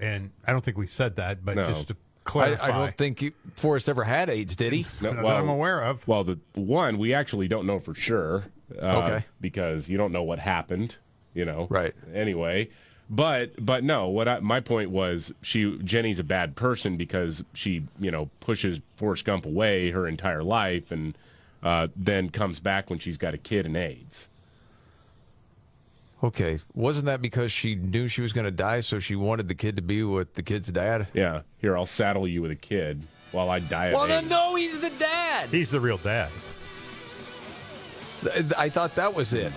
and 0.00 0.30
I 0.46 0.52
don't 0.52 0.64
think 0.64 0.76
we 0.78 0.86
said 0.86 1.16
that, 1.16 1.44
but 1.44 1.56
No. 1.56 1.66
just 1.66 1.88
to 1.88 1.96
clarify, 2.24 2.68
I 2.68 2.70
don't 2.72 2.96
think 2.96 3.22
you, 3.22 3.32
Forrest 3.54 3.88
ever 3.88 4.04
had 4.04 4.28
AIDS, 4.30 4.54
did 4.56 4.72
he? 4.72 4.86
No, 5.00 5.12
that 5.14 5.24
I'm 5.24 5.48
aware 5.48 5.80
of. 5.80 6.06
Well, 6.06 6.24
the 6.24 6.38
one 6.54 6.98
we 6.98 7.12
actually 7.14 7.48
don't 7.48 7.66
know 7.66 7.80
for 7.80 7.94
sure. 7.94 8.44
Uh, 8.80 9.02
Okay. 9.04 9.24
Because 9.40 9.88
you 9.88 9.96
don't 9.98 10.12
know 10.12 10.22
what 10.22 10.38
happened. 10.38 10.96
You 11.34 11.44
know. 11.44 11.66
Right. 11.70 11.94
Anyway, 12.14 12.70
but 13.08 13.52
but 13.64 13.82
no. 13.84 14.08
What 14.08 14.28
I, 14.28 14.40
my 14.40 14.60
point 14.60 14.90
was, 14.90 15.32
she 15.42 15.78
Jenny's 15.78 16.18
a 16.18 16.24
bad 16.24 16.54
person 16.56 16.96
because 16.96 17.42
she 17.52 17.84
you 18.00 18.10
know 18.10 18.30
pushes 18.40 18.80
Forrest 18.96 19.24
Gump 19.24 19.46
away 19.46 19.90
her 19.90 20.06
entire 20.06 20.42
life 20.42 20.90
and 20.92 21.16
uh, 21.62 21.88
then 21.96 22.28
comes 22.30 22.60
back 22.60 22.88
when 22.90 22.98
she's 22.98 23.18
got 23.18 23.34
a 23.34 23.38
kid 23.38 23.66
and 23.66 23.76
AIDS. 23.76 24.28
Okay, 26.22 26.58
wasn't 26.74 27.06
that 27.06 27.22
because 27.22 27.50
she 27.50 27.74
knew 27.74 28.06
she 28.06 28.20
was 28.20 28.34
going 28.34 28.44
to 28.44 28.50
die, 28.50 28.80
so 28.80 28.98
she 28.98 29.16
wanted 29.16 29.48
the 29.48 29.54
kid 29.54 29.76
to 29.76 29.82
be 29.82 30.02
with 30.02 30.34
the 30.34 30.42
kid's 30.42 30.68
dad? 30.68 31.06
Yeah. 31.14 31.42
Here, 31.58 31.76
I'll 31.76 31.86
saddle 31.86 32.28
you 32.28 32.42
with 32.42 32.50
a 32.50 32.56
kid 32.56 33.02
while 33.32 33.48
I 33.48 33.58
die 33.58 33.86
of 33.86 33.94
Well, 33.94 34.02
AIDS. 34.04 34.10
then 34.12 34.28
no, 34.28 34.54
he's 34.54 34.78
the 34.80 34.90
dad. 34.90 35.48
He's 35.48 35.70
the 35.70 35.80
real 35.80 35.96
dad. 35.96 36.30
Th- 38.22 38.52
I 38.58 38.68
thought 38.68 38.94
that 38.96 39.14
was 39.14 39.32
it. 39.32 39.50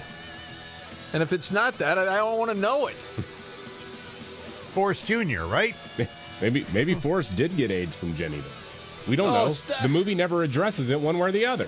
And 1.11 1.21
if 1.21 1.34
it's 1.34 1.51
not 1.51 1.77
that, 1.80 1.97
I 1.99 2.03
I 2.03 2.17
don't 2.17 2.39
want 2.39 2.51
to 2.51 2.57
know 2.57 2.88
it. 2.88 2.95
Forrest 4.73 5.05
Jr., 5.05 5.43
right? 5.43 5.75
Maybe 6.41 6.65
maybe 6.73 6.93
Forrest 6.95 7.35
did 7.35 7.55
get 7.55 7.71
AIDS 7.71 7.95
from 7.95 8.15
Jenny. 8.15 8.38
Though. 8.39 9.09
We 9.09 9.15
don't 9.15 9.30
Oh, 9.30 9.45
know. 9.47 9.51
stop. 9.53 9.81
The 9.81 9.88
movie 9.88 10.15
never 10.15 10.43
addresses 10.43 10.89
it 10.89 10.99
one 10.99 11.19
way 11.19 11.30
or 11.30 11.31
the 11.31 11.45
other. 11.45 11.67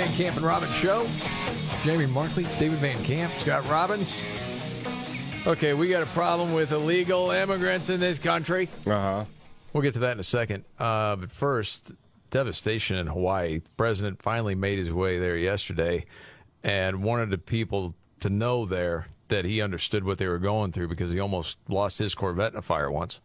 Van 0.00 0.12
Camp 0.14 0.36
and 0.36 0.46
Robbins 0.46 0.74
Show. 0.76 1.06
Jamie 1.84 2.06
Markley, 2.06 2.44
David 2.58 2.78
Van 2.78 3.04
Camp, 3.04 3.30
Scott 3.32 3.68
Robbins. 3.68 4.24
Okay, 5.46 5.74
we 5.74 5.90
got 5.90 6.02
a 6.02 6.06
problem 6.06 6.54
with 6.54 6.72
illegal 6.72 7.30
immigrants 7.32 7.90
in 7.90 8.00
this 8.00 8.18
country. 8.18 8.70
Uh 8.86 8.90
huh. 8.90 9.24
We'll 9.74 9.82
get 9.82 9.92
to 9.92 10.00
that 10.00 10.12
in 10.12 10.20
a 10.20 10.22
second. 10.22 10.64
Uh, 10.78 11.16
but 11.16 11.30
first, 11.30 11.92
devastation 12.30 12.96
in 12.96 13.08
Hawaii. 13.08 13.58
The 13.58 13.70
president 13.76 14.22
finally 14.22 14.54
made 14.54 14.78
his 14.78 14.90
way 14.90 15.18
there 15.18 15.36
yesterday 15.36 16.06
and 16.64 17.02
wanted 17.02 17.28
the 17.28 17.36
people 17.36 17.94
to 18.20 18.30
know 18.30 18.64
there 18.64 19.06
that 19.28 19.44
he 19.44 19.60
understood 19.60 20.04
what 20.04 20.16
they 20.16 20.28
were 20.28 20.38
going 20.38 20.72
through 20.72 20.88
because 20.88 21.12
he 21.12 21.20
almost 21.20 21.58
lost 21.68 21.98
his 21.98 22.14
Corvette 22.14 22.52
in 22.52 22.58
a 22.58 22.62
fire 22.62 22.90
once. 22.90 23.20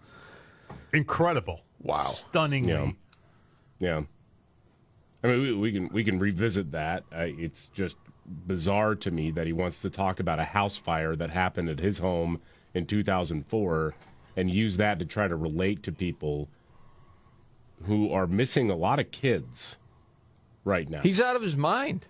Incredible. 0.91 1.61
Wow. 1.81 2.03
Stunningly. 2.07 2.73
Yeah. 2.73 2.91
Yeah. 3.79 4.01
I 5.25 5.27
mean, 5.29 5.41
we, 5.41 5.53
we 5.53 5.71
can 5.71 5.89
we 5.91 6.03
can 6.03 6.19
revisit 6.19 6.71
that. 6.71 7.03
Uh, 7.11 7.25
it's 7.27 7.67
just 7.73 7.97
bizarre 8.25 8.93
to 8.95 9.11
me 9.11 9.31
that 9.31 9.47
he 9.47 9.53
wants 9.53 9.79
to 9.79 9.89
talk 9.89 10.19
about 10.19 10.39
a 10.39 10.45
house 10.45 10.77
fire 10.77 11.15
that 11.15 11.31
happened 11.31 11.69
at 11.69 11.79
his 11.79 11.99
home 11.99 12.41
in 12.73 12.85
2004 12.85 13.95
and 14.37 14.51
use 14.51 14.77
that 14.77 14.99
to 14.99 15.05
try 15.05 15.27
to 15.27 15.35
relate 15.35 15.81
to 15.83 15.91
people 15.91 16.49
who 17.85 18.11
are 18.11 18.27
missing 18.27 18.69
a 18.69 18.75
lot 18.75 18.99
of 18.99 19.09
kids 19.11 19.77
right 20.63 20.89
now. 20.89 21.01
He's 21.01 21.21
out 21.21 21.35
of 21.35 21.41
his 21.41 21.57
mind. 21.57 22.07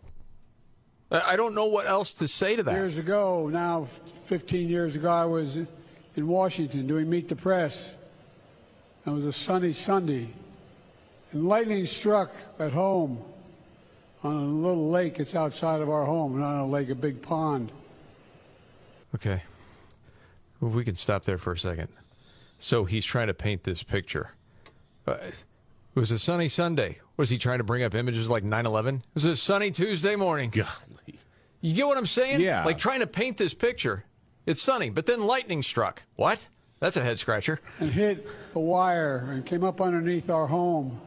I 1.10 1.22
I 1.34 1.36
don't 1.38 1.56
know 1.56 1.66
what 1.66 1.88
else 1.88 2.14
to 2.16 2.28
say 2.28 2.58
to 2.58 2.64
that. 2.64 2.74
Years 2.74 2.98
ago, 2.98 3.48
now 3.48 3.86
15 3.86 4.68
years 4.68 4.96
ago, 4.98 5.10
I 5.10 5.26
was 5.26 5.56
in 5.56 6.28
Washington 6.28 6.86
doing 6.86 7.10
Meet 7.10 7.30
the 7.30 7.36
Press. 7.36 7.94
It 9.06 9.10
was 9.10 9.26
a 9.26 9.32
sunny 9.32 9.72
Sunday, 9.72 10.30
and 11.36 11.49
lightning 11.49 11.86
struck 11.86 12.32
at 12.60 12.72
home 12.72 13.22
on 14.24 14.36
a 14.38 14.45
little 14.45 14.90
lake. 14.90 15.20
It's 15.20 15.36
outside 15.36 15.82
of 15.82 15.90
our 15.90 16.06
home, 16.06 16.40
not 16.40 16.64
a 16.64 16.66
lake, 16.66 16.90
a 16.90 16.95
big 16.95 17.22
pond. 17.22 17.74
Okay. 19.14 19.44
Well, 20.62 20.72
we 20.72 20.86
can 20.86 20.95
stop 20.95 21.26
there 21.26 21.38
for 21.38 21.52
a 21.52 21.57
second. 21.57 21.90
So 22.57 22.86
he's 22.86 23.03
trying 23.03 23.28
to 23.28 23.34
paint 23.34 23.64
this 23.64 23.84
picture. 23.84 24.32
Uh, 25.06 25.18
it 25.24 25.44
was 25.94 26.10
a 26.10 26.18
sunny 26.18 26.48
Sunday. 26.48 26.99
Was 27.18 27.30
he 27.30 27.38
trying 27.38 27.57
to 27.57 27.66
bring 27.66 27.84
up 27.84 27.94
images 27.95 28.30
like 28.30 28.45
9 28.45 28.66
11? 28.66 28.95
It 28.95 29.03
was 29.14 29.26
a 29.26 29.36
sunny 29.36 29.72
Tuesday 29.72 30.16
morning. 30.16 30.52
Golly. 30.52 31.20
You 31.60 31.74
get 31.74 31.86
what 31.86 31.98
I'm 31.98 32.06
saying? 32.06 32.40
Yeah. 32.40 32.64
Like 32.64 32.78
trying 32.78 33.02
to 33.02 33.07
paint 33.07 33.36
this 33.38 33.53
picture. 33.53 34.06
It's 34.45 34.62
sunny, 34.62 34.90
but 34.90 35.06
then 35.06 35.26
lightning 35.26 35.64
struck. 35.64 36.03
What? 36.16 36.48
That's 36.80 36.95
a 36.95 37.03
head 37.03 37.20
scratcher. 37.20 37.60
and 37.82 37.91
hit 37.91 38.26
a 38.53 38.60
wire 38.60 39.28
and 39.32 39.45
came 39.45 39.66
up 39.66 39.82
underneath 39.82 40.30
our 40.30 40.48
home 40.48 41.02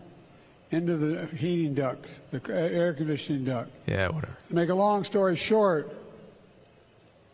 into 0.71 0.97
the 0.97 1.27
heating 1.37 1.75
ducts, 1.75 2.21
the 2.31 2.41
air 2.53 2.93
conditioning 2.93 3.45
duct. 3.45 3.71
Yeah, 3.87 4.09
whatever. 4.09 4.37
To 4.49 4.55
make 4.55 4.69
a 4.69 4.75
long 4.75 5.05
story 5.05 5.37
short, 5.37 5.95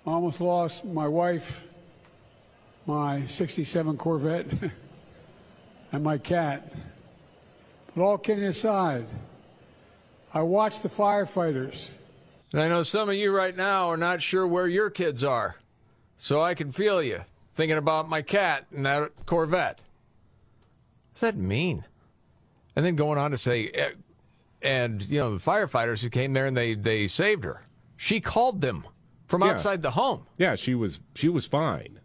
I 0.07 0.11
almost 0.11 0.41
lost 0.41 0.85
my 0.85 1.09
wife, 1.09 1.65
my 2.87 3.27
67 3.27 3.97
Corvette, 3.97 4.47
and 5.93 6.05
my 6.05 6.19
cat. 6.19 6.73
But 7.95 8.03
all 8.03 8.19
kidding 8.19 8.45
aside, 8.45 9.07
I 10.33 10.43
watched 10.43 10.83
the 10.83 10.89
firefighters. 10.89 11.89
And 12.53 12.61
I 12.61 12.69
know 12.69 12.83
some 12.83 13.09
of 13.09 13.15
you 13.15 13.33
right 13.33 13.57
now 13.57 13.89
are 13.89 13.97
not 13.97 14.23
sure 14.23 14.47
where 14.47 14.69
your 14.69 14.91
kids 14.91 15.25
are. 15.25 15.57
So 16.17 16.41
I 16.41 16.55
can 16.55 16.71
feel 16.71 17.03
you 17.03 17.21
thinking 17.53 17.79
about 17.79 18.09
my 18.09 18.23
cat 18.23 18.67
and 18.75 18.87
that 18.87 19.27
Corvette. 19.27 19.81
What's 21.13 21.21
that 21.21 21.37
mean? 21.37 21.85
And 22.77 22.85
then 22.85 22.97
going 22.97 23.19
on 23.19 23.31
to 23.31 23.39
say, 23.39 23.69
eh, 23.69 23.91
and, 24.63 25.07
you 25.09 25.19
know, 25.21 25.37
the 25.37 25.45
firefighters 25.45 26.03
who 26.03 26.09
came 26.11 26.33
there 26.33 26.47
and 26.47 26.57
they, 26.57 26.75
they 26.75 27.07
saved 27.09 27.45
her. 27.45 27.63
She 27.97 28.21
called 28.21 28.61
them 28.61 28.85
from 29.27 29.43
Yeah. 29.43 29.49
outside 29.51 29.83
the 29.83 29.93
home. 29.93 30.27
Yeah, 30.39 30.55
she 30.57 30.75
was 30.75 31.01
she 31.15 31.29
was 31.29 31.47
fine. 31.47 32.01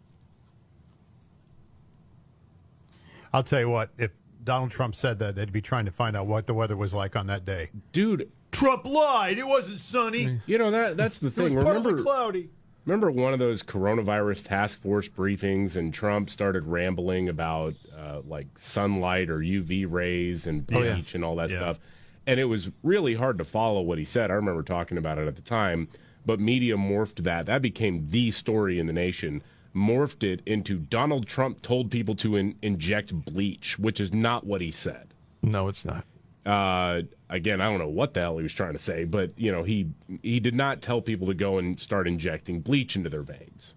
I'll 3.32 3.42
tell 3.42 3.60
you 3.60 3.68
what, 3.68 3.90
if 3.98 4.10
Donald 4.44 4.70
Trump 4.70 4.94
said 4.94 5.18
that, 5.20 5.36
they'd 5.36 5.52
be 5.52 5.60
trying 5.60 5.84
to 5.84 5.92
find 5.92 6.16
out 6.16 6.26
what 6.26 6.46
the 6.46 6.54
weather 6.54 6.76
was 6.76 6.92
like 6.94 7.14
on 7.16 7.26
that 7.28 7.44
day. 7.44 7.70
Dude, 7.92 8.30
Trump 8.50 8.84
lied. 8.84 9.38
It 9.38 9.46
wasn't 9.46 9.80
sunny. 9.80 10.40
you 10.46 10.58
know 10.58 10.70
that 10.70 10.96
that's 10.96 11.18
the 11.18 11.28
It 11.28 11.34
thing. 11.34 11.54
was 11.54 11.64
partly 11.64 11.82
Remember 11.82 12.02
cloudy. 12.02 12.50
Remember 12.86 13.10
one 13.10 13.32
of 13.32 13.38
those 13.38 13.62
coronavirus 13.62 14.46
task 14.48 14.80
force 14.80 15.08
briefings, 15.08 15.76
and 15.76 15.92
Trump 15.92 16.30
started 16.30 16.64
rambling 16.66 17.28
about 17.28 17.74
uh, 17.96 18.20
like 18.26 18.46
sunlight 18.58 19.28
or 19.30 19.38
UV 19.38 19.86
rays 19.88 20.46
and 20.46 20.66
bleach 20.66 20.80
Oh, 20.80 20.84
yeah. 20.84 21.02
and 21.14 21.24
all 21.24 21.36
that 21.36 21.50
Yeah. 21.50 21.58
stuff. 21.58 21.80
And 22.26 22.40
it 22.40 22.44
was 22.44 22.70
really 22.82 23.14
hard 23.14 23.38
to 23.38 23.44
follow 23.44 23.80
what 23.82 23.98
he 23.98 24.04
said. 24.04 24.30
I 24.30 24.34
remember 24.34 24.62
talking 24.62 24.98
about 24.98 25.18
it 25.18 25.26
at 25.28 25.36
the 25.36 25.42
time, 25.42 25.88
but 26.24 26.38
media 26.40 26.76
morphed 26.76 27.22
that. 27.24 27.46
That 27.46 27.62
became 27.62 28.06
the 28.10 28.30
story 28.30 28.78
in 28.78 28.86
the 28.86 28.92
nation. 28.92 29.42
Morphed 29.74 30.22
it 30.24 30.40
into 30.46 30.78
Donald 30.78 31.26
Trump 31.26 31.62
told 31.62 31.90
people 31.90 32.14
to 32.16 32.36
in- 32.36 32.56
inject 32.62 33.12
bleach, 33.24 33.78
which 33.78 34.00
is 34.00 34.12
not 34.12 34.44
what 34.46 34.60
he 34.60 34.70
said. 34.72 35.08
No, 35.42 35.68
it's 35.68 35.84
not. 35.84 36.04
Uh, 36.50 37.02
again, 37.28 37.60
I 37.60 37.68
don't 37.70 37.78
know 37.78 37.88
what 37.88 38.14
the 38.14 38.20
hell 38.20 38.36
he 38.38 38.42
was 38.42 38.52
trying 38.52 38.72
to 38.72 38.78
say, 38.78 39.04
but 39.04 39.38
you 39.38 39.52
know, 39.52 39.62
he 39.62 39.88
he 40.22 40.40
did 40.40 40.54
not 40.54 40.80
tell 40.82 41.00
people 41.00 41.26
to 41.28 41.34
go 41.34 41.58
and 41.58 41.78
start 41.78 42.08
injecting 42.08 42.60
bleach 42.60 42.96
into 42.96 43.08
their 43.10 43.22
veins. 43.22 43.74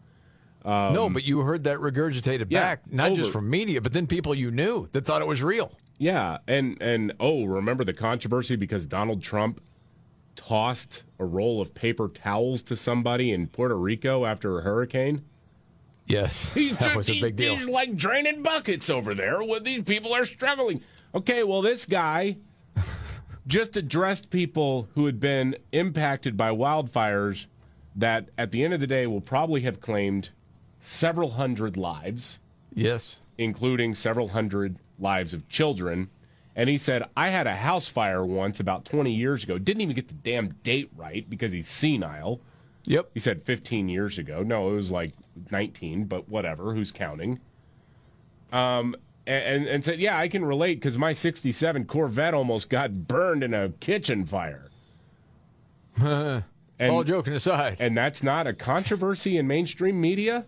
no, 0.66 1.10
but 1.10 1.24
you 1.24 1.42
heard 1.42 1.66
that 1.66 1.78
regurgitated 1.80 2.44
Um, 2.44 2.48
yeah, 2.50 2.60
back, 2.62 2.92
not 2.92 3.14
just 3.14 3.32
from 3.32 3.50
media, 3.50 3.82
but 3.82 3.94
then 3.94 4.08
people 4.08 4.34
you 4.34 4.50
knew 4.50 4.88
that 4.94 5.06
thought 5.06 5.22
it 5.22 5.28
was 5.28 5.42
real. 5.44 5.78
Yeah, 5.98 6.40
and 6.48 6.82
and 6.82 7.14
oh, 7.20 7.44
remember 7.46 7.84
the 7.84 7.94
controversy 7.94 8.56
because 8.56 8.86
Donald 8.86 9.22
Trump 9.22 9.62
tossed 10.36 11.04
a 11.20 11.26
roll 11.26 11.62
of 11.62 11.74
paper 11.74 12.08
towels 12.08 12.62
to 12.64 12.76
somebody 12.76 13.32
in 13.32 13.48
Puerto 13.48 13.76
Rico 13.78 14.26
after 14.26 14.58
a 14.58 14.62
hurricane? 14.64 15.24
Yes, 16.08 16.52
He's 16.56 16.72
that 16.78 16.86
just- 16.86 16.96
was 16.96 17.10
a 17.10 17.14
he- 17.14 17.22
big 17.22 17.36
deal. 17.36 17.56
He's 17.56 17.68
like 17.68 17.96
draining 17.96 18.42
buckets 18.42 18.90
over 18.90 19.14
there 19.14 19.44
when 19.44 19.64
these 19.64 19.84
people 19.84 20.14
are 20.14 20.26
struggling. 20.26 20.82
Okay, 21.16 21.44
well, 21.44 21.62
this 21.62 21.86
guy 21.86 22.38
just 23.48 23.76
addressed 23.76 24.30
people 24.30 24.88
who 24.96 25.06
had 25.06 25.20
been 25.20 25.56
impacted 25.72 26.38
by 26.38 26.50
wildfires 26.50 27.48
that, 27.96 28.30
at 28.38 28.52
the 28.52 28.64
end 28.64 28.74
of 28.74 28.80
the 28.80 28.88
day, 28.88 29.06
will 29.06 29.22
probably 29.22 29.62
have 29.62 29.82
claimed 29.82 30.30
several 30.80 31.32
hundred 31.32 31.78
lives. 31.78 32.40
Yes. 32.74 33.20
Including 33.38 33.96
several 33.96 34.30
hundred 34.30 34.78
lives 35.00 35.34
of 35.34 35.48
children. 35.50 36.10
And 36.56 36.70
he 36.70 36.78
said, 36.78 37.04
I 37.18 37.30
had 37.30 37.48
a 37.48 37.56
house 37.56 37.88
fire 37.88 38.26
once 38.26 38.60
about 38.60 38.86
20 38.86 39.12
years 39.12 39.44
ago. 39.44 39.58
Didn't 39.58 39.82
even 39.82 39.96
get 39.96 40.08
the 40.08 40.14
damn 40.14 40.50
date 40.64 40.92
right 40.96 41.28
because 41.30 41.52
he's 41.52 41.68
senile. 41.68 42.42
Yep. 42.86 43.12
He 43.14 43.20
said 43.20 43.44
15 43.44 43.90
years 43.90 44.18
ago. 44.18 44.44
No, 44.44 44.70
it 44.70 44.76
was 44.76 44.92
like 44.92 45.14
19, 45.52 46.06
but 46.06 46.30
whatever. 46.30 46.74
Who's 46.74 46.92
counting? 46.92 47.40
Um, 48.52 48.96
and, 49.26 49.68
and 49.68 49.84
said, 49.84 50.00
Yeah, 50.00 50.18
I 50.18 50.28
can 50.28 50.44
relate 50.46 50.76
because 50.76 50.98
my 50.98 51.14
67 51.14 51.86
Corvette 51.86 52.34
almost 52.34 52.70
got 52.70 53.08
burned 53.08 53.44
in 53.44 53.54
a 53.54 53.70
kitchen 53.70 54.26
fire. 54.26 54.70
And, 56.80 56.92
All 56.92 57.04
joking 57.04 57.34
aside. 57.34 57.78
And 57.80 57.96
that's 57.96 58.24
not 58.24 58.48
a 58.48 58.54
controversy 58.54 59.38
in 59.38 59.48
mainstream 59.48 60.02
media? 60.02 60.46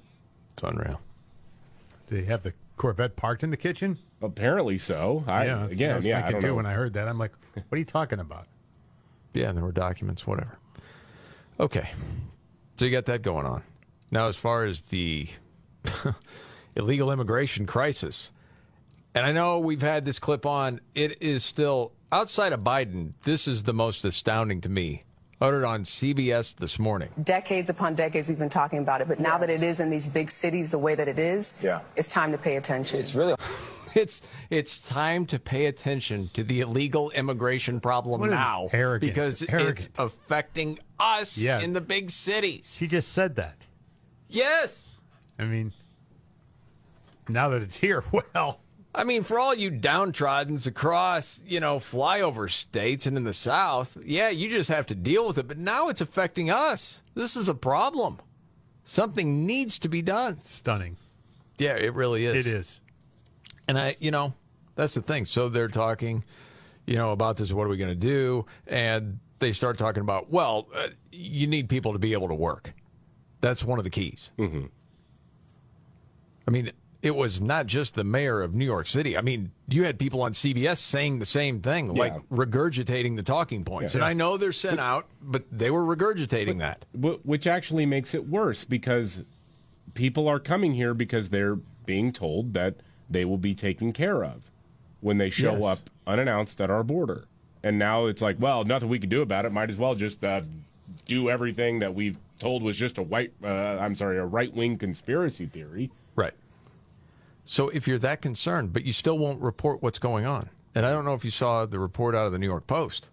It's 0.54 0.64
unreal. 0.64 1.00
Do 2.08 2.18
they 2.20 2.26
have 2.26 2.44
the 2.44 2.54
Corvette 2.78 3.16
parked 3.16 3.44
in 3.44 3.52
the 3.52 3.58
kitchen? 3.58 4.00
Apparently 4.22 4.78
so. 4.78 5.24
I, 5.28 5.46
yeah, 5.46 5.66
again, 5.68 5.92
I 5.92 5.96
was 5.98 6.06
yeah, 6.06 6.18
I 6.18 6.22
thinking 6.24 6.34
don't 6.34 6.42
too 6.42 6.48
know. 6.48 6.56
when 6.56 6.66
I 6.66 6.74
heard 6.74 6.94
that. 6.94 7.08
I'm 7.08 7.20
like, 7.20 7.32
what 7.54 7.66
are 7.72 7.78
you 7.78 7.86
talking 7.86 8.20
about? 8.20 8.48
Yeah, 9.34 9.50
and 9.50 9.58
there 9.58 9.64
were 9.64 9.72
documents, 9.72 10.26
whatever. 10.26 10.58
Okay. 11.60 11.90
So 12.78 12.86
you 12.86 12.92
got 12.92 13.06
that 13.06 13.22
going 13.22 13.46
on. 13.46 13.64
Now, 14.12 14.28
as 14.28 14.36
far 14.36 14.66
as 14.66 14.82
the 14.82 15.28
illegal 16.76 17.12
immigration 17.12 17.66
crisis, 17.66 18.32
and 19.16 19.26
I 19.26 19.32
know 19.32 19.58
we've 19.60 19.82
had 19.82 20.06
this 20.06 20.20
clip 20.20 20.46
on, 20.46 20.80
it 20.94 21.22
is 21.22 21.44
still, 21.44 21.94
outside 22.12 22.54
of 22.54 22.60
Biden, 22.62 23.14
this 23.24 23.48
is 23.48 23.64
the 23.64 23.74
most 23.74 24.06
astounding 24.06 24.62
to 24.62 24.70
me. 24.70 25.02
Uttered 25.42 25.66
on 25.66 25.84
CBS 25.84 26.56
this 26.56 26.80
morning. 26.80 27.10
Decades 27.22 27.70
upon 27.70 27.94
decades, 27.94 28.30
we've 28.30 28.40
been 28.40 28.48
talking 28.48 28.80
about 28.80 29.02
it, 29.02 29.08
but 29.10 29.20
now 29.20 29.38
that 29.38 29.50
it 29.50 29.62
is 29.64 29.82
in 29.82 29.90
these 29.90 30.08
big 30.08 30.30
cities 30.30 30.72
the 30.72 30.78
way 30.80 30.96
that 30.96 31.10
it 31.10 31.20
is, 31.20 31.56
Yeah. 31.62 31.82
it's 31.98 32.10
time 32.10 32.32
to 32.32 32.38
pay 32.38 32.56
attention. 32.56 33.00
It's 33.00 33.16
really. 33.16 33.36
It's 33.98 34.22
it's 34.50 34.78
time 34.80 35.26
to 35.28 35.40
pay 35.40 35.68
attention 35.68 36.30
to 36.34 36.44
the 36.44 36.60
illegal 36.60 37.12
immigration 37.12 37.80
problem 37.80 38.20
What 38.20 38.30
now 38.30 38.68
arrogant- 38.74 39.14
because 39.14 39.42
arrogant. 39.48 39.80
it's 39.86 39.88
affecting 39.98 40.80
us 41.00 41.38
Yeah. 41.38 41.62
in 41.62 41.72
the 41.72 41.80
big 41.80 42.12
cities. 42.12 42.76
She 42.78 42.88
just 42.88 43.14
said 43.14 43.38
that. 43.38 43.56
Yes. 44.28 44.98
I 45.40 45.46
mean, 45.46 45.72
now 47.30 47.48
that 47.50 47.62
it's 47.62 47.78
here, 47.78 48.04
well, 48.34 48.60
I 48.96 49.04
mean, 49.04 49.24
for 49.24 49.38
all 49.38 49.54
you 49.54 49.70
downtrodden's 49.70 50.68
across, 50.68 51.42
you 51.46 51.60
know, 51.60 51.80
flyover 51.80 52.50
states 52.50 53.06
and 53.06 53.18
in 53.18 53.26
the 53.26 53.34
South, 53.34 53.98
yeah, 54.04 54.30
you 54.30 54.50
just 54.50 54.70
have 54.70 54.86
to 54.88 54.96
deal 54.96 55.28
with 55.28 55.38
it. 55.38 55.48
But 55.48 55.58
now 55.58 55.90
it's 55.90 56.00
affecting 56.02 56.50
us. 56.50 57.02
This 57.14 57.36
is 57.36 57.50
a 57.50 57.54
problem. 57.54 58.20
Something 58.86 59.46
needs 59.46 59.78
to 59.80 59.90
be 59.90 60.02
done. 60.02 60.40
Stunning. 60.44 60.96
Yeah, 61.58 61.76
it 61.76 61.94
really 61.94 62.26
is. 62.26 62.36
It 62.36 62.48
is. 62.48 62.82
And 63.68 63.78
I, 63.78 63.98
you 64.00 64.12
know, 64.12 64.34
that's 64.76 64.94
the 64.94 65.02
thing. 65.02 65.26
So 65.26 65.50
they're 65.50 65.68
talking, 65.68 66.24
you 66.86 66.96
know, 66.96 67.12
about 67.12 67.36
this. 67.38 67.52
What 67.52 67.66
are 67.66 67.70
we 67.70 67.78
going 67.78 67.90
to 67.90 67.96
do? 67.96 68.46
And 68.66 69.20
they 69.40 69.52
start 69.52 69.78
talking 69.78 70.02
about, 70.02 70.30
well, 70.30 70.68
uh, 70.74 70.90
you 71.12 71.48
need 71.48 71.68
people 71.68 71.94
to 71.94 72.00
be 72.00 72.14
able 72.14 72.30
to 72.30 72.36
work. 72.36 72.74
That's 73.42 73.64
one 73.64 73.78
of 73.78 73.84
the 73.84 73.90
keys. 73.90 74.32
Mm-hmm. 74.38 74.66
I 76.48 76.52
mean, 76.52 76.72
it 77.06 77.16
was 77.16 77.40
not 77.40 77.68
just 77.68 77.94
the 77.94 78.04
mayor 78.04 78.42
of 78.42 78.56
New 78.56 78.66
York 78.66 78.88
City. 78.88 79.16
I 79.16 79.22
mean, 79.22 79.52
you 79.70 79.84
had 79.84 80.00
people 80.00 80.24
on 80.24 80.34
CBS 80.34 80.78
saying 80.80 81.20
the 81.20 81.26
same 81.26 81.62
thing, 81.62 81.94
like 81.94 82.14
regurgitating 82.30 83.16
the 83.16 83.22
talking 83.22 83.64
points. 83.64 83.94
Yeah. 83.94 84.00
And 84.00 84.06
I 84.06 84.14
know 84.14 84.38
they're 84.38 84.52
sent 84.52 84.80
out, 84.80 85.06
but 85.22 85.44
they 85.52 85.70
were 85.70 85.84
regurgitating 85.84 86.58
that. 86.60 86.84
Which 86.94 87.46
actually 87.46 87.86
makes 87.86 88.16
it 88.16 88.28
worse 88.28 88.66
because 88.66 89.24
people 89.94 90.28
are 90.28 90.40
coming 90.40 90.74
here 90.74 90.96
because 90.96 91.30
they're 91.30 91.58
being 91.86 92.12
told 92.12 92.54
that 92.56 92.76
they 93.08 93.24
will 93.24 93.38
be 93.38 93.54
taken 93.54 93.94
care 93.94 94.24
of 94.24 94.50
when 95.02 95.20
they 95.20 95.30
show 95.30 95.54
Yes. 95.54 95.64
up 95.64 95.80
unannounced 96.08 96.60
at 96.60 96.72
our 96.72 96.84
border. 96.84 97.26
And 97.62 97.78
now 97.78 98.08
it's 98.08 98.22
like, 98.22 98.38
well, 98.40 98.64
nothing 98.64 98.90
we 98.90 98.98
can 98.98 99.10
do 99.10 99.22
about 99.22 99.46
it. 99.46 99.52
Might 99.52 99.70
as 99.70 99.76
well 99.76 99.94
just 99.94 100.24
uh, 100.24 100.42
do 101.06 101.30
everything 101.30 101.80
that 101.80 101.94
we've 101.94 102.18
told 102.40 102.64
was 102.64 102.78
just 102.78 102.98
a 102.98 103.04
white, 103.04 103.32
uh, 103.44 103.48
I'm 103.48 103.96
sorry, 103.96 104.18
a 104.18 104.26
right 104.26 104.52
wing 104.52 104.78
conspiracy 104.80 105.46
theory. 105.46 105.92
So 107.46 107.70
if 107.70 107.88
you're 107.88 108.00
that 108.00 108.22
concerned, 108.22 108.74
but 108.74 108.86
you 108.86 108.92
still 108.92 109.20
won't 109.20 109.42
report 109.42 109.84
what's 109.84 110.00
going 110.00 110.26
on, 110.26 110.50
and 110.74 110.86
I 110.86 110.92
don't 110.92 111.06
know 111.06 111.14
if 111.14 111.24
you 111.24 111.32
saw 111.32 111.66
the 111.66 111.80
report 111.80 112.16
out 112.16 112.26
of 112.26 112.32
the 112.32 112.40
New 112.40 112.48
York 112.48 112.66
Post. 112.66 113.10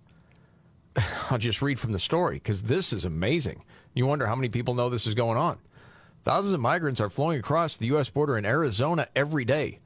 I'll 1.30 1.38
just 1.38 1.60
read 1.60 1.78
from 1.78 1.92
the 1.92 1.98
story 1.98 2.36
because 2.36 2.62
this 2.62 2.92
is 2.92 3.04
amazing. 3.04 3.62
You 3.94 4.06
wonder 4.06 4.26
how 4.26 4.34
many 4.34 4.48
people 4.48 4.74
know 4.74 4.88
this 4.88 5.06
is 5.06 5.14
going 5.14 5.36
on. 5.36 5.58
Thousands 6.24 6.54
of 6.54 6.60
migrants 6.60 7.00
are 7.00 7.10
flowing 7.10 7.38
across 7.38 7.76
the 7.76 7.86
U.S. 7.86 8.08
border 8.08 8.38
in 8.38 8.46
Arizona 8.46 9.06
every 9.14 9.44
day, 9.44 9.80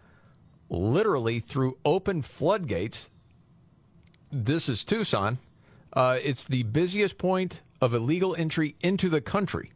literally 0.69 1.41
through 1.41 1.79
open 1.85 2.23
floodgates. 2.23 3.11
This 4.31 4.69
is 4.69 4.85
Tucson. 4.85 5.39
Uh, 5.93 6.19
it's 6.23 6.45
the 6.45 6.63
busiest 6.65 7.19
point 7.19 7.63
of 7.81 7.95
illegal 7.95 8.37
entry 8.37 8.77
into 8.81 9.09
the 9.09 9.21
country. 9.21 9.73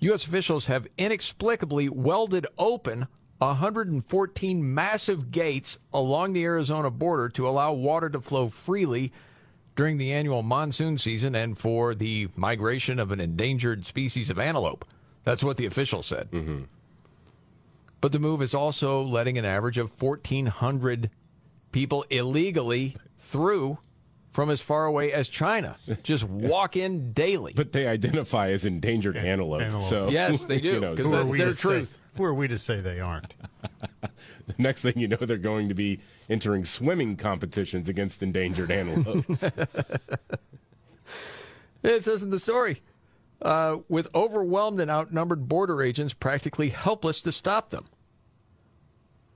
U.S. 0.00 0.24
officials 0.24 0.66
have 0.66 0.86
inexplicably 0.96 1.88
welded 1.88 2.46
open 2.56 3.08
114 3.38 4.74
massive 4.74 5.30
gates 5.30 5.78
along 5.92 6.32
the 6.32 6.44
Arizona 6.44 6.90
border 6.90 7.28
to 7.30 7.48
allow 7.48 7.72
water 7.72 8.08
to 8.10 8.20
flow 8.20 8.48
freely 8.48 9.12
during 9.76 9.96
the 9.98 10.12
annual 10.12 10.42
monsoon 10.42 10.98
season 10.98 11.34
and 11.34 11.56
for 11.56 11.94
the 11.94 12.28
migration 12.36 12.98
of 12.98 13.12
an 13.12 13.20
endangered 13.20 13.86
species 13.86 14.28
of 14.28 14.38
antelope. 14.38 14.84
That's 15.24 15.44
what 15.44 15.56
the 15.56 15.66
official 15.66 16.02
said. 16.02 16.30
Mm-hmm. 16.32 16.62
But 18.00 18.12
the 18.12 18.18
move 18.18 18.42
is 18.42 18.54
also 18.54 19.02
letting 19.02 19.38
an 19.38 19.44
average 19.44 19.78
of 19.78 20.00
1,400 20.02 21.10
people 21.72 22.04
illegally 22.10 22.96
through 23.18 23.78
from 24.32 24.50
as 24.50 24.60
far 24.60 24.84
away 24.86 25.12
as 25.12 25.28
China. 25.28 25.76
Just 26.02 26.24
walk 26.28 26.76
in 26.76 27.12
daily. 27.12 27.52
But 27.54 27.72
they 27.72 27.86
identify 27.86 28.50
as 28.50 28.64
endangered 28.64 29.16
antelope. 29.16 29.62
Antelope. 29.62 29.82
So 29.84 30.08
Yes, 30.10 30.44
they 30.44 30.60
do, 30.60 30.68
you 30.74 30.80
know, 30.80 30.96
'cause 30.96 31.06
who 31.06 31.14
are 31.14 31.18
that's 31.18 31.30
we 31.30 31.38
their 31.38 31.48
to 31.48 31.54
say- 31.54 31.60
truth. 31.62 31.98
Who 32.18 32.24
are 32.24 32.34
we 32.34 32.48
to 32.48 32.58
say 32.58 32.80
they 32.80 33.00
aren't? 33.00 33.34
next 34.58 34.82
thing 34.82 34.94
you 34.96 35.08
know, 35.08 35.16
they're 35.16 35.36
going 35.38 35.68
to 35.68 35.74
be 35.74 36.00
entering 36.28 36.64
swimming 36.64 37.16
competitions 37.16 37.88
against 37.88 38.22
endangered 38.22 38.70
antelopes. 38.70 39.44
It 41.82 42.04
says 42.04 42.22
in 42.22 42.30
the 42.30 42.40
story, 42.40 42.82
uh, 43.40 43.78
with 43.88 44.08
overwhelmed 44.14 44.80
and 44.80 44.90
outnumbered 44.90 45.48
border 45.48 45.82
agents 45.82 46.12
practically 46.12 46.70
helpless 46.70 47.22
to 47.22 47.32
stop 47.32 47.70
them. 47.70 47.86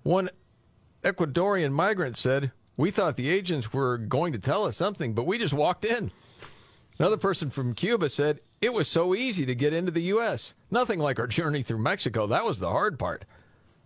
One 0.02 0.30
Ecuadorian 1.04 1.72
migrant 1.72 2.16
said, 2.16 2.50
We 2.76 2.90
thought 2.90 3.16
the 3.16 3.28
agents 3.28 3.72
were 3.72 3.98
going 3.98 4.32
to 4.32 4.38
tell 4.38 4.64
us 4.64 4.76
something, 4.76 5.14
but 5.14 5.26
we 5.26 5.38
just 5.38 5.54
walked 5.54 5.84
in. 5.84 6.10
Another 6.98 7.16
person 7.16 7.50
from 7.50 7.74
Cuba 7.74 8.09
said, 8.09 8.40
It 8.62 8.72
was 8.72 8.86
so 8.86 9.12
easy 9.12 9.44
to 9.44 9.56
get 9.56 9.72
into 9.72 9.90
the 9.90 10.02
U.S. 10.02 10.55
Nothing 10.70 11.01
like 11.01 11.18
our 11.18 11.26
journey 11.26 11.64
through 11.64 11.78
Mexico. 11.78 12.28
That 12.28 12.44
was 12.44 12.60
the 12.60 12.70
hard 12.70 12.97
part. 12.97 13.24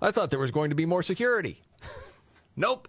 I 0.03 0.11
thought 0.11 0.31
there 0.31 0.39
was 0.39 0.51
going 0.51 0.69
to 0.69 0.77
be 0.77 0.85
more 0.85 1.03
security. 1.03 1.63
nope. 2.57 2.87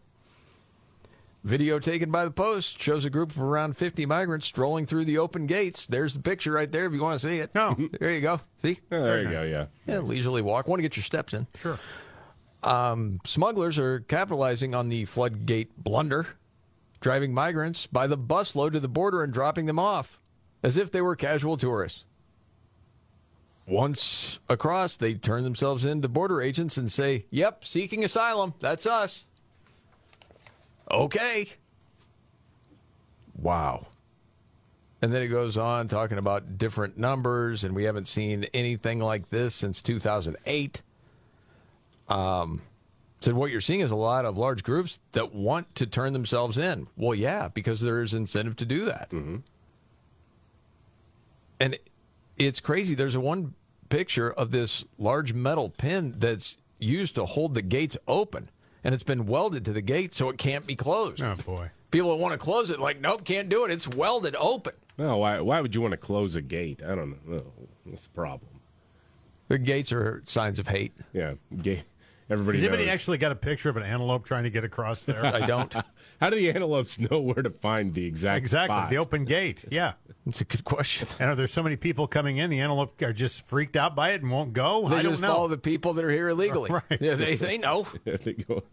Video 1.46 1.80
taken 1.80 2.12
by 2.12 2.26
the 2.26 2.32
Post 2.32 2.82
shows 2.82 3.06
a 3.06 3.10
group 3.10 3.32
of 3.32 3.42
around 3.42 3.78
50 3.78 4.06
migrants 4.06 4.46
strolling 4.46 4.86
through 4.86 5.06
the 5.06 5.18
open 5.18 5.48
gates. 5.48 5.86
There's 5.86 6.14
the 6.14 6.20
picture 6.20 6.52
right 6.52 6.70
there 6.70 6.88
if 6.88 6.92
you 6.92 7.02
want 7.02 7.22
to 7.22 7.28
see 7.30 7.38
it. 7.38 7.56
No. 7.56 7.78
There 8.00 8.12
you 8.12 8.20
go. 8.20 8.42
See? 8.62 8.80
Oh, 8.92 9.02
there 9.02 9.24
you 9.24 9.30
go, 9.30 9.44
yeah. 9.44 9.68
Yeah, 9.86 10.00
leisurely 10.00 10.42
walk. 10.42 10.68
Want 10.68 10.80
to 10.80 10.84
get 10.84 10.98
your 10.98 11.06
steps 11.06 11.34
in. 11.34 11.48
Sure. 11.56 11.80
Um, 12.64 13.22
smugglers 13.24 13.80
are 13.80 14.02
capitalizing 14.02 14.76
on 14.76 14.90
the 14.90 15.06
floodgate 15.06 15.82
blunder, 15.82 16.28
driving 17.00 17.34
migrants 17.34 17.88
by 17.88 18.08
the 18.08 18.18
busload 18.18 18.74
to 18.74 18.82
the 18.82 18.90
border 18.90 19.24
and 19.24 19.32
dropping 19.32 19.68
them 19.68 19.80
off 19.80 20.20
as 20.68 20.76
if 20.76 20.92
they 20.92 21.00
were 21.00 21.16
casual 21.16 21.56
tourists. 21.56 22.04
Once 23.66 24.40
across, 24.50 24.98
they 24.98 25.14
turn 25.14 25.46
themselves 25.46 25.86
in 25.86 26.02
to 26.02 26.10
border 26.10 26.42
agents 26.42 26.76
and 26.76 26.92
say, 26.92 27.26
Yep, 27.30 27.64
seeking 27.64 28.04
asylum. 28.04 28.54
That's 28.60 28.86
us. 28.86 29.28
Okay. 30.92 31.48
Wow. 33.38 33.88
And 35.02 35.14
then 35.14 35.22
it 35.22 35.30
goes 35.30 35.56
on 35.58 35.88
talking 35.88 36.18
about 36.18 36.58
different 36.58 36.98
numbers, 36.98 37.64
and 37.64 37.74
we 37.74 37.86
haven't 37.86 38.10
seen 38.10 38.44
anything 38.54 39.00
like 39.00 39.30
this 39.30 39.56
since 39.56 39.82
2008. 39.82 40.82
Um, 42.10 42.62
said 43.22 43.36
what 43.36 43.52
you're 43.52 43.62
seeing 43.62 43.80
is 43.80 43.92
a 43.92 43.96
lot 43.96 44.26
of 44.26 44.38
large 44.38 44.64
groups 44.64 45.00
that 45.14 45.34
want 45.34 45.74
to 45.76 45.86
turn 45.86 46.12
themselves 46.12 46.58
in. 46.58 46.88
Well, 46.98 47.16
yeah, 47.16 47.48
because 47.48 47.80
there's 47.80 48.14
incentive 48.14 48.58
to 48.58 48.66
do 48.66 48.84
that. 48.84 49.12
And 51.60 51.78
it's 52.38 52.60
crazy. 52.60 52.96
There's 52.96 53.16
a 53.16 53.20
one 53.20 53.54
picture 53.90 54.32
of 54.32 54.52
this 54.52 54.84
large 54.98 55.34
metal 55.34 55.70
pin 55.70 56.16
that's 56.18 56.58
used 56.80 57.16
to 57.16 57.26
hold 57.26 57.54
the 57.56 57.62
gates 57.62 57.98
open, 58.08 58.50
and 58.84 58.94
it's 58.94 59.04
been 59.04 59.26
welded 59.26 59.66
to 59.66 59.74
the 59.74 59.82
gate 59.82 60.14
so 60.14 60.30
it 60.30 60.38
can't 60.38 60.68
be 60.68 60.76
closed. 60.76 61.22
Oh 61.22 61.36
boy! 61.46 61.72
People 61.92 62.12
that 62.12 62.22
want 62.22 62.34
to 62.34 62.38
close 62.38 62.70
it, 62.70 62.80
like, 62.80 63.00
nope, 63.02 63.24
can't 63.24 63.50
do 63.50 63.66
it. 63.66 63.72
It's 63.72 63.88
welded 63.88 64.36
open. 64.38 64.74
No, 64.98 65.18
why? 65.18 65.40
Why 65.40 65.62
would 65.62 65.74
you 65.74 65.82
want 65.82 65.92
to 65.94 65.98
close 65.98 66.36
a 66.36 66.42
gate? 66.42 66.82
I 66.84 66.96
don't 66.96 67.28
know. 67.28 67.40
What's 67.86 68.04
the 68.04 68.10
problem? 68.10 68.52
The 69.48 69.58
gates 69.58 69.92
are 69.94 70.22
signs 70.26 70.60
of 70.60 70.68
hate. 70.68 70.92
Yeah, 71.14 71.36
gate. 71.62 71.84
Everybody 72.30 72.58
Has 72.58 72.66
anybody 72.66 72.86
knows. 72.88 72.94
actually 72.94 73.18
got 73.20 73.32
a 73.32 73.36
picture 73.36 73.70
of 73.70 73.78
an 73.78 73.84
antelope 73.84 74.26
trying 74.26 74.44
to 74.44 74.50
get 74.50 74.66
across 74.66 75.04
there? 75.06 75.26
I 75.26 75.46
don't. 75.46 75.74
How 76.20 76.30
do 76.30 76.36
the 76.36 76.50
antelopes 76.50 77.00
know 77.00 77.22
where 77.22 77.42
to 77.42 77.50
find 77.50 77.94
the 77.94 78.06
exact 78.06 78.40
Exactly, 78.40 78.76
spot? 78.76 78.90
the 78.90 78.98
open 78.98 79.24
gate. 79.24 79.64
Yeah, 79.72 79.94
it's 80.28 80.42
a 80.42 80.46
good 80.46 80.64
question. 80.64 81.08
And 81.20 81.30
are 81.32 81.36
there 81.36 81.48
so 81.48 81.64
many 81.64 81.76
people 81.76 82.08
coming 82.08 82.38
in? 82.38 82.50
The 82.50 82.60
antelope 82.60 83.02
are 83.02 83.14
just 83.14 83.48
freaked 83.48 83.76
out 83.76 83.96
by 83.96 84.12
it 84.12 84.22
and 84.22 84.30
won't 84.32 84.54
go. 84.54 84.88
They 84.90 84.98
I 84.98 85.02
don't 85.02 85.14
just 85.14 85.22
know. 85.22 85.30
follow 85.34 85.48
the 85.48 85.58
people 85.58 85.94
that 85.94 86.06
are 86.06 86.10
here 86.12 86.30
illegally. 86.30 86.70
Right. 86.72 87.02
Yeah, 87.02 87.16
they, 87.16 87.36
they 87.36 87.58
know. 87.58 87.88
They 88.06 88.34
go- 88.34 88.64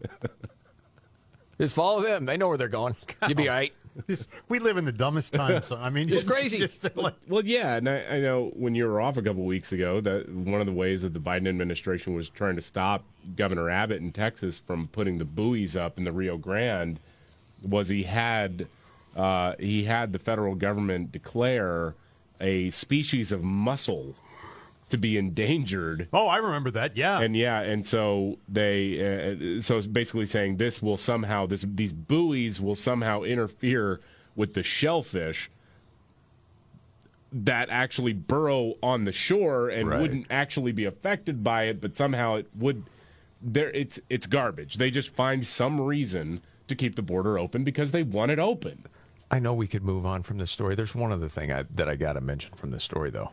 Just 1.59 1.73
follow 1.73 2.01
them. 2.01 2.25
They 2.25 2.35
know 2.35 2.49
where 2.49 2.57
they're 2.57 2.67
going. 2.67 2.95
You'll 3.27 3.35
be 3.35 3.47
all 3.47 3.55
right. 3.55 3.73
Just- 4.09 4.27
we 4.49 4.59
live 4.59 4.75
in 4.75 4.83
the 4.83 4.91
dumbest 4.91 5.31
times. 5.33 5.71
I 5.71 5.89
mean, 5.89 6.09
It's 6.13 6.25
crazy. 6.25 6.57
just 6.57 6.83
like- 6.97 7.13
Well, 7.29 7.45
yeah, 7.45 7.77
and 7.77 7.87
I, 7.87 8.03
I 8.15 8.19
know 8.19 8.51
when 8.55 8.75
you 8.75 8.85
were 8.87 8.99
off 8.99 9.15
a 9.15 9.21
couple 9.21 9.45
weeks 9.45 9.71
ago 9.71 10.01
that 10.01 10.27
one 10.27 10.59
of 10.59 10.67
the 10.67 10.73
ways 10.73 11.03
that 11.03 11.13
the 11.13 11.19
Biden 11.21 11.47
administration 11.47 12.13
was 12.13 12.27
trying 12.27 12.57
to 12.57 12.61
stop 12.61 13.05
Governor 13.37 13.69
Abbott 13.69 14.01
in 14.01 14.11
Texas 14.11 14.59
from 14.59 14.89
putting 14.89 15.17
the 15.17 15.23
buoys 15.23 15.77
up 15.77 15.97
in 15.97 16.03
the 16.03 16.11
Rio 16.11 16.35
Grande 16.37 16.99
was 17.63 17.87
he 17.87 18.03
had 18.03 18.67
uh, 19.15 19.53
he 19.59 19.85
had 19.85 20.11
the 20.13 20.19
federal 20.19 20.55
government 20.55 21.11
declare 21.11 21.95
a 22.41 22.69
species 22.69 23.31
of 23.31 23.41
mussel 23.43 24.15
to 24.89 24.97
be 24.97 25.17
endangered. 25.17 26.07
Oh, 26.13 26.27
I 26.27 26.37
remember 26.37 26.69
that. 26.71 26.95
Yeah, 26.97 27.19
and 27.21 27.35
yeah, 27.35 27.61
and 27.61 27.87
so 27.87 28.37
they 28.47 29.57
uh, 29.57 29.61
so 29.61 29.77
it's 29.77 29.87
basically 29.87 30.25
saying 30.25 30.57
this 30.57 30.81
will 30.81 30.97
somehow 30.97 31.45
this 31.47 31.65
these 31.67 31.93
buoys 31.93 32.59
will 32.61 32.75
somehow 32.75 33.23
interfere 33.23 33.99
with 34.35 34.53
the 34.53 34.63
shellfish 34.63 35.49
that 37.31 37.69
actually 37.69 38.13
burrow 38.13 38.75
on 38.81 39.03
the 39.05 39.11
shore 39.11 39.69
and 39.69 39.89
Right. 39.89 40.01
wouldn't 40.01 40.27
actually 40.29 40.71
be 40.71 40.85
affected 40.85 41.43
by 41.43 41.63
it, 41.63 41.81
but 41.81 41.95
somehow 41.97 42.35
it 42.35 42.47
would. 42.55 42.83
There, 43.41 43.69
it's 43.71 43.99
it's 44.09 44.27
garbage. 44.27 44.75
They 44.75 44.89
just 44.91 45.09
find 45.09 45.45
some 45.45 45.79
reason 45.81 46.41
to 46.67 46.75
keep 46.75 46.95
the 46.95 47.01
border 47.01 47.37
open 47.37 47.63
because 47.63 47.91
they 47.91 48.03
want 48.03 48.31
it 48.31 48.39
open. 48.39 48.85
I 49.31 49.39
know 49.39 49.53
we 49.53 49.67
could 49.67 49.83
move 49.83 50.05
on 50.05 50.23
from 50.23 50.37
this 50.37 50.51
story. 50.51 50.75
There's 50.75 50.95
one 50.95 51.11
other 51.11 51.29
thing 51.29 51.51
I, 51.51 51.63
that 51.75 51.89
I 51.89 51.95
got 51.95 52.13
to 52.13 52.21
mention 52.21 52.53
from 52.55 52.71
this 52.71 52.83
story, 52.83 53.09
though, 53.09 53.31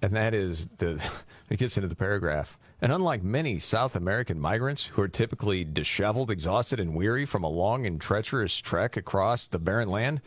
and 0.00 0.14
that 0.14 0.34
is 0.34 0.68
the 0.78 1.02
it 1.50 1.58
gets 1.58 1.76
into 1.76 1.88
the 1.88 1.96
paragraph. 1.96 2.58
And 2.80 2.92
unlike 2.92 3.22
many 3.22 3.58
South 3.58 3.94
American 3.94 4.40
migrants 4.40 4.84
who 4.84 5.02
are 5.02 5.08
typically 5.08 5.64
disheveled, 5.64 6.30
exhausted, 6.30 6.80
and 6.80 6.94
weary 6.94 7.24
from 7.24 7.44
a 7.44 7.48
long 7.48 7.86
and 7.86 8.00
treacherous 8.00 8.56
trek 8.56 8.96
across 8.96 9.46
the 9.46 9.58
barren 9.58 9.88
land, 9.88 10.20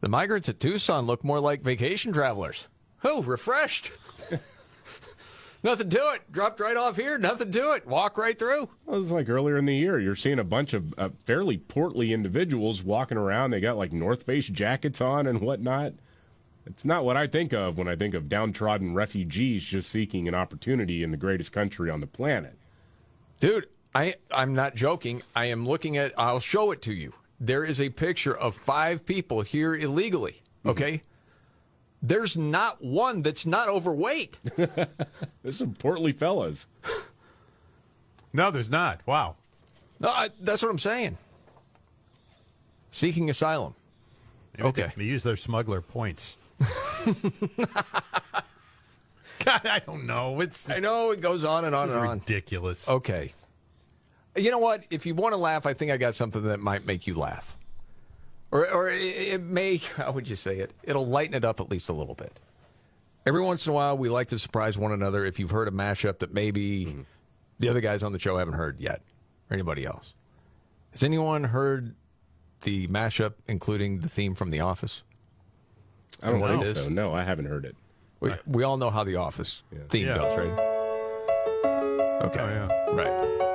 the 0.00 0.08
migrants 0.08 0.48
at 0.48 0.60
Tucson 0.60 1.06
look 1.06 1.24
more 1.24 1.40
like 1.40 1.62
vacation 1.62 2.12
travelers. 2.12 2.68
Oh, 3.04 3.22
refreshed. 3.22 3.92
nothing 5.62 5.90
to 5.90 6.12
it. 6.14 6.32
Dropped 6.32 6.60
right 6.60 6.76
off 6.76 6.96
here. 6.96 7.18
Nothing 7.18 7.50
to 7.52 7.72
it. 7.72 7.86
Walk 7.86 8.16
right 8.18 8.38
through. 8.38 8.68
Well, 8.86 8.96
it 8.96 9.00
was 9.00 9.10
like 9.10 9.28
earlier 9.28 9.56
in 9.56 9.64
the 9.64 9.76
year. 9.76 9.98
You're 9.98 10.14
seeing 10.14 10.38
a 10.38 10.44
bunch 10.44 10.74
of 10.74 10.94
uh, 10.98 11.10
fairly 11.24 11.58
portly 11.58 12.12
individuals 12.12 12.82
walking 12.82 13.18
around. 13.18 13.50
They 13.50 13.60
got 13.60 13.76
like 13.76 13.92
North 13.92 14.24
Face 14.24 14.48
jackets 14.48 15.00
on 15.00 15.26
and 15.26 15.40
whatnot. 15.40 15.94
It's 16.66 16.84
not 16.84 17.04
what 17.04 17.16
I 17.16 17.26
think 17.26 17.52
of 17.52 17.78
when 17.78 17.88
I 17.88 17.96
think 17.96 18.14
of 18.14 18.28
downtrodden 18.28 18.94
refugees 18.94 19.64
just 19.64 19.90
seeking 19.90 20.28
an 20.28 20.34
opportunity 20.34 21.02
in 21.02 21.10
the 21.10 21.16
greatest 21.16 21.50
country 21.50 21.90
on 21.90 22.00
the 22.00 22.06
planet. 22.06 22.58
Dude, 23.40 23.68
I 23.94 24.16
I'm 24.30 24.54
not 24.54 24.74
joking. 24.74 25.22
I 25.34 25.46
am 25.46 25.66
looking 25.66 25.96
at 25.96 26.12
I'll 26.18 26.40
show 26.40 26.70
it 26.70 26.82
to 26.82 26.92
you. 26.92 27.14
There 27.40 27.64
is 27.64 27.80
a 27.80 27.88
picture 27.88 28.36
of 28.36 28.54
five 28.54 29.06
people 29.06 29.42
here 29.42 29.74
illegally, 29.74 30.42
okay? 30.66 31.02
There's 32.00 32.36
not 32.36 32.82
one 32.82 33.22
that's 33.22 33.44
not 33.44 33.68
overweight. 33.68 34.36
There's 34.56 35.58
some 35.58 35.74
portly 35.74 36.12
fellas. 36.12 36.66
no, 38.32 38.50
there's 38.50 38.70
not. 38.70 39.00
Wow. 39.04 39.34
No, 39.98 40.08
I, 40.08 40.30
that's 40.40 40.62
what 40.62 40.70
I'm 40.70 40.78
saying. 40.78 41.18
Seeking 42.90 43.28
asylum. 43.28 43.74
Maybe 44.56 44.68
Okay. 44.68 44.92
They, 44.96 45.02
they 45.04 45.08
use 45.08 45.24
their 45.24 45.36
smuggler 45.36 45.80
points. 45.80 46.36
God, 49.44 49.66
I 49.66 49.80
don't 49.84 50.06
know. 50.06 50.40
It's 50.40 50.70
I 50.70 50.78
know 50.78 51.10
it 51.10 51.20
goes 51.20 51.44
on 51.44 51.64
and 51.64 51.74
on 51.74 51.90
and 51.90 51.98
on. 51.98 52.18
ridiculous. 52.20 52.88
Okay. 52.88 53.32
You 54.36 54.50
know 54.52 54.58
what? 54.58 54.84
If 54.90 55.04
you 55.04 55.14
want 55.16 55.32
to 55.32 55.36
laugh, 55.36 55.66
I 55.66 55.74
think 55.74 55.90
I 55.90 55.96
got 55.96 56.14
something 56.14 56.42
that 56.44 56.60
might 56.60 56.86
make 56.86 57.06
you 57.08 57.14
laugh. 57.14 57.57
Or, 58.50 58.68
or 58.70 58.90
it, 58.90 59.02
it 59.02 59.42
may, 59.42 59.76
how 59.96 60.12
would 60.12 60.28
you 60.28 60.36
say 60.36 60.58
it? 60.58 60.72
It'll 60.82 61.06
lighten 61.06 61.34
it 61.34 61.44
up 61.44 61.60
at 61.60 61.70
least 61.70 61.88
a 61.88 61.92
little 61.92 62.14
bit. 62.14 62.38
Every 63.26 63.42
once 63.42 63.66
in 63.66 63.70
a 63.70 63.74
while, 63.74 63.98
we 63.98 64.08
like 64.08 64.28
to 64.28 64.38
surprise 64.38 64.78
one 64.78 64.92
another 64.92 65.24
if 65.26 65.38
you've 65.38 65.50
heard 65.50 65.68
a 65.68 65.70
mashup 65.70 66.20
that 66.20 66.32
maybe 66.32 66.86
mm-hmm. 66.86 67.00
the 67.58 67.68
other 67.68 67.80
guys 67.80 68.02
on 68.02 68.12
the 68.12 68.18
show 68.18 68.38
haven't 68.38 68.54
heard 68.54 68.80
yet, 68.80 69.02
or 69.50 69.54
anybody 69.54 69.84
else. 69.84 70.14
Has 70.92 71.02
anyone 71.02 71.44
heard 71.44 71.94
the 72.62 72.88
mashup, 72.88 73.34
including 73.46 74.00
the 74.00 74.08
theme 74.08 74.34
from 74.34 74.50
The 74.50 74.60
Office? 74.60 75.02
I 76.22 76.30
don't 76.30 76.40
What 76.40 76.50
think 76.50 76.62
it 76.62 76.68
is? 76.68 76.84
so. 76.84 76.88
No, 76.88 77.12
I 77.12 77.22
haven't 77.22 77.44
heard 77.46 77.66
it. 77.66 77.76
We, 78.20 78.32
we 78.46 78.62
all 78.64 78.78
know 78.78 78.90
how 78.90 79.04
The 79.04 79.16
Office 79.16 79.62
theme 79.90 80.06
Yeah. 80.06 80.16
goes, 80.16 80.38
right? 80.38 80.58
Oh, 81.64 82.20
okay. 82.24 82.42
Right. 82.92 83.47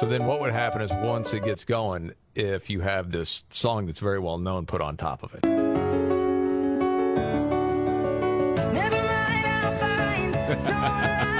So 0.00 0.06
then 0.06 0.26
what 0.26 0.40
would 0.40 0.52
happen 0.52 0.80
is 0.80 0.90
once 0.92 1.32
it 1.32 1.44
gets 1.44 1.64
going, 1.64 2.12
if 2.34 2.70
you 2.70 2.80
have 2.80 3.10
this 3.10 3.44
song 3.50 3.86
that's 3.86 3.98
very 3.98 4.18
well 4.18 4.38
known 4.38 4.66
put 4.66 4.80
on 4.80 4.96
top 4.96 5.22
of 5.22 5.34
it. 5.34 5.44
Never 8.72 8.96
mind, 9.80 11.28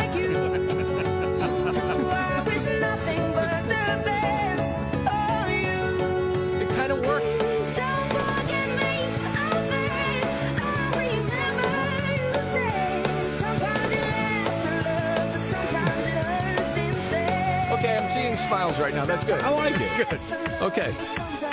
smiles 18.53 18.79
right 18.79 18.95
now. 18.95 19.07
That's 19.07 19.25
good. 19.25 19.41
I 19.41 19.49
like 19.51 19.75
it. 19.79 20.09
good. 20.11 20.63
Okay. 20.63 20.95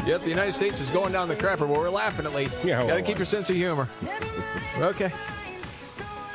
Yep, 0.06 0.24
the 0.24 0.30
United 0.30 0.54
States 0.54 0.82
is 0.82 0.90
going 0.90 1.14
down 1.14 1.30
the 1.30 1.36
crapper, 1.36 1.60
but 1.60 1.70
we're 1.70 1.90
laughing 1.90 2.26
at 2.26 2.34
least. 2.34 2.64
Yeah, 2.64 2.80
Got 2.80 2.88
to 2.88 2.92
oh, 2.92 2.96
well, 2.96 3.06
keep 3.06 3.18
your 3.18 3.26
sense 3.26 3.50
of 3.50 3.56
humor. 3.56 3.88
Okay. 4.78 5.12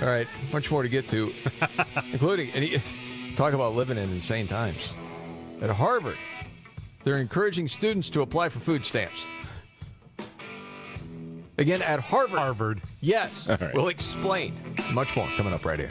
All 0.00 0.08
right, 0.08 0.26
much 0.52 0.70
more 0.70 0.82
to 0.82 0.88
get 0.88 1.06
to, 1.08 1.32
including 2.12 2.50
and 2.52 2.64
he- 2.64 2.80
talk 3.36 3.52
about 3.52 3.74
living 3.74 3.96
in 3.98 4.10
insane 4.10 4.46
times. 4.46 4.92
At 5.60 5.70
Harvard, 5.70 6.16
they're 7.04 7.18
encouraging 7.18 7.68
students 7.68 8.10
to 8.10 8.22
apply 8.22 8.48
for 8.48 8.58
food 8.58 8.84
stamps. 8.84 9.22
Again, 11.58 11.80
at 11.82 12.00
Harvard. 12.00 12.38
Harvard. 12.38 12.82
Yes. 13.00 13.48
Right. 13.48 13.72
We'll 13.72 13.88
explain. 13.88 14.56
Much 14.92 15.14
more 15.14 15.28
coming 15.36 15.52
up 15.52 15.64
right 15.64 15.78
here. 15.78 15.90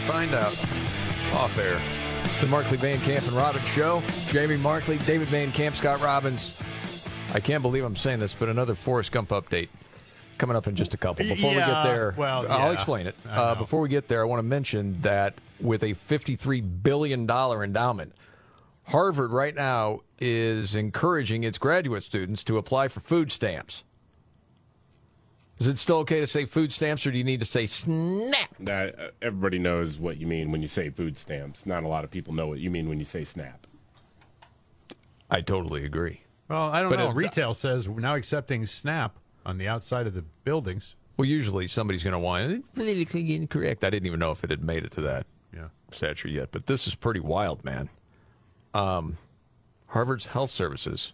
Find 0.00 0.34
out 0.34 0.52
off 1.34 1.58
air. 1.58 1.78
The 2.40 2.46
Markley 2.46 2.76
Van 2.76 2.98
Camp 3.00 3.26
and 3.26 3.34
Robbins 3.34 3.66
Show. 3.68 4.02
Jamie 4.28 4.56
Markley, 4.56 4.98
David 4.98 5.28
Van 5.28 5.52
Camp, 5.52 5.76
Scott 5.76 6.00
Robbins. 6.00 6.60
I 7.32 7.40
can't 7.40 7.62
believe 7.62 7.84
I'm 7.84 7.96
saying 7.96 8.18
this, 8.18 8.34
but 8.34 8.48
another 8.48 8.74
Forrest 8.74 9.12
Gump 9.12 9.28
update 9.28 9.68
coming 10.38 10.56
up 10.56 10.66
in 10.66 10.74
just 10.74 10.94
a 10.94 10.96
couple. 10.96 11.26
Before 11.26 11.50
we 11.50 11.56
get 11.56 11.82
there, 11.82 12.14
well, 12.16 12.46
I'll 12.50 12.68
yeah, 12.68 12.72
explain 12.72 13.06
it. 13.06 13.14
Uh, 13.28 13.54
before 13.54 13.80
we 13.80 13.88
get 13.88 14.08
there, 14.08 14.22
I 14.22 14.24
want 14.24 14.38
to 14.40 14.44
mention 14.44 15.00
that 15.02 15.34
with 15.60 15.82
a 15.82 15.94
$53 15.94 16.82
billion 16.82 17.30
endowment, 17.30 18.14
Harvard 18.84 19.30
right 19.30 19.54
now 19.54 20.00
is 20.18 20.74
encouraging 20.74 21.44
its 21.44 21.58
graduate 21.58 22.02
students 22.02 22.42
to 22.44 22.58
apply 22.58 22.88
for 22.88 23.00
food 23.00 23.30
stamps. 23.30 23.84
Is 25.60 25.68
it 25.68 25.76
still 25.78 25.98
okay 25.98 26.20
to 26.20 26.26
say 26.26 26.46
food 26.46 26.72
stamps, 26.72 27.06
or 27.06 27.10
do 27.10 27.18
you 27.18 27.24
need 27.24 27.40
to 27.40 27.46
say 27.46 27.66
SNAP? 27.66 28.48
That 28.60 28.98
uh, 28.98 29.08
everybody 29.20 29.58
knows 29.58 29.98
what 30.00 30.16
you 30.16 30.26
mean 30.26 30.50
when 30.50 30.62
you 30.62 30.68
say 30.68 30.88
food 30.88 31.18
stamps. 31.18 31.66
Not 31.66 31.82
a 31.84 31.88
lot 31.88 32.02
of 32.02 32.10
people 32.10 32.32
know 32.32 32.46
what 32.46 32.60
you 32.60 32.70
mean 32.70 32.88
when 32.88 32.98
you 32.98 33.04
say 33.04 33.24
SNAP. 33.24 33.66
I 35.30 35.42
totally 35.42 35.84
agree. 35.84 36.22
Well, 36.48 36.70
I 36.70 36.80
don't 36.80 36.88
But 36.90 36.98
know. 36.98 37.10
it- 37.10 37.14
Retail 37.14 37.52
says 37.52 37.88
we're 37.88 38.00
now 38.00 38.14
accepting 38.14 38.66
SNAP 38.66 39.16
on 39.44 39.58
the 39.58 39.68
outside 39.68 40.06
of 40.06 40.14
the 40.14 40.22
buildings. 40.44 40.94
Well, 41.18 41.26
usually 41.28 41.68
somebody's 41.68 42.02
going 42.02 42.12
to 42.12 42.18
want 42.18 42.50
it 42.50 42.74
politically 42.74 43.34
incorrect. 43.34 43.84
I 43.84 43.90
didn't 43.90 44.06
even 44.06 44.18
know 44.18 44.30
if 44.30 44.42
it 44.42 44.48
had 44.50 44.64
made 44.64 44.84
it 44.84 44.92
to 44.92 45.02
that 45.02 45.26
Yeah. 45.54 45.68
stature 45.92 46.28
yet, 46.28 46.48
but 46.52 46.66
this 46.66 46.86
is 46.86 46.94
pretty 46.94 47.20
wild, 47.20 47.62
man. 47.64 47.90
Um, 48.72 49.18
Harvard's 49.88 50.26
health 50.26 50.50
services 50.50 51.12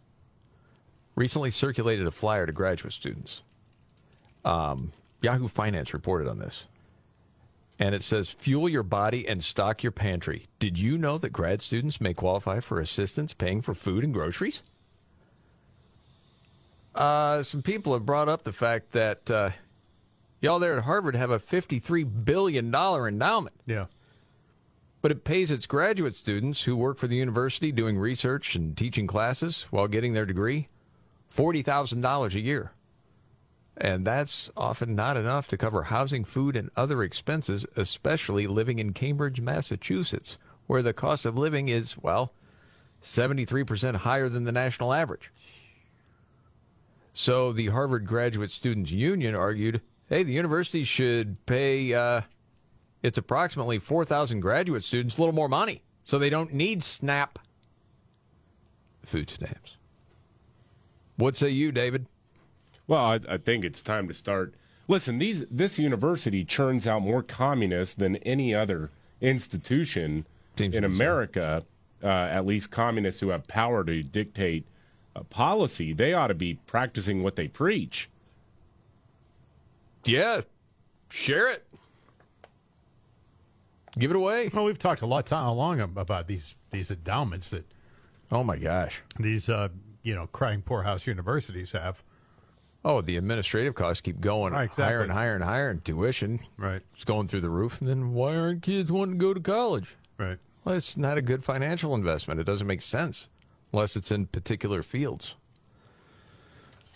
recently 1.16 1.50
circulated 1.50 2.06
a 2.06 2.12
flyer 2.12 2.46
to 2.46 2.52
graduate 2.52 2.92
students. 2.92 3.42
Um, 4.46 4.92
Yahoo 5.20 5.48
Finance 5.48 5.92
reported 5.92 6.28
on 6.28 6.38
this. 6.38 6.66
And 7.78 7.94
it 7.94 8.02
says, 8.02 8.30
fuel 8.30 8.68
your 8.68 8.82
body 8.82 9.28
and 9.28 9.44
stock 9.44 9.82
your 9.82 9.92
pantry. 9.92 10.46
Did 10.58 10.78
you 10.78 10.96
know 10.96 11.18
that 11.18 11.30
grad 11.30 11.60
students 11.60 12.00
may 12.00 12.14
qualify 12.14 12.60
for 12.60 12.80
assistance 12.80 13.34
paying 13.34 13.60
for 13.60 13.74
food 13.74 14.02
and 14.02 14.14
groceries? 14.14 14.62
Uh, 16.94 17.42
some 17.42 17.60
people 17.60 17.92
have 17.92 18.06
brought 18.06 18.28
up 18.28 18.44
the 18.44 18.52
fact 18.52 18.92
that 18.92 19.30
uh, 19.30 19.50
y'all 20.40 20.58
there 20.58 20.78
at 20.78 20.84
Harvard 20.84 21.16
have 21.16 21.30
a 21.30 21.38
$53 21.38 22.24
billion 22.24 22.74
endowment. 22.74 23.56
Yeah. 23.66 23.86
But 25.02 25.10
it 25.10 25.24
pays 25.24 25.50
its 25.50 25.66
graduate 25.66 26.16
students 26.16 26.62
who 26.62 26.74
work 26.74 26.96
for 26.96 27.06
the 27.06 27.16
university 27.16 27.72
doing 27.72 27.98
research 27.98 28.54
and 28.56 28.74
teaching 28.74 29.06
classes 29.06 29.66
while 29.70 29.88
getting 29.88 30.14
their 30.14 30.24
degree 30.24 30.68
$40,000 31.34 32.34
a 32.34 32.40
year. 32.40 32.72
And 33.78 34.06
that's 34.06 34.50
often 34.56 34.94
not 34.94 35.16
enough 35.16 35.48
to 35.48 35.58
cover 35.58 35.84
housing, 35.84 36.24
food, 36.24 36.56
and 36.56 36.70
other 36.76 37.02
expenses, 37.02 37.66
especially 37.76 38.46
living 38.46 38.78
in 38.78 38.94
Cambridge, 38.94 39.40
Massachusetts, 39.40 40.38
where 40.66 40.82
the 40.82 40.94
cost 40.94 41.26
of 41.26 41.36
living 41.36 41.68
is, 41.68 41.98
well, 41.98 42.32
73% 43.02 43.96
higher 43.96 44.28
than 44.28 44.44
the 44.44 44.52
national 44.52 44.94
average. 44.94 45.30
So 47.12 47.52
the 47.52 47.68
Harvard 47.68 48.06
Graduate 48.06 48.50
Students 48.50 48.92
Union 48.92 49.34
argued 49.34 49.80
hey, 50.08 50.22
the 50.22 50.32
university 50.32 50.84
should 50.84 51.44
pay 51.46 51.92
uh, 51.92 52.20
its 53.02 53.18
approximately 53.18 53.78
4,000 53.78 54.40
graduate 54.40 54.84
students 54.84 55.16
a 55.16 55.20
little 55.20 55.34
more 55.34 55.48
money 55.48 55.82
so 56.04 56.18
they 56.18 56.30
don't 56.30 56.54
need 56.54 56.84
SNAP 56.84 57.38
food 59.04 59.30
stamps. 59.30 59.76
What 61.16 61.36
say 61.36 61.50
you, 61.50 61.72
David? 61.72 62.06
Well, 62.86 63.04
I, 63.04 63.20
I 63.28 63.36
think 63.38 63.64
it's 63.64 63.82
time 63.82 64.08
to 64.08 64.14
start. 64.14 64.54
Listen, 64.88 65.18
these 65.18 65.44
this 65.50 65.78
university 65.78 66.44
churns 66.44 66.86
out 66.86 67.02
more 67.02 67.22
communists 67.22 67.94
than 67.94 68.16
any 68.18 68.54
other 68.54 68.90
institution 69.20 70.26
in 70.58 70.84
America. 70.84 71.64
Uh, 72.02 72.08
at 72.08 72.44
least 72.44 72.70
communists 72.70 73.20
who 73.20 73.30
have 73.30 73.46
power 73.48 73.82
to 73.82 74.02
dictate 74.02 74.66
uh, 75.16 75.22
policy. 75.24 75.92
They 75.94 76.12
ought 76.12 76.26
to 76.26 76.34
be 76.34 76.54
practicing 76.66 77.22
what 77.22 77.36
they 77.36 77.48
preach. 77.48 78.10
Yeah, 80.04 80.42
share 81.08 81.50
it. 81.50 81.66
Give 83.98 84.10
it 84.10 84.16
away. 84.16 84.50
Well, 84.52 84.64
we've 84.64 84.78
talked 84.78 85.00
a 85.00 85.06
lot 85.06 85.26
time 85.26 85.46
along 85.46 85.80
about 85.80 86.28
these 86.28 86.54
these 86.70 86.90
endowments 86.90 87.50
that. 87.50 87.64
Oh 88.30 88.44
my 88.44 88.58
gosh. 88.58 89.02
These 89.18 89.48
uh, 89.48 89.68
you 90.02 90.14
know 90.14 90.26
crying 90.28 90.62
poorhouse 90.62 91.06
universities 91.06 91.72
have. 91.72 92.02
Oh, 92.88 93.00
the 93.00 93.16
administrative 93.16 93.74
costs 93.74 94.00
keep 94.00 94.20
going 94.20 94.52
Right, 94.52 94.66
exactly. 94.66 94.84
higher 94.84 95.00
and 95.00 95.10
higher 95.10 95.34
and 95.34 95.42
higher, 95.42 95.70
and 95.70 95.84
tuition 95.84 96.38
right 96.56 96.82
it's 96.94 97.02
going 97.02 97.26
through 97.26 97.40
the 97.40 97.50
roof. 97.50 97.80
And 97.80 97.90
then 97.90 98.14
why 98.14 98.36
aren't 98.36 98.62
kids 98.62 98.92
wanting 98.92 99.18
to 99.18 99.26
go 99.26 99.34
to 99.34 99.40
college? 99.40 99.96
Right. 100.18 100.38
Well, 100.64 100.76
it's 100.76 100.96
not 100.96 101.18
a 101.18 101.22
good 101.22 101.44
financial 101.44 101.94
investment. 101.96 102.38
It 102.38 102.44
doesn't 102.44 102.66
make 102.66 102.82
sense 102.82 103.28
unless 103.72 103.96
it's 103.96 104.12
in 104.12 104.26
particular 104.26 104.82
fields. 104.84 105.34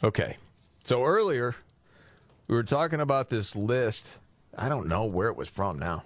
Okay, 0.05 0.37
so 0.85 1.05
earlier 1.05 1.57
we 2.47 2.55
were 2.55 2.63
talking 2.63 3.01
about 3.01 3.29
this 3.29 3.57
list. 3.57 4.21
I 4.57 4.69
don't 4.69 4.87
know 4.87 5.05
where 5.05 5.29
it 5.29 5.37
was 5.37 5.49
from 5.49 5.79
now, 5.79 6.05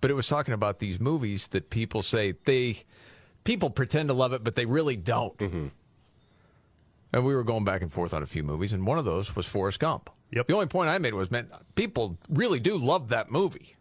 but 0.00 0.10
it 0.10 0.14
was 0.14 0.28
talking 0.28 0.54
about 0.54 0.78
these 0.78 0.98
movies 0.98 1.48
that 1.48 1.68
people 1.68 2.02
say 2.02 2.34
they 2.46 2.78
people 3.44 3.68
pretend 3.68 4.08
to 4.08 4.14
love 4.14 4.32
it, 4.32 4.42
but 4.42 4.56
they 4.56 4.64
really 4.66 4.96
don't. 4.96 5.36
Mm-hmm. 5.36 5.66
And 7.16 7.24
we 7.24 7.34
were 7.34 7.44
going 7.44 7.64
back 7.64 7.80
and 7.80 7.90
forth 7.90 8.12
on 8.12 8.22
a 8.22 8.26
few 8.26 8.42
movies, 8.42 8.74
and 8.74 8.86
one 8.86 8.98
of 8.98 9.06
those 9.06 9.34
was 9.34 9.46
Forrest 9.46 9.80
Gump. 9.80 10.10
Yep. 10.32 10.48
The 10.48 10.52
only 10.52 10.66
point 10.66 10.90
I 10.90 10.98
made 10.98 11.14
was, 11.14 11.30
man, 11.30 11.48
people 11.74 12.18
really 12.28 12.60
do 12.60 12.76
love 12.76 13.08
that 13.08 13.30
movie. 13.30 13.74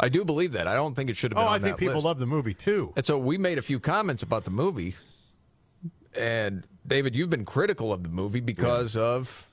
I 0.00 0.08
do 0.08 0.24
believe 0.24 0.50
that. 0.52 0.66
I 0.66 0.74
don't 0.74 0.96
think 0.96 1.08
it 1.08 1.16
should 1.16 1.32
have 1.32 1.38
Oh, 1.38 1.44
been. 1.44 1.52
I 1.52 1.58
think 1.60 1.76
that 1.76 1.78
people 1.78 1.94
list. 1.94 2.04
love 2.04 2.18
the 2.18 2.26
movie 2.26 2.52
too. 2.52 2.92
And 2.96 3.06
so 3.06 3.16
we 3.16 3.38
made 3.38 3.58
a 3.58 3.62
few 3.62 3.78
comments 3.78 4.24
about 4.24 4.42
the 4.42 4.50
movie. 4.50 4.96
And 6.16 6.66
David, 6.84 7.14
you've 7.14 7.30
been 7.30 7.44
critical 7.44 7.92
of 7.92 8.02
the 8.02 8.08
movie 8.08 8.40
because 8.40 8.96
of, 8.96 9.46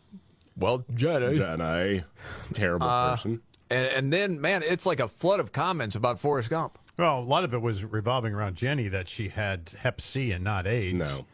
well, 0.58 0.80
Jedi. 0.92 1.38
Jenny, 1.38 2.04
terrible 2.56 2.88
Uh, 2.88 3.12
person. 3.18 3.42
And, 3.70 3.86
and 3.86 4.12
then, 4.12 4.42
man, 4.42 4.64
it's 4.64 4.88
like 4.88 5.00
a 5.00 5.08
flood 5.08 5.40
of 5.40 5.52
comments 5.52 5.94
about 5.94 6.20
Forrest 6.20 6.50
Gump. 6.50 6.80
Well, 6.98 7.20
a 7.20 7.22
lot 7.22 7.44
of 7.44 7.54
it 7.54 7.62
was 7.62 7.84
revolving 7.84 8.34
around 8.34 8.56
Jenny 8.56 8.88
that 8.88 9.08
she 9.10 9.28
had 9.30 9.70
Hep 9.82 10.02
C 10.02 10.32
and 10.32 10.44
not 10.44 10.66
AIDS. 10.66 10.98
No. 10.98 11.28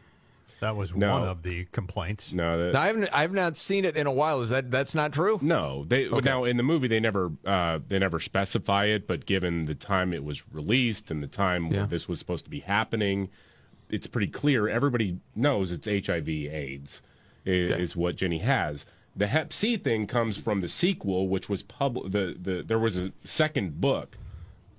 That 0.60 0.74
was 0.76 0.94
No. 0.94 1.12
one 1.12 1.28
of 1.28 1.42
the 1.42 1.66
complaints. 1.66 2.32
No, 2.32 2.58
that, 2.58 2.72
Now, 2.72 2.80
I 2.82 2.86
haven't, 2.86 3.08
I 3.12 3.22
have 3.22 3.32
not 3.32 3.56
seen 3.56 3.84
it 3.84 3.96
in 3.96 4.06
a 4.06 4.12
while. 4.12 4.40
Is 4.40 4.48
that 4.50 4.70
that's 4.70 4.94
not 4.94 5.12
true? 5.12 5.38
No, 5.42 5.84
they 5.86 6.08
Okay. 6.08 6.24
now 6.24 6.44
in 6.44 6.56
the 6.56 6.62
movie 6.62 6.88
they 6.88 7.00
never 7.00 7.32
uh, 7.44 7.78
they 7.86 7.98
never 7.98 8.18
specify 8.20 8.86
it, 8.86 9.06
but 9.06 9.26
given 9.26 9.66
the 9.66 9.74
time 9.74 10.12
it 10.14 10.24
was 10.24 10.42
released 10.52 11.10
and 11.10 11.22
the 11.22 11.26
time 11.26 11.66
Yeah. 11.72 11.84
this 11.86 12.08
was 12.08 12.18
supposed 12.18 12.44
to 12.44 12.50
be 12.50 12.60
happening, 12.60 13.28
it's 13.90 14.06
pretty 14.06 14.28
clear. 14.28 14.66
Everybody 14.68 15.18
knows 15.34 15.72
it's 15.72 15.86
HIV/AIDS 15.86 17.02
is, 17.44 17.70
Okay. 17.70 17.82
is 17.82 17.94
what 17.96 18.16
Jenny 18.16 18.38
has. 18.38 18.86
The 19.14 19.26
Hep 19.28 19.52
C 19.52 19.76
thing 19.76 20.06
comes 20.06 20.36
from 20.36 20.60
the 20.62 20.68
sequel, 20.68 21.28
which 21.28 21.48
was 21.48 21.62
pub. 21.62 22.10
The, 22.12 22.36
the 22.40 22.62
there 22.66 22.78
was 22.78 22.96
a 22.98 23.12
second 23.24 23.80
book 23.80 24.16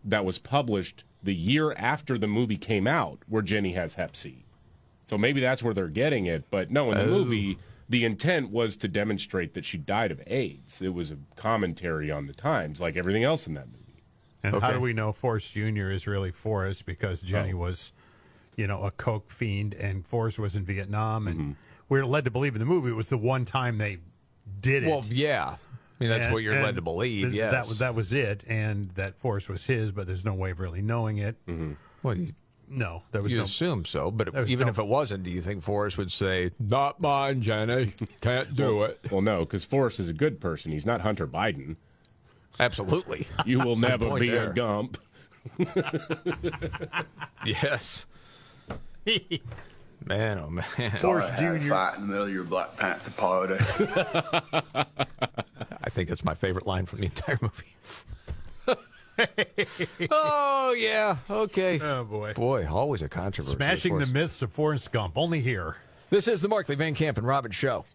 that 0.03 0.25
was 0.25 0.39
published 0.39 1.03
the 1.23 1.33
year 1.35 1.73
after 1.73 2.17
the 2.17 2.27
movie 2.27 2.57
came 2.57 2.87
out, 2.87 3.19
where 3.27 3.41
Jenny 3.41 3.73
has 3.73 3.95
Hep 3.95 4.15
C. 4.15 4.43
So 5.07 5.17
maybe 5.17 5.41
that's 5.41 5.63
where 5.63 5.73
they're 5.73 5.87
getting 5.87 6.25
it. 6.27 6.45
But 6.51 6.69
no, 6.69 6.91
in 6.91 6.97
the 6.99 7.05
Oh. 7.05 7.07
movie, 7.07 7.57
the 7.89 8.05
intent 8.05 8.51
was 8.51 8.75
to 8.75 8.87
demonstrate 8.87 9.53
that 9.55 9.65
she 9.65 9.77
died 9.77 10.11
of 10.11 10.21
AIDS. 10.27 10.81
It 10.81 10.93
was 10.93 11.09
a 11.11 11.17
commentary 11.35 12.11
on 12.11 12.27
the 12.27 12.33
times, 12.33 12.79
like 12.79 12.95
everything 12.97 13.23
else 13.23 13.47
in 13.47 13.53
that 13.55 13.67
movie. 13.67 14.03
And 14.43 14.61
how 14.61 14.71
do 14.71 14.79
we 14.79 14.93
know 14.93 15.11
Forrest 15.11 15.51
Jr. 15.53 15.89
is 15.89 16.05
really 16.05 16.31
Forrest? 16.31 16.85
Because 16.85 17.21
Jenny 17.21 17.53
Oh. 17.53 17.57
was, 17.57 17.91
you 18.55 18.67
know, 18.67 18.83
a 18.83 18.91
coke 18.91 19.31
fiend, 19.31 19.73
and 19.73 20.05
Forrest 20.05 20.37
was 20.39 20.55
in 20.55 20.63
Vietnam, 20.65 21.27
and 21.27 21.39
Mm-hmm. 21.39 21.51
we 21.89 21.99
were 21.99 22.05
led 22.05 22.25
to 22.25 22.31
believe 22.31 22.53
in 22.53 22.59
the 22.59 22.65
movie 22.65 22.89
it 22.91 22.95
was 22.95 23.09
the 23.09 23.17
one 23.17 23.45
time 23.45 23.77
they 23.77 23.97
did 24.61 24.83
it. 24.83 24.87
Well, 24.89 25.03
yeah. 25.09 25.55
I 25.55 25.57
mean, 26.03 26.09
that's 26.09 26.25
And- 26.25 26.33
what 26.33 26.43
you're 26.43 26.61
led 26.61 26.75
to 26.75 26.81
believe. 26.81 27.27
th- 27.27 27.33
Yes. 27.33 27.51
that 27.51 27.67
was 27.67 27.79
that 27.79 27.95
was 27.95 28.13
it, 28.13 28.43
and 28.47 28.89
that 28.91 29.15
Forrest 29.17 29.49
was 29.49 29.65
his, 29.65 29.91
but 29.91 30.05
there's 30.05 30.23
no 30.25 30.33
way 30.33 30.51
of 30.51 30.59
really 30.59 30.81
knowing 30.81 31.17
it. 31.17 31.37
Well, 32.03 32.15
you, 32.17 32.33
No, 32.69 33.03
there 33.11 33.21
was 33.21 33.31
you 33.31 33.37
no. 33.37 33.43
assume 33.45 33.85
so, 33.85 34.11
but 34.11 34.33
there 34.33 34.43
even 34.45 34.65
no- 34.67 34.71
if 34.71 34.77
it 34.79 34.85
wasn't, 34.87 35.23
do 35.23 35.31
you 35.31 35.41
think 35.41 35.63
Forrest 35.63 35.97
would 35.97 36.11
say, 36.11 36.49
"Not 36.59 36.99
mine, 36.99 37.41
Jenny, 37.41 37.93
can't 38.21 38.55
do 38.55 38.83
it"? 38.83 38.99
Well, 39.09 39.21
no, 39.21 39.39
because 39.45 39.63
Forrest 39.63 39.99
is 40.01 40.09
a 40.09 40.13
good 40.13 40.39
person. 40.41 40.71
He's 40.73 40.85
not 40.85 40.99
Hunter 41.01 41.25
Biden. 41.27 41.77
Absolutely. 42.59 43.27
You 43.45 43.59
will 43.59 43.75
never 43.77 44.19
be 44.19 44.29
there. 44.29 44.51
a 44.51 44.53
Gump. 44.53 44.97
Yes. 47.45 48.05
Man, 50.05 50.37
oh 50.39 50.49
man. 50.49 50.91
Forrest 51.01 51.37
Jr. 51.39 51.69
Fight 51.69 51.95
in 51.95 52.01
the 52.01 52.07
middle 52.07 52.23
of 52.23 52.29
your 52.33 52.43
Black 52.43 52.77
Panther 52.77 53.11
party. 53.11 53.55
I 55.83 55.89
think 55.89 56.07
that's 56.09 56.23
my 56.23 56.33
favorite 56.33 56.65
line 56.67 56.85
from 56.85 56.99
the 56.99 57.05
entire 57.05 57.37
movie. 57.41 57.75
oh 60.11 60.75
yeah, 60.77 61.17
okay. 61.29 61.79
Oh 61.81 62.03
boy, 62.03 62.33
Boy, 62.33 62.67
always 62.67 63.01
a 63.01 63.09
controversy. 63.09 63.55
smashing 63.55 63.97
the 63.99 64.05
myths 64.07 64.41
of 64.41 64.51
Forrest 64.51 64.91
Gump. 64.91 65.17
Only 65.17 65.41
here. 65.41 65.77
This 66.09 66.27
is 66.27 66.41
the 66.41 66.47
Markley 66.47 66.75
Van 66.75 66.93
Camp 66.95 67.17
and 67.17 67.27
Robbins 67.27 67.55
show. 67.55 67.85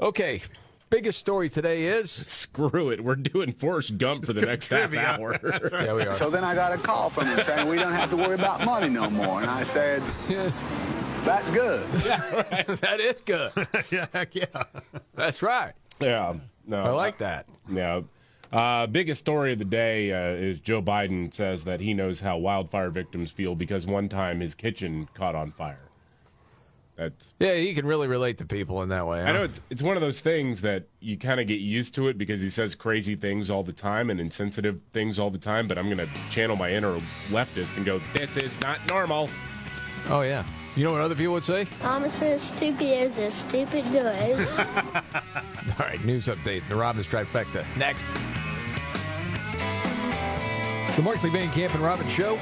Okay, 0.00 0.42
biggest 0.90 1.18
story 1.18 1.48
today 1.48 1.84
is 1.84 2.10
Screw 2.10 2.90
it. 2.90 3.02
We're 3.04 3.14
doing 3.16 3.52
Forrest 3.52 3.98
Gump 3.98 4.26
for 4.26 4.32
the 4.32 4.40
next 4.46 4.68
half 4.68 4.90
Trivia. 4.90 5.16
hour. 5.18 5.38
yeah 5.72 5.94
we 5.94 6.02
are. 6.02 6.14
So 6.14 6.30
then 6.30 6.44
I 6.44 6.54
got 6.54 6.72
a 6.72 6.78
call 6.78 7.10
from 7.10 7.26
him 7.26 7.40
saying 7.42 7.68
we 7.68 7.76
don't 7.76 7.92
have 7.92 8.10
to 8.10 8.16
worry 8.16 8.34
about 8.34 8.64
money 8.64 8.88
no 8.88 9.08
more. 9.10 9.40
And 9.40 9.50
I 9.50 9.62
said, 9.62 10.02
that's 11.24 11.50
good. 11.50 11.86
that 11.90 12.98
is 13.00 13.20
good. 13.24 13.52
yeah, 13.90 14.06
heck 14.12 14.34
yeah. 14.34 14.46
That's 15.14 15.42
right. 15.42 15.72
Yeah, 16.00 16.34
no, 16.66 16.82
I 16.82 16.90
like 16.90 17.18
that. 17.18 17.46
Yeah. 17.70 18.00
Uh, 18.52 18.86
biggest 18.86 19.20
story 19.20 19.54
of 19.54 19.58
the 19.58 19.64
day 19.64 20.12
uh, 20.12 20.36
is 20.36 20.60
Joe 20.60 20.82
Biden 20.82 21.32
says 21.32 21.64
that 21.64 21.80
he 21.80 21.94
knows 21.94 22.20
how 22.20 22.36
wildfire 22.36 22.90
victims 22.90 23.30
feel 23.30 23.54
because 23.54 23.86
one 23.86 24.10
time 24.10 24.40
his 24.40 24.54
kitchen 24.54 25.08
caught 25.14 25.34
on 25.34 25.50
fire. 25.50 25.88
That's 26.96 27.32
Yeah, 27.40 27.54
he 27.54 27.72
can 27.72 27.86
really 27.86 28.06
relate 28.06 28.36
to 28.38 28.44
people 28.44 28.82
in 28.82 28.90
that 28.90 29.06
way. 29.06 29.22
I 29.22 29.32
know 29.32 29.44
it's 29.44 29.62
it's 29.70 29.82
one 29.82 29.96
of 29.96 30.02
those 30.02 30.20
things 30.20 30.60
that 30.60 30.84
you 31.00 31.16
kind 31.16 31.40
of 31.40 31.46
get 31.46 31.60
used 31.60 31.94
to 31.94 32.08
it 32.08 32.18
because 32.18 32.42
he 32.42 32.50
says 32.50 32.74
crazy 32.74 33.16
things 33.16 33.48
all 33.48 33.62
the 33.62 33.72
time 33.72 34.10
and 34.10 34.20
insensitive 34.20 34.80
things 34.90 35.18
all 35.18 35.30
the 35.30 35.38
time. 35.38 35.66
But 35.66 35.78
I'm 35.78 35.86
going 35.86 36.06
to 36.06 36.08
channel 36.30 36.54
my 36.54 36.70
inner 36.70 36.98
leftist 37.30 37.74
and 37.78 37.86
go, 37.86 38.02
"This 38.12 38.36
is 38.36 38.60
not 38.60 38.78
normal." 38.90 39.30
Oh 40.10 40.20
yeah. 40.20 40.44
You 40.74 40.84
know 40.84 40.92
what 40.92 41.02
other 41.02 41.14
people 41.14 41.34
would 41.34 41.44
say? 41.44 41.66
Mama 41.82 42.08
says 42.08 42.40
stupid 42.40 42.82
is 42.82 43.18
as 43.18 43.34
stupid 43.34 43.84
does. 43.92 44.58
All 44.60 44.64
right, 45.78 46.02
news 46.04 46.26
update. 46.28 46.66
The 46.68 46.76
Robbins 46.76 47.06
trifecta 47.06 47.64
next. 47.76 48.04
The 50.96 51.02
Markley 51.02 51.30
Van 51.30 51.50
Camp 51.52 51.74
and 51.74 51.82
Robbins 51.82 52.10
show. 52.10 52.38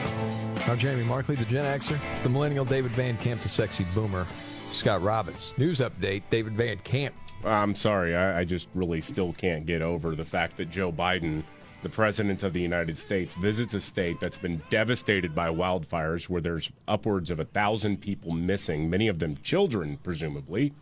I'm 0.67 0.79
Jamie 0.79 1.03
Markley, 1.03 1.35
the 1.35 1.45
Gen 1.45 1.65
Xer, 1.81 1.99
the 2.23 2.29
Millennial 2.29 2.65
David 2.65 2.93
Van 2.93 3.17
Camp, 3.19 3.41
the 3.41 3.49
Sexy 3.49 3.85
Boomer, 3.95 4.27
Scott 4.71 5.03
Robbins. 5.03 5.53
News 5.57 5.81
update: 5.81 6.23
David 6.31 6.53
Van 6.53 6.79
Camp. 6.79 7.15
I'm 7.45 7.75
sorry, 7.75 8.15
I, 8.15 8.41
I 8.41 8.45
just 8.45 8.69
really 8.75 9.01
still 9.01 9.33
can't 9.33 9.67
get 9.67 9.83
over 9.83 10.15
the 10.15 10.25
fact 10.25 10.57
that 10.59 10.71
Joe 10.71 10.93
Biden, 10.93 11.43
the 11.83 11.89
President 11.89 12.43
of 12.43 12.53
the 12.53 12.61
United 12.61 12.99
States, 12.99 13.35
visits 13.35 13.75
a 13.75 13.81
state 13.81 14.21
that's 14.21 14.39
been 14.39 14.63
devastated 14.69 15.35
by 15.35 15.49
wildfires 15.49 16.29
where 16.29 16.41
there's 16.41 16.71
upwards 16.87 17.31
of 17.31 17.41
a 17.41 17.45
thousand 17.45 18.01
people 18.01 18.33
missing, 18.33 18.91
many 18.91 19.09
of 19.09 19.19
them 19.19 19.37
children, 19.43 19.99
presumably, 20.03 20.73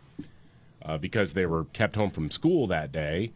uh, 0.83 0.97
because 0.97 1.33
they 1.33 1.45
were 1.45 1.65
kept 1.65 1.95
home 1.95 2.09
from 2.09 2.29
school 2.29 2.67
that 2.67 2.91
day 2.91 3.31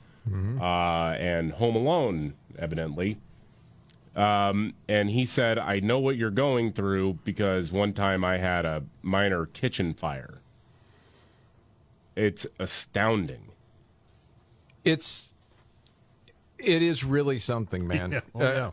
uh, 0.62 1.16
and 1.18 1.54
home 1.54 1.76
alone, 1.76 2.34
evidently. 2.58 3.18
Um, 4.16 4.74
and 4.88 5.10
he 5.10 5.26
said, 5.26 5.58
I 5.58 5.80
know 5.80 6.00
what 6.00 6.18
you're 6.18 6.30
going 6.30 6.72
through 6.72 7.20
because 7.24 7.72
one 7.72 7.94
time 7.94 8.24
I 8.24 8.38
had 8.38 8.66
a 8.66 8.84
minor 9.02 9.48
kitchen 9.48 9.94
fire. 9.94 10.36
It's 12.16 12.46
astounding. 12.60 13.52
It's 14.84 15.33
it 16.64 16.82
is 16.82 17.04
really 17.04 17.40
something, 17.40 17.88
man. 17.88 18.12
Yeah. 18.14 18.20
Oh, 18.36 18.40
Uh, 18.40 18.44
yeah. 18.54 18.72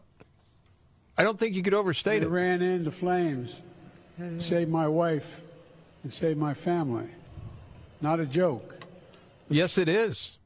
I 1.19 1.23
don't 1.23 1.39
think 1.39 1.55
you 1.55 1.63
could 1.63 1.75
overstate 1.75 2.23
It 2.23 2.27
it. 2.27 2.29
ran 2.31 2.63
into 2.63 2.91
flames, 2.91 3.61
saved 4.39 4.71
my 4.71 4.89
wife, 4.89 5.43
and 6.03 6.13
saved 6.15 6.39
my 6.39 6.55
family. 6.55 7.09
Not 8.01 8.21
a 8.21 8.27
joke. 8.27 8.77
Yes, 9.51 9.77
it 9.77 9.89
is. 9.89 10.39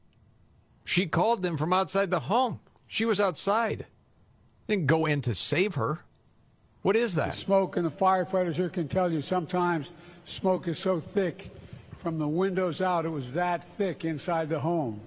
She 0.83 1.05
called 1.07 1.41
them 1.43 1.55
from 1.57 1.71
outside 1.71 2.11
the 2.11 2.19
home. 2.21 2.59
She 2.87 3.05
was 3.05 3.19
outside. 3.21 3.85
Didn't 4.67 4.87
go 4.87 5.05
in 5.05 5.21
to 5.21 5.33
save 5.33 5.75
her. 5.75 5.99
What 6.81 6.95
is 6.95 7.15
that? 7.15 7.35
Smoke, 7.35 7.77
and 7.77 7.85
the 7.85 7.89
firefighters 7.91 8.55
here 8.55 8.69
can 8.69 8.87
tell 8.87 9.11
you 9.11 9.21
sometimes 9.21 9.91
smoke 10.25 10.67
is 10.67 10.77
so 10.77 10.99
thick 10.99 11.51
from 11.95 12.19
the 12.19 12.27
windows 12.27 12.81
out, 12.81 13.05
it 13.05 13.09
was 13.09 13.31
that 13.31 13.63
thick 13.77 14.05
inside 14.05 14.49
the 14.49 14.59
home. 14.59 14.99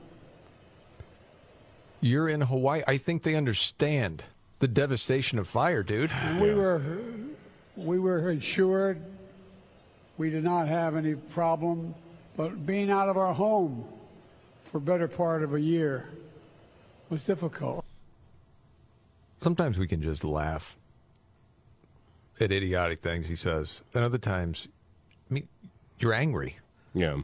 You're 2.00 2.28
in 2.28 2.40
Hawaii. 2.40 2.82
I 2.86 2.96
think 2.96 3.22
they 3.22 3.34
understand 3.34 4.24
the 4.60 4.68
devastation 4.68 5.38
of 5.38 5.48
fire, 5.48 5.82
dude. 5.82 6.10
And 6.10 6.40
we 6.40 6.54
were 6.54 6.82
we 7.76 7.98
were 7.98 8.30
insured. 8.30 9.00
We 10.16 10.30
did 10.30 10.44
not 10.44 10.66
have 10.66 10.96
any 10.96 11.14
problem, 11.14 11.94
but 12.36 12.66
being 12.66 12.90
out 12.90 13.08
of 13.08 13.16
our 13.16 13.32
home 13.32 13.84
for 14.64 14.80
better 14.80 15.08
part 15.08 15.42
of 15.42 15.54
a 15.54 15.60
year 15.60 16.08
was 17.08 17.22
difficult. 17.22 17.84
Sometimes 19.40 19.78
we 19.78 19.86
can 19.86 20.02
just 20.02 20.24
laugh 20.24 20.76
at 22.40 22.50
idiotic 22.52 23.00
things 23.00 23.28
he 23.28 23.36
says. 23.36 23.82
And 23.94 24.04
other 24.04 24.18
times, 24.18 24.66
I 25.30 25.34
mean, 25.34 25.48
you're 26.00 26.12
angry. 26.12 26.58
Yeah. 26.94 27.18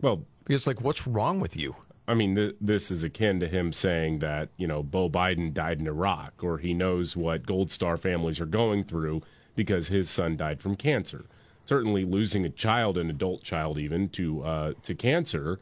Well, 0.00 0.22
because 0.44 0.66
like, 0.66 0.80
what's 0.80 1.06
wrong 1.06 1.40
with 1.40 1.56
you? 1.56 1.76
I 2.08 2.14
mean, 2.14 2.34
th- 2.36 2.56
this 2.58 2.90
is 2.90 3.04
akin 3.04 3.38
to 3.40 3.46
him 3.46 3.70
saying 3.70 4.20
that, 4.20 4.48
you 4.56 4.66
know, 4.66 4.82
Beau 4.82 5.10
Biden 5.10 5.52
died 5.52 5.78
in 5.78 5.86
Iraq, 5.86 6.42
or 6.42 6.56
he 6.56 6.72
knows 6.72 7.16
what 7.16 7.44
Gold 7.44 7.70
Star 7.70 7.98
families 7.98 8.40
are 8.40 8.46
going 8.46 8.84
through 8.84 9.22
because 9.54 9.88
his 9.88 10.08
son 10.08 10.34
died 10.34 10.62
from 10.62 10.74
cancer. 10.74 11.26
Certainly, 11.66 12.06
losing 12.06 12.46
a 12.46 12.50
child, 12.50 12.96
an 12.96 13.10
adult 13.10 13.42
child 13.42 13.78
even, 13.78 14.08
to 14.10 14.42
uh, 14.42 14.72
to 14.84 14.94
cancer 14.94 15.60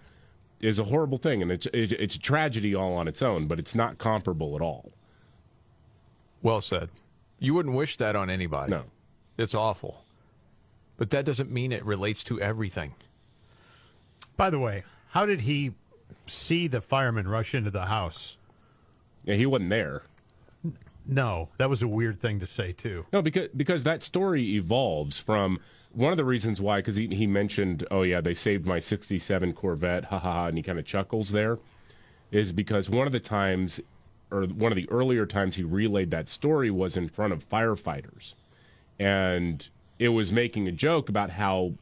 is 0.60 0.78
a 0.78 0.84
horrible 0.84 1.18
thing, 1.18 1.42
and 1.42 1.50
it's 1.50 1.66
it, 1.66 1.90
it's 1.92 2.14
a 2.14 2.18
tragedy 2.20 2.76
all 2.76 2.94
on 2.94 3.08
its 3.08 3.22
own. 3.22 3.48
But 3.48 3.58
it's 3.58 3.74
not 3.74 3.98
comparable 3.98 4.54
at 4.54 4.62
all. 4.62 4.92
Well 6.42 6.60
said. 6.60 6.90
You 7.40 7.54
wouldn't 7.54 7.74
wish 7.74 7.96
that 7.96 8.14
on 8.14 8.30
anybody. 8.30 8.70
No. 8.70 8.84
It's 9.36 9.54
awful. 9.54 10.04
But 10.96 11.10
that 11.10 11.24
doesn't 11.24 11.50
mean 11.50 11.72
it 11.72 11.84
relates 11.84 12.22
to 12.24 12.40
everything. 12.40 12.94
By 14.36 14.48
the 14.50 14.60
way, 14.60 14.84
how 15.08 15.26
did 15.26 15.40
he 15.42 15.72
see 16.26 16.66
the 16.68 16.80
fireman 16.80 17.28
rush 17.28 17.54
into 17.54 17.70
the 17.70 17.86
house? 17.86 18.36
Yeah, 19.24 19.34
he 19.34 19.46
wasn't 19.46 19.70
there. 19.70 20.02
No, 21.08 21.50
that 21.58 21.70
was 21.70 21.82
a 21.82 21.88
weird 21.88 22.20
thing 22.20 22.40
to 22.40 22.46
say 22.46 22.72
too. 22.72 23.06
No, 23.12 23.22
because 23.22 23.48
because 23.56 23.84
that 23.84 24.02
story 24.02 24.54
evolves 24.56 25.18
from 25.18 25.60
one 25.96 26.12
of 26.12 26.18
the 26.18 26.24
reasons 26.24 26.60
why 26.60 26.78
because 26.78 26.96
he, 26.96 27.08
he 27.08 27.26
mentioned 27.26 27.86
oh 27.90 28.02
yeah 28.02 28.20
they 28.20 28.34
saved 28.34 28.66
my 28.66 28.78
67 28.78 29.54
corvette 29.54 30.04
ha 30.04 30.18
ha 30.18 30.32
ha 30.32 30.46
and 30.46 30.58
he 30.58 30.62
kind 30.62 30.78
of 30.78 30.84
chuckles 30.84 31.30
there 31.30 31.58
is 32.30 32.52
because 32.52 32.90
one 32.90 33.06
of 33.06 33.14
the 33.14 33.20
times 33.20 33.80
or 34.30 34.42
one 34.42 34.70
of 34.70 34.76
the 34.76 34.88
earlier 34.90 35.24
times 35.24 35.56
he 35.56 35.62
relayed 35.62 36.10
that 36.10 36.28
story 36.28 36.70
was 36.70 36.98
in 36.98 37.08
front 37.08 37.32
of 37.32 37.48
firefighters 37.48 38.34
and 38.98 39.70
it 39.98 40.10
was 40.10 40.30
making 40.30 40.68
a 40.68 40.72
joke 40.72 41.08
about 41.08 41.30
how 41.30 41.72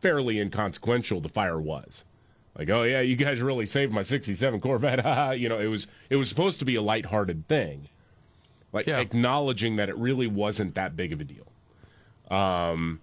fairly 0.00 0.38
inconsequential 0.38 1.20
the 1.20 1.28
fire 1.28 1.60
was 1.60 2.04
like 2.58 2.70
oh 2.70 2.82
yeah 2.82 3.00
you 3.00 3.16
guys 3.16 3.40
really 3.40 3.66
saved 3.66 3.92
my 3.92 4.02
67 4.02 4.60
corvette 4.60 5.38
you 5.38 5.48
know 5.48 5.58
it 5.58 5.68
was 5.68 5.86
it 6.10 6.16
was 6.16 6.28
supposed 6.28 6.58
to 6.58 6.64
be 6.64 6.74
a 6.74 6.82
lighthearted 6.82 7.46
thing 7.48 7.88
like 8.72 8.88
acknowledging 8.88 9.76
that 9.76 9.88
it 9.88 9.96
really 9.96 10.26
wasn't 10.26 10.74
that 10.74 10.96
big 10.96 11.12
of 11.12 11.20
a 11.20 11.24
deal 11.24 11.46
um 12.36 13.00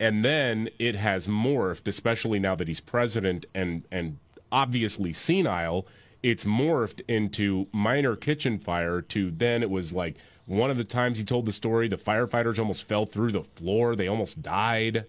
and 0.00 0.24
then 0.24 0.70
it 0.78 0.96
has 0.96 1.26
morphed, 1.28 1.86
especially 1.86 2.40
now 2.40 2.54
that 2.56 2.66
he's 2.66 2.80
president 2.80 3.44
and 3.54 3.84
and 3.92 4.18
obviously 4.50 5.12
senile. 5.12 5.86
It's 6.22 6.44
morphed 6.44 7.02
into 7.06 7.68
minor 7.70 8.16
kitchen 8.16 8.58
fire. 8.58 9.02
To 9.02 9.30
then 9.30 9.62
it 9.62 9.70
was 9.70 9.92
like 9.92 10.16
one 10.46 10.70
of 10.70 10.78
the 10.78 10.84
times 10.84 11.18
he 11.18 11.24
told 11.24 11.44
the 11.44 11.52
story, 11.52 11.86
the 11.86 11.96
firefighters 11.96 12.58
almost 12.58 12.84
fell 12.84 13.04
through 13.04 13.32
the 13.32 13.44
floor. 13.44 13.94
They 13.94 14.08
almost 14.08 14.42
died. 14.42 15.04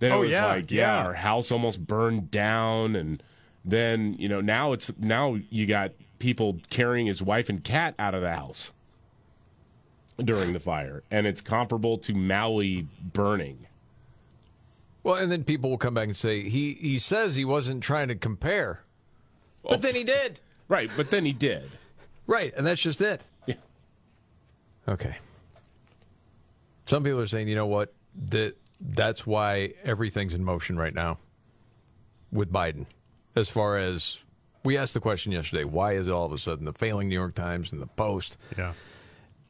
Then 0.00 0.10
it 0.12 0.14
Oh, 0.14 0.20
was 0.20 0.30
yeah, 0.32 0.46
like, 0.46 0.70
yeah, 0.70 0.96
yeah. 0.96 1.06
our 1.06 1.14
house 1.14 1.52
almost 1.52 1.86
burned 1.86 2.30
down, 2.30 2.96
and 2.96 3.22
then 3.64 4.14
you 4.18 4.28
know 4.28 4.40
now 4.40 4.72
it's 4.72 4.90
now 4.98 5.38
you 5.50 5.66
got 5.66 5.92
people 6.18 6.58
carrying 6.70 7.06
his 7.06 7.22
wife 7.22 7.48
and 7.48 7.62
cat 7.62 7.94
out 7.98 8.14
of 8.14 8.22
the 8.22 8.30
house 8.32 8.72
during 10.22 10.52
the 10.52 10.60
fire, 10.60 11.02
and 11.10 11.26
it's 11.26 11.40
comparable 11.40 11.98
to 11.98 12.14
Maui 12.14 12.86
burning. 13.12 13.66
Well, 15.02 15.16
and 15.16 15.30
then 15.30 15.44
people 15.44 15.70
will 15.70 15.78
come 15.78 15.94
back 15.94 16.06
and 16.08 16.16
say 16.16 16.48
he 16.48 16.74
he 16.74 16.98
says 16.98 17.36
he 17.36 17.44
wasn't 17.44 17.82
trying 17.82 18.08
to 18.08 18.14
compare, 18.14 18.82
but 19.62 19.82
then 19.82 19.94
he 19.94 20.02
did. 20.04 20.40
Right, 20.66 20.90
but 20.96 21.10
then 21.10 21.24
he 21.24 21.32
did. 21.32 21.70
Right, 22.26 22.52
and 22.56 22.66
that's 22.66 22.80
just 22.80 23.00
it. 23.02 23.20
Yeah. 23.46 23.56
Okay. 24.88 25.16
Some 26.86 27.04
people 27.04 27.20
are 27.20 27.26
saying, 27.26 27.48
you 27.48 27.54
know 27.54 27.66
what, 27.66 27.92
that 28.30 28.54
that's 28.80 29.26
why 29.26 29.74
everything's 29.84 30.34
in 30.34 30.44
motion 30.44 30.76
right 30.76 30.94
now 30.94 31.18
with 32.32 32.52
Biden. 32.52 32.86
As 33.36 33.48
far 33.48 33.78
as 33.78 34.18
we 34.64 34.76
asked 34.76 34.94
the 34.94 35.00
question 35.00 35.32
yesterday, 35.32 35.64
why 35.64 35.94
is 35.94 36.08
all 36.08 36.24
of 36.26 36.32
a 36.32 36.38
sudden 36.38 36.64
the 36.64 36.72
failing 36.72 37.08
New 37.08 37.14
York 37.14 37.34
Times 37.34 37.72
and 37.72 37.80
the 37.82 37.86
Post, 37.86 38.36
Yeah. 38.56 38.72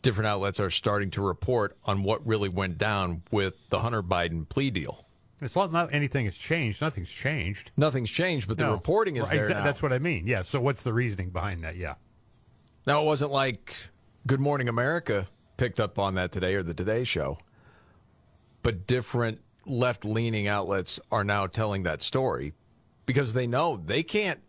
different 0.02 0.26
outlets 0.28 0.60
are 0.60 0.70
starting 0.70 1.10
to 1.12 1.22
report 1.22 1.76
on 1.84 2.02
what 2.02 2.26
really 2.26 2.48
went 2.48 2.78
down 2.78 3.22
with 3.30 3.54
the 3.70 3.80
Hunter 3.80 4.02
Biden 4.02 4.48
plea 4.48 4.70
deal. 4.70 5.06
It's 5.40 5.56
not, 5.56 5.72
not 5.72 5.92
anything 5.92 6.24
has 6.26 6.36
changed. 6.36 6.80
Nothing's 6.80 7.12
changed. 7.12 7.70
Nothing's 7.76 8.10
changed, 8.10 8.48
but 8.48 8.56
the 8.56 8.64
No. 8.64 8.72
reporting 8.72 9.16
is 9.16 9.22
Right, 9.28 9.32
there 9.32 9.46
exa- 9.50 9.54
now. 9.58 9.64
That's 9.64 9.82
what 9.82 9.92
I 9.92 9.98
mean. 9.98 10.26
Yeah. 10.26 10.42
So 10.42 10.60
what's 10.60 10.82
the 10.82 10.92
reasoning 10.92 11.30
behind 11.30 11.62
that? 11.64 11.76
Yeah. 11.76 11.94
Now, 12.86 13.02
it 13.02 13.04
wasn't 13.04 13.30
like 13.32 13.74
Good 14.26 14.40
Morning 14.40 14.68
America 14.68 15.28
picked 15.56 15.80
up 15.80 15.98
on 15.98 16.14
that 16.14 16.32
today 16.32 16.54
or 16.54 16.62
the 16.62 16.72
Today 16.74 17.04
Show, 17.04 17.38
but 18.64 18.88
different 18.88 19.40
left 19.66 20.04
leaning 20.04 20.48
outlets 20.48 20.98
are 21.12 21.22
now 21.22 21.46
telling 21.46 21.84
that 21.84 22.02
story 22.02 22.54
because 23.06 23.34
they 23.34 23.46
know 23.46 23.76
they 23.76 24.02
can't 24.02 24.40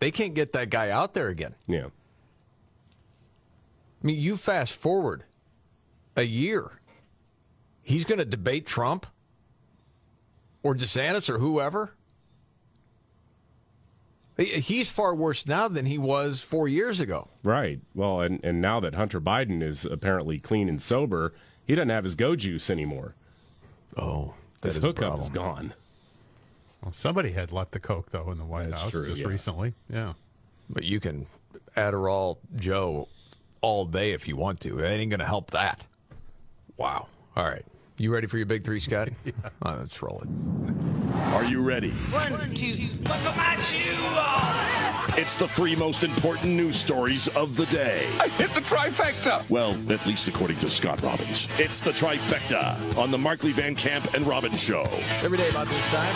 they 0.00 0.10
can't 0.10 0.34
get 0.34 0.52
that 0.52 0.68
guy 0.68 0.90
out 0.90 1.14
there 1.14 1.28
again. 1.28 1.54
Yeah. 1.66 1.86
I 4.02 4.06
mean, 4.06 4.18
you 4.18 4.36
fast 4.36 4.72
forward 4.72 5.24
a 6.16 6.22
year, 6.22 6.80
he's 7.82 8.04
going 8.04 8.18
to 8.18 8.24
debate 8.24 8.66
Trump 8.66 9.06
or 10.62 10.74
DeSantis 10.74 11.28
or 11.28 11.38
whoever. 11.38 11.94
He's 14.36 14.90
far 14.90 15.14
worse 15.14 15.46
now 15.46 15.68
than 15.68 15.84
he 15.84 15.98
was 15.98 16.40
four 16.40 16.66
years 16.66 16.98
ago. 16.98 17.28
Right. 17.42 17.80
Well, 17.94 18.22
and, 18.22 18.40
and 18.42 18.62
now 18.62 18.80
that 18.80 18.94
Hunter 18.94 19.20
Biden 19.20 19.62
is 19.62 19.84
apparently 19.84 20.38
clean 20.38 20.66
and 20.66 20.80
sober, 20.80 21.34
he 21.66 21.74
doesn't 21.74 21.90
have 21.90 22.04
his 22.04 22.14
go 22.14 22.34
juice 22.34 22.70
anymore. 22.70 23.14
Oh, 23.96 24.34
that 24.60 24.68
his 24.68 24.78
is 24.78 24.82
hookup 24.82 25.18
is 25.18 25.30
gone. 25.30 25.74
Well, 26.82 26.92
somebody 26.92 27.32
had 27.32 27.52
left 27.52 27.72
the 27.72 27.80
coke 27.80 28.10
though 28.10 28.30
in 28.30 28.38
the 28.38 28.44
White 28.44 28.70
That's 28.70 28.82
House 28.82 28.90
true, 28.92 29.08
just 29.08 29.22
yeah. 29.22 29.28
recently. 29.28 29.74
Yeah. 29.88 30.14
But 30.68 30.84
you 30.84 31.00
can 31.00 31.26
Adderall 31.76 32.38
Joe 32.56 33.08
all 33.60 33.84
day 33.84 34.12
if 34.12 34.28
you 34.28 34.36
want 34.36 34.60
to. 34.60 34.78
It 34.78 34.88
ain't 34.88 35.10
going 35.10 35.20
to 35.20 35.26
help 35.26 35.50
that. 35.50 35.84
Wow. 36.76 37.08
All 37.36 37.44
right. 37.44 37.64
You 37.98 38.12
ready 38.12 38.26
for 38.26 38.38
your 38.38 38.46
big 38.46 38.64
three, 38.64 38.80
Scotty? 38.80 39.12
yeah. 39.24 39.32
let's 39.62 40.00
roll 40.02 40.22
it. 40.22 41.14
Are 41.34 41.44
you 41.44 41.60
ready? 41.62 41.90
One, 41.90 42.54
two, 42.54 42.88
buckle 43.02 43.34
my 43.34 43.56
shoe 43.56 43.92
on. 44.04 44.69
It's 45.16 45.34
the 45.36 45.48
three 45.48 45.74
most 45.74 46.04
important 46.04 46.52
news 46.54 46.76
stories 46.76 47.28
of 47.28 47.56
the 47.56 47.66
day. 47.66 48.08
I 48.20 48.28
hit 48.28 48.50
the 48.50 48.60
trifecta. 48.60 49.48
Well, 49.50 49.76
at 49.90 50.06
least 50.06 50.28
according 50.28 50.58
to 50.60 50.70
Scott 50.70 51.02
Robbins. 51.02 51.48
It's 51.58 51.80
the 51.80 51.90
trifecta 51.90 52.96
on 52.96 53.10
the 53.10 53.18
Markley 53.18 53.52
Van 53.52 53.74
Camp 53.74 54.14
and 54.14 54.24
Robbins 54.26 54.60
show. 54.60 54.82
Every 55.22 55.36
day 55.36 55.50
about 55.50 55.68
this 55.68 55.84
time, 55.88 56.14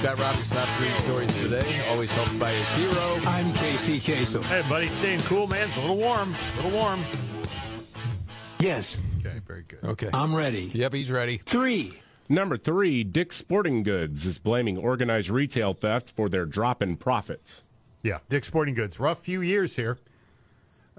Scott 0.00 0.18
Robbins' 0.18 0.48
top 0.48 0.68
three 0.78 0.96
stories 0.98 1.44
of 1.44 1.50
the 1.50 1.60
day, 1.60 1.80
always 1.90 2.10
helped 2.12 2.38
by 2.38 2.52
his 2.52 2.68
hero. 2.70 3.20
I'm 3.26 3.52
Casey 3.54 3.98
Kasem. 3.98 4.42
Hey, 4.42 4.62
buddy, 4.68 4.88
staying 4.88 5.20
cool, 5.20 5.46
man. 5.48 5.66
It's 5.66 5.76
a 5.76 5.80
little 5.80 5.96
warm. 5.96 6.34
A 6.34 6.56
little 6.62 6.78
warm. 6.78 7.04
Yes. 8.60 8.96
Okay, 9.18 9.40
very 9.46 9.64
good. 9.66 9.82
Okay. 9.82 10.10
I'm 10.14 10.34
ready. 10.34 10.70
Yep, 10.72 10.94
he's 10.94 11.10
ready. 11.10 11.38
Three. 11.38 11.92
Number 12.28 12.56
three, 12.56 13.04
Dick's 13.04 13.36
Sporting 13.36 13.82
Goods 13.82 14.26
is 14.26 14.38
blaming 14.38 14.76
organized 14.78 15.30
retail 15.30 15.74
theft 15.74 16.10
for 16.10 16.28
their 16.28 16.46
drop 16.46 16.82
in 16.82 16.96
profits. 16.96 17.62
Yeah, 18.08 18.18
Dick's 18.30 18.48
Sporting 18.48 18.74
Goods. 18.74 18.98
Rough 18.98 19.20
few 19.20 19.42
years 19.42 19.76
here. 19.76 19.98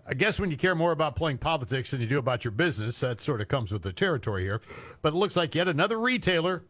I 0.07 0.13
guess 0.13 0.39
when 0.39 0.51
you 0.51 0.57
care 0.57 0.75
more 0.75 0.91
about 0.91 1.15
playing 1.15 1.39
politics 1.39 1.89
than 1.91 2.01
you 2.01 2.07
do 2.07 2.19
about 2.19 2.43
your 2.43 2.51
business, 2.51 2.99
that 2.99 3.19
sort 3.19 3.41
of 3.41 3.47
comes 3.47 3.71
with 3.71 3.81
the 3.81 3.91
territory 3.93 4.43
here. 4.43 4.61
But 5.01 5.13
it 5.13 5.15
looks 5.17 5.35
like 5.35 5.55
yet 5.55 5.67
another 5.67 5.99
retailer 5.99 6.63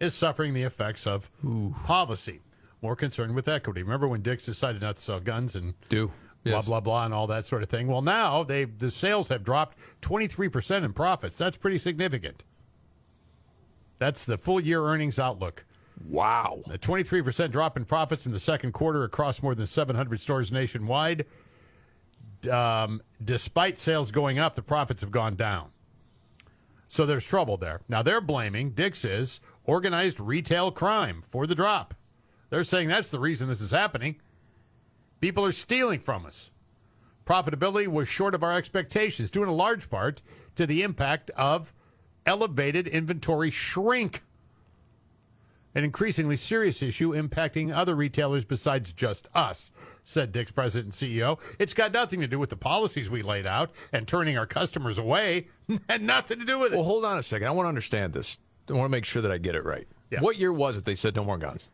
is 0.00 0.14
suffering 0.14 0.54
the 0.54 0.62
effects 0.62 1.06
of 1.06 1.30
policy. 1.84 2.40
More 2.80 2.96
concerned 2.96 3.34
with 3.34 3.48
equity. 3.48 3.82
Remember 3.82 4.08
when 4.08 4.22
Dick's 4.22 4.44
decided 4.46 4.80
not 4.82 4.96
to 4.96 5.02
sell 5.02 5.20
guns 5.20 5.54
and 5.54 5.74
do 5.90 6.06
blah 6.44 6.54
Yes. 6.56 6.66
blah 6.66 6.80
blah 6.80 7.04
and 7.04 7.12
all 7.14 7.26
that 7.26 7.44
sort 7.44 7.62
of 7.62 7.68
thing? 7.68 7.86
Well, 7.86 8.02
now 8.02 8.44
they 8.44 8.64
the 8.64 8.90
sales 8.90 9.28
have 9.28 9.42
dropped 9.44 9.76
twenty 10.00 10.26
three 10.26 10.48
percent 10.48 10.84
in 10.86 10.92
profits. 10.94 11.36
That's 11.36 11.56
pretty 11.58 11.78
significant. 11.78 12.44
That's 13.98 14.24
the 14.24 14.36
full 14.38 14.60
year 14.60 14.82
earnings 14.84 15.18
outlook. 15.18 15.64
Wow. 16.04 16.62
A 16.70 16.78
23% 16.78 17.50
drop 17.50 17.76
in 17.76 17.84
profits 17.84 18.26
in 18.26 18.32
the 18.32 18.38
second 18.38 18.72
quarter 18.72 19.04
across 19.04 19.42
more 19.42 19.54
than 19.54 19.66
700 19.66 20.20
stores 20.20 20.52
nationwide. 20.52 21.26
Um, 22.50 23.02
despite 23.24 23.78
sales 23.78 24.10
going 24.10 24.38
up, 24.38 24.56
the 24.56 24.62
profits 24.62 25.00
have 25.00 25.10
gone 25.10 25.36
down. 25.36 25.70
So 26.88 27.06
there's 27.06 27.24
trouble 27.24 27.56
there. 27.56 27.80
Now 27.88 28.02
they're 28.02 28.20
blaming, 28.20 28.74
is, 28.76 29.40
organized 29.64 30.20
retail 30.20 30.70
crime 30.70 31.22
for 31.26 31.46
the 31.46 31.54
drop. 31.54 31.94
They're 32.50 32.64
saying 32.64 32.88
that's 32.88 33.08
the 33.08 33.18
reason 33.18 33.48
this 33.48 33.60
is 33.60 33.72
happening. 33.72 34.16
People 35.20 35.44
are 35.44 35.52
stealing 35.52 35.98
from 35.98 36.26
us. 36.26 36.50
Profitability 37.24 37.88
was 37.88 38.08
short 38.08 38.34
of 38.36 38.44
our 38.44 38.52
expectations, 38.52 39.32
due 39.32 39.42
in 39.42 39.48
a 39.48 39.52
large 39.52 39.90
part 39.90 40.22
to 40.54 40.66
the 40.66 40.82
impact 40.82 41.30
of 41.30 41.72
elevated 42.24 42.86
inventory 42.86 43.50
shrink 43.50 44.22
an 45.76 45.84
increasingly 45.84 46.36
serious 46.36 46.82
issue 46.82 47.10
impacting 47.12 47.72
other 47.72 47.94
retailers 47.94 48.44
besides 48.44 48.92
just 48.92 49.28
us, 49.34 49.70
said 50.04 50.32
Dick's 50.32 50.50
president 50.50 51.00
and 51.00 51.12
CEO. 51.12 51.38
It's 51.58 51.74
got 51.74 51.92
nothing 51.92 52.20
to 52.22 52.26
do 52.26 52.38
with 52.38 52.50
the 52.50 52.56
policies 52.56 53.10
we 53.10 53.20
laid 53.22 53.46
out 53.46 53.70
and 53.92 54.08
turning 54.08 54.38
our 54.38 54.46
customers 54.46 54.96
away. 54.98 55.48
Had 55.88 56.02
nothing 56.02 56.38
to 56.38 56.44
do 56.46 56.58
with 56.58 56.72
it. 56.72 56.76
Well, 56.76 56.84
hold 56.84 57.04
on 57.04 57.18
a 57.18 57.22
second. 57.22 57.46
I 57.46 57.50
want 57.50 57.66
to 57.66 57.68
understand 57.68 58.14
this. 58.14 58.38
I 58.68 58.72
want 58.72 58.86
to 58.86 58.90
make 58.90 59.04
sure 59.04 59.20
that 59.22 59.30
I 59.30 59.38
get 59.38 59.54
it 59.54 59.64
right. 59.64 59.86
Yeah. 60.10 60.20
What 60.20 60.36
year 60.38 60.52
was 60.52 60.76
it 60.76 60.84
they 60.86 60.94
said 60.94 61.14
no 61.14 61.24
more 61.24 61.36
guns? 61.38 61.68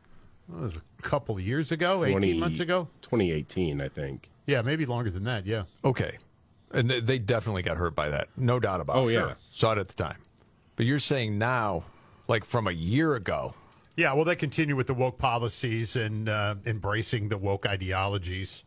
It 0.52 0.60
was 0.60 0.76
a 0.76 1.02
couple 1.02 1.36
of 1.36 1.40
years 1.40 1.70
ago, 1.70 2.04
18 2.04 2.40
months 2.40 2.58
ago. 2.60 2.88
2018, 3.02 3.80
I 3.80 3.88
think. 3.88 4.28
Yeah, 4.46 4.60
maybe 4.62 4.84
longer 4.84 5.10
than 5.10 5.22
that, 5.24 5.46
yeah. 5.46 5.62
Okay. 5.84 6.18
And 6.72 6.90
they, 6.90 7.00
they 7.00 7.18
definitely 7.20 7.62
got 7.62 7.76
hurt 7.76 7.94
by 7.94 8.08
that. 8.08 8.28
No 8.36 8.58
doubt 8.58 8.80
about 8.80 8.96
Oh, 8.96 9.06
it. 9.08 9.12
yeah. 9.12 9.34
Saw 9.52 9.72
it 9.72 9.78
at 9.78 9.86
the 9.88 9.94
time. 9.94 10.16
But 10.74 10.86
you're 10.86 10.98
saying 10.98 11.38
now, 11.38 11.84
like 12.28 12.44
from 12.44 12.66
a 12.66 12.72
year 12.72 13.14
ago, 13.14 13.54
Yeah, 13.96 14.14
well, 14.14 14.24
they 14.24 14.36
continue 14.36 14.74
with 14.74 14.86
the 14.86 14.94
woke 14.94 15.18
policies 15.18 15.96
and 15.96 16.28
uh, 16.28 16.54
embracing 16.64 17.28
the 17.28 17.38
woke 17.38 17.66
ideologies. 17.66 18.64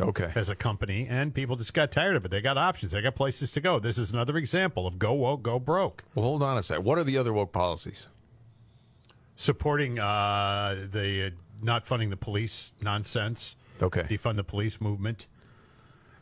Okay. 0.00 0.30
As 0.36 0.48
a 0.48 0.54
company, 0.54 1.08
and 1.10 1.34
people 1.34 1.56
just 1.56 1.74
got 1.74 1.90
tired 1.90 2.14
of 2.14 2.24
it. 2.24 2.30
They 2.30 2.40
got 2.40 2.56
options. 2.56 2.92
They 2.92 3.02
got 3.02 3.16
places 3.16 3.50
to 3.50 3.60
go. 3.60 3.80
This 3.80 3.98
is 3.98 4.12
another 4.12 4.36
example 4.36 4.86
of 4.86 4.96
go 4.96 5.12
woke, 5.12 5.42
go 5.42 5.58
broke. 5.58 6.04
Well, 6.14 6.24
hold 6.24 6.40
on 6.40 6.56
a 6.56 6.62
sec. 6.62 6.82
What 6.82 6.98
are 6.98 7.04
the 7.04 7.18
other 7.18 7.32
woke 7.32 7.50
policies? 7.50 8.06
supporting 9.38 10.00
uh, 10.00 10.86
the 10.90 11.26
uh, 11.26 11.30
not 11.62 11.86
funding 11.86 12.10
the 12.10 12.16
police 12.16 12.72
nonsense. 12.82 13.56
Okay. 13.80 14.02
Defund 14.02 14.36
the 14.36 14.44
police 14.44 14.80
movement. 14.80 15.28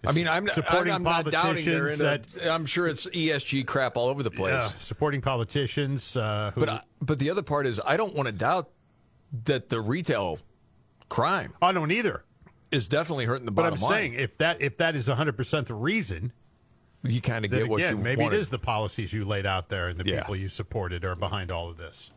I 0.06 0.12
mean, 0.12 0.28
I'm, 0.28 0.47
supporting 0.48 0.93
I'm, 0.93 1.06
I'm 1.06 1.24
not 1.24 1.31
doubting 1.31 1.64
they're 1.64 1.81
politicians 1.97 1.98
that 2.36 2.43
a, 2.44 2.51
I'm 2.51 2.66
sure 2.66 2.86
it's 2.89 3.06
ESG 3.06 3.66
crap 3.66 3.97
all 3.97 4.09
over 4.09 4.23
the 4.23 4.31
place. 4.31 4.52
yeah, 4.52 4.68
supporting 4.78 5.20
politicians 5.20 6.16
uh, 6.16 6.51
who. 6.55 6.60
But 6.60 6.68
I, 6.68 6.81
but 7.01 7.18
the 7.18 7.31
other 7.31 7.43
part 7.43 7.66
is 7.66 7.81
I 7.85 7.97
don't 7.97 8.14
want 8.14 8.27
to 8.27 8.32
doubt 8.32 8.70
that 9.44 9.68
the 9.68 9.81
retail 9.81 10.39
crime 11.09 11.55
I 11.62 11.73
don't 11.73 11.90
either. 11.90 12.24
is 12.70 12.89
definitely 12.89 13.24
hurting 13.27 13.47
the 13.47 13.52
bottom 13.52 13.73
line. 13.73 13.81
But 13.81 13.86
I'm 13.86 13.90
line. 13.90 13.98
saying 14.01 14.14
if 14.14 14.36
that 14.39 14.60
if 14.60 14.77
that 14.78 14.97
is 14.97 15.09
100 15.09 15.36
percent 15.36 15.66
the 15.68 15.74
reason, 15.74 16.32
you 17.02 17.20
kind 17.20 17.44
of 17.44 17.51
get 17.51 17.68
what 17.68 17.77
again, 17.81 17.98
you 17.98 18.02
maybe 18.05 18.23
wanted. 18.24 18.36
it 18.36 18.40
is 18.40 18.48
the 18.51 18.59
policies 18.59 19.12
you 19.12 19.24
laid 19.24 19.47
out 19.47 19.68
there 19.68 19.89
and 19.89 19.98
the 19.98 20.09
Yeah. 20.09 20.20
people 20.20 20.36
you 20.36 20.48
supported 20.48 21.05
are 21.05 21.14
behind 21.16 21.51
all 21.51 21.68
of 21.68 21.77
this. 21.77 22.10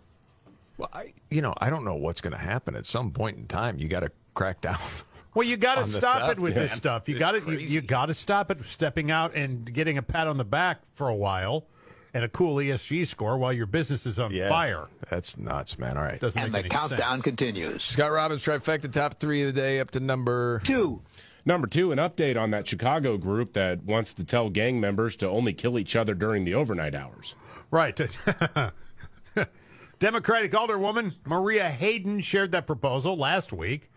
Well, 0.78 0.90
I, 0.94 1.14
you 1.30 1.42
know, 1.42 1.54
I 1.58 1.70
don't 1.70 1.84
know 1.84 1.96
what's 1.96 2.22
going 2.22 2.32
to 2.32 2.40
happen. 2.40 2.74
At 2.76 2.86
some 2.86 3.12
point 3.12 3.38
in 3.38 3.48
time, 3.48 3.80
you 3.80 3.88
got 3.90 4.00
to 4.02 4.12
crack 4.34 4.62
down. 4.62 4.78
Well, 5.34 5.48
you 5.48 5.58
got 5.58 5.76
to 5.76 5.86
stop 5.86 6.22
theft, 6.22 6.32
it 6.34 6.40
with 6.40 6.56
this 6.56 6.74
stuff. 6.74 7.08
You 7.08 7.18
got 7.20 7.32
to 7.32 7.52
you, 7.52 7.60
you 7.60 7.82
got 7.82 8.08
to 8.08 8.14
stop 8.14 8.50
it 8.52 8.64
stepping 8.66 9.12
out 9.12 9.36
and 9.36 9.72
getting 9.72 9.98
a 9.98 10.02
pat 10.02 10.28
on 10.28 10.38
the 10.38 10.44
back 10.44 10.82
for 10.96 11.08
a 11.08 11.16
while 11.16 11.66
and 12.14 12.24
a 12.24 12.30
cool 12.30 12.56
ESG 12.56 13.06
score 13.06 13.38
while 13.38 13.54
your 13.54 13.68
business 13.68 14.06
is 14.08 14.18
on 14.18 14.32
Yeah. 14.34 14.50
fire. 14.50 14.88
That's 15.12 15.38
nuts, 15.38 15.78
man. 15.78 15.98
All 15.98 16.04
right. 16.04 16.20
Doesn't 16.20 16.42
And 16.42 16.52
make 16.52 16.64
the 16.64 16.70
countdown 16.70 17.18
sense. 17.18 17.22
continues. 17.24 17.84
Scott 17.84 18.12
Robbins 18.12 18.44
trifecta 18.44 18.92
top 18.92 19.20
three 19.20 19.44
of 19.44 19.54
the 19.54 19.62
day 19.62 19.80
up 19.80 19.92
to 19.92 20.00
number 20.00 20.62
Two. 20.64 21.02
Number 21.46 21.68
two, 21.68 21.92
an 21.92 22.00
update 22.00 22.40
on 22.40 22.50
that 22.52 22.68
Chicago 22.68 23.18
group 23.18 23.54
that 23.54 23.84
wants 23.84 24.14
to 24.16 24.24
tell 24.24 24.50
gang 24.50 24.80
members 24.80 25.16
to 25.18 25.28
only 25.30 25.54
kill 25.54 25.78
each 25.80 25.96
other 25.96 26.14
during 26.16 26.44
the 26.46 26.54
overnight 26.56 26.96
hours. 26.96 27.36
Right. 27.72 27.96
Democratic 30.00 30.54
Alderwoman 30.54 31.14
Maria 31.26 31.70
Hadden 31.70 32.22
shared 32.22 32.52
that 32.54 32.66
proposal 32.66 33.18
last 33.18 33.52
week 33.52 33.90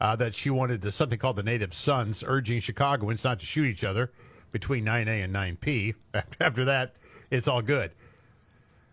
uh, 0.00 0.16
that 0.16 0.34
she 0.34 0.50
wanted 0.50 0.80
the, 0.80 0.92
something 0.92 1.18
called 1.18 1.36
the 1.36 1.42
Native 1.42 1.74
Sons, 1.74 2.22
urging 2.26 2.60
Chicagoans 2.60 3.24
not 3.24 3.40
to 3.40 3.46
shoot 3.46 3.66
each 3.66 3.84
other 3.84 4.12
between 4.52 4.84
9A 4.84 5.24
and 5.24 5.34
9P. 5.34 5.94
After 6.40 6.64
that, 6.64 6.94
it's 7.30 7.48
all 7.48 7.62
good. 7.62 7.92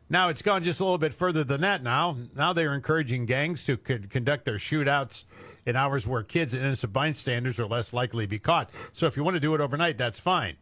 Now 0.10 0.30
it's 0.30 0.42
gone 0.42 0.64
just 0.64 0.80
a 0.80 0.84
little 0.84 0.98
bit 0.98 1.14
further 1.14 1.44
than 1.44 1.62
that. 1.62 1.82
Now, 1.82 2.18
now 2.36 2.54
they're 2.54 2.76
encouraging 2.76 3.26
gangs 3.26 3.64
to 3.66 3.78
co- 3.78 4.00
conduct 4.10 4.46
their 4.46 4.58
shootouts 4.58 5.24
in 5.66 5.76
hours 5.76 6.06
where 6.06 6.22
kids 6.22 6.54
and 6.54 6.64
innocent 6.64 6.94
bystanders 6.94 7.60
are 7.60 7.66
less 7.66 7.92
likely 7.92 8.26
to 8.26 8.30
be 8.30 8.40
caught. 8.40 8.70
So 8.94 9.08
if 9.08 9.18
you 9.18 9.24
want 9.24 9.36
to 9.36 9.40
do 9.40 9.56
it 9.56 9.62
overnight, 9.62 9.98
that's 9.98 10.20
fine. 10.20 10.58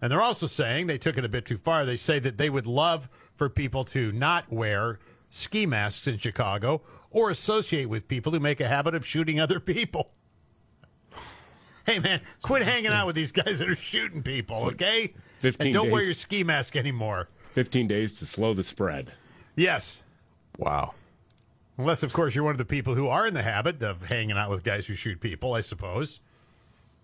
And 0.00 0.10
they're 0.10 0.22
also 0.22 0.46
saying 0.46 0.86
they 0.86 0.98
took 0.98 1.16
it 1.16 1.24
a 1.24 1.28
bit 1.28 1.46
too 1.46 1.58
far. 1.58 1.84
They 1.84 1.96
say 1.96 2.18
that 2.20 2.38
they 2.38 2.50
would 2.50 2.66
love 2.66 3.08
for 3.36 3.48
people 3.48 3.84
to 3.84 4.12
not 4.12 4.50
wear 4.50 4.98
ski 5.30 5.66
masks 5.66 6.06
in 6.06 6.18
Chicago 6.18 6.82
or 7.10 7.30
associate 7.30 7.88
with 7.88 8.08
people 8.08 8.32
who 8.32 8.40
make 8.40 8.60
a 8.60 8.68
habit 8.68 8.94
of 8.94 9.06
shooting 9.06 9.40
other 9.40 9.60
people. 9.60 10.10
Hey 11.86 11.98
man, 12.00 12.20
quit 12.42 12.62
hanging 12.62 12.92
out 12.92 13.06
with 13.06 13.16
these 13.16 13.32
guys 13.32 13.58
that 13.60 13.68
are 13.68 13.74
shooting 13.74 14.22
people, 14.22 14.64
okay? 14.66 15.14
15 15.40 15.68
and 15.68 15.74
don't 15.74 15.90
wear 15.90 16.00
days. 16.00 16.06
your 16.08 16.14
ski 16.14 16.44
mask 16.44 16.76
anymore. 16.76 17.28
15 17.52 17.88
days 17.88 18.12
to 18.12 18.26
slow 18.26 18.52
the 18.52 18.62
spread. 18.62 19.12
Yes. 19.56 20.02
Wow. 20.58 20.94
Unless, 21.78 22.02
of 22.02 22.12
course, 22.12 22.34
you're 22.34 22.44
one 22.44 22.52
of 22.52 22.58
the 22.58 22.64
people 22.64 22.94
who 22.94 23.06
are 23.06 23.26
in 23.26 23.34
the 23.34 23.42
habit 23.42 23.82
of 23.82 24.02
hanging 24.02 24.36
out 24.36 24.50
with 24.50 24.64
guys 24.64 24.86
who 24.86 24.94
shoot 24.96 25.20
people, 25.20 25.54
I 25.54 25.60
suppose. 25.60 26.20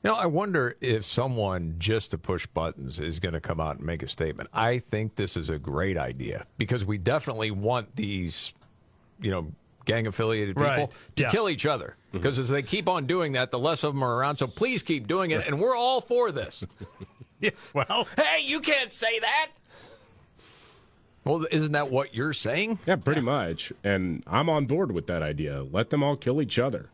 You 0.03 0.11
know, 0.11 0.17
I 0.17 0.27
wonder 0.27 0.77
if 0.83 1.05
someone 1.05 1.77
just 1.79 2.11
to 2.11 2.19
push 2.19 2.47
buttons 2.47 3.01
is 3.01 3.21
going 3.21 3.33
to 3.33 3.41
come 3.41 3.61
out 3.61 3.77
and 3.77 3.87
make 3.87 4.03
a 4.03 4.09
statement. 4.09 4.51
I 4.53 4.81
think 4.81 5.15
this 5.15 5.37
is 5.37 5.49
a 5.49 5.59
great 5.59 5.97
idea 5.97 6.45
because 6.59 6.85
we 6.85 6.99
definitely 6.99 7.53
want 7.53 7.97
these, 7.97 8.53
you 9.19 9.31
know, 9.31 9.53
gang 9.85 10.07
affiliated 10.07 10.57
people 10.57 10.69
Right. 10.71 10.91
to 11.17 11.23
Yeah. 11.25 11.31
kill 11.31 11.49
each 11.49 11.67
other. 11.67 11.97
Mm-hmm. 12.09 12.19
Because 12.19 12.39
as 12.39 12.49
they 12.49 12.63
keep 12.63 12.89
on 12.89 13.07
doing 13.07 13.33
that, 13.33 13.51
the 13.51 13.59
less 13.59 13.83
of 13.85 13.95
them 13.95 14.03
are 14.03 14.17
around. 14.17 14.37
So 14.39 14.47
please 14.47 14.83
keep 14.83 15.07
doing 15.07 15.31
it. 15.31 15.47
And 15.47 15.61
we're 15.61 15.77
all 15.77 16.01
for 16.01 16.31
this. 16.33 16.65
Yeah, 17.41 17.51
well, 17.75 18.09
hey, 18.17 18.43
you 18.45 18.61
can't 18.61 18.91
say 18.91 19.19
that. 19.19 19.49
Well, 21.25 21.47
isn't 21.51 21.73
that 21.73 21.91
what 21.91 22.15
you're 22.15 22.33
saying? 22.33 22.79
Yeah, 22.87 22.97
pretty 22.97 23.21
much. 23.21 23.73
And 23.83 24.23
I'm 24.27 24.49
on 24.49 24.65
board 24.67 24.93
with 24.93 25.07
that 25.09 25.23
idea. 25.23 25.63
Let 25.63 25.91
them 25.91 26.03
all 26.03 26.17
kill 26.17 26.41
each 26.41 26.59
other. 26.59 26.89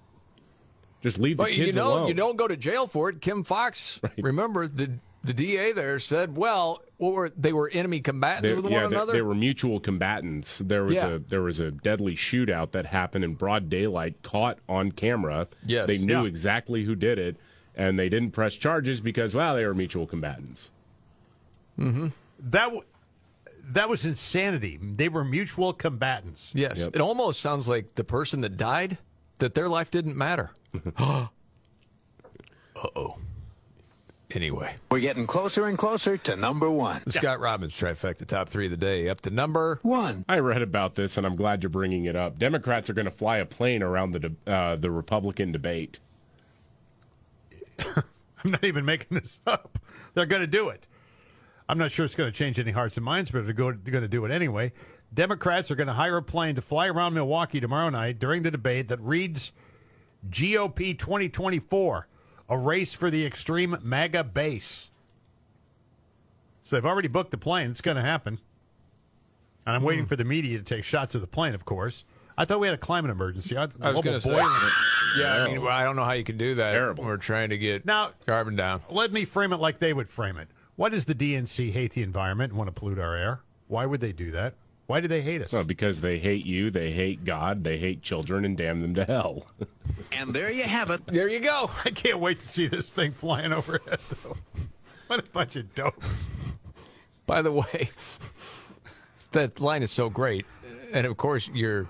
Just 1.03 1.19
leave 1.19 1.37
the 1.37 1.45
kids 1.45 1.59
you 1.59 1.73
know, 1.73 1.93
alone. 1.95 2.09
you 2.09 2.15
don't 2.15 2.37
go 2.37 2.49
to 2.49 2.57
jail 2.57 2.87
for 2.87 3.09
it. 3.11 3.21
Kim 3.21 3.45
Foxx, 3.45 4.01
remember 4.19 4.67
the 4.67 4.99
the 5.23 5.35
DA 5.35 5.73
there 5.73 5.99
said, 5.99 6.37
well, 6.37 6.83
what 6.97 7.13
were 7.13 7.31
they 7.37 7.53
were 7.53 7.69
enemy 7.71 8.01
combatants 8.01 8.49
They, 8.49 8.55
with 8.55 8.65
yeah, 8.71 8.83
one 8.83 8.91
they- 8.91 8.97
another. 8.97 9.13
they 9.13 9.23
were 9.23 9.35
mutual 9.35 9.81
combatants. 9.81 10.59
There 10.59 10.85
was 10.85 10.95
Yeah. 10.95 11.07
a 11.09 11.19
there 11.19 11.43
was 11.43 11.59
a 11.59 11.71
deadly 11.71 12.15
shootout 12.17 12.73
that 12.73 12.87
happened 12.87 13.25
in 13.25 13.35
broad 13.35 13.69
daylight, 13.69 14.23
caught 14.23 14.59
on 14.69 14.93
camera. 14.93 15.49
Yes. 15.65 15.87
they 15.87 15.99
knew 15.99 16.23
Yeah. 16.23 16.29
exactly 16.29 16.85
who 16.85 16.95
did 16.95 17.19
it, 17.19 17.37
and 17.75 17.99
they 17.99 18.09
didn't 18.09 18.31
press 18.33 18.55
charges 18.55 19.01
because 19.01 19.35
well, 19.35 19.55
they 19.57 19.65
were 19.67 19.75
mutual 19.75 20.07
combatants. 20.07 20.71
That 21.79 22.13
w- 22.65 22.83
that 23.73 23.89
was 23.89 24.05
insanity. 24.05 24.79
They 24.83 25.09
were 25.09 25.25
mutual 25.25 25.73
combatants. 25.73 26.53
Yes. 26.55 26.79
Yep. 26.79 26.97
It 26.97 27.01
almost 27.01 27.41
sounds 27.41 27.69
like 27.69 27.95
the 27.95 28.05
person 28.05 28.41
that 28.43 28.57
died 28.57 28.99
that 29.39 29.55
their 29.55 29.69
life 29.69 29.91
didn't 29.91 30.17
matter. 30.17 30.51
uh 30.99 31.27
oh. 32.97 33.17
Anyway, 34.33 34.77
We're 34.91 35.01
getting 35.01 35.27
closer 35.27 35.67
and 35.67 35.77
closer 35.77 36.17
to 36.17 36.37
number 36.37 36.71
one. 36.71 37.03
the 37.05 37.13
Scott 37.13 37.41
Robbins 37.41 37.75
trifecta, 37.75 38.25
top 38.27 38.49
three 38.49 38.67
of 38.67 38.71
the 38.71 38.77
day, 38.77 39.09
up 39.09 39.21
to 39.23 39.31
number 39.31 39.81
one. 39.83 40.25
I 40.29 40.39
read 40.39 40.63
about 40.63 40.95
this, 40.95 41.17
and 41.17 41.27
I'm 41.27 41.35
glad 41.35 41.63
you're 41.63 41.71
bringing 41.71 42.05
it 42.05 42.15
up. 42.15 42.39
Democrats 42.39 42.89
are 42.89 42.93
going 42.95 43.07
to 43.07 43.11
fly 43.11 43.39
a 43.39 43.45
plane 43.47 43.83
around 43.83 44.13
the 44.13 44.19
de- 44.21 44.53
uh, 44.53 44.77
the 44.77 44.91
Republican 44.91 45.51
debate. 45.51 45.99
I'm 47.79 48.51
not 48.53 48.65
even 48.65 48.85
making 48.85 49.17
this 49.17 49.41
up. 49.47 49.79
They're 50.15 50.27
going 50.27 50.43
to 50.43 50.47
do 50.47 50.69
it. 50.69 50.87
I'm 51.69 51.79
not 51.79 51.91
sure 51.91 52.05
it's 52.05 52.15
going 52.15 52.31
to 52.31 52.37
change 52.37 52.59
any 52.59 52.71
hearts 52.73 52.97
and 52.97 53.05
minds, 53.05 53.31
but 53.31 53.45
they're 53.45 53.53
going 53.53 53.83
to 53.85 54.09
do 54.09 54.25
it 54.25 54.31
anyway. 54.31 54.73
Democrats 55.13 55.71
are 55.71 55.75
going 55.77 55.87
to 55.89 55.93
hire 55.93 56.17
a 56.17 56.23
plane 56.23 56.55
to 56.55 56.63
fly 56.63 56.87
around 56.89 57.15
Milwaukee 57.15 57.61
tomorrow 57.61 57.91
night 57.91 58.19
during 58.19 58.43
the 58.43 58.51
debate 58.51 58.89
that 58.89 59.01
reads 59.01 59.53
GOP 60.29 60.97
2024, 60.99 62.07
a 62.51 62.59
race 62.59 62.93
for 62.93 63.11
the 63.11 63.25
extreme 63.25 63.79
MAGA 63.81 64.25
base. 64.25 64.91
So 66.61 66.77
they've 66.77 66.85
already 66.85 67.09
booked 67.09 67.31
the 67.31 67.39
plane. 67.39 67.71
It's 67.71 67.81
going 67.81 67.97
to 67.97 68.03
happen. 68.03 68.41
And 69.65 69.77
I'm 69.77 69.83
waiting 69.83 70.05
hmm. 70.05 70.09
for 70.09 70.17
the 70.17 70.25
media 70.25 70.59
to 70.59 70.65
take 70.65 70.85
shots 70.85 71.15
of 71.15 71.21
the 71.21 71.27
plane, 71.27 71.55
of 71.55 71.65
course. 71.65 72.05
I 72.37 72.45
thought 72.45 72.61
we 72.61 72.67
had 72.67 72.75
a 72.75 72.79
climate 72.79 73.11
emergency. 73.11 73.57
I, 73.57 73.69
I 73.81 73.93
was 73.93 74.03
going 74.03 74.17
to 74.17 74.21
say, 74.21 74.31
boiling. 74.31 74.47
yeah, 75.19 75.45
I 75.45 75.49
mean, 75.49 75.67
I 75.67 75.85
don't 75.85 75.95
know 75.95 76.05
how 76.05 76.13
you 76.13 76.25
can 76.25 76.39
do 76.39 76.55
that. 76.57 76.73
Terrible. 76.73 77.05
We're 77.05 77.19
trying 77.19 77.51
to 77.51 77.59
get 77.59 77.85
Now- 77.85 78.11
carbon 78.27 78.57
down. 78.57 78.81
Let 78.91 79.13
me 79.13 79.25
frame 79.25 79.53
it 79.53 79.59
like 79.59 79.79
they 79.79 79.93
would 79.93 80.09
frame 80.09 80.37
it. 80.37 80.49
Why 80.77 80.89
does 80.89 81.05
the 81.05 81.15
DNC 81.15 81.73
hate 81.73 81.93
the 81.93 82.03
environment 82.03 82.53
and 82.53 82.59
want 82.59 82.69
to 82.69 82.73
pollute 82.73 82.99
our 82.99 83.15
air? 83.15 83.41
Why 83.69 83.85
would 83.87 84.01
they 84.01 84.13
do 84.13 84.31
that? 84.33 84.55
Why 84.91 85.01
do 85.01 85.07
they 85.07 85.23
hate 85.23 85.41
us? 85.41 85.53
Well, 85.53 85.63
because 85.63 86.01
they 86.01 86.19
hate 86.19 86.45
you, 86.45 86.69
they 86.69 86.91
hate 86.91 87.25
God, 87.25 87.63
they 87.63 87.79
hate 87.79 88.03
children, 88.03 88.45
and 88.45 88.57
damn 88.57 88.81
them 88.83 88.93
to 88.97 89.05
hell. 89.05 89.47
And 90.13 90.35
there 90.35 90.51
you 90.51 90.65
have 90.65 90.91
it. 90.91 91.07
There 91.07 91.29
you 91.29 91.39
go. 91.39 91.71
I 91.85 91.91
can't 91.91 92.19
wait 92.19 92.41
to 92.41 92.49
see 92.49 92.67
this 92.67 92.91
thing 92.91 93.13
flying 93.13 93.53
overhead, 93.53 94.01
though. 94.25 94.37
What 95.07 95.21
a 95.21 95.23
bunch 95.23 95.55
of 95.55 95.73
dopes. 95.77 96.27
By 97.27 97.41
the 97.43 97.53
way, 97.53 97.91
that 99.31 99.61
line 99.61 99.85
is 99.85 99.93
so 99.93 100.11
great, 100.11 100.45
and 100.93 101.07
of 101.07 101.17
course 101.17 101.49
you're 101.55 101.87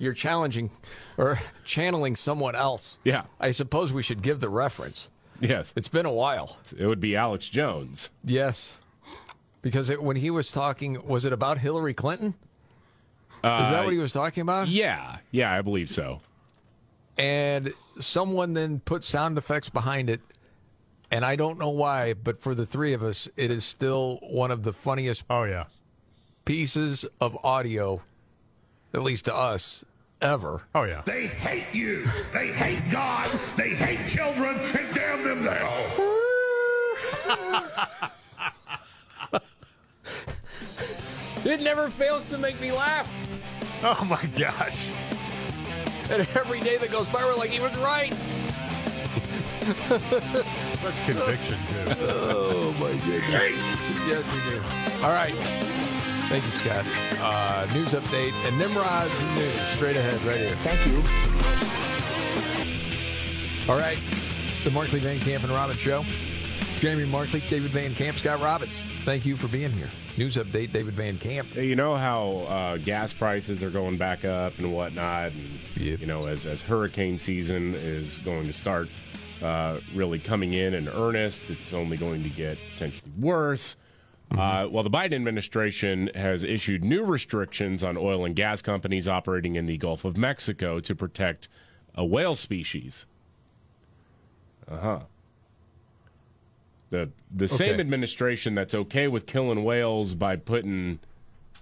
you're 0.00 0.12
challenging 0.14 0.70
or 1.16 1.38
channeling 1.64 2.16
someone 2.16 2.56
else. 2.56 2.98
Yeah. 3.04 3.22
I 3.38 3.52
suppose 3.52 3.92
we 3.92 4.02
should 4.02 4.22
give 4.22 4.40
the 4.40 4.48
reference. 4.48 5.08
yes, 5.40 5.72
It's 5.76 5.88
been 5.88 6.06
a 6.06 6.12
while. 6.12 6.56
it 6.76 6.86
would 6.86 7.00
be 7.00 7.14
Alex 7.14 7.48
Jones. 7.48 8.10
Yes, 8.24 8.74
because 9.62 9.90
it, 9.90 10.02
when 10.02 10.16
he 10.16 10.30
was 10.30 10.50
talking, 10.50 11.04
was 11.06 11.24
it 11.24 11.32
about 11.32 11.58
Hillary 11.58 11.94
Clinton? 11.94 12.34
is 13.36 13.42
that 13.42 13.80
Uh, 13.80 13.84
what 13.84 13.92
he 13.92 13.98
was 13.98 14.12
talking 14.12 14.42
about? 14.42 14.68
Yeah, 14.68 15.18
yeah, 15.32 15.52
I 15.52 15.62
believe 15.62 15.90
so. 15.90 16.20
and 17.18 17.72
someone 18.00 18.54
then 18.54 18.80
put 18.80 19.04
sound 19.04 19.36
effects 19.36 19.68
behind 19.68 20.08
it 20.08 20.22
and 21.10 21.26
i 21.26 21.36
don't 21.36 21.58
know 21.58 21.68
why 21.68 22.14
but 22.14 22.40
for 22.40 22.54
the 22.54 22.64
three 22.64 22.94
of 22.94 23.02
us 23.02 23.28
it 23.36 23.50
is 23.50 23.66
still 23.66 24.18
one 24.22 24.50
of 24.50 24.62
the 24.62 24.72
funniest 24.72 25.22
Oh, 25.28 25.42
yeah. 25.44 25.64
pieces 26.46 27.04
of 27.20 27.36
audio 27.44 28.00
at 28.94 29.02
least 29.02 29.26
to 29.26 29.34
us 29.34 29.84
ever 30.22 30.62
Oh, 30.74 30.84
yeah. 30.84 31.02
They 31.04 31.26
hate 31.26 31.66
you. 31.74 32.06
They 32.32 32.46
hate 32.46 32.90
God. 32.90 33.28
They 33.58 33.74
hate 33.74 34.08
children. 34.08 34.56
And 34.58 34.94
damn 34.94 35.22
them 35.24 35.44
to 35.44 35.52
hell. 35.58 36.08
It 41.44 41.60
never 41.62 41.88
fails 41.90 42.28
to 42.30 42.38
make 42.38 42.60
me 42.60 42.70
laugh 42.72 43.08
Oh, 43.84 44.04
my 44.04 44.24
gosh. 44.38 44.78
and 46.10 46.22
every 46.36 46.60
day 46.60 46.76
that 46.78 46.90
goes 46.90 47.08
by 47.08 47.24
we're 47.24 47.34
like 47.34 47.50
he 47.50 47.60
was 47.60 47.76
right 47.78 48.14
Such 50.82 50.94
conviction, 51.06 51.58
too. 51.68 51.94
oh 52.00 52.74
my 52.80 52.92
goodness 53.06 53.56
yes 54.08 54.24
we 54.32 54.50
do 54.50 54.60
all 55.04 55.10
right 55.12 55.34
thank 56.28 56.44
you 56.44 56.50
scott 56.58 56.84
uh, 57.20 57.66
news 57.72 57.90
update 57.92 58.32
and 58.46 58.58
nimrod's 58.58 59.22
news 59.36 59.54
straight 59.74 59.96
ahead 59.96 60.20
right 60.22 60.38
here 60.38 60.56
Thank 60.62 60.86
you. 60.86 61.02
All 63.72 63.78
right. 63.78 63.98
The 64.64 64.70
Markley 64.72 64.98
Van 64.98 65.20
Camp 65.20 65.44
and 65.44 65.52
Robbins 65.52 65.78
Show. 65.78 66.04
Jamie 66.82 67.04
Markley, 67.04 67.38
David 67.48 67.70
Van 67.70 67.94
Camp, 67.94 68.16
Scott 68.16 68.40
Robbins. 68.40 68.76
Thank 69.04 69.24
you 69.24 69.36
for 69.36 69.46
being 69.46 69.70
here. 69.70 69.88
News 70.18 70.34
update, 70.34 70.72
David 70.72 70.94
Van 70.94 71.16
Camp. 71.16 71.54
You 71.54 71.76
know 71.76 71.94
how 71.94 72.38
uh, 72.48 72.76
gas 72.78 73.12
prices 73.12 73.62
are 73.62 73.70
going 73.70 73.98
back 73.98 74.24
up 74.24 74.58
and 74.58 74.74
whatnot, 74.74 75.30
and 75.30 75.60
Yep. 75.76 76.00
you 76.00 76.06
know 76.06 76.26
as 76.26 76.44
as 76.44 76.60
hurricane 76.60 77.20
season 77.20 77.76
is 77.76 78.18
going 78.18 78.48
to 78.48 78.52
start 78.52 78.88
uh, 79.42 79.78
really 79.94 80.18
coming 80.18 80.54
in 80.54 80.74
in 80.74 80.88
earnest, 80.88 81.42
it's 81.50 81.72
only 81.72 81.96
going 81.96 82.24
to 82.24 82.28
get 82.30 82.58
potentially 82.72 83.12
worse. 83.16 83.76
Uh, 84.36 84.66
well, 84.68 84.82
the 84.82 84.90
Biden 84.90 85.14
administration 85.14 86.10
has 86.16 86.42
issued 86.42 86.82
new 86.82 87.04
restrictions 87.04 87.84
on 87.84 87.96
oil 87.96 88.24
and 88.24 88.34
gas 88.34 88.60
companies 88.60 89.06
operating 89.06 89.54
in 89.54 89.66
the 89.66 89.78
Gulf 89.78 90.04
of 90.04 90.16
Mexico 90.16 90.80
to 90.80 90.96
protect 90.96 91.48
a 91.94 92.04
whale 92.04 92.34
species. 92.34 93.06
Uh 94.68 94.78
huh. 94.78 95.00
The 96.92 97.08
the 97.34 97.48
same 97.48 97.80
administration 97.80 98.54
that's 98.54 98.74
okay 98.74 99.08
with 99.08 99.24
killing 99.24 99.64
whales 99.64 100.14
by 100.14 100.36
putting, 100.36 100.98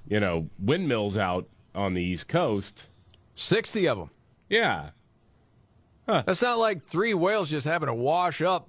you 0.08 0.18
know, 0.18 0.48
windmills 0.58 1.16
out 1.16 1.46
on 1.72 1.94
the 1.94 2.02
East 2.02 2.26
Coast. 2.26 2.88
60 3.36 3.86
of 3.86 3.98
them. 3.98 4.10
Yeah. 4.48 4.90
That's 6.06 6.42
not 6.42 6.58
like 6.58 6.84
three 6.84 7.14
whales 7.14 7.48
just 7.48 7.64
having 7.64 7.86
to 7.86 7.94
wash 7.94 8.42
up 8.42 8.68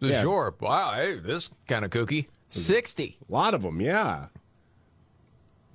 the 0.00 0.08
Yeah. 0.08 0.22
shore. 0.22 0.54
Wow, 0.58 0.92
hey, 0.94 1.16
this 1.18 1.50
kind 1.68 1.84
of 1.84 1.90
kooky. 1.90 2.28
60. 2.48 3.18
A 3.28 3.32
lot 3.32 3.52
of 3.52 3.60
them, 3.60 3.78
yeah. 3.82 4.28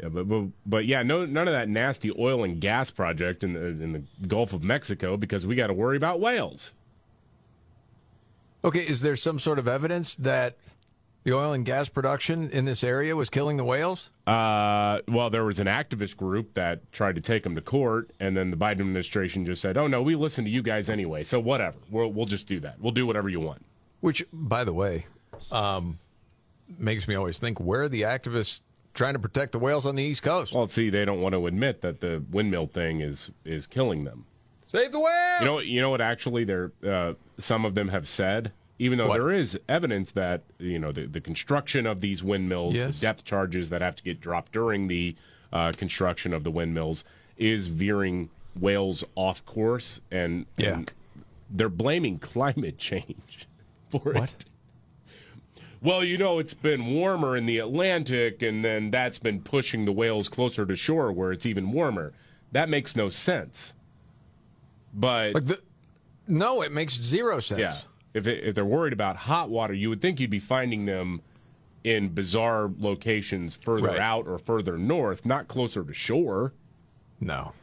Yeah, 0.01 0.09
but, 0.09 0.27
but 0.27 0.45
but 0.65 0.85
yeah, 0.87 1.03
no 1.03 1.27
none 1.27 1.47
of 1.47 1.53
that 1.53 1.69
nasty 1.69 2.11
oil 2.17 2.43
and 2.43 2.59
gas 2.59 2.89
project 2.89 3.43
in 3.43 3.53
the 3.53 3.65
in 3.67 3.91
the 3.93 4.01
Gulf 4.27 4.51
of 4.51 4.63
Mexico 4.63 5.15
because 5.15 5.45
we 5.45 5.53
got 5.53 5.67
to 5.67 5.73
worry 5.75 5.95
about 5.95 6.19
whales. 6.19 6.73
Okay, 8.63 8.81
is 8.81 9.01
there 9.01 9.15
some 9.15 9.39
sort 9.39 9.57
of 9.59 9.67
evidence 9.67 10.15
that 10.15 10.57
the 11.23 11.33
oil 11.33 11.53
and 11.53 11.65
gas 11.65 11.89
production 11.89 12.49
in 12.51 12.65
this 12.65 12.83
area 12.83 13.15
was 13.15 13.29
killing 13.29 13.57
the 13.57 13.63
whales? 13.63 14.11
Uh, 14.27 14.99
well, 15.07 15.29
there 15.29 15.43
was 15.43 15.59
an 15.59 15.67
activist 15.67 16.17
group 16.17 16.53
that 16.53 16.91
tried 16.91 17.15
to 17.15 17.21
take 17.21 17.43
them 17.43 17.55
to 17.55 17.61
court, 17.61 18.11
and 18.19 18.35
then 18.35 18.51
the 18.51 18.57
Biden 18.57 18.81
administration 18.81 19.45
just 19.45 19.61
said, 19.61 19.77
"Oh 19.77 19.87
no, 19.87 20.01
we 20.01 20.15
listen 20.15 20.45
to 20.45 20.51
you 20.51 20.61
guys 20.61 20.89
anyway, 20.89 21.23
so 21.23 21.39
whatever. 21.39 21.77
We'll 21.89 22.11
we'll 22.11 22.25
just 22.25 22.47
do 22.47 22.59
that. 22.61 22.79
We'll 22.79 22.91
do 22.91 23.05
whatever 23.05 23.29
you 23.29 23.39
want." 23.39 23.65
Which, 23.99 24.25
by 24.33 24.63
the 24.63 24.73
way, 24.73 25.05
um, 25.51 25.99
makes 26.77 27.07
me 27.07 27.15
always 27.15 27.37
think 27.37 27.59
where 27.59 27.83
are 27.83 27.89
the 27.89 28.01
activists 28.01 28.61
trying 28.93 29.13
to 29.13 29.19
protect 29.19 29.51
the 29.51 29.59
whales 29.59 29.85
on 29.85 29.95
the 29.95 30.03
East 30.03 30.23
Coast? 30.23 30.53
Well, 30.53 30.67
see, 30.67 30.89
they 30.89 31.05
don't 31.05 31.21
want 31.21 31.33
to 31.33 31.47
admit 31.47 31.81
that 31.81 32.01
the 32.01 32.23
windmill 32.31 32.67
thing 32.67 33.01
is 33.01 33.31
is 33.45 33.67
killing 33.67 34.03
them. 34.03 34.25
Save 34.71 34.93
the 34.93 34.99
whale! 35.01 35.39
You 35.41 35.45
know, 35.45 35.59
you 35.59 35.81
know 35.81 35.89
what? 35.89 35.99
Actually, 35.99 36.45
there 36.45 36.71
uh, 36.87 37.13
some 37.37 37.65
of 37.65 37.75
them 37.75 37.89
have 37.89 38.07
said, 38.07 38.53
even 38.79 38.97
though 38.97 39.09
What? 39.09 39.17
there 39.17 39.33
is 39.33 39.59
evidence 39.67 40.13
that 40.13 40.43
you 40.59 40.79
know 40.79 40.93
the, 40.93 41.07
the 41.07 41.19
construction 41.19 41.85
of 41.85 41.99
these 41.99 42.23
windmills, 42.23 42.75
Yes. 42.75 42.95
the 42.95 43.01
depth 43.01 43.25
charges 43.25 43.69
that 43.69 43.81
have 43.81 43.97
to 43.97 44.03
get 44.03 44.21
dropped 44.21 44.53
during 44.53 44.87
the 44.87 45.13
uh, 45.51 45.73
construction 45.75 46.33
of 46.33 46.45
the 46.45 46.51
windmills, 46.51 47.03
is 47.35 47.67
veering 47.67 48.29
whales 48.57 49.03
off 49.15 49.45
course, 49.45 49.99
and, 50.09 50.45
Yeah. 50.57 50.75
and 50.77 50.93
they're 51.49 51.67
blaming 51.67 52.17
climate 52.17 52.77
change 52.77 53.49
for 53.89 53.99
What? 54.13 54.23
it. 54.23 54.45
Well, 55.81 56.01
you 56.01 56.17
know, 56.17 56.39
it's 56.39 56.53
been 56.53 56.85
warmer 56.93 57.35
in 57.35 57.45
the 57.45 57.57
Atlantic, 57.57 58.41
and 58.41 58.63
then 58.63 58.89
that's 58.89 59.19
been 59.19 59.41
pushing 59.41 59.83
the 59.83 59.91
whales 59.91 60.29
closer 60.29 60.65
to 60.65 60.77
shore 60.77 61.11
where 61.11 61.33
it's 61.33 61.45
even 61.45 61.73
warmer. 61.73 62.13
That 62.53 62.69
makes 62.69 62.95
no 62.95 63.09
sense. 63.09 63.73
But 64.93 65.33
Like 65.33 65.45
the, 65.45 65.61
no, 66.27 66.61
it 66.61 66.71
makes 66.71 66.93
zero 66.95 67.39
sense. 67.39 67.59
yeah, 67.59 67.75
if 68.13 68.27
it, 68.27 68.43
if 68.43 68.55
they're 68.55 68.65
worried 68.65 68.93
about 68.93 69.15
hot 69.15 69.49
water, 69.49 69.73
you 69.73 69.89
would 69.89 70.01
think 70.01 70.19
you'd 70.19 70.29
be 70.29 70.39
finding 70.39 70.85
them 70.85 71.21
in 71.83 72.09
bizarre 72.09 72.69
locations 72.77 73.55
further 73.55 73.87
Right. 73.87 73.99
out 73.99 74.27
or 74.27 74.37
further 74.37 74.77
north, 74.77 75.25
not 75.25 75.47
closer 75.47 75.83
to 75.83 75.93
shore. 75.93 76.53
No. 77.19 77.53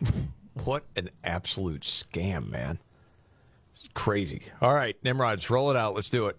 what 0.64 0.84
an 0.96 1.10
absolute 1.24 1.82
scam, 1.82 2.50
man. 2.50 2.78
It's 3.94 4.00
crazy. 4.02 4.40
All 4.62 4.72
right, 4.72 4.96
Nimrods, 5.04 5.50
roll 5.50 5.70
it 5.70 5.76
out. 5.76 5.94
Let's 5.94 6.08
do 6.08 6.26
it. 6.28 6.36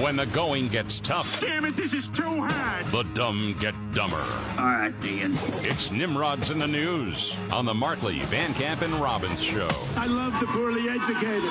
When 0.00 0.16
the 0.16 0.24
going 0.26 0.68
gets 0.68 0.98
tough, 0.98 1.38
Damn 1.40 1.66
it, 1.66 1.76
this 1.76 1.92
is 1.92 2.08
too 2.08 2.22
hard. 2.24 2.86
the 2.86 3.02
dumb 3.12 3.54
get 3.60 3.74
dumber. 3.92 4.24
All 4.58 4.64
right, 4.64 4.94
Ian. 5.04 5.32
It's 5.62 5.90
Nimrods 5.90 6.50
in 6.50 6.58
the 6.58 6.66
News 6.66 7.36
on 7.52 7.66
the 7.66 7.74
Markley, 7.74 8.20
Van 8.20 8.54
Camp, 8.54 8.80
and 8.80 8.94
Robbins 8.94 9.42
Show. 9.42 9.68
I 9.96 10.06
love 10.06 10.38
the 10.40 10.46
poorly 10.46 10.88
educated. 10.88 11.50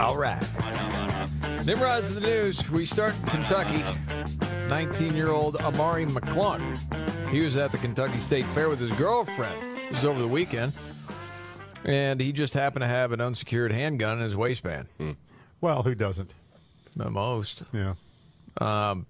All 0.00 0.16
right. 0.16 0.42
Nimrods 1.66 2.08
in 2.08 2.14
the 2.14 2.22
news. 2.22 2.70
We 2.70 2.86
start 2.86 3.14
in 3.14 3.26
Kentucky. 3.26 3.84
19 4.68 5.14
year 5.14 5.30
old 5.30 5.56
Amari 5.56 6.06
McClung 6.06 6.78
He 7.28 7.40
was 7.40 7.56
at 7.56 7.72
the 7.72 7.78
Kentucky 7.78 8.20
State 8.20 8.46
Fair 8.46 8.70
with 8.70 8.78
his 8.80 8.92
girlfriend. 8.92 9.60
This 9.90 9.98
is 9.98 10.04
over 10.06 10.20
the 10.20 10.28
weekend. 10.28 10.72
And 11.84 12.20
he 12.20 12.32
just 12.32 12.54
happened 12.54 12.82
to 12.82 12.88
have 12.88 13.12
an 13.12 13.20
unsecured 13.20 13.72
handgun 13.72 14.18
in 14.18 14.24
his 14.24 14.36
waistband. 14.36 14.88
Well, 15.60 15.82
who 15.82 15.94
doesn't? 15.94 16.34
The 16.96 17.10
most. 17.10 17.62
Yeah. 17.72 17.94
Um, 18.60 19.06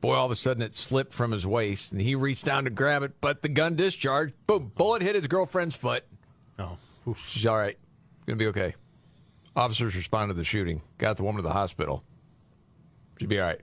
boy, 0.00 0.14
all 0.14 0.26
of 0.26 0.32
a 0.32 0.36
sudden 0.36 0.62
it 0.62 0.74
slipped 0.74 1.12
from 1.12 1.32
his 1.32 1.46
waist, 1.46 1.92
and 1.92 2.00
he 2.00 2.14
reached 2.14 2.44
down 2.44 2.64
to 2.64 2.70
grab 2.70 3.02
it, 3.02 3.12
but 3.20 3.42
the 3.42 3.48
gun 3.48 3.76
discharged. 3.76 4.34
Boom! 4.46 4.72
Bullet 4.76 5.02
hit 5.02 5.14
his 5.14 5.26
girlfriend's 5.26 5.76
foot. 5.76 6.04
Oh, 6.58 6.76
she's 7.26 7.46
all 7.46 7.56
right. 7.56 7.78
Gonna 8.26 8.36
be 8.36 8.46
okay. 8.48 8.74
Officers 9.56 9.96
responded 9.96 10.34
to 10.34 10.38
the 10.38 10.44
shooting, 10.44 10.82
got 10.98 11.16
the 11.16 11.22
woman 11.22 11.42
to 11.42 11.48
the 11.48 11.54
hospital. 11.54 12.04
She'll 13.18 13.28
be 13.28 13.40
all 13.40 13.46
right. 13.46 13.60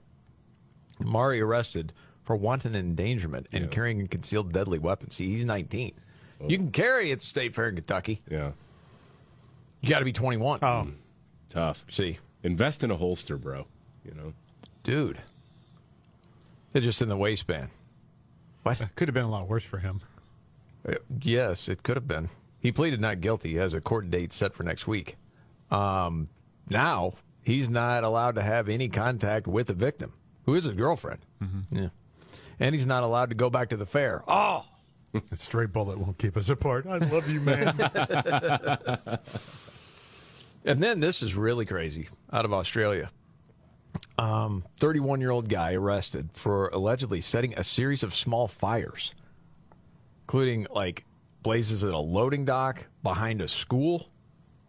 Mari 0.99 1.39
arrested 1.41 1.93
for 2.23 2.35
wanton 2.35 2.75
endangerment 2.75 3.47
and 3.53 3.71
carrying 3.71 4.01
a 4.01 4.07
concealed 4.07 4.51
deadly 4.51 4.79
weapon. 4.79 5.11
See, 5.11 5.27
he's 5.27 5.45
19. 5.45 5.93
You 6.45 6.57
can 6.57 6.71
carry 6.71 7.11
at 7.11 7.19
the 7.19 7.25
state 7.25 7.55
fair 7.55 7.69
in 7.69 7.75
Kentucky. 7.75 8.21
Yeah. 8.29 8.51
You 9.81 9.89
got 9.89 9.99
to 9.99 10.05
be 10.05 10.13
21. 10.13 10.59
Oh, 10.63 10.87
Tough. 11.49 11.85
See, 11.89 12.19
Invest 12.43 12.83
in 12.83 12.91
a 12.91 12.97
holster, 12.97 13.37
bro. 13.37 13.65
You 14.05 14.13
know. 14.13 14.33
dude, 14.83 15.19
it's 16.73 16.85
just 16.85 17.01
in 17.01 17.09
the 17.09 17.17
waistband. 17.17 17.69
What? 18.63 18.81
Could 18.95 19.07
have 19.07 19.13
been 19.15 19.25
a 19.25 19.29
lot 19.29 19.47
worse 19.47 19.63
for 19.63 19.79
him. 19.79 20.01
Uh, 20.87 20.95
yes, 21.21 21.67
it 21.67 21.83
could 21.83 21.95
have 21.97 22.07
been. 22.07 22.29
He 22.59 22.71
pleaded 22.71 23.01
not 23.01 23.21
guilty. 23.21 23.49
He 23.49 23.55
has 23.55 23.73
a 23.73 23.81
court 23.81 24.09
date 24.11 24.31
set 24.33 24.53
for 24.53 24.63
next 24.63 24.87
week. 24.87 25.15
Um, 25.71 26.29
now 26.69 27.13
he's 27.43 27.69
not 27.69 28.03
allowed 28.03 28.35
to 28.35 28.41
have 28.41 28.69
any 28.69 28.87
contact 28.89 29.47
with 29.47 29.67
the 29.67 29.73
victim, 29.73 30.13
who 30.45 30.53
is 30.55 30.63
his 30.65 30.73
girlfriend. 30.75 31.19
Yeah, 31.71 31.89
and 32.59 32.73
he's 32.75 32.85
not 32.85 33.03
allowed 33.03 33.29
to 33.29 33.35
go 33.35 33.49
back 33.49 33.69
to 33.69 33.77
the 33.77 33.85
fair. 33.85 34.23
Oh, 34.27 34.65
A 35.31 35.37
stray 35.37 35.65
bullet 35.65 35.97
won't 35.97 36.17
keep 36.17 36.37
us 36.37 36.49
apart. 36.49 36.85
I 36.87 36.97
love 36.97 37.29
you, 37.29 37.41
man. 37.41 37.77
And 40.67 40.83
then 40.83 40.99
this 40.99 41.23
is 41.23 41.33
really 41.33 41.65
crazy 41.65 42.09
out 42.33 42.43
of 42.43 42.51
Australia. 42.51 43.09
Um, 44.19 44.65
31 44.75 45.21
year 45.21 45.31
old 45.31 45.47
guy 45.47 45.73
arrested 45.73 46.29
for 46.33 46.67
allegedly 46.67 47.21
setting 47.21 47.53
a 47.57 47.63
series 47.63 48.03
of 48.03 48.13
small 48.13 48.49
fires, 48.49 49.15
including 50.23 50.67
like 50.69 51.05
blazes 51.41 51.85
at 51.85 51.93
a 51.93 51.97
loading 51.97 52.43
dock, 52.43 52.85
behind 53.01 53.41
a 53.41 53.47
school, 53.47 54.09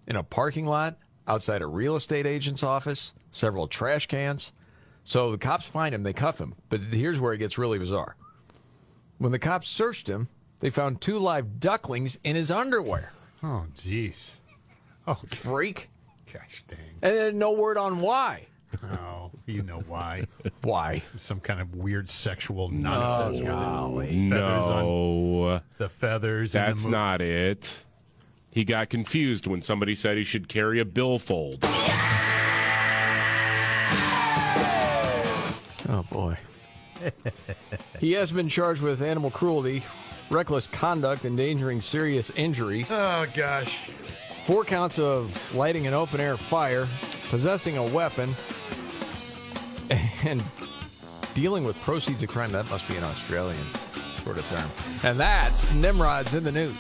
in 0.07 0.15
a 0.15 0.23
parking 0.23 0.67
lot, 0.67 0.97
outside 1.27 1.63
a 1.63 1.67
real 1.67 1.97
estate 1.97 2.27
agent's 2.27 2.63
office, 2.63 3.13
several 3.33 3.67
trash 3.67 4.07
cans. 4.07 4.53
So 5.03 5.33
the 5.33 5.39
cops 5.39 5.67
find 5.67 5.93
him, 5.93 6.05
they 6.05 6.13
cuff 6.13 6.41
him. 6.41 6.55
But 6.69 6.81
here's 6.81 7.19
where 7.19 7.33
it 7.33 7.39
gets 7.39 7.59
really 7.59 7.79
bizarre. 7.81 8.15
When 9.19 9.33
the 9.33 9.39
cops 9.41 9.67
searched 9.67 10.09
him, 10.09 10.29
they 10.61 10.71
found 10.71 11.01
two 11.01 11.19
live 11.19 11.61
ducklings 11.61 12.19
in 12.25 12.37
his 12.37 12.51
underwear. 12.51 13.13
oh, 13.43 13.67
jeez. 13.81 14.33
Oh, 15.07 15.15
Freak. 15.27 15.89
gosh 16.33 16.65
dang. 16.69 16.79
And 17.03 17.17
then 17.17 17.39
no 17.39 17.53
word 17.53 17.77
on 17.79 18.01
why. 18.01 18.47
Oh, 18.83 19.31
you 19.47 19.63
know 19.63 19.81
why. 19.89 20.27
Why? 20.63 21.01
Some 21.17 21.41
kind 21.41 21.59
of 21.59 21.75
weird 21.75 22.11
sexual 22.11 22.69
nonsense. 22.69 23.39
with 23.39 23.47
golly. 23.49 24.29
Feathers 24.29 24.65
on 24.65 24.85
No, 24.85 25.61
the 25.79 25.89
feathers. 25.89 26.55
and 26.55 26.65
the 26.65 26.69
that's 26.73 26.85
mo- 26.85 26.91
not 26.91 27.23
it. 27.23 27.85
He 28.51 28.65
got 28.65 28.91
confused 28.91 29.47
when 29.47 29.63
somebody 29.63 29.95
said 29.95 30.19
he 30.19 30.25
should 30.25 30.49
carry 30.49 30.81
a 30.81 30.85
billfold. 30.85 31.65
Oh 35.91 36.05
boy. 36.11 36.37
he 38.01 38.13
has 38.13 38.31
been 38.33 38.49
charged 38.51 38.83
with 38.83 39.01
animal 39.01 39.31
cruelty, 39.31 39.83
reckless 40.31 40.67
conduct, 40.67 41.25
endangering 41.25 41.81
serious 41.81 42.31
injury, 42.31 42.87
Oh 42.91 43.27
gosh. 43.35 43.91
four 44.45 44.65
counts 44.65 44.99
of 44.99 45.55
lighting 45.55 45.87
an 45.87 45.95
open 45.95 46.21
air 46.21 46.37
fire, 46.37 46.89
possessing 47.31 47.77
a 47.79 47.85
weapon, 47.85 48.35
and 50.25 50.43
dealing 51.35 51.65
with 51.65 51.77
proceeds 51.81 52.23
of 52.23 52.29
crime. 52.29 52.51
That 52.51 52.69
must 52.69 52.87
be 52.89 52.97
an 52.97 53.05
Australian 53.05 53.65
sort 54.25 54.39
of 54.39 54.47
term. 54.49 54.69
And 55.03 55.19
that's 55.19 55.71
Nimrod's 55.73 56.35
in 56.35 56.45
the 56.45 56.53
news. 56.53 56.77